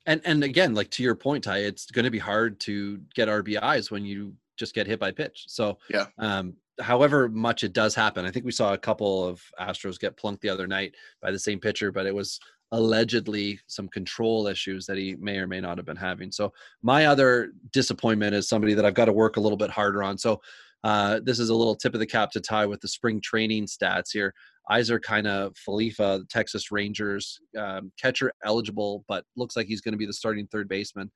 And 0.05 0.21
and 0.25 0.43
again, 0.43 0.73
like 0.73 0.91
to 0.91 1.03
your 1.03 1.15
point, 1.15 1.43
Ty, 1.43 1.59
it's 1.59 1.89
going 1.91 2.05
to 2.05 2.11
be 2.11 2.19
hard 2.19 2.59
to 2.61 2.99
get 3.13 3.27
RBIs 3.27 3.91
when 3.91 4.05
you 4.05 4.33
just 4.57 4.73
get 4.73 4.87
hit 4.87 4.99
by 4.99 5.11
pitch. 5.11 5.45
So 5.47 5.77
yeah, 5.89 6.07
um, 6.17 6.53
however 6.79 7.29
much 7.29 7.63
it 7.63 7.73
does 7.73 7.95
happen, 7.95 8.25
I 8.25 8.31
think 8.31 8.45
we 8.45 8.51
saw 8.51 8.73
a 8.73 8.77
couple 8.77 9.25
of 9.27 9.41
Astros 9.59 9.99
get 9.99 10.17
plunked 10.17 10.41
the 10.41 10.49
other 10.49 10.67
night 10.67 10.95
by 11.21 11.31
the 11.31 11.39
same 11.39 11.59
pitcher, 11.59 11.91
but 11.91 12.05
it 12.05 12.13
was 12.13 12.39
allegedly 12.71 13.59
some 13.67 13.87
control 13.87 14.47
issues 14.47 14.85
that 14.85 14.97
he 14.97 15.15
may 15.15 15.37
or 15.37 15.47
may 15.47 15.61
not 15.61 15.77
have 15.77 15.85
been 15.85 15.95
having. 15.95 16.31
So 16.31 16.51
my 16.81 17.05
other 17.05 17.53
disappointment 17.71 18.35
is 18.35 18.49
somebody 18.49 18.73
that 18.73 18.85
I've 18.85 18.95
got 18.95 19.05
to 19.05 19.13
work 19.13 19.37
a 19.37 19.39
little 19.39 19.57
bit 19.57 19.69
harder 19.69 20.03
on. 20.03 20.17
So 20.17 20.41
uh, 20.85 21.19
this 21.23 21.39
is 21.39 21.49
a 21.49 21.55
little 21.55 21.75
tip 21.75 21.95
of 21.95 21.99
the 21.99 22.05
cap 22.05 22.29
to 22.29 22.39
tie 22.39 22.67
with 22.67 22.79
the 22.79 22.87
spring 22.87 23.19
training 23.19 23.65
stats 23.65 24.11
here. 24.13 24.31
Isiah 24.71 24.99
Kiner 24.99 25.51
Falefa, 25.67 26.19
the 26.19 26.27
Texas 26.29 26.71
Rangers 26.71 27.39
um, 27.57 27.91
catcher 27.99 28.31
eligible, 28.45 29.03
but 29.07 29.23
looks 29.35 29.55
like 29.55 29.65
he's 29.65 29.81
going 29.81 29.93
to 29.93 29.97
be 29.97 30.05
the 30.05 30.13
starting 30.13 30.45
third 30.45 30.69
baseman. 30.69 31.11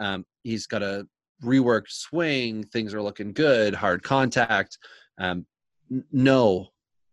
Um, 0.00 0.24
he's 0.42 0.66
got 0.66 0.82
a 0.82 1.06
reworked 1.44 1.90
swing. 1.90 2.64
Things 2.64 2.92
are 2.92 3.02
looking 3.02 3.32
good. 3.32 3.72
Hard 3.72 4.02
contact. 4.02 4.78
Um, 5.20 5.46
n- 5.92 6.04
no, 6.10 6.70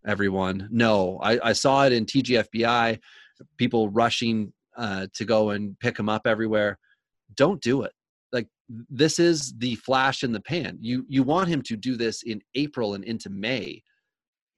everyone, 0.07 0.69
no. 0.71 1.19
I, 1.21 1.49
I, 1.49 1.53
saw 1.53 1.85
it 1.85 1.93
in 1.93 2.07
TGFBI. 2.07 2.97
People 3.57 3.89
rushing 3.89 4.51
uh, 4.75 5.05
to 5.13 5.23
go 5.23 5.51
and 5.51 5.77
pick 5.79 5.99
him 5.99 6.09
up 6.09 6.25
everywhere. 6.25 6.79
Don't 7.35 7.61
do 7.61 7.83
it. 7.83 7.91
This 8.89 9.19
is 9.19 9.53
the 9.57 9.75
flash 9.75 10.23
in 10.23 10.31
the 10.31 10.41
pan. 10.41 10.77
You 10.81 11.05
you 11.09 11.23
want 11.23 11.49
him 11.49 11.61
to 11.63 11.75
do 11.75 11.95
this 11.95 12.23
in 12.23 12.41
April 12.55 12.93
and 12.93 13.03
into 13.03 13.29
May 13.29 13.83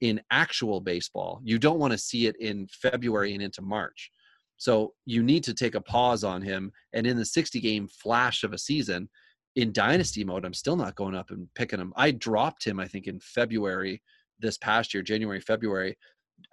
in 0.00 0.20
actual 0.30 0.80
baseball. 0.80 1.40
You 1.42 1.58
don't 1.58 1.78
want 1.78 1.92
to 1.92 1.98
see 1.98 2.26
it 2.26 2.36
in 2.36 2.68
February 2.68 3.32
and 3.32 3.42
into 3.42 3.62
March. 3.62 4.10
So 4.56 4.92
you 5.06 5.22
need 5.22 5.42
to 5.44 5.54
take 5.54 5.74
a 5.74 5.80
pause 5.80 6.24
on 6.24 6.42
him. 6.42 6.72
And 6.92 7.06
in 7.06 7.16
the 7.16 7.24
60 7.24 7.60
game 7.60 7.88
flash 7.88 8.44
of 8.44 8.52
a 8.52 8.58
season, 8.58 9.08
in 9.56 9.72
dynasty 9.72 10.24
mode, 10.24 10.44
I'm 10.44 10.54
still 10.54 10.76
not 10.76 10.96
going 10.96 11.14
up 11.14 11.30
and 11.30 11.48
picking 11.54 11.80
him. 11.80 11.92
I 11.96 12.10
dropped 12.10 12.64
him, 12.64 12.80
I 12.80 12.86
think, 12.86 13.06
in 13.06 13.20
February 13.20 14.02
this 14.40 14.58
past 14.58 14.92
year, 14.92 15.02
January, 15.02 15.40
February, 15.40 15.96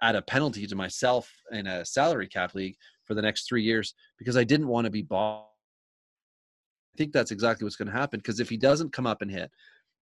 at 0.00 0.16
a 0.16 0.22
penalty 0.22 0.66
to 0.66 0.76
myself 0.76 1.30
in 1.50 1.66
a 1.66 1.84
salary 1.84 2.28
cap 2.28 2.54
league 2.54 2.76
for 3.04 3.14
the 3.14 3.22
next 3.22 3.48
three 3.48 3.62
years 3.62 3.94
because 4.18 4.36
I 4.36 4.44
didn't 4.44 4.68
want 4.68 4.84
to 4.84 4.90
be 4.90 5.02
bought. 5.02 5.48
I 6.94 6.98
think 6.98 7.12
that's 7.12 7.30
exactly 7.30 7.64
what's 7.64 7.76
going 7.76 7.90
to 7.90 7.98
happen 7.98 8.18
because 8.20 8.40
if 8.40 8.48
he 8.48 8.56
doesn't 8.56 8.92
come 8.92 9.06
up 9.06 9.22
and 9.22 9.30
hit, 9.30 9.50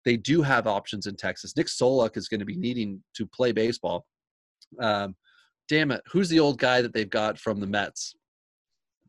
they 0.04 0.16
do 0.16 0.42
have 0.42 0.66
options 0.66 1.06
in 1.06 1.16
Texas. 1.16 1.56
Nick 1.56 1.66
Solak 1.66 2.16
is 2.16 2.28
going 2.28 2.40
to 2.40 2.46
be 2.46 2.56
needing 2.56 3.02
to 3.14 3.26
play 3.26 3.52
baseball. 3.52 4.06
Um, 4.80 5.14
damn 5.68 5.90
it, 5.90 6.02
who's 6.06 6.28
the 6.28 6.40
old 6.40 6.58
guy 6.58 6.82
that 6.82 6.92
they've 6.92 7.10
got 7.10 7.38
from 7.38 7.60
the 7.60 7.66
Mets? 7.66 8.14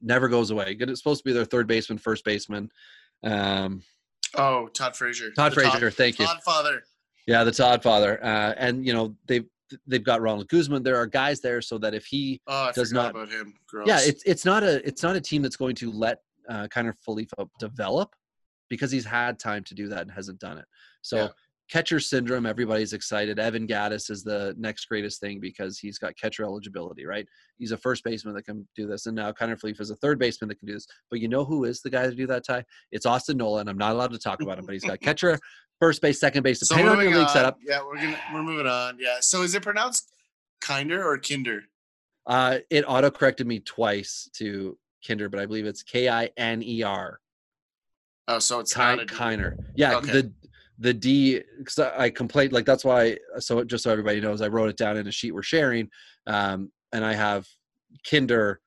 Never 0.02 0.28
goes 0.28 0.52
away. 0.52 0.76
It's 0.80 1.00
supposed 1.00 1.24
to 1.24 1.30
be 1.30 1.34
their 1.34 1.46
third 1.46 1.68
baseman, 1.68 1.98
first 1.98 2.26
baseman. 2.26 2.70
Um, 3.24 3.84
oh, 4.36 4.68
Todd 4.68 4.96
Frazier. 4.96 5.32
Todd 5.32 5.52
the 5.52 5.56
Frazier. 5.56 5.90
Todd, 5.90 5.94
thank 5.94 6.20
you. 6.20 6.26
Todd 6.26 6.42
Father. 6.44 6.84
Yeah, 7.28 7.44
the 7.44 7.52
Todd 7.52 7.84
Father. 7.84 8.24
Uh, 8.24 8.54
and 8.58 8.86
you 8.86 8.94
know 8.94 9.16
they've 9.28 9.46
they've 9.88 10.04
got 10.04 10.22
Ronald 10.22 10.48
Guzman. 10.50 10.84
There 10.84 10.96
are 10.96 11.06
guys 11.06 11.40
there 11.40 11.62
so 11.62 11.78
that 11.78 11.94
if 11.94 12.06
he 12.06 12.42
oh, 12.48 12.72
does 12.74 12.92
not 12.92 13.12
about 13.12 13.30
him. 13.30 13.54
Gross. 13.68 13.88
Yeah, 13.88 14.00
it's 14.02 14.24
it's 14.24 14.44
not 14.44 14.64
a 14.64 14.86
it's 14.88 15.04
not 15.04 15.16
a 15.16 15.22
team 15.22 15.42
that's 15.42 15.56
going 15.56 15.76
to 15.76 15.92
let 15.92 16.20
uh, 16.52 16.68
Kiner 16.68 16.94
Falefa 17.08 17.48
develop 17.60 18.14
because 18.70 18.92
he's 18.92 19.06
had 19.06 19.40
time 19.40 19.64
to 19.64 19.76
do 19.76 19.88
that 19.90 20.02
and 20.02 20.12
hasn't 20.12 20.40
done 20.40 20.58
it. 20.58 20.66
So 21.02 21.18
yeah 21.18 21.28
catcher 21.72 22.00
syndrome. 22.02 22.46
Everybody's 22.46 22.92
excited. 22.94 23.40
Evan 23.40 23.66
Gattis 23.66 24.12
is 24.12 24.24
the 24.24 24.54
next 24.58 24.86
greatest 24.86 25.22
thing 25.22 25.40
because 25.40 25.80
he's 25.80 25.98
got 25.98 26.18
catcher 26.18 26.44
eligibility, 26.44 27.06
right? 27.06 27.26
He's 27.58 27.72
a 27.72 27.78
first 27.78 28.04
baseman 28.04 28.36
that 28.36 28.44
can 28.44 28.68
do 28.76 28.88
this, 28.88 29.06
and 29.06 29.16
now 29.16 29.32
Kiner 29.32 29.60
Falefa 29.60 29.80
is 29.80 29.90
a 29.90 29.96
third 29.96 30.20
baseman 30.20 30.50
that 30.50 30.60
can 30.60 30.68
do 30.68 30.74
this. 30.74 30.86
But 31.10 31.22
you 31.22 31.30
know 31.30 31.46
who 31.46 31.64
is 31.64 31.82
the 31.82 31.90
guy 31.90 32.04
to 32.08 32.14
do 32.14 32.28
that, 32.28 32.46
Ty? 32.46 32.66
It's 32.92 33.06
Austin 33.06 33.38
Nola. 33.38 33.64
I'm 33.66 33.78
not 33.78 33.94
allowed 33.94 34.12
to 34.12 34.20
talk 34.20 34.42
about 34.42 34.60
him, 34.60 34.66
but 34.66 34.74
he's 34.74 34.84
got 34.84 35.00
catcher, 35.02 35.40
first 35.80 36.02
base, 36.02 36.20
second 36.20 36.44
base, 36.44 36.60
depending 36.60 36.94
so 36.94 37.00
on 37.00 37.10
your 37.10 37.20
league 37.20 37.30
setup. 37.30 37.58
Yeah, 37.66 37.82
we're 37.84 37.96
gonna 37.96 38.20
we're 38.34 38.44
moving 38.44 38.68
on. 38.68 38.98
Yeah. 39.00 39.18
So 39.22 39.44
is 39.44 39.56
it 39.56 39.64
pronounced 39.64 40.12
Kinder 40.60 41.02
or 41.02 41.18
Kinder? 41.18 41.64
Uh, 42.28 42.60
it 42.70 42.84
auto 42.88 43.10
corrected 43.10 43.48
me 43.48 43.60
twice 43.60 44.30
to 44.34 44.78
Kinder, 45.06 45.30
but 45.30 45.40
I 45.40 45.46
believe 45.46 45.66
it's 45.66 45.84
K 45.84 46.10
I 46.10 46.30
N 46.38 46.62
E 46.64 46.84
R. 46.84 47.20
Oh, 48.28 48.40
so 48.40 48.60
it's 48.60 48.74
Ki- 48.74 48.82
Kiner. 48.82 49.58
Yeah, 49.76 49.98
okay. 49.98 50.12
the 50.12 50.34
the 50.82 50.94
D 50.94 51.42
because 51.60 51.80
I, 51.80 52.06
I 52.06 52.10
complained 52.10 52.54
like 52.54 52.66
that's 52.66 52.84
why 52.84 53.18
so 53.40 53.64
just 53.64 53.84
so 53.84 53.92
everybody 53.92 54.20
knows 54.20 54.42
I 54.42 54.48
wrote 54.48 54.70
it 54.70 54.78
down 54.78 54.98
in 54.98 55.08
a 55.08 55.12
sheet 55.12 55.32
we're 55.32 55.44
sharing 55.44 55.90
um, 56.26 56.72
and 56.92 57.06
I 57.06 57.14
have 57.14 57.48
Kinder 58.10 58.62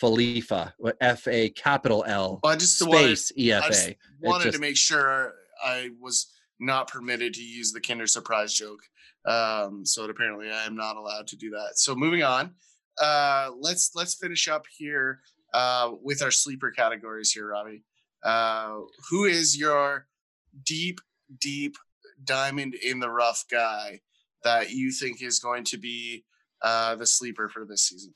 Falefa 0.00 0.72
F 1.00 1.28
A 1.28 1.50
capital 1.50 2.04
L 2.06 2.40
well, 2.42 2.52
I 2.52 2.56
just 2.56 2.78
space 2.78 3.32
wanted, 3.36 3.50
EFA. 3.50 3.62
I 3.62 3.68
just 3.68 3.94
wanted 4.20 4.44
just, 4.44 4.54
to 4.56 4.60
make 4.60 4.76
sure 4.76 5.34
I 5.64 5.90
was 6.00 6.32
not 6.58 6.88
permitted 6.88 7.34
to 7.34 7.42
use 7.42 7.72
the 7.72 7.80
Kinder 7.80 8.06
surprise 8.06 8.52
joke. 8.52 8.80
Um, 9.24 9.84
so 9.84 10.04
apparently 10.04 10.50
I 10.50 10.64
am 10.64 10.74
not 10.74 10.96
allowed 10.96 11.26
to 11.28 11.36
do 11.36 11.50
that. 11.50 11.72
So 11.78 11.94
moving 11.94 12.22
on, 12.22 12.54
uh, 13.00 13.50
let's 13.58 13.92
let's 13.94 14.14
finish 14.14 14.48
up 14.48 14.64
here 14.76 15.20
uh, 15.52 15.92
with 16.02 16.22
our 16.22 16.30
sleeper 16.30 16.70
categories 16.70 17.32
here, 17.32 17.48
Robbie. 17.48 17.82
Uh, 18.22 18.80
who 19.08 19.24
is 19.24 19.56
your 19.56 20.06
deep 20.64 21.00
deep 21.40 21.76
diamond 22.24 22.74
in 22.74 23.00
the 23.00 23.10
rough 23.10 23.44
guy 23.50 24.00
that 24.44 24.70
you 24.70 24.90
think 24.90 25.22
is 25.22 25.38
going 25.38 25.64
to 25.64 25.78
be 25.78 26.24
uh, 26.62 26.94
the 26.96 27.06
sleeper 27.06 27.48
for 27.48 27.64
this 27.64 27.82
season? 27.82 28.12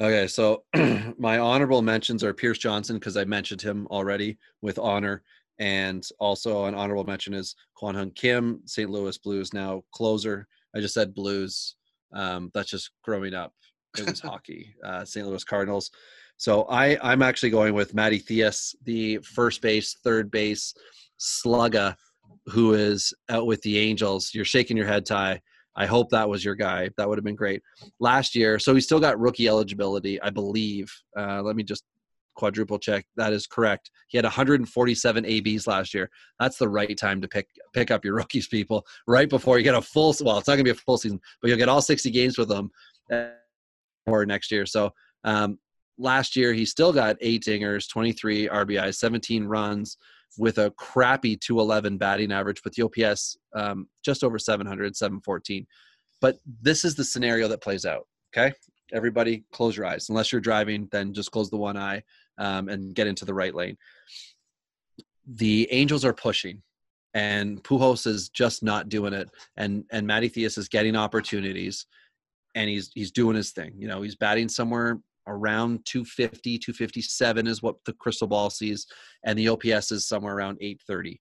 Okay, 0.00 0.28
so 0.28 0.62
my 1.18 1.38
honorable 1.38 1.82
mentions 1.82 2.22
are 2.22 2.32
Pierce 2.32 2.58
Johnson 2.58 2.96
because 2.96 3.16
I 3.16 3.24
mentioned 3.24 3.60
him 3.60 3.86
already 3.88 4.38
with 4.62 4.78
honor, 4.78 5.22
and 5.58 6.06
also 6.20 6.66
an 6.66 6.74
honorable 6.74 7.04
mention 7.04 7.34
is 7.34 7.56
Kwang 7.74 7.94
Hyun 7.94 8.14
Kim, 8.14 8.60
St. 8.64 8.88
Louis 8.88 9.18
Blues 9.18 9.52
now 9.52 9.82
closer. 9.92 10.46
I 10.74 10.80
just 10.80 10.94
said 10.94 11.14
Blues. 11.14 11.74
Um, 12.12 12.50
that's 12.54 12.70
just 12.70 12.92
growing 13.02 13.34
up. 13.34 13.52
It 13.98 14.08
was 14.08 14.20
hockey. 14.20 14.74
Uh, 14.84 15.04
St. 15.04 15.26
Louis 15.26 15.42
Cardinals. 15.42 15.90
So 16.38 16.62
I 16.70 16.96
I'm 17.02 17.20
actually 17.22 17.50
going 17.50 17.74
with 17.74 17.94
Matty 17.94 18.20
Thaiss, 18.20 18.74
the 18.84 19.18
first 19.18 19.60
base, 19.60 19.96
third 20.02 20.30
base 20.30 20.72
slugger 21.18 21.94
who 22.46 22.74
is 22.74 23.12
out 23.28 23.46
with 23.46 23.60
the 23.62 23.78
Angels. 23.78 24.30
You're 24.32 24.44
shaking 24.44 24.76
your 24.76 24.86
head, 24.86 25.04
Ty. 25.04 25.42
I 25.76 25.86
hope 25.86 26.10
that 26.10 26.28
was 26.28 26.44
your 26.44 26.54
guy. 26.54 26.90
That 26.96 27.08
would 27.08 27.18
have 27.18 27.24
been 27.24 27.36
great. 27.36 27.62
Last 28.00 28.34
year, 28.34 28.58
so 28.58 28.74
he 28.74 28.80
still 28.80 29.00
got 29.00 29.18
rookie 29.20 29.48
eligibility, 29.48 30.20
I 30.22 30.30
believe. 30.30 30.92
Uh, 31.16 31.42
let 31.42 31.56
me 31.56 31.62
just 31.62 31.84
quadruple 32.34 32.78
check. 32.78 33.04
That 33.16 33.32
is 33.32 33.46
correct. 33.46 33.90
He 34.06 34.16
had 34.16 34.24
147 34.24 35.26
ABs 35.26 35.66
last 35.66 35.92
year. 35.92 36.08
That's 36.38 36.56
the 36.56 36.68
right 36.68 36.96
time 36.96 37.20
to 37.20 37.28
pick 37.28 37.48
pick 37.74 37.90
up 37.90 38.04
your 38.04 38.14
rookies, 38.14 38.46
people. 38.46 38.86
Right 39.06 39.28
before 39.28 39.58
you 39.58 39.64
get 39.64 39.74
a 39.74 39.82
full. 39.82 40.14
Well, 40.20 40.38
it's 40.38 40.46
not 40.46 40.54
going 40.54 40.64
to 40.64 40.64
be 40.64 40.70
a 40.70 40.74
full 40.74 40.98
season, 40.98 41.20
but 41.42 41.48
you'll 41.48 41.58
get 41.58 41.68
all 41.68 41.82
60 41.82 42.10
games 42.10 42.38
with 42.38 42.48
them 42.48 42.70
or 44.06 44.24
next 44.24 44.52
year. 44.52 44.66
So 44.66 44.92
um, 45.24 45.58
last 45.98 46.36
year, 46.36 46.52
he 46.52 46.64
still 46.64 46.92
got 46.92 47.16
eight 47.20 47.44
dingers, 47.44 47.88
23 47.88 48.48
RBIs, 48.48 48.96
17 48.96 49.44
runs 49.44 49.98
with 50.38 50.58
a 50.58 50.70
crappy 50.72 51.36
211 51.36 51.98
batting 51.98 52.32
average, 52.32 52.62
but 52.62 52.72
the 52.74 52.82
OPS 52.82 53.36
um, 53.54 53.88
just 54.04 54.22
over 54.22 54.38
700, 54.38 54.96
714. 54.96 55.66
But 56.20 56.38
this 56.62 56.84
is 56.84 56.94
the 56.94 57.04
scenario 57.04 57.48
that 57.48 57.62
plays 57.62 57.84
out. 57.84 58.06
Okay. 58.34 58.54
Everybody 58.92 59.44
close 59.52 59.76
your 59.76 59.86
eyes. 59.86 60.08
Unless 60.08 60.32
you're 60.32 60.40
driving, 60.40 60.88
then 60.92 61.12
just 61.12 61.30
close 61.30 61.50
the 61.50 61.56
one 61.56 61.76
eye 61.76 62.02
um, 62.38 62.68
and 62.68 62.94
get 62.94 63.06
into 63.06 63.24
the 63.24 63.34
right 63.34 63.54
lane. 63.54 63.76
The 65.26 65.68
Angels 65.70 66.04
are 66.04 66.14
pushing 66.14 66.62
and 67.14 67.62
Pujols 67.64 68.06
is 68.06 68.28
just 68.28 68.62
not 68.62 68.88
doing 68.88 69.12
it. 69.12 69.28
And, 69.56 69.84
and 69.90 70.06
Matty 70.06 70.30
Thaiss 70.30 70.56
is 70.56 70.68
getting 70.68 70.96
opportunities 70.96 71.86
and 72.54 72.68
he's, 72.68 72.90
he's 72.94 73.10
doing 73.10 73.36
his 73.36 73.50
thing. 73.50 73.72
You 73.76 73.88
know, 73.88 74.02
he's 74.02 74.16
batting 74.16 74.48
somewhere 74.48 74.98
around 75.28 75.84
250 75.84 76.58
257 76.58 77.46
is 77.46 77.62
what 77.62 77.76
the 77.84 77.92
crystal 77.94 78.26
ball 78.26 78.50
sees 78.50 78.86
and 79.24 79.38
the 79.38 79.48
ops 79.48 79.92
is 79.92 80.06
somewhere 80.06 80.34
around 80.34 80.58
830 80.60 81.20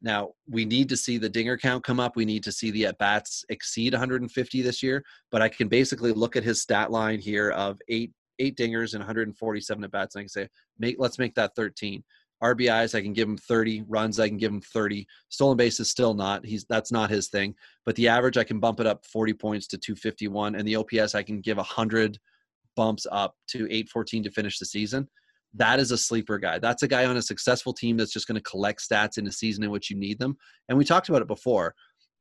now 0.00 0.30
we 0.48 0.64
need 0.64 0.88
to 0.88 0.96
see 0.96 1.18
the 1.18 1.28
dinger 1.28 1.56
count 1.56 1.82
come 1.82 2.00
up 2.00 2.16
we 2.16 2.24
need 2.24 2.44
to 2.44 2.52
see 2.52 2.70
the 2.70 2.86
at 2.86 2.98
bats 2.98 3.44
exceed 3.48 3.92
150 3.92 4.62
this 4.62 4.82
year 4.82 5.02
but 5.30 5.42
i 5.42 5.48
can 5.48 5.68
basically 5.68 6.12
look 6.12 6.36
at 6.36 6.44
his 6.44 6.62
stat 6.62 6.90
line 6.90 7.18
here 7.18 7.50
of 7.50 7.80
eight 7.88 8.12
eight 8.38 8.56
dingers 8.56 8.92
and 8.92 9.00
147 9.00 9.84
at 9.84 9.90
bats 9.90 10.14
and 10.14 10.20
i 10.20 10.22
can 10.22 10.28
say 10.28 10.48
make 10.78 10.96
let's 10.98 11.18
make 11.18 11.34
that 11.34 11.54
13 11.56 12.02
RBIs, 12.42 12.94
I 12.94 13.02
can 13.02 13.12
give 13.12 13.28
him 13.28 13.36
30. 13.36 13.84
Runs, 13.88 14.20
I 14.20 14.28
can 14.28 14.36
give 14.36 14.52
him 14.52 14.60
30. 14.60 15.06
Stolen 15.28 15.56
base 15.56 15.80
is 15.80 15.90
still 15.90 16.14
not. 16.14 16.44
He's 16.46 16.64
that's 16.68 16.92
not 16.92 17.10
his 17.10 17.28
thing. 17.28 17.54
But 17.84 17.96
the 17.96 18.08
average, 18.08 18.36
I 18.36 18.44
can 18.44 18.60
bump 18.60 18.80
it 18.80 18.86
up 18.86 19.04
40 19.06 19.34
points 19.34 19.66
to 19.68 19.78
251, 19.78 20.54
and 20.54 20.66
the 20.66 20.76
OPS, 20.76 21.14
I 21.14 21.22
can 21.22 21.40
give 21.40 21.56
100 21.56 22.18
bumps 22.78 23.08
up 23.10 23.34
to 23.48 23.64
814 23.64 24.22
to 24.22 24.30
finish 24.30 24.60
the 24.60 24.64
season. 24.64 25.08
That 25.52 25.80
is 25.80 25.90
a 25.90 25.98
sleeper 25.98 26.38
guy. 26.38 26.60
That's 26.60 26.84
a 26.84 26.88
guy 26.88 27.06
on 27.06 27.16
a 27.16 27.22
successful 27.22 27.72
team 27.72 27.96
that's 27.96 28.12
just 28.12 28.28
going 28.28 28.36
to 28.36 28.50
collect 28.50 28.80
stats 28.88 29.18
in 29.18 29.26
a 29.26 29.32
season 29.32 29.64
in 29.64 29.70
which 29.70 29.90
you 29.90 29.96
need 29.96 30.20
them. 30.20 30.36
And 30.68 30.78
we 30.78 30.84
talked 30.84 31.08
about 31.08 31.20
it 31.20 31.26
before. 31.26 31.74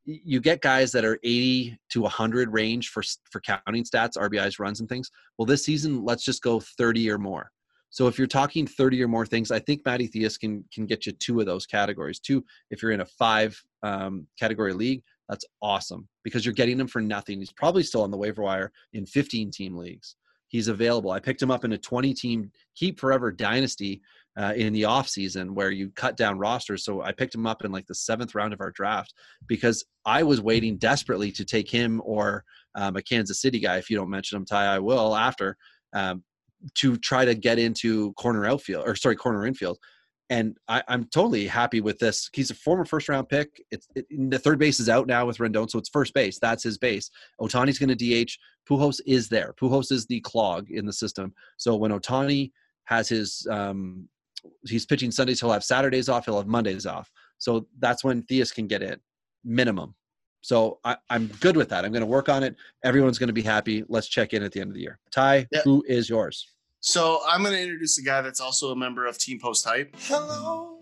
You 0.03 0.39
get 0.41 0.62
guys 0.62 0.91
that 0.93 1.05
are 1.05 1.20
80 1.24 1.78
to 1.91 2.01
100 2.01 2.51
range 2.51 2.89
for 2.89 3.03
for 3.30 3.39
counting 3.41 3.84
stats, 3.84 4.18
RBIs, 4.18 4.58
runs, 4.58 4.80
and 4.80 4.89
things. 4.89 5.12
Well, 5.38 5.45
this 5.45 5.64
season, 5.64 6.03
let's 6.03 6.24
just 6.24 6.41
go 6.41 6.60
30 6.60 7.12
or 7.12 7.20
more. 7.20 7.51
So 7.91 8.08
if 8.08 8.18
you're 8.18 8.26
talking 8.26 8.66
30 8.66 9.03
or 9.03 9.08
more 9.08 9.28
things, 9.28 9.51
I 9.51 9.60
think 9.60 9.86
Matty 9.86 10.08
Thaiss 10.08 10.39
can 10.39 10.64
can 10.74 10.88
get 10.88 11.05
you 11.05 11.12
two 11.12 11.39
of 11.39 11.45
those 11.45 11.68
categories. 11.68 12.20
Two, 12.20 12.43
if 12.72 12.82
you're 12.82 12.91
in 12.91 13.01
a 13.01 13.05
five 13.05 13.62
um, 13.84 14.26
category 14.39 14.74
league, 14.74 15.03
that's 15.30 15.45
awesome 15.62 16.08
because 16.24 16.45
you're 16.45 16.53
getting 16.53 16.80
him 16.80 16.88
for 16.88 17.01
nothing. 17.01 17.39
He's 17.39 17.51
probably 17.51 17.84
still 17.84 18.01
on 18.01 18.12
the 18.12 18.18
waiver 18.18 18.41
wire 18.41 18.72
in 18.93 19.05
15 19.05 19.51
team 19.51 19.76
leagues. 19.76 20.16
He's 20.48 20.68
available. 20.68 21.12
I 21.12 21.20
picked 21.20 21.41
him 21.41 21.52
up 21.52 21.66
in 21.66 21.74
a 21.74 21.78
20 21.78 22.14
team 22.14 22.52
keep 22.76 23.00
forever 23.00 23.32
dynasty 23.32 24.02
uh, 24.38 24.54
in 24.56 24.72
the 24.72 24.86
off 24.86 25.10
season 25.10 25.56
where 25.56 25.72
you 25.72 25.89
cut 25.95 26.16
down 26.16 26.38
rosters. 26.38 26.86
So 26.86 27.02
I 27.02 27.12
picked 27.12 27.34
him 27.34 27.48
up 27.48 27.66
in 27.66 27.72
like 27.72 27.88
the 27.88 27.95
seventh 27.95 28.36
round 28.36 28.54
of 28.54 28.62
our 28.62 28.72
draft 28.72 29.14
because 29.48 29.84
I 30.06 30.24
was 30.24 30.41
waiting 30.41 30.78
desperately 30.78 31.32
to 31.32 31.43
take 31.43 31.70
him 31.70 32.02
or 32.06 32.43
um, 32.76 32.95
a 32.95 33.02
Kansas 33.02 33.41
City 33.41 33.60
guy. 33.60 33.78
If 33.78 33.89
you 33.89 33.98
don't 33.98 34.10
mention 34.10 34.38
him, 34.38 34.45
Ty, 34.45 34.76
I 34.76 34.80
will 34.80 35.16
after 35.16 35.58
um, 35.93 36.24
to 36.76 36.98
try 36.98 37.26
to 37.26 37.34
get 37.34 37.58
into 37.58 38.14
corner 38.14 38.45
outfield 38.45 38.88
or 38.88 38.95
sorry 38.95 39.16
corner 39.16 39.45
infield 39.45 39.80
and 40.30 40.58
I, 40.68 40.84
am 40.90 41.06
totally 41.06 41.48
happy 41.48 41.80
with 41.80 42.00
this. 42.00 42.30
He's 42.34 42.52
a 42.52 42.56
former 42.56 42.86
first 42.86 43.08
round 43.08 43.30
pick. 43.30 43.62
It's 43.72 43.88
it, 43.96 44.06
the 44.30 44.40
third 44.40 44.60
base 44.60 44.80
is 44.80 44.90
out 44.90 45.08
now 45.08 45.26
with 45.26 45.38
Rendon, 45.38 45.70
so 45.70 45.80
it's 45.80 45.90
first 45.90 46.14
base. 46.14 46.38
That's 46.40 46.64
his 46.64 46.78
base. 46.78 47.10
Ohtani's 47.40 47.80
going 47.80 47.96
to 47.96 48.26
DH. 48.26 48.32
Pujols 48.70 49.00
is 49.06 49.30
there. 49.30 49.54
Pujols 49.60 49.92
is 49.92 50.06
the 50.06 50.20
clog 50.22 50.70
in 50.70 50.86
the 50.86 50.94
system. 50.94 51.34
So 51.56 51.76
when 51.76 51.92
Otani 51.92 52.52
has 52.86 53.08
his, 53.08 53.48
um, 53.50 54.08
he's 54.68 54.86
pitching 54.86 55.12
Sundays. 55.12 55.40
He'll 55.40 55.52
have 55.52 55.64
Saturdays 55.64 56.10
off. 56.10 56.26
He'll 56.26 56.38
have 56.38 56.48
Mondays 56.48 56.86
off. 56.86 57.10
So 57.38 57.68
that's 57.80 58.04
when 58.04 58.24
Thaiss 58.24 58.54
can 58.54 58.68
get 58.68 58.84
in, 58.84 58.98
minimum. 59.46 59.96
So 60.42 60.80
I, 60.84 60.98
am 61.10 61.28
good 61.40 61.56
with 61.56 61.70
that. 61.70 61.86
I'm 61.86 61.92
going 61.92 62.02
to 62.02 62.08
work 62.08 62.30
on 62.30 62.44
it. 62.44 62.56
Everyone's 62.84 63.18
going 63.18 63.28
to 63.28 63.34
be 63.34 63.42
happy. 63.42 63.84
Let's 63.88 64.08
check 64.08 64.34
in 64.34 64.44
at 64.44 64.52
the 64.52 64.62
end 64.62 64.70
of 64.70 64.76
the 64.76 64.82
year. 64.82 65.00
Ty, 65.12 65.48
yeah. 65.52 65.62
who 65.64 65.84
is 65.88 66.10
yours? 66.10 66.48
So 66.80 67.22
I'm 67.28 67.42
going 67.42 67.54
to 67.54 67.62
introduce 67.62 67.98
a 67.98 68.04
guy 68.04 68.22
that's 68.22 68.40
also 68.40 68.72
a 68.72 68.76
member 68.76 69.06
of 69.06 69.18
Team 69.18 69.40
Post 69.40 69.66
Hype. 69.66 69.96
Hello. 70.02 70.80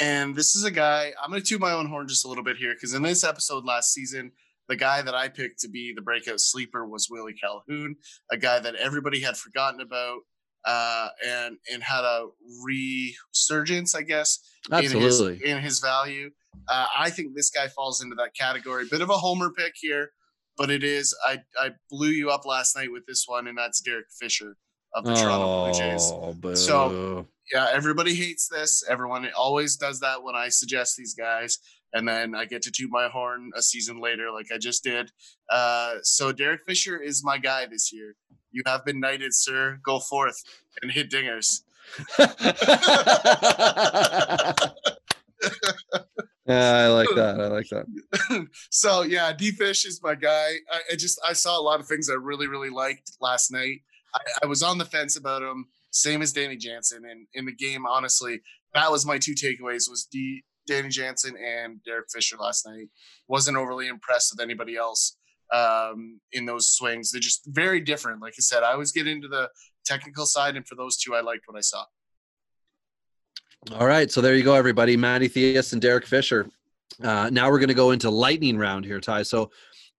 And 0.00 0.36
this 0.36 0.54
is 0.54 0.64
a 0.64 0.70
guy, 0.70 1.12
I'm 1.22 1.30
going 1.30 1.42
to 1.42 1.46
toot 1.46 1.60
my 1.60 1.72
own 1.72 1.86
horn 1.86 2.06
just 2.06 2.24
a 2.24 2.28
little 2.28 2.44
bit 2.44 2.56
here 2.56 2.74
because 2.74 2.94
in 2.94 3.02
this 3.02 3.24
episode 3.24 3.64
last 3.64 3.92
season, 3.92 4.30
the 4.68 4.76
guy 4.76 5.02
that 5.02 5.14
I 5.14 5.28
picked 5.28 5.60
to 5.60 5.68
be 5.68 5.92
the 5.94 6.02
breakout 6.02 6.40
sleeper 6.40 6.86
was 6.86 7.08
Willie 7.10 7.34
Calhoun, 7.34 7.96
a 8.30 8.36
guy 8.36 8.60
that 8.60 8.76
everybody 8.76 9.20
had 9.20 9.36
forgotten 9.36 9.80
about 9.80 10.20
uh, 10.64 11.08
and 11.26 11.56
and 11.72 11.82
had 11.82 12.04
a 12.04 12.26
resurgence, 12.62 13.94
I 13.94 14.02
guess, 14.02 14.38
Absolutely. 14.70 15.34
in 15.34 15.40
his, 15.40 15.50
in 15.50 15.58
his 15.58 15.80
value. 15.80 16.30
Uh, 16.68 16.86
I 16.96 17.10
think 17.10 17.34
this 17.34 17.50
guy 17.50 17.68
falls 17.68 18.02
into 18.02 18.14
that 18.16 18.34
category. 18.34 18.84
Bit 18.90 19.00
of 19.00 19.08
a 19.08 19.16
homer 19.16 19.50
pick 19.50 19.72
here, 19.76 20.10
but 20.56 20.70
it 20.70 20.84
is. 20.84 21.16
I 21.26 21.38
I 21.58 21.70
blew 21.90 22.10
you 22.10 22.30
up 22.30 22.44
last 22.44 22.76
night 22.76 22.92
with 22.92 23.06
this 23.06 23.24
one, 23.26 23.46
and 23.46 23.56
that's 23.56 23.80
Derek 23.80 24.06
Fisher 24.20 24.56
of 24.94 25.04
the 25.04 25.12
oh, 25.12 25.14
Toronto 25.14 25.64
Blue 25.64 25.78
Jays. 25.78 26.10
Oh, 26.12 26.34
boo. 26.34 26.56
So 26.56 27.26
yeah, 27.52 27.68
everybody 27.72 28.14
hates 28.14 28.48
this. 28.48 28.84
Everyone 28.88 29.28
always 29.36 29.76
does 29.76 30.00
that 30.00 30.22
when 30.22 30.34
I 30.34 30.48
suggest 30.48 30.96
these 30.96 31.14
guys, 31.14 31.58
and 31.92 32.06
then 32.06 32.34
I 32.34 32.44
get 32.44 32.62
to 32.62 32.70
toot 32.70 32.90
my 32.90 33.08
horn 33.08 33.50
a 33.56 33.62
season 33.62 34.00
later, 34.00 34.30
like 34.30 34.46
I 34.52 34.58
just 34.58 34.84
did. 34.84 35.10
Uh, 35.50 35.94
so 36.02 36.32
Derek 36.32 36.60
Fisher 36.66 36.98
is 36.98 37.24
my 37.24 37.38
guy 37.38 37.66
this 37.66 37.92
year. 37.92 38.14
You 38.50 38.62
have 38.66 38.84
been 38.84 39.00
knighted, 39.00 39.34
sir. 39.34 39.78
Go 39.82 39.98
forth 39.98 40.42
and 40.82 40.90
hit 40.90 41.10
dingers. 41.10 41.62
yeah, 46.46 46.78
I 46.78 46.88
like 46.88 47.08
that. 47.14 47.40
I 47.40 47.46
like 47.48 47.68
that. 47.68 48.46
so 48.70 49.02
yeah, 49.02 49.32
D 49.32 49.52
Fish 49.52 49.84
is 49.84 50.00
my 50.02 50.14
guy. 50.14 50.54
I, 50.70 50.80
I, 50.92 50.96
just 50.96 51.20
I 51.26 51.32
saw 51.32 51.58
a 51.58 51.62
lot 51.62 51.80
of 51.80 51.86
things 51.86 52.10
I 52.10 52.14
really 52.14 52.48
really 52.48 52.70
liked 52.70 53.12
last 53.20 53.52
night. 53.52 53.82
I, 54.14 54.20
I 54.44 54.46
was 54.46 54.62
on 54.62 54.78
the 54.78 54.84
fence 54.84 55.16
about 55.16 55.42
him, 55.42 55.66
same 55.90 56.22
as 56.22 56.32
Danny 56.32 56.56
Jansen. 56.56 57.04
And 57.04 57.26
in 57.34 57.46
the 57.46 57.52
game, 57.52 57.86
honestly, 57.86 58.40
that 58.74 58.90
was 58.90 59.06
my 59.06 59.18
two 59.18 59.34
takeaways: 59.34 59.88
was 59.88 60.08
D, 60.10 60.42
Danny 60.66 60.88
Jansen 60.88 61.36
and 61.36 61.82
Derek 61.84 62.06
Fisher 62.12 62.36
last 62.38 62.66
night. 62.66 62.88
Wasn't 63.26 63.56
overly 63.56 63.88
impressed 63.88 64.32
with 64.32 64.42
anybody 64.42 64.76
else 64.76 65.16
um, 65.52 66.20
in 66.32 66.46
those 66.46 66.68
swings. 66.68 67.10
They're 67.10 67.20
just 67.20 67.42
very 67.46 67.80
different. 67.80 68.20
Like 68.22 68.34
I 68.38 68.40
said, 68.40 68.62
I 68.62 68.72
always 68.72 68.92
get 68.92 69.06
into 69.06 69.28
the 69.28 69.48
technical 69.84 70.26
side, 70.26 70.56
and 70.56 70.66
for 70.66 70.74
those 70.74 70.96
two, 70.96 71.14
I 71.14 71.20
liked 71.20 71.44
what 71.46 71.56
I 71.56 71.62
saw. 71.62 71.84
All 73.72 73.86
right, 73.86 74.10
so 74.10 74.20
there 74.20 74.36
you 74.36 74.44
go, 74.44 74.54
everybody. 74.54 74.96
Matty 74.96 75.28
Thaiss 75.28 75.72
and 75.72 75.82
Derek 75.82 76.06
Fisher. 76.06 76.48
Uh, 77.02 77.28
now 77.30 77.50
we're 77.50 77.58
going 77.58 77.68
to 77.68 77.74
go 77.74 77.90
into 77.90 78.08
lightning 78.08 78.56
round 78.56 78.84
here, 78.84 79.00
Ty. 79.00 79.24
So 79.24 79.50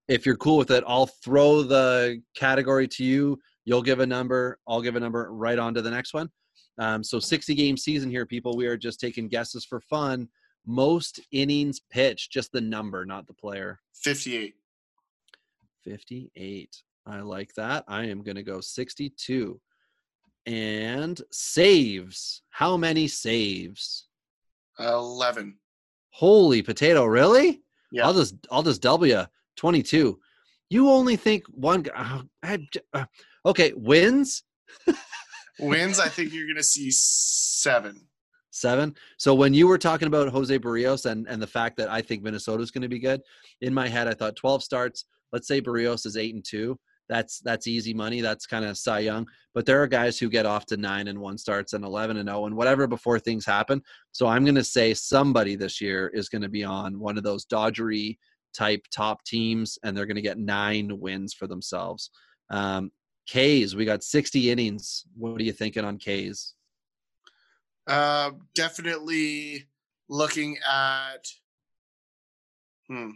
if 0.07 0.26
you're 0.26 0.38
cool 0.38 0.57
with 0.57 0.72
it, 0.72 0.84
I'll 0.88 1.07
throw 1.07 1.62
the 1.62 2.22
category 2.36 2.88
to 2.88 3.03
you. 3.03 3.39
You'll 3.70 3.84
give 3.84 3.99
a 3.99 4.05
number, 4.07 4.57
I'll 4.67 4.82
give 4.82 4.95
a 4.95 4.99
number 4.99 5.32
right 5.32 5.59
on 5.59 5.76
to 5.76 5.84
the 5.84 5.91
next 5.91 6.11
one. 6.11 6.28
Um, 6.80 7.03
so 7.03 7.20
60 7.20 7.53
game 7.53 7.78
season 7.78 8.09
here, 8.09 8.26
people. 8.26 8.57
We 8.57 8.65
are 8.65 8.76
just 8.76 8.99
taking 8.99 9.28
guesses 9.28 9.63
for 9.63 9.80
fun. 9.80 10.28
Most 10.65 11.20
innings 11.32 11.80
pitched, 11.91 12.32
just 12.32 12.51
the 12.51 12.61
number, 12.61 13.05
not 13.05 13.28
the 13.28 13.36
player. 13.36 13.80
58. 13.93 14.55
58. 15.84 16.78
I 17.05 17.20
like 17.20 17.53
that. 17.57 17.84
I 17.88 18.05
am 18.05 18.24
going 18.24 18.38
to 18.38 18.43
go 18.43 18.59
62. 18.59 19.61
And 20.47 21.22
saves. 21.32 22.41
How 22.49 22.76
many 22.76 23.07
saves? 23.07 24.07
11. 24.80 25.59
Holy 26.09 26.63
potato, 26.63 27.05
really? 27.05 27.61
Yeah. 27.91 28.07
I'll 28.07 28.15
just 28.15 28.34
I'll 28.49 28.63
just 28.63 28.82
double 28.82 29.05
you. 29.05 29.26
22. 29.57 30.20
You 30.72 30.89
only 30.89 31.17
think 31.17 31.45
one 31.47 31.86
uh, 31.95 32.22
uh, 32.93 33.05
Okay, 33.46 33.74
wins. 33.76 34.44
wins. 35.60 36.00
I 36.00 36.10
think 36.10 36.34
you're 36.34 36.48
going 36.48 36.58
to 36.58 36.64
see 36.64 36.90
seven. 36.92 38.08
Seven. 38.52 38.96
So 39.18 39.36
when 39.36 39.54
you 39.54 39.68
were 39.68 39.78
talking 39.78 40.08
about 40.08 40.30
Jose 40.30 40.58
Berrios 40.58 41.06
and 41.06 41.28
and 41.28 41.42
the 41.42 41.48
fact 41.48 41.78
that 41.78 41.90
I 41.90 42.02
think 42.02 42.24
Minnesota 42.24 42.64
is 42.64 42.72
going 42.72 42.82
to 42.82 42.90
be 42.90 43.00
good, 43.00 43.22
in 43.62 43.74
my 43.74 43.88
head 43.88 44.08
I 44.08 44.14
thought 44.14 44.36
12 44.36 44.64
starts. 44.64 45.06
Let's 45.32 45.48
say 45.48 45.62
Berrios 45.62 46.06
is 46.06 46.18
eight 46.18 46.34
and 46.34 46.44
two. 46.44 46.80
That's 47.10 47.40
that's 47.40 47.68
easy 47.68 47.94
money. 47.94 48.22
That's 48.22 48.46
kind 48.46 48.66
of 48.66 48.78
Cy 48.78 49.00
Young. 49.00 49.28
But 49.54 49.66
there 49.66 49.82
are 49.82 49.88
guys 49.88 50.20
who 50.20 50.30
get 50.30 50.46
off 50.46 50.66
to 50.68 50.78
nine 50.78 51.08
and 51.08 51.20
one 51.20 51.38
starts 51.38 51.74
and 51.74 51.84
11 51.84 52.18
and 52.18 52.30
0 52.30 52.46
and 52.46 52.56
whatever 52.56 52.88
before 52.88 53.20
things 53.20 53.46
happen. 53.46 53.82
So 54.12 54.28
I'm 54.28 54.46
going 54.46 54.56
to 54.56 54.64
say 54.64 54.94
somebody 54.94 55.56
this 55.56 55.82
year 55.82 56.08
is 56.14 56.30
going 56.30 56.44
to 56.44 56.50
be 56.50 56.64
on 56.64 57.00
one 57.00 57.18
of 57.18 57.24
those 57.24 57.46
Dodgery 57.46 58.18
type 58.54 58.86
top 58.93 59.24
teams, 59.24 59.78
and 59.84 59.97
they're 59.97 60.05
going 60.05 60.16
to 60.16 60.22
get 60.22 60.38
nine 60.38 61.00
wins 61.00 61.34
for 61.34 61.47
themselves. 61.47 62.12
Um, 62.51 62.92
K's, 63.30 63.76
we 63.76 63.86
got 63.86 64.04
60 64.04 64.50
innings. 64.50 65.06
What 65.16 65.39
are 65.39 65.43
you 65.43 65.51
thinking 65.51 65.86
on 65.86 65.97
K's? 65.97 66.56
Uh, 67.86 68.32
definitely 68.56 69.68
looking 70.10 70.58
at. 70.68 71.28
Hmm. 72.88 73.12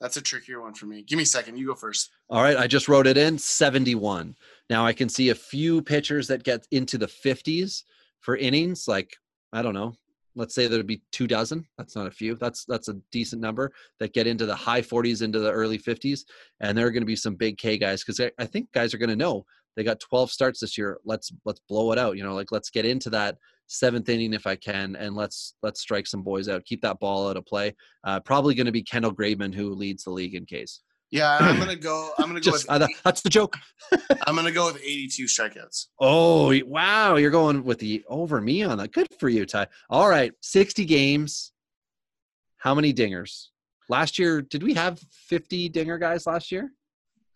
That's 0.00 0.16
a 0.16 0.22
trickier 0.22 0.60
one 0.60 0.74
for 0.74 0.86
me. 0.86 1.02
Give 1.02 1.16
me 1.16 1.24
a 1.24 1.26
second. 1.26 1.58
You 1.58 1.66
go 1.66 1.74
first. 1.74 2.10
All 2.30 2.42
right. 2.42 2.56
I 2.56 2.68
just 2.68 2.88
wrote 2.88 3.08
it 3.08 3.16
in 3.16 3.36
71. 3.36 4.36
Now 4.70 4.86
I 4.86 4.92
can 4.92 5.08
see 5.08 5.30
a 5.30 5.34
few 5.34 5.82
pitchers 5.82 6.28
that 6.28 6.44
get 6.44 6.64
into 6.70 6.96
the 6.96 7.08
50s 7.08 7.82
for 8.20 8.36
innings, 8.36 8.86
like, 8.86 9.16
I 9.52 9.62
don't 9.62 9.74
know, 9.74 9.94
let's 10.38 10.54
say 10.54 10.66
there'd 10.66 10.86
be 10.86 11.02
two 11.12 11.26
dozen 11.26 11.66
that's 11.76 11.96
not 11.96 12.06
a 12.06 12.10
few 12.10 12.36
that's 12.36 12.64
that's 12.64 12.88
a 12.88 12.96
decent 13.10 13.42
number 13.42 13.72
that 13.98 14.14
get 14.14 14.26
into 14.26 14.46
the 14.46 14.54
high 14.54 14.80
40s 14.80 15.22
into 15.22 15.40
the 15.40 15.50
early 15.50 15.78
50s 15.78 16.20
and 16.60 16.78
there 16.78 16.86
are 16.86 16.90
going 16.90 17.02
to 17.02 17.06
be 17.06 17.16
some 17.16 17.34
big 17.34 17.58
k 17.58 17.76
guys 17.76 18.02
because 18.04 18.20
I, 18.20 18.30
I 18.42 18.46
think 18.46 18.72
guys 18.72 18.94
are 18.94 18.98
going 18.98 19.10
to 19.10 19.16
know 19.16 19.44
they 19.76 19.84
got 19.84 20.00
12 20.00 20.30
starts 20.30 20.60
this 20.60 20.78
year 20.78 20.98
let's 21.04 21.32
let's 21.44 21.60
blow 21.68 21.92
it 21.92 21.98
out 21.98 22.16
you 22.16 22.22
know 22.22 22.34
like 22.34 22.52
let's 22.52 22.70
get 22.70 22.86
into 22.86 23.10
that 23.10 23.36
seventh 23.66 24.08
inning 24.08 24.32
if 24.32 24.46
i 24.46 24.56
can 24.56 24.96
and 24.96 25.14
let's 25.14 25.54
let's 25.62 25.80
strike 25.80 26.06
some 26.06 26.22
boys 26.22 26.48
out 26.48 26.64
keep 26.64 26.80
that 26.80 26.98
ball 27.00 27.28
out 27.28 27.36
of 27.36 27.44
play. 27.44 27.74
Uh, 28.04 28.18
probably 28.20 28.54
going 28.54 28.64
to 28.66 28.72
be 28.72 28.82
kendall 28.82 29.14
graveman 29.14 29.54
who 29.54 29.74
leads 29.74 30.04
the 30.04 30.10
league 30.10 30.34
in 30.34 30.46
case 30.46 30.80
yeah, 31.10 31.38
I'm 31.40 31.58
gonna 31.58 31.76
go. 31.90 32.10
I'm 32.18 32.26
gonna 32.26 32.40
go. 32.40 32.50
Just, 32.50 32.68
with, 32.68 32.82
uh, 32.82 32.86
that's 33.04 33.22
the 33.22 33.30
joke. 33.30 33.56
I'm 34.26 34.36
gonna 34.36 34.52
go 34.52 34.66
with 34.66 34.82
82 34.82 35.24
strikeouts. 35.24 35.86
Oh 36.00 36.58
wow, 36.66 37.16
you're 37.16 37.30
going 37.30 37.64
with 37.64 37.78
the 37.78 38.04
over 38.08 38.40
me 38.40 38.62
on 38.62 38.78
that. 38.78 38.92
Good 38.92 39.08
for 39.18 39.28
you, 39.28 39.46
Ty. 39.46 39.68
All 39.90 40.08
right, 40.08 40.32
60 40.42 40.84
games. 40.84 41.52
How 42.58 42.74
many 42.74 42.92
dingers? 42.92 43.46
Last 43.88 44.18
year, 44.18 44.42
did 44.42 44.62
we 44.62 44.74
have 44.74 45.00
50 45.28 45.68
dinger 45.70 45.96
guys 45.96 46.26
last 46.26 46.52
year? 46.52 46.72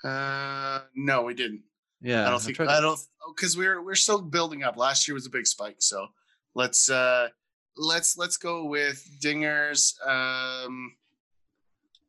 Uh, 0.04 0.80
no, 0.94 1.22
we 1.22 1.34
didn't. 1.34 1.62
Yeah, 2.02 2.26
I 2.26 2.30
don't 2.30 2.42
think 2.42 2.60
I 2.60 2.80
don't 2.80 2.98
because 3.34 3.56
we're 3.56 3.82
we're 3.82 3.94
still 3.94 4.20
building 4.20 4.64
up. 4.64 4.76
Last 4.76 5.06
year 5.06 5.14
was 5.14 5.26
a 5.26 5.30
big 5.30 5.46
spike, 5.46 5.76
so 5.78 6.08
let's 6.54 6.90
uh 6.90 7.28
let's 7.76 8.18
let's 8.18 8.36
go 8.36 8.64
with 8.64 9.08
dingers. 9.22 9.94
Um, 10.06 10.96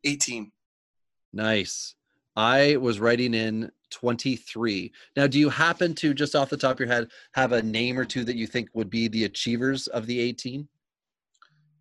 18. 0.03 0.51
Nice. 1.33 1.95
I 2.35 2.77
was 2.77 2.99
writing 2.99 3.33
in 3.33 3.71
23. 3.91 4.91
Now, 5.15 5.27
do 5.27 5.37
you 5.39 5.49
happen 5.49 5.93
to, 5.95 6.13
just 6.13 6.35
off 6.35 6.49
the 6.49 6.57
top 6.57 6.73
of 6.73 6.79
your 6.79 6.87
head, 6.89 7.09
have 7.33 7.51
a 7.51 7.61
name 7.61 7.97
or 7.99 8.05
two 8.05 8.23
that 8.23 8.35
you 8.35 8.47
think 8.47 8.69
would 8.73 8.89
be 8.89 9.07
the 9.07 9.25
achievers 9.25 9.87
of 9.87 10.07
the 10.07 10.19
18? 10.19 10.67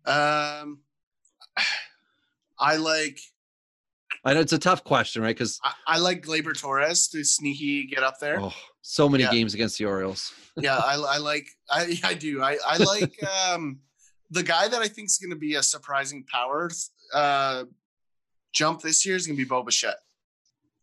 Um, 0.05 0.79
I 2.59 2.75
like 2.77 3.19
I 4.25 4.33
know 4.33 4.39
it's 4.39 4.53
a 4.53 4.59
tough 4.59 4.83
question, 4.83 5.21
right? 5.21 5.35
Because 5.35 5.59
I, 5.63 5.73
I 5.87 5.97
like 5.97 6.23
Gleyber 6.25 6.57
Torres 6.57 7.07
to 7.09 7.23
sneaky 7.23 7.87
get 7.87 8.03
up 8.03 8.19
there. 8.19 8.39
oh, 8.41 8.53
so 8.81 9.09
many 9.09 9.23
Yeah. 9.23 9.31
games 9.31 9.53
against 9.53 9.77
the 9.77 9.85
Orioles. 9.85 10.31
yeah, 10.61 10.77
I, 10.77 10.95
I 10.95 11.17
like 11.17 11.47
I 11.69 11.97
I 12.03 12.13
do. 12.13 12.41
I 12.41 12.57
I 12.65 12.77
like 12.77 13.13
um 13.23 13.79
the 14.29 14.43
guy 14.43 14.67
that 14.67 14.81
I 14.81 14.87
think 14.87 15.07
is 15.07 15.17
going 15.17 15.31
to 15.31 15.35
be 15.35 15.55
a 15.55 15.63
surprising 15.63 16.25
power 16.31 16.69
uh 17.13 17.65
jump 18.53 18.81
this 18.81 19.05
year 19.05 19.15
is 19.15 19.27
going 19.27 19.37
to 19.37 19.43
be 19.43 19.47
Bo 19.47 19.63
Bichette. 19.63 19.97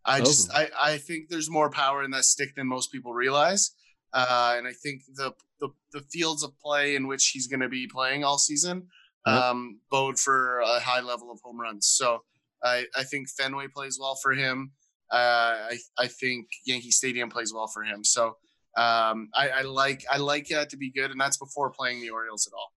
I 0.05 0.21
just 0.21 0.51
Oh. 0.53 0.57
I 0.57 0.93
I 0.93 0.99
think 0.99 1.29
there's 1.29 1.51
more 1.51 1.71
power 1.71 2.03
in 2.05 2.11
that 2.13 2.25
stick 2.25 2.55
than 2.57 2.67
most 2.67 2.91
people 2.93 3.13
realize. 3.13 3.71
Uh 4.13 4.55
and 4.57 4.67
I 4.67 4.73
think 4.73 5.03
the 5.15 5.33
the 5.61 5.69
the 5.93 6.01
fields 6.13 6.43
of 6.43 6.59
play 6.59 6.97
in 6.97 7.07
which 7.07 7.29
he's 7.29 7.47
going 7.47 7.61
to 7.61 7.69
be 7.69 7.87
playing 7.87 8.25
all 8.25 8.39
season 8.39 8.89
Yep. 9.27 9.43
um 9.43 9.81
bode 9.91 10.19
for 10.19 10.61
a 10.61 10.81
high 10.81 11.01
level 11.01 11.31
of 11.31 11.39
home 11.45 11.61
runs. 11.61 11.87
So 11.87 12.23
I 12.63 12.87
I 12.97 13.05
think 13.05 13.29
Fenway 13.29 13.69
plays 13.69 13.99
well 14.01 14.17
for 14.23 14.33
him. 14.33 14.73
Uh 15.13 15.69
I 15.73 15.79
I 15.99 16.07
think 16.07 16.49
Yankee 16.65 16.91
Stadium 16.91 17.29
plays 17.29 17.53
well 17.53 17.67
for 17.69 17.83
him. 17.83 18.03
So 18.05 18.37
um, 18.77 19.29
I, 19.35 19.49
I 19.49 19.63
like 19.63 20.05
I 20.11 20.19
like 20.19 20.47
that 20.49 20.71
to 20.71 20.77
be 20.77 20.93
good, 20.93 21.11
and 21.11 21.21
that's 21.21 21.37
before 21.39 21.71
playing 21.71 22.01
the 22.01 22.11
Orioles 22.11 22.47
at 22.47 22.53
all. 22.57 22.71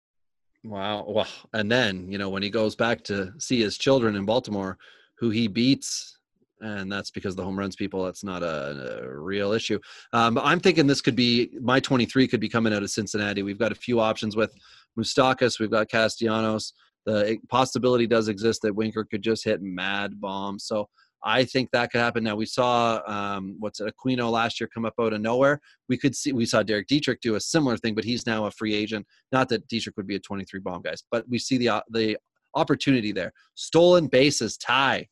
Wow. 0.64 1.06
Well, 1.08 1.28
and 1.54 1.72
then, 1.72 2.12
you 2.12 2.18
know, 2.18 2.30
when 2.30 2.44
he 2.44 2.50
goes 2.50 2.76
back 2.76 3.04
to 3.06 3.34
see 3.40 3.62
his 3.62 3.78
children 3.78 4.16
in 4.16 4.26
Baltimore, 4.26 4.78
who 5.18 5.30
he 5.30 5.48
beats, 5.48 6.20
and 6.62 6.92
that's 6.92 7.10
because 7.10 7.36
the 7.36 7.44
home 7.44 7.58
runs 7.58 7.76
people, 7.76 8.04
that's 8.06 8.24
not 8.24 8.44
a, 8.44 9.02
a 9.04 9.20
real 9.20 9.52
issue. 9.52 9.80
Um, 10.14 10.38
I'm 10.38 10.60
thinking 10.60 10.86
this 10.86 11.02
could 11.02 11.16
be 11.16 11.50
my 11.60 11.80
23 11.80 12.28
could 12.28 12.40
be 12.40 12.50
coming 12.50 12.74
out 12.74 12.84
of 12.84 12.92
Cincinnati. 12.92 13.42
We've 13.42 13.58
got 13.58 13.72
a 13.72 13.76
few 13.76 14.00
options 14.00 14.36
with 14.36 14.54
Moustakas, 14.98 15.60
we've 15.60 15.72
got 15.72 15.90
Castellanos. 15.90 16.74
The 17.08 17.40
possibility 17.50 18.06
does 18.06 18.28
exist 18.28 18.62
that 18.62 18.76
Winker 18.76 19.04
could 19.04 19.24
just 19.24 19.44
hit 19.44 19.64
mad 19.64 20.22
bombs. 20.22 20.66
So 20.66 20.88
I 21.24 21.44
think 21.44 21.70
that 21.72 21.92
could 21.92 22.02
happen. 22.02 22.24
Now 22.24 22.36
we 22.36 22.46
saw 22.46 23.02
um, 23.06 23.56
what's 23.60 23.80
it, 23.80 23.94
Aquino 23.96 24.32
last 24.32 24.60
year 24.60 24.70
come 24.74 24.86
up 24.86 24.96
out 25.00 25.14
of 25.14 25.22
nowhere. 25.22 25.60
We 25.88 25.98
could 25.98 26.16
see 26.16 26.32
we 26.32 26.46
saw 26.46 26.64
Derek 26.64 26.88
Dietrich 26.88 27.22
do 27.22 27.36
a 27.36 27.40
similar 27.40 27.78
thing, 27.78 27.94
but 27.96 28.04
he's 28.04 28.26
now 28.26 28.46
a 28.46 28.52
free 28.52 28.74
agent. 28.74 29.06
Not 29.32 29.50
that 29.50 29.68
Dietrich 29.68 29.98
would 29.98 30.08
be 30.08 30.16
a 30.16 30.20
23 30.20 30.60
bomb 30.62 30.82
guys, 30.82 31.04
but 31.12 31.28
we 31.30 31.38
see 31.38 31.58
the 31.58 31.70
uh, 31.70 31.82
the 31.92 32.18
opportunity 32.56 33.12
there. 33.12 33.34
Stolen 33.56 34.08
bases 34.08 34.58
tie. 34.58 35.08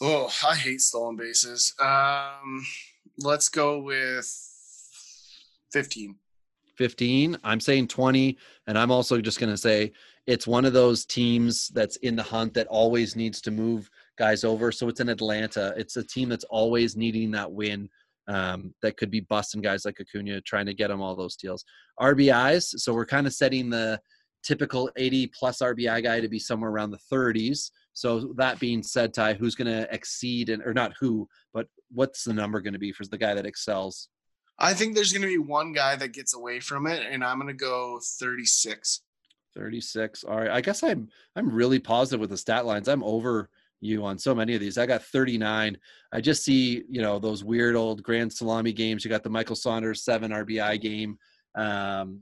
Oh, 0.00 0.30
I 0.46 0.56
hate 0.56 0.80
stolen 0.80 1.16
bases. 1.16 1.74
Um, 1.80 2.64
let's 3.18 3.48
go 3.48 3.80
with 3.80 4.26
fifteen. 5.72 6.16
15. 6.76 7.36
I'm 7.44 7.60
saying 7.60 7.88
20, 7.88 8.38
and 8.66 8.78
I'm 8.78 8.90
also 8.90 9.20
just 9.20 9.38
going 9.38 9.52
to 9.52 9.56
say 9.58 9.92
it's 10.26 10.46
one 10.46 10.64
of 10.64 10.72
those 10.72 11.04
teams 11.04 11.68
that's 11.68 11.96
in 11.96 12.16
the 12.16 12.22
hunt 12.22 12.54
that 12.54 12.68
always 12.68 13.14
needs 13.14 13.42
to 13.42 13.50
move 13.50 13.90
guys 14.20 14.44
over. 14.44 14.70
So 14.70 14.86
it's 14.88 15.00
in 15.00 15.08
Atlanta. 15.08 15.72
It's 15.78 15.96
a 15.96 16.04
team 16.04 16.28
that's 16.28 16.44
always 16.44 16.94
needing 16.94 17.30
that 17.30 17.50
win. 17.50 17.88
Um, 18.28 18.74
that 18.82 18.98
could 18.98 19.10
be 19.10 19.20
busting 19.20 19.62
guys 19.62 19.86
like 19.86 19.98
Acuna, 19.98 20.42
trying 20.42 20.66
to 20.66 20.74
get 20.74 20.88
them 20.88 21.00
all 21.00 21.16
those 21.16 21.36
deals. 21.36 21.64
RBIs. 21.98 22.78
So 22.78 22.92
we're 22.92 23.06
kind 23.06 23.26
of 23.26 23.32
setting 23.32 23.70
the 23.70 23.98
typical 24.44 24.90
80 24.96 25.28
plus 25.28 25.60
RBI 25.60 26.02
guy 26.02 26.20
to 26.20 26.28
be 26.28 26.38
somewhere 26.38 26.70
around 26.70 26.90
the 26.90 27.00
30s. 27.10 27.70
So 27.94 28.34
that 28.36 28.60
being 28.60 28.82
said, 28.82 29.14
Ty, 29.14 29.34
who's 29.34 29.54
going 29.54 29.72
to 29.72 29.92
exceed 29.92 30.50
and 30.50 30.62
or 30.62 30.74
not 30.74 30.92
who, 31.00 31.26
but 31.54 31.66
what's 31.90 32.24
the 32.24 32.34
number 32.34 32.60
going 32.60 32.74
to 32.74 32.78
be 32.78 32.92
for 32.92 33.06
the 33.06 33.18
guy 33.18 33.34
that 33.34 33.46
excels? 33.46 34.08
I 34.58 34.74
think 34.74 34.94
there's 34.94 35.12
going 35.12 35.22
to 35.22 35.28
be 35.28 35.38
one 35.38 35.72
guy 35.72 35.96
that 35.96 36.12
gets 36.12 36.34
away 36.34 36.60
from 36.60 36.86
it, 36.86 37.02
and 37.10 37.24
I'm 37.24 37.38
going 37.38 37.48
to 37.48 37.54
go 37.54 37.98
thirty-six. 38.20 39.00
36. 39.56 40.22
All 40.24 40.36
right. 40.36 40.50
I 40.50 40.60
guess 40.60 40.82
I'm 40.82 41.08
I'm 41.34 41.50
really 41.50 41.78
positive 41.78 42.20
with 42.20 42.30
the 42.30 42.36
stat 42.36 42.66
lines. 42.66 42.88
I'm 42.88 43.02
over 43.02 43.48
you 43.80 44.04
on 44.04 44.18
so 44.18 44.34
many 44.34 44.54
of 44.54 44.60
these. 44.60 44.78
I 44.78 44.86
got 44.86 45.02
39. 45.02 45.76
I 46.12 46.20
just 46.20 46.44
see, 46.44 46.82
you 46.88 47.00
know, 47.00 47.18
those 47.18 47.42
weird 47.44 47.76
old 47.76 48.02
grand 48.02 48.32
salami 48.32 48.72
games. 48.72 49.04
You 49.04 49.10
got 49.10 49.22
the 49.22 49.30
Michael 49.30 49.56
Saunders 49.56 50.04
7 50.04 50.30
RBI 50.32 50.80
game. 50.80 51.18
Um 51.56 52.20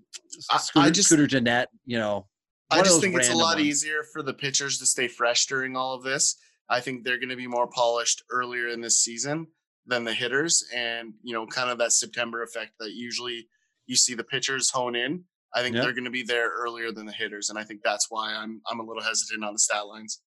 I- 0.50 0.60
I 0.76 0.90
just- 0.90 1.08
Scooter 1.08 1.26
Gennett, 1.26 1.68
you 1.84 1.98
know. 1.98 2.26
I 2.70 2.82
just 2.82 3.00
think 3.00 3.16
it's 3.16 3.30
a 3.30 3.34
lot 3.34 3.56
ones. 3.56 3.66
easier 3.66 4.02
for 4.12 4.22
the 4.22 4.34
pitchers 4.34 4.78
to 4.78 4.86
stay 4.86 5.08
fresh 5.08 5.46
during 5.46 5.74
all 5.76 5.94
of 5.94 6.02
this. 6.02 6.36
I 6.68 6.80
think 6.80 7.02
they're 7.02 7.16
going 7.18 7.30
to 7.30 7.36
be 7.36 7.46
more 7.46 7.66
polished 7.66 8.22
earlier 8.30 8.68
in 8.68 8.82
this 8.82 8.98
season 9.02 9.46
than 9.86 10.04
the 10.04 10.12
hitters, 10.12 10.62
and 10.74 11.14
you 11.22 11.32
know, 11.32 11.46
kind 11.46 11.70
of 11.70 11.78
that 11.78 11.92
September 11.92 12.42
effect 12.42 12.72
that 12.78 12.92
usually 12.92 13.48
you 13.86 13.96
see 13.96 14.14
the 14.14 14.22
pitchers 14.24 14.68
hone 14.68 14.94
in. 14.94 15.24
I 15.54 15.62
think 15.62 15.76
Yeah. 15.76 15.82
they're 15.82 15.94
going 15.94 16.04
to 16.04 16.10
be 16.10 16.22
there 16.22 16.50
earlier 16.50 16.92
than 16.92 17.06
the 17.06 17.12
hitters, 17.12 17.48
and 17.48 17.58
I 17.58 17.64
think 17.64 17.80
that's 17.82 18.08
why 18.10 18.34
I'm 18.34 18.60
I'm 18.70 18.80
a 18.80 18.84
little 18.84 19.02
hesitant 19.02 19.42
on 19.44 19.54
the 19.54 19.58
stat 19.58 19.86
lines. 19.86 20.20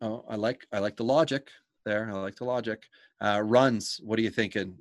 Oh, 0.00 0.24
I 0.28 0.36
like 0.36 0.66
I 0.72 0.78
like 0.78 0.96
the 0.96 1.04
logic 1.04 1.48
there. 1.84 2.08
I 2.10 2.14
like 2.18 2.36
the 2.36 2.44
logic. 2.44 2.84
Uh 3.20 3.40
runs, 3.44 4.00
what 4.02 4.18
are 4.18 4.22
you 4.22 4.30
thinking? 4.30 4.76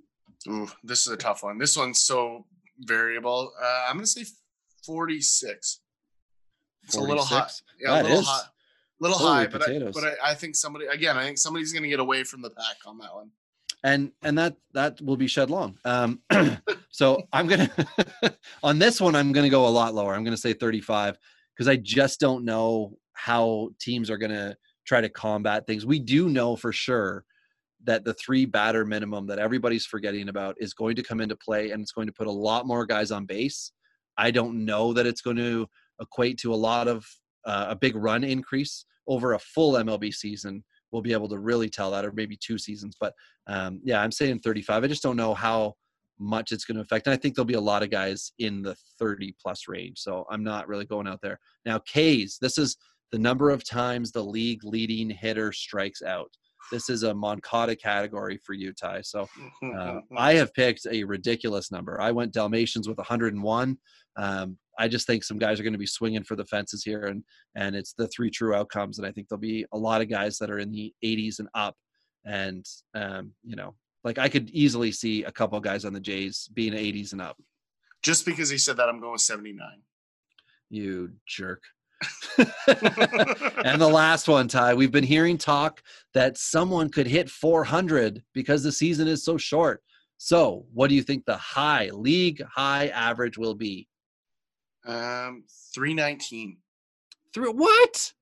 Ooh, 0.47 0.69
this 0.83 1.05
is 1.05 1.11
a 1.13 1.17
tough 1.17 1.43
one. 1.43 1.57
This 1.57 1.75
one's 1.75 1.99
so 2.01 2.45
variable. 2.79 3.51
Uh, 3.61 3.85
I'm 3.89 3.95
going 3.95 4.05
to 4.05 4.09
say 4.09 4.23
46. 4.85 5.81
It's 6.83 6.95
a 6.95 7.01
little 7.01 7.23
hot. 7.23 7.51
46? 7.51 7.63
Yeah, 7.81 7.91
That 7.91 7.99
a 7.99 8.03
little 8.03 8.19
is- 8.19 8.25
hot. 8.27 8.43
Little 9.01 9.17
Holy 9.17 9.31
high, 9.31 9.47
but 9.47 9.69
I, 9.69 9.79
but 9.93 10.03
I, 10.03 10.31
I 10.31 10.33
think 10.33 10.55
somebody 10.57 10.85
again. 10.85 11.15
I 11.17 11.23
think 11.23 11.37
somebody's 11.37 11.71
going 11.71 11.83
to 11.83 11.89
get 11.89 12.01
away 12.01 12.25
from 12.25 12.41
the 12.41 12.49
pack 12.49 12.75
on 12.85 12.97
that 12.97 13.13
one. 13.15 13.31
and 13.85 14.11
and 14.23 14.37
that 14.37 14.57
that 14.73 14.99
will 15.01 15.15
be 15.15 15.27
shed 15.27 15.49
long 15.49 15.77
um 15.85 16.19
so 16.91 17.21
i'm 17.31 17.47
gonna 17.47 17.69
on 18.63 18.77
this 18.77 18.99
one 18.99 19.15
i'm 19.15 19.31
gonna 19.31 19.49
go 19.49 19.65
a 19.67 19.69
lot 19.79 19.93
lower 19.95 20.13
i'm 20.13 20.25
gonna 20.25 20.35
say 20.35 20.51
35 20.51 21.17
because 21.55 21.69
i 21.69 21.77
just 21.77 22.19
don't 22.19 22.43
know 22.43 22.97
how 23.13 23.69
teams 23.79 24.09
are 24.09 24.17
gonna 24.17 24.57
try 24.89 25.01
to 25.01 25.09
combat 25.09 25.65
things 25.65 25.85
we 25.85 25.99
do 25.99 26.29
know 26.29 26.55
for 26.55 26.71
sure 26.71 27.23
that 27.83 28.03
the 28.03 28.13
three 28.15 28.45
batter 28.45 28.85
minimum 28.85 29.25
that 29.27 29.39
everybody's 29.39 29.85
forgetting 29.85 30.27
about 30.27 30.55
is 30.59 30.73
going 30.73 30.95
to 30.95 31.03
come 31.03 31.21
into 31.21 31.35
play 31.35 31.71
and 31.71 31.81
it's 31.81 31.93
going 31.93 32.07
to 32.07 32.13
put 32.13 32.27
a 32.27 32.31
lot 32.31 32.67
more 32.67 32.85
guys 32.85 33.11
on 33.11 33.25
base 33.25 33.71
i 34.17 34.29
don't 34.29 34.65
know 34.65 34.91
that 34.91 35.07
it's 35.07 35.21
going 35.21 35.37
to 35.37 35.67
equate 36.01 36.37
to 36.37 36.53
a 36.53 36.55
lot 36.55 36.87
of 36.87 37.05
uh, 37.45 37.67
a 37.69 37.75
big 37.75 37.95
run 37.95 38.23
increase 38.23 38.85
over 39.07 39.33
a 39.33 39.39
full 39.39 39.73
mlb 39.73 40.13
season 40.13 40.63
we'll 40.91 41.01
be 41.01 41.13
able 41.13 41.29
to 41.29 41.39
really 41.39 41.69
tell 41.69 41.91
that 41.91 42.03
or 42.03 42.11
maybe 42.11 42.37
two 42.41 42.57
seasons 42.57 42.95
but 42.99 43.13
um, 43.49 43.81
yeah, 43.83 44.01
I'm 44.01 44.11
saying 44.11 44.39
35. 44.39 44.83
I 44.83 44.87
just 44.87 45.01
don't 45.03 45.17
know 45.17 45.33
how 45.33 45.73
much 46.19 46.51
it's 46.51 46.65
going 46.65 46.75
to 46.75 46.81
affect. 46.81 47.07
And 47.07 47.13
I 47.13 47.17
think 47.17 47.33
there'll 47.33 47.45
be 47.45 47.55
a 47.55 47.61
lot 47.61 47.81
of 47.81 47.89
guys 47.89 48.31
in 48.37 48.61
the 48.61 48.75
30 48.99 49.35
plus 49.41 49.67
range. 49.67 49.99
So 49.99 50.25
I'm 50.29 50.43
not 50.43 50.67
really 50.67 50.85
going 50.85 51.07
out 51.07 51.19
there. 51.21 51.39
Now, 51.65 51.79
K's, 51.79 52.37
this 52.39 52.57
is 52.57 52.77
the 53.11 53.19
number 53.19 53.49
of 53.49 53.67
times 53.67 54.11
the 54.11 54.23
league 54.23 54.63
leading 54.63 55.09
hitter 55.09 55.51
strikes 55.51 56.01
out. 56.01 56.31
This 56.71 56.89
is 56.89 57.03
a 57.03 57.13
Moncada 57.13 57.75
category 57.75 58.39
for 58.45 58.53
you, 58.53 58.73
Ty. 58.73 59.01
So 59.01 59.27
uh, 59.75 59.99
I 60.15 60.33
have 60.33 60.53
picked 60.53 60.85
a 60.91 61.03
ridiculous 61.03 61.71
number. 61.71 61.99
I 61.99 62.11
went 62.11 62.33
Dalmatians 62.33 62.87
with 62.87 62.97
101. 62.97 63.77
Um, 64.17 64.57
I 64.77 64.87
just 64.87 65.07
think 65.07 65.23
some 65.23 65.39
guys 65.39 65.59
are 65.59 65.63
going 65.63 65.73
to 65.73 65.79
be 65.79 65.87
swinging 65.87 66.23
for 66.23 66.35
the 66.35 66.45
fences 66.45 66.83
here, 66.83 67.05
and 67.05 67.23
and 67.55 67.75
it's 67.75 67.93
the 67.93 68.07
three 68.07 68.29
true 68.29 68.53
outcomes. 68.53 68.97
And 68.97 69.07
I 69.07 69.11
think 69.11 69.27
there'll 69.27 69.39
be 69.39 69.65
a 69.73 69.77
lot 69.77 70.01
of 70.01 70.09
guys 70.09 70.37
that 70.37 70.51
are 70.51 70.59
in 70.59 70.71
the 70.71 70.93
80s 71.03 71.39
and 71.39 71.49
up, 71.53 71.75
and 72.25 72.65
um, 72.95 73.31
you 73.43 73.55
know, 73.55 73.75
like 74.03 74.17
I 74.17 74.29
could 74.29 74.49
easily 74.51 74.91
see 74.91 75.23
a 75.23 75.31
couple 75.31 75.59
guys 75.59 75.85
on 75.85 75.93
the 75.93 75.99
Jays 75.99 76.49
being 76.53 76.73
80s 76.73 77.13
and 77.13 77.21
up. 77.21 77.37
Just 78.03 78.25
because 78.25 78.49
he 78.49 78.57
said 78.57 78.77
that, 78.77 78.87
I'm 78.87 78.99
going 78.99 79.13
with 79.13 79.21
79. 79.21 79.59
You 80.69 81.11
jerk. 81.27 81.63
and 82.37 83.81
the 83.81 83.89
last 83.91 84.27
one, 84.27 84.47
Ty. 84.47 84.73
We've 84.73 84.91
been 84.91 85.03
hearing 85.03 85.37
talk 85.37 85.81
that 86.13 86.37
someone 86.37 86.89
could 86.89 87.07
hit 87.07 87.29
400 87.29 88.23
because 88.33 88.63
the 88.63 88.71
season 88.71 89.07
is 89.07 89.23
so 89.23 89.37
short. 89.37 89.81
So, 90.17 90.65
what 90.73 90.89
do 90.89 90.95
you 90.95 91.03
think 91.03 91.25
the 91.25 91.37
high 91.37 91.89
league 91.91 92.41
high 92.43 92.87
average 92.87 93.37
will 93.37 93.55
be? 93.55 93.87
Um, 94.85 95.43
319. 95.75 96.57
Through 97.33 97.51
what? 97.53 98.13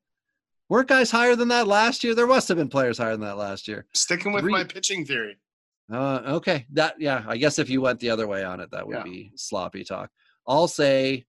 Weren't 0.69 0.89
guys 0.89 1.09
higher 1.09 1.35
than 1.35 1.47
that 1.47 1.67
last 1.67 2.03
year? 2.03 2.13
There 2.13 2.27
must 2.27 2.47
have 2.49 2.57
been 2.57 2.67
players 2.67 2.97
higher 2.97 3.11
than 3.11 3.21
that 3.21 3.37
last 3.37 3.67
year. 3.67 3.85
Sticking 3.93 4.33
with 4.33 4.43
Three- 4.43 4.51
my 4.51 4.63
pitching 4.63 5.05
theory. 5.05 5.37
Uh, 5.91 6.21
okay, 6.25 6.65
that 6.73 6.99
yeah. 6.99 7.23
I 7.25 7.37
guess 7.37 7.59
if 7.59 7.69
you 7.69 7.79
went 7.79 8.01
the 8.01 8.09
other 8.09 8.27
way 8.27 8.43
on 8.43 8.59
it, 8.59 8.69
that 8.71 8.85
would 8.85 8.97
Yeah. 8.97 9.03
be 9.03 9.31
sloppy 9.35 9.85
talk. 9.85 10.09
I'll 10.45 10.67
say 10.67 11.25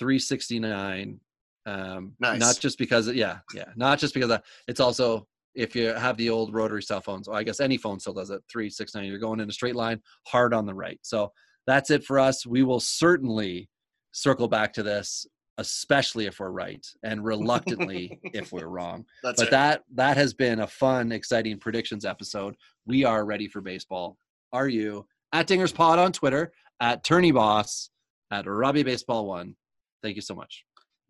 369. 0.00 1.20
Um, 1.66 2.14
Nice. 2.20 2.40
Not 2.40 2.58
just 2.60 2.78
because, 2.78 3.12
yeah, 3.12 3.38
yeah, 3.54 3.66
not 3.76 3.98
just 3.98 4.14
because 4.14 4.30
of, 4.30 4.42
it's 4.68 4.80
also 4.80 5.26
if 5.54 5.74
you 5.74 5.86
have 5.88 6.16
the 6.16 6.30
old 6.30 6.54
rotary 6.54 6.82
cell 6.82 7.00
phones. 7.00 7.28
I 7.28 7.42
guess 7.42 7.60
any 7.60 7.76
phone 7.76 7.98
still 7.98 8.12
does 8.12 8.30
it. 8.30 8.42
369. 8.50 9.04
You're 9.06 9.18
going 9.18 9.40
in 9.40 9.48
a 9.48 9.52
straight 9.52 9.74
line, 9.76 10.00
hard 10.26 10.54
on 10.54 10.66
the 10.66 10.74
right. 10.74 10.98
So 11.02 11.32
that's 11.66 11.90
it 11.90 12.04
for 12.04 12.18
us. 12.18 12.46
We 12.46 12.62
will 12.62 12.80
certainly 12.80 13.68
circle 14.12 14.48
back 14.48 14.72
to 14.74 14.82
this 14.82 15.26
especially 15.58 16.26
if 16.26 16.38
we're 16.38 16.50
right, 16.50 16.86
and 17.02 17.24
reluctantly 17.24 18.18
if 18.24 18.52
we're 18.52 18.66
wrong. 18.68 19.04
That's 19.22 19.40
but 19.40 19.48
it. 19.48 19.50
that 19.52 19.84
that 19.94 20.16
has 20.16 20.34
been 20.34 20.60
a 20.60 20.66
fun, 20.66 21.12
exciting 21.12 21.58
predictions 21.58 22.04
episode. 22.04 22.56
We 22.86 23.04
are 23.04 23.24
ready 23.24 23.48
for 23.48 23.60
baseball. 23.60 24.16
Are 24.52 24.68
you? 24.68 25.06
At 25.32 25.48
Dingers 25.48 25.74
Pod 25.74 25.98
on 25.98 26.12
Twitter, 26.12 26.52
at 26.80 27.04
Tourney 27.04 27.32
Boss, 27.32 27.90
at 28.30 28.46
Robbie 28.46 28.84
Baseball 28.84 29.26
One. 29.26 29.56
Thank 30.02 30.16
you 30.16 30.22
so 30.22 30.34
much. 30.34 30.64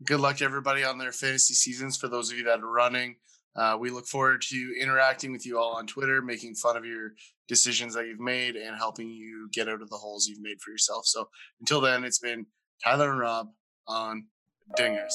Good 0.04 0.20
luck, 0.20 0.42
everybody, 0.42 0.84
on 0.84 0.98
their 0.98 1.10
fantasy 1.10 1.54
seasons. 1.54 1.96
For 1.96 2.06
those 2.06 2.30
of 2.30 2.36
you 2.36 2.44
that 2.44 2.60
are 2.60 2.70
running, 2.70 3.16
uh, 3.56 3.78
we 3.80 3.88
look 3.88 4.06
forward 4.06 4.42
to 4.42 4.74
interacting 4.78 5.32
with 5.32 5.46
you 5.46 5.58
all 5.58 5.76
on 5.76 5.86
Twitter, 5.86 6.20
making 6.20 6.54
fun 6.54 6.76
of 6.76 6.84
your 6.84 7.12
decisions 7.48 7.94
that 7.94 8.06
you've 8.06 8.20
made, 8.20 8.56
and 8.56 8.76
helping 8.76 9.08
you 9.08 9.48
get 9.54 9.70
out 9.70 9.80
of 9.80 9.88
the 9.88 9.96
holes 9.96 10.26
you've 10.26 10.42
made 10.42 10.60
for 10.60 10.70
yourself. 10.70 11.06
So 11.06 11.30
until 11.60 11.80
then, 11.80 12.04
it's 12.04 12.18
been 12.18 12.44
Tyler 12.84 13.10
and 13.10 13.20
Rob 13.20 13.48
on 13.88 14.26
Dingers. 14.78 15.14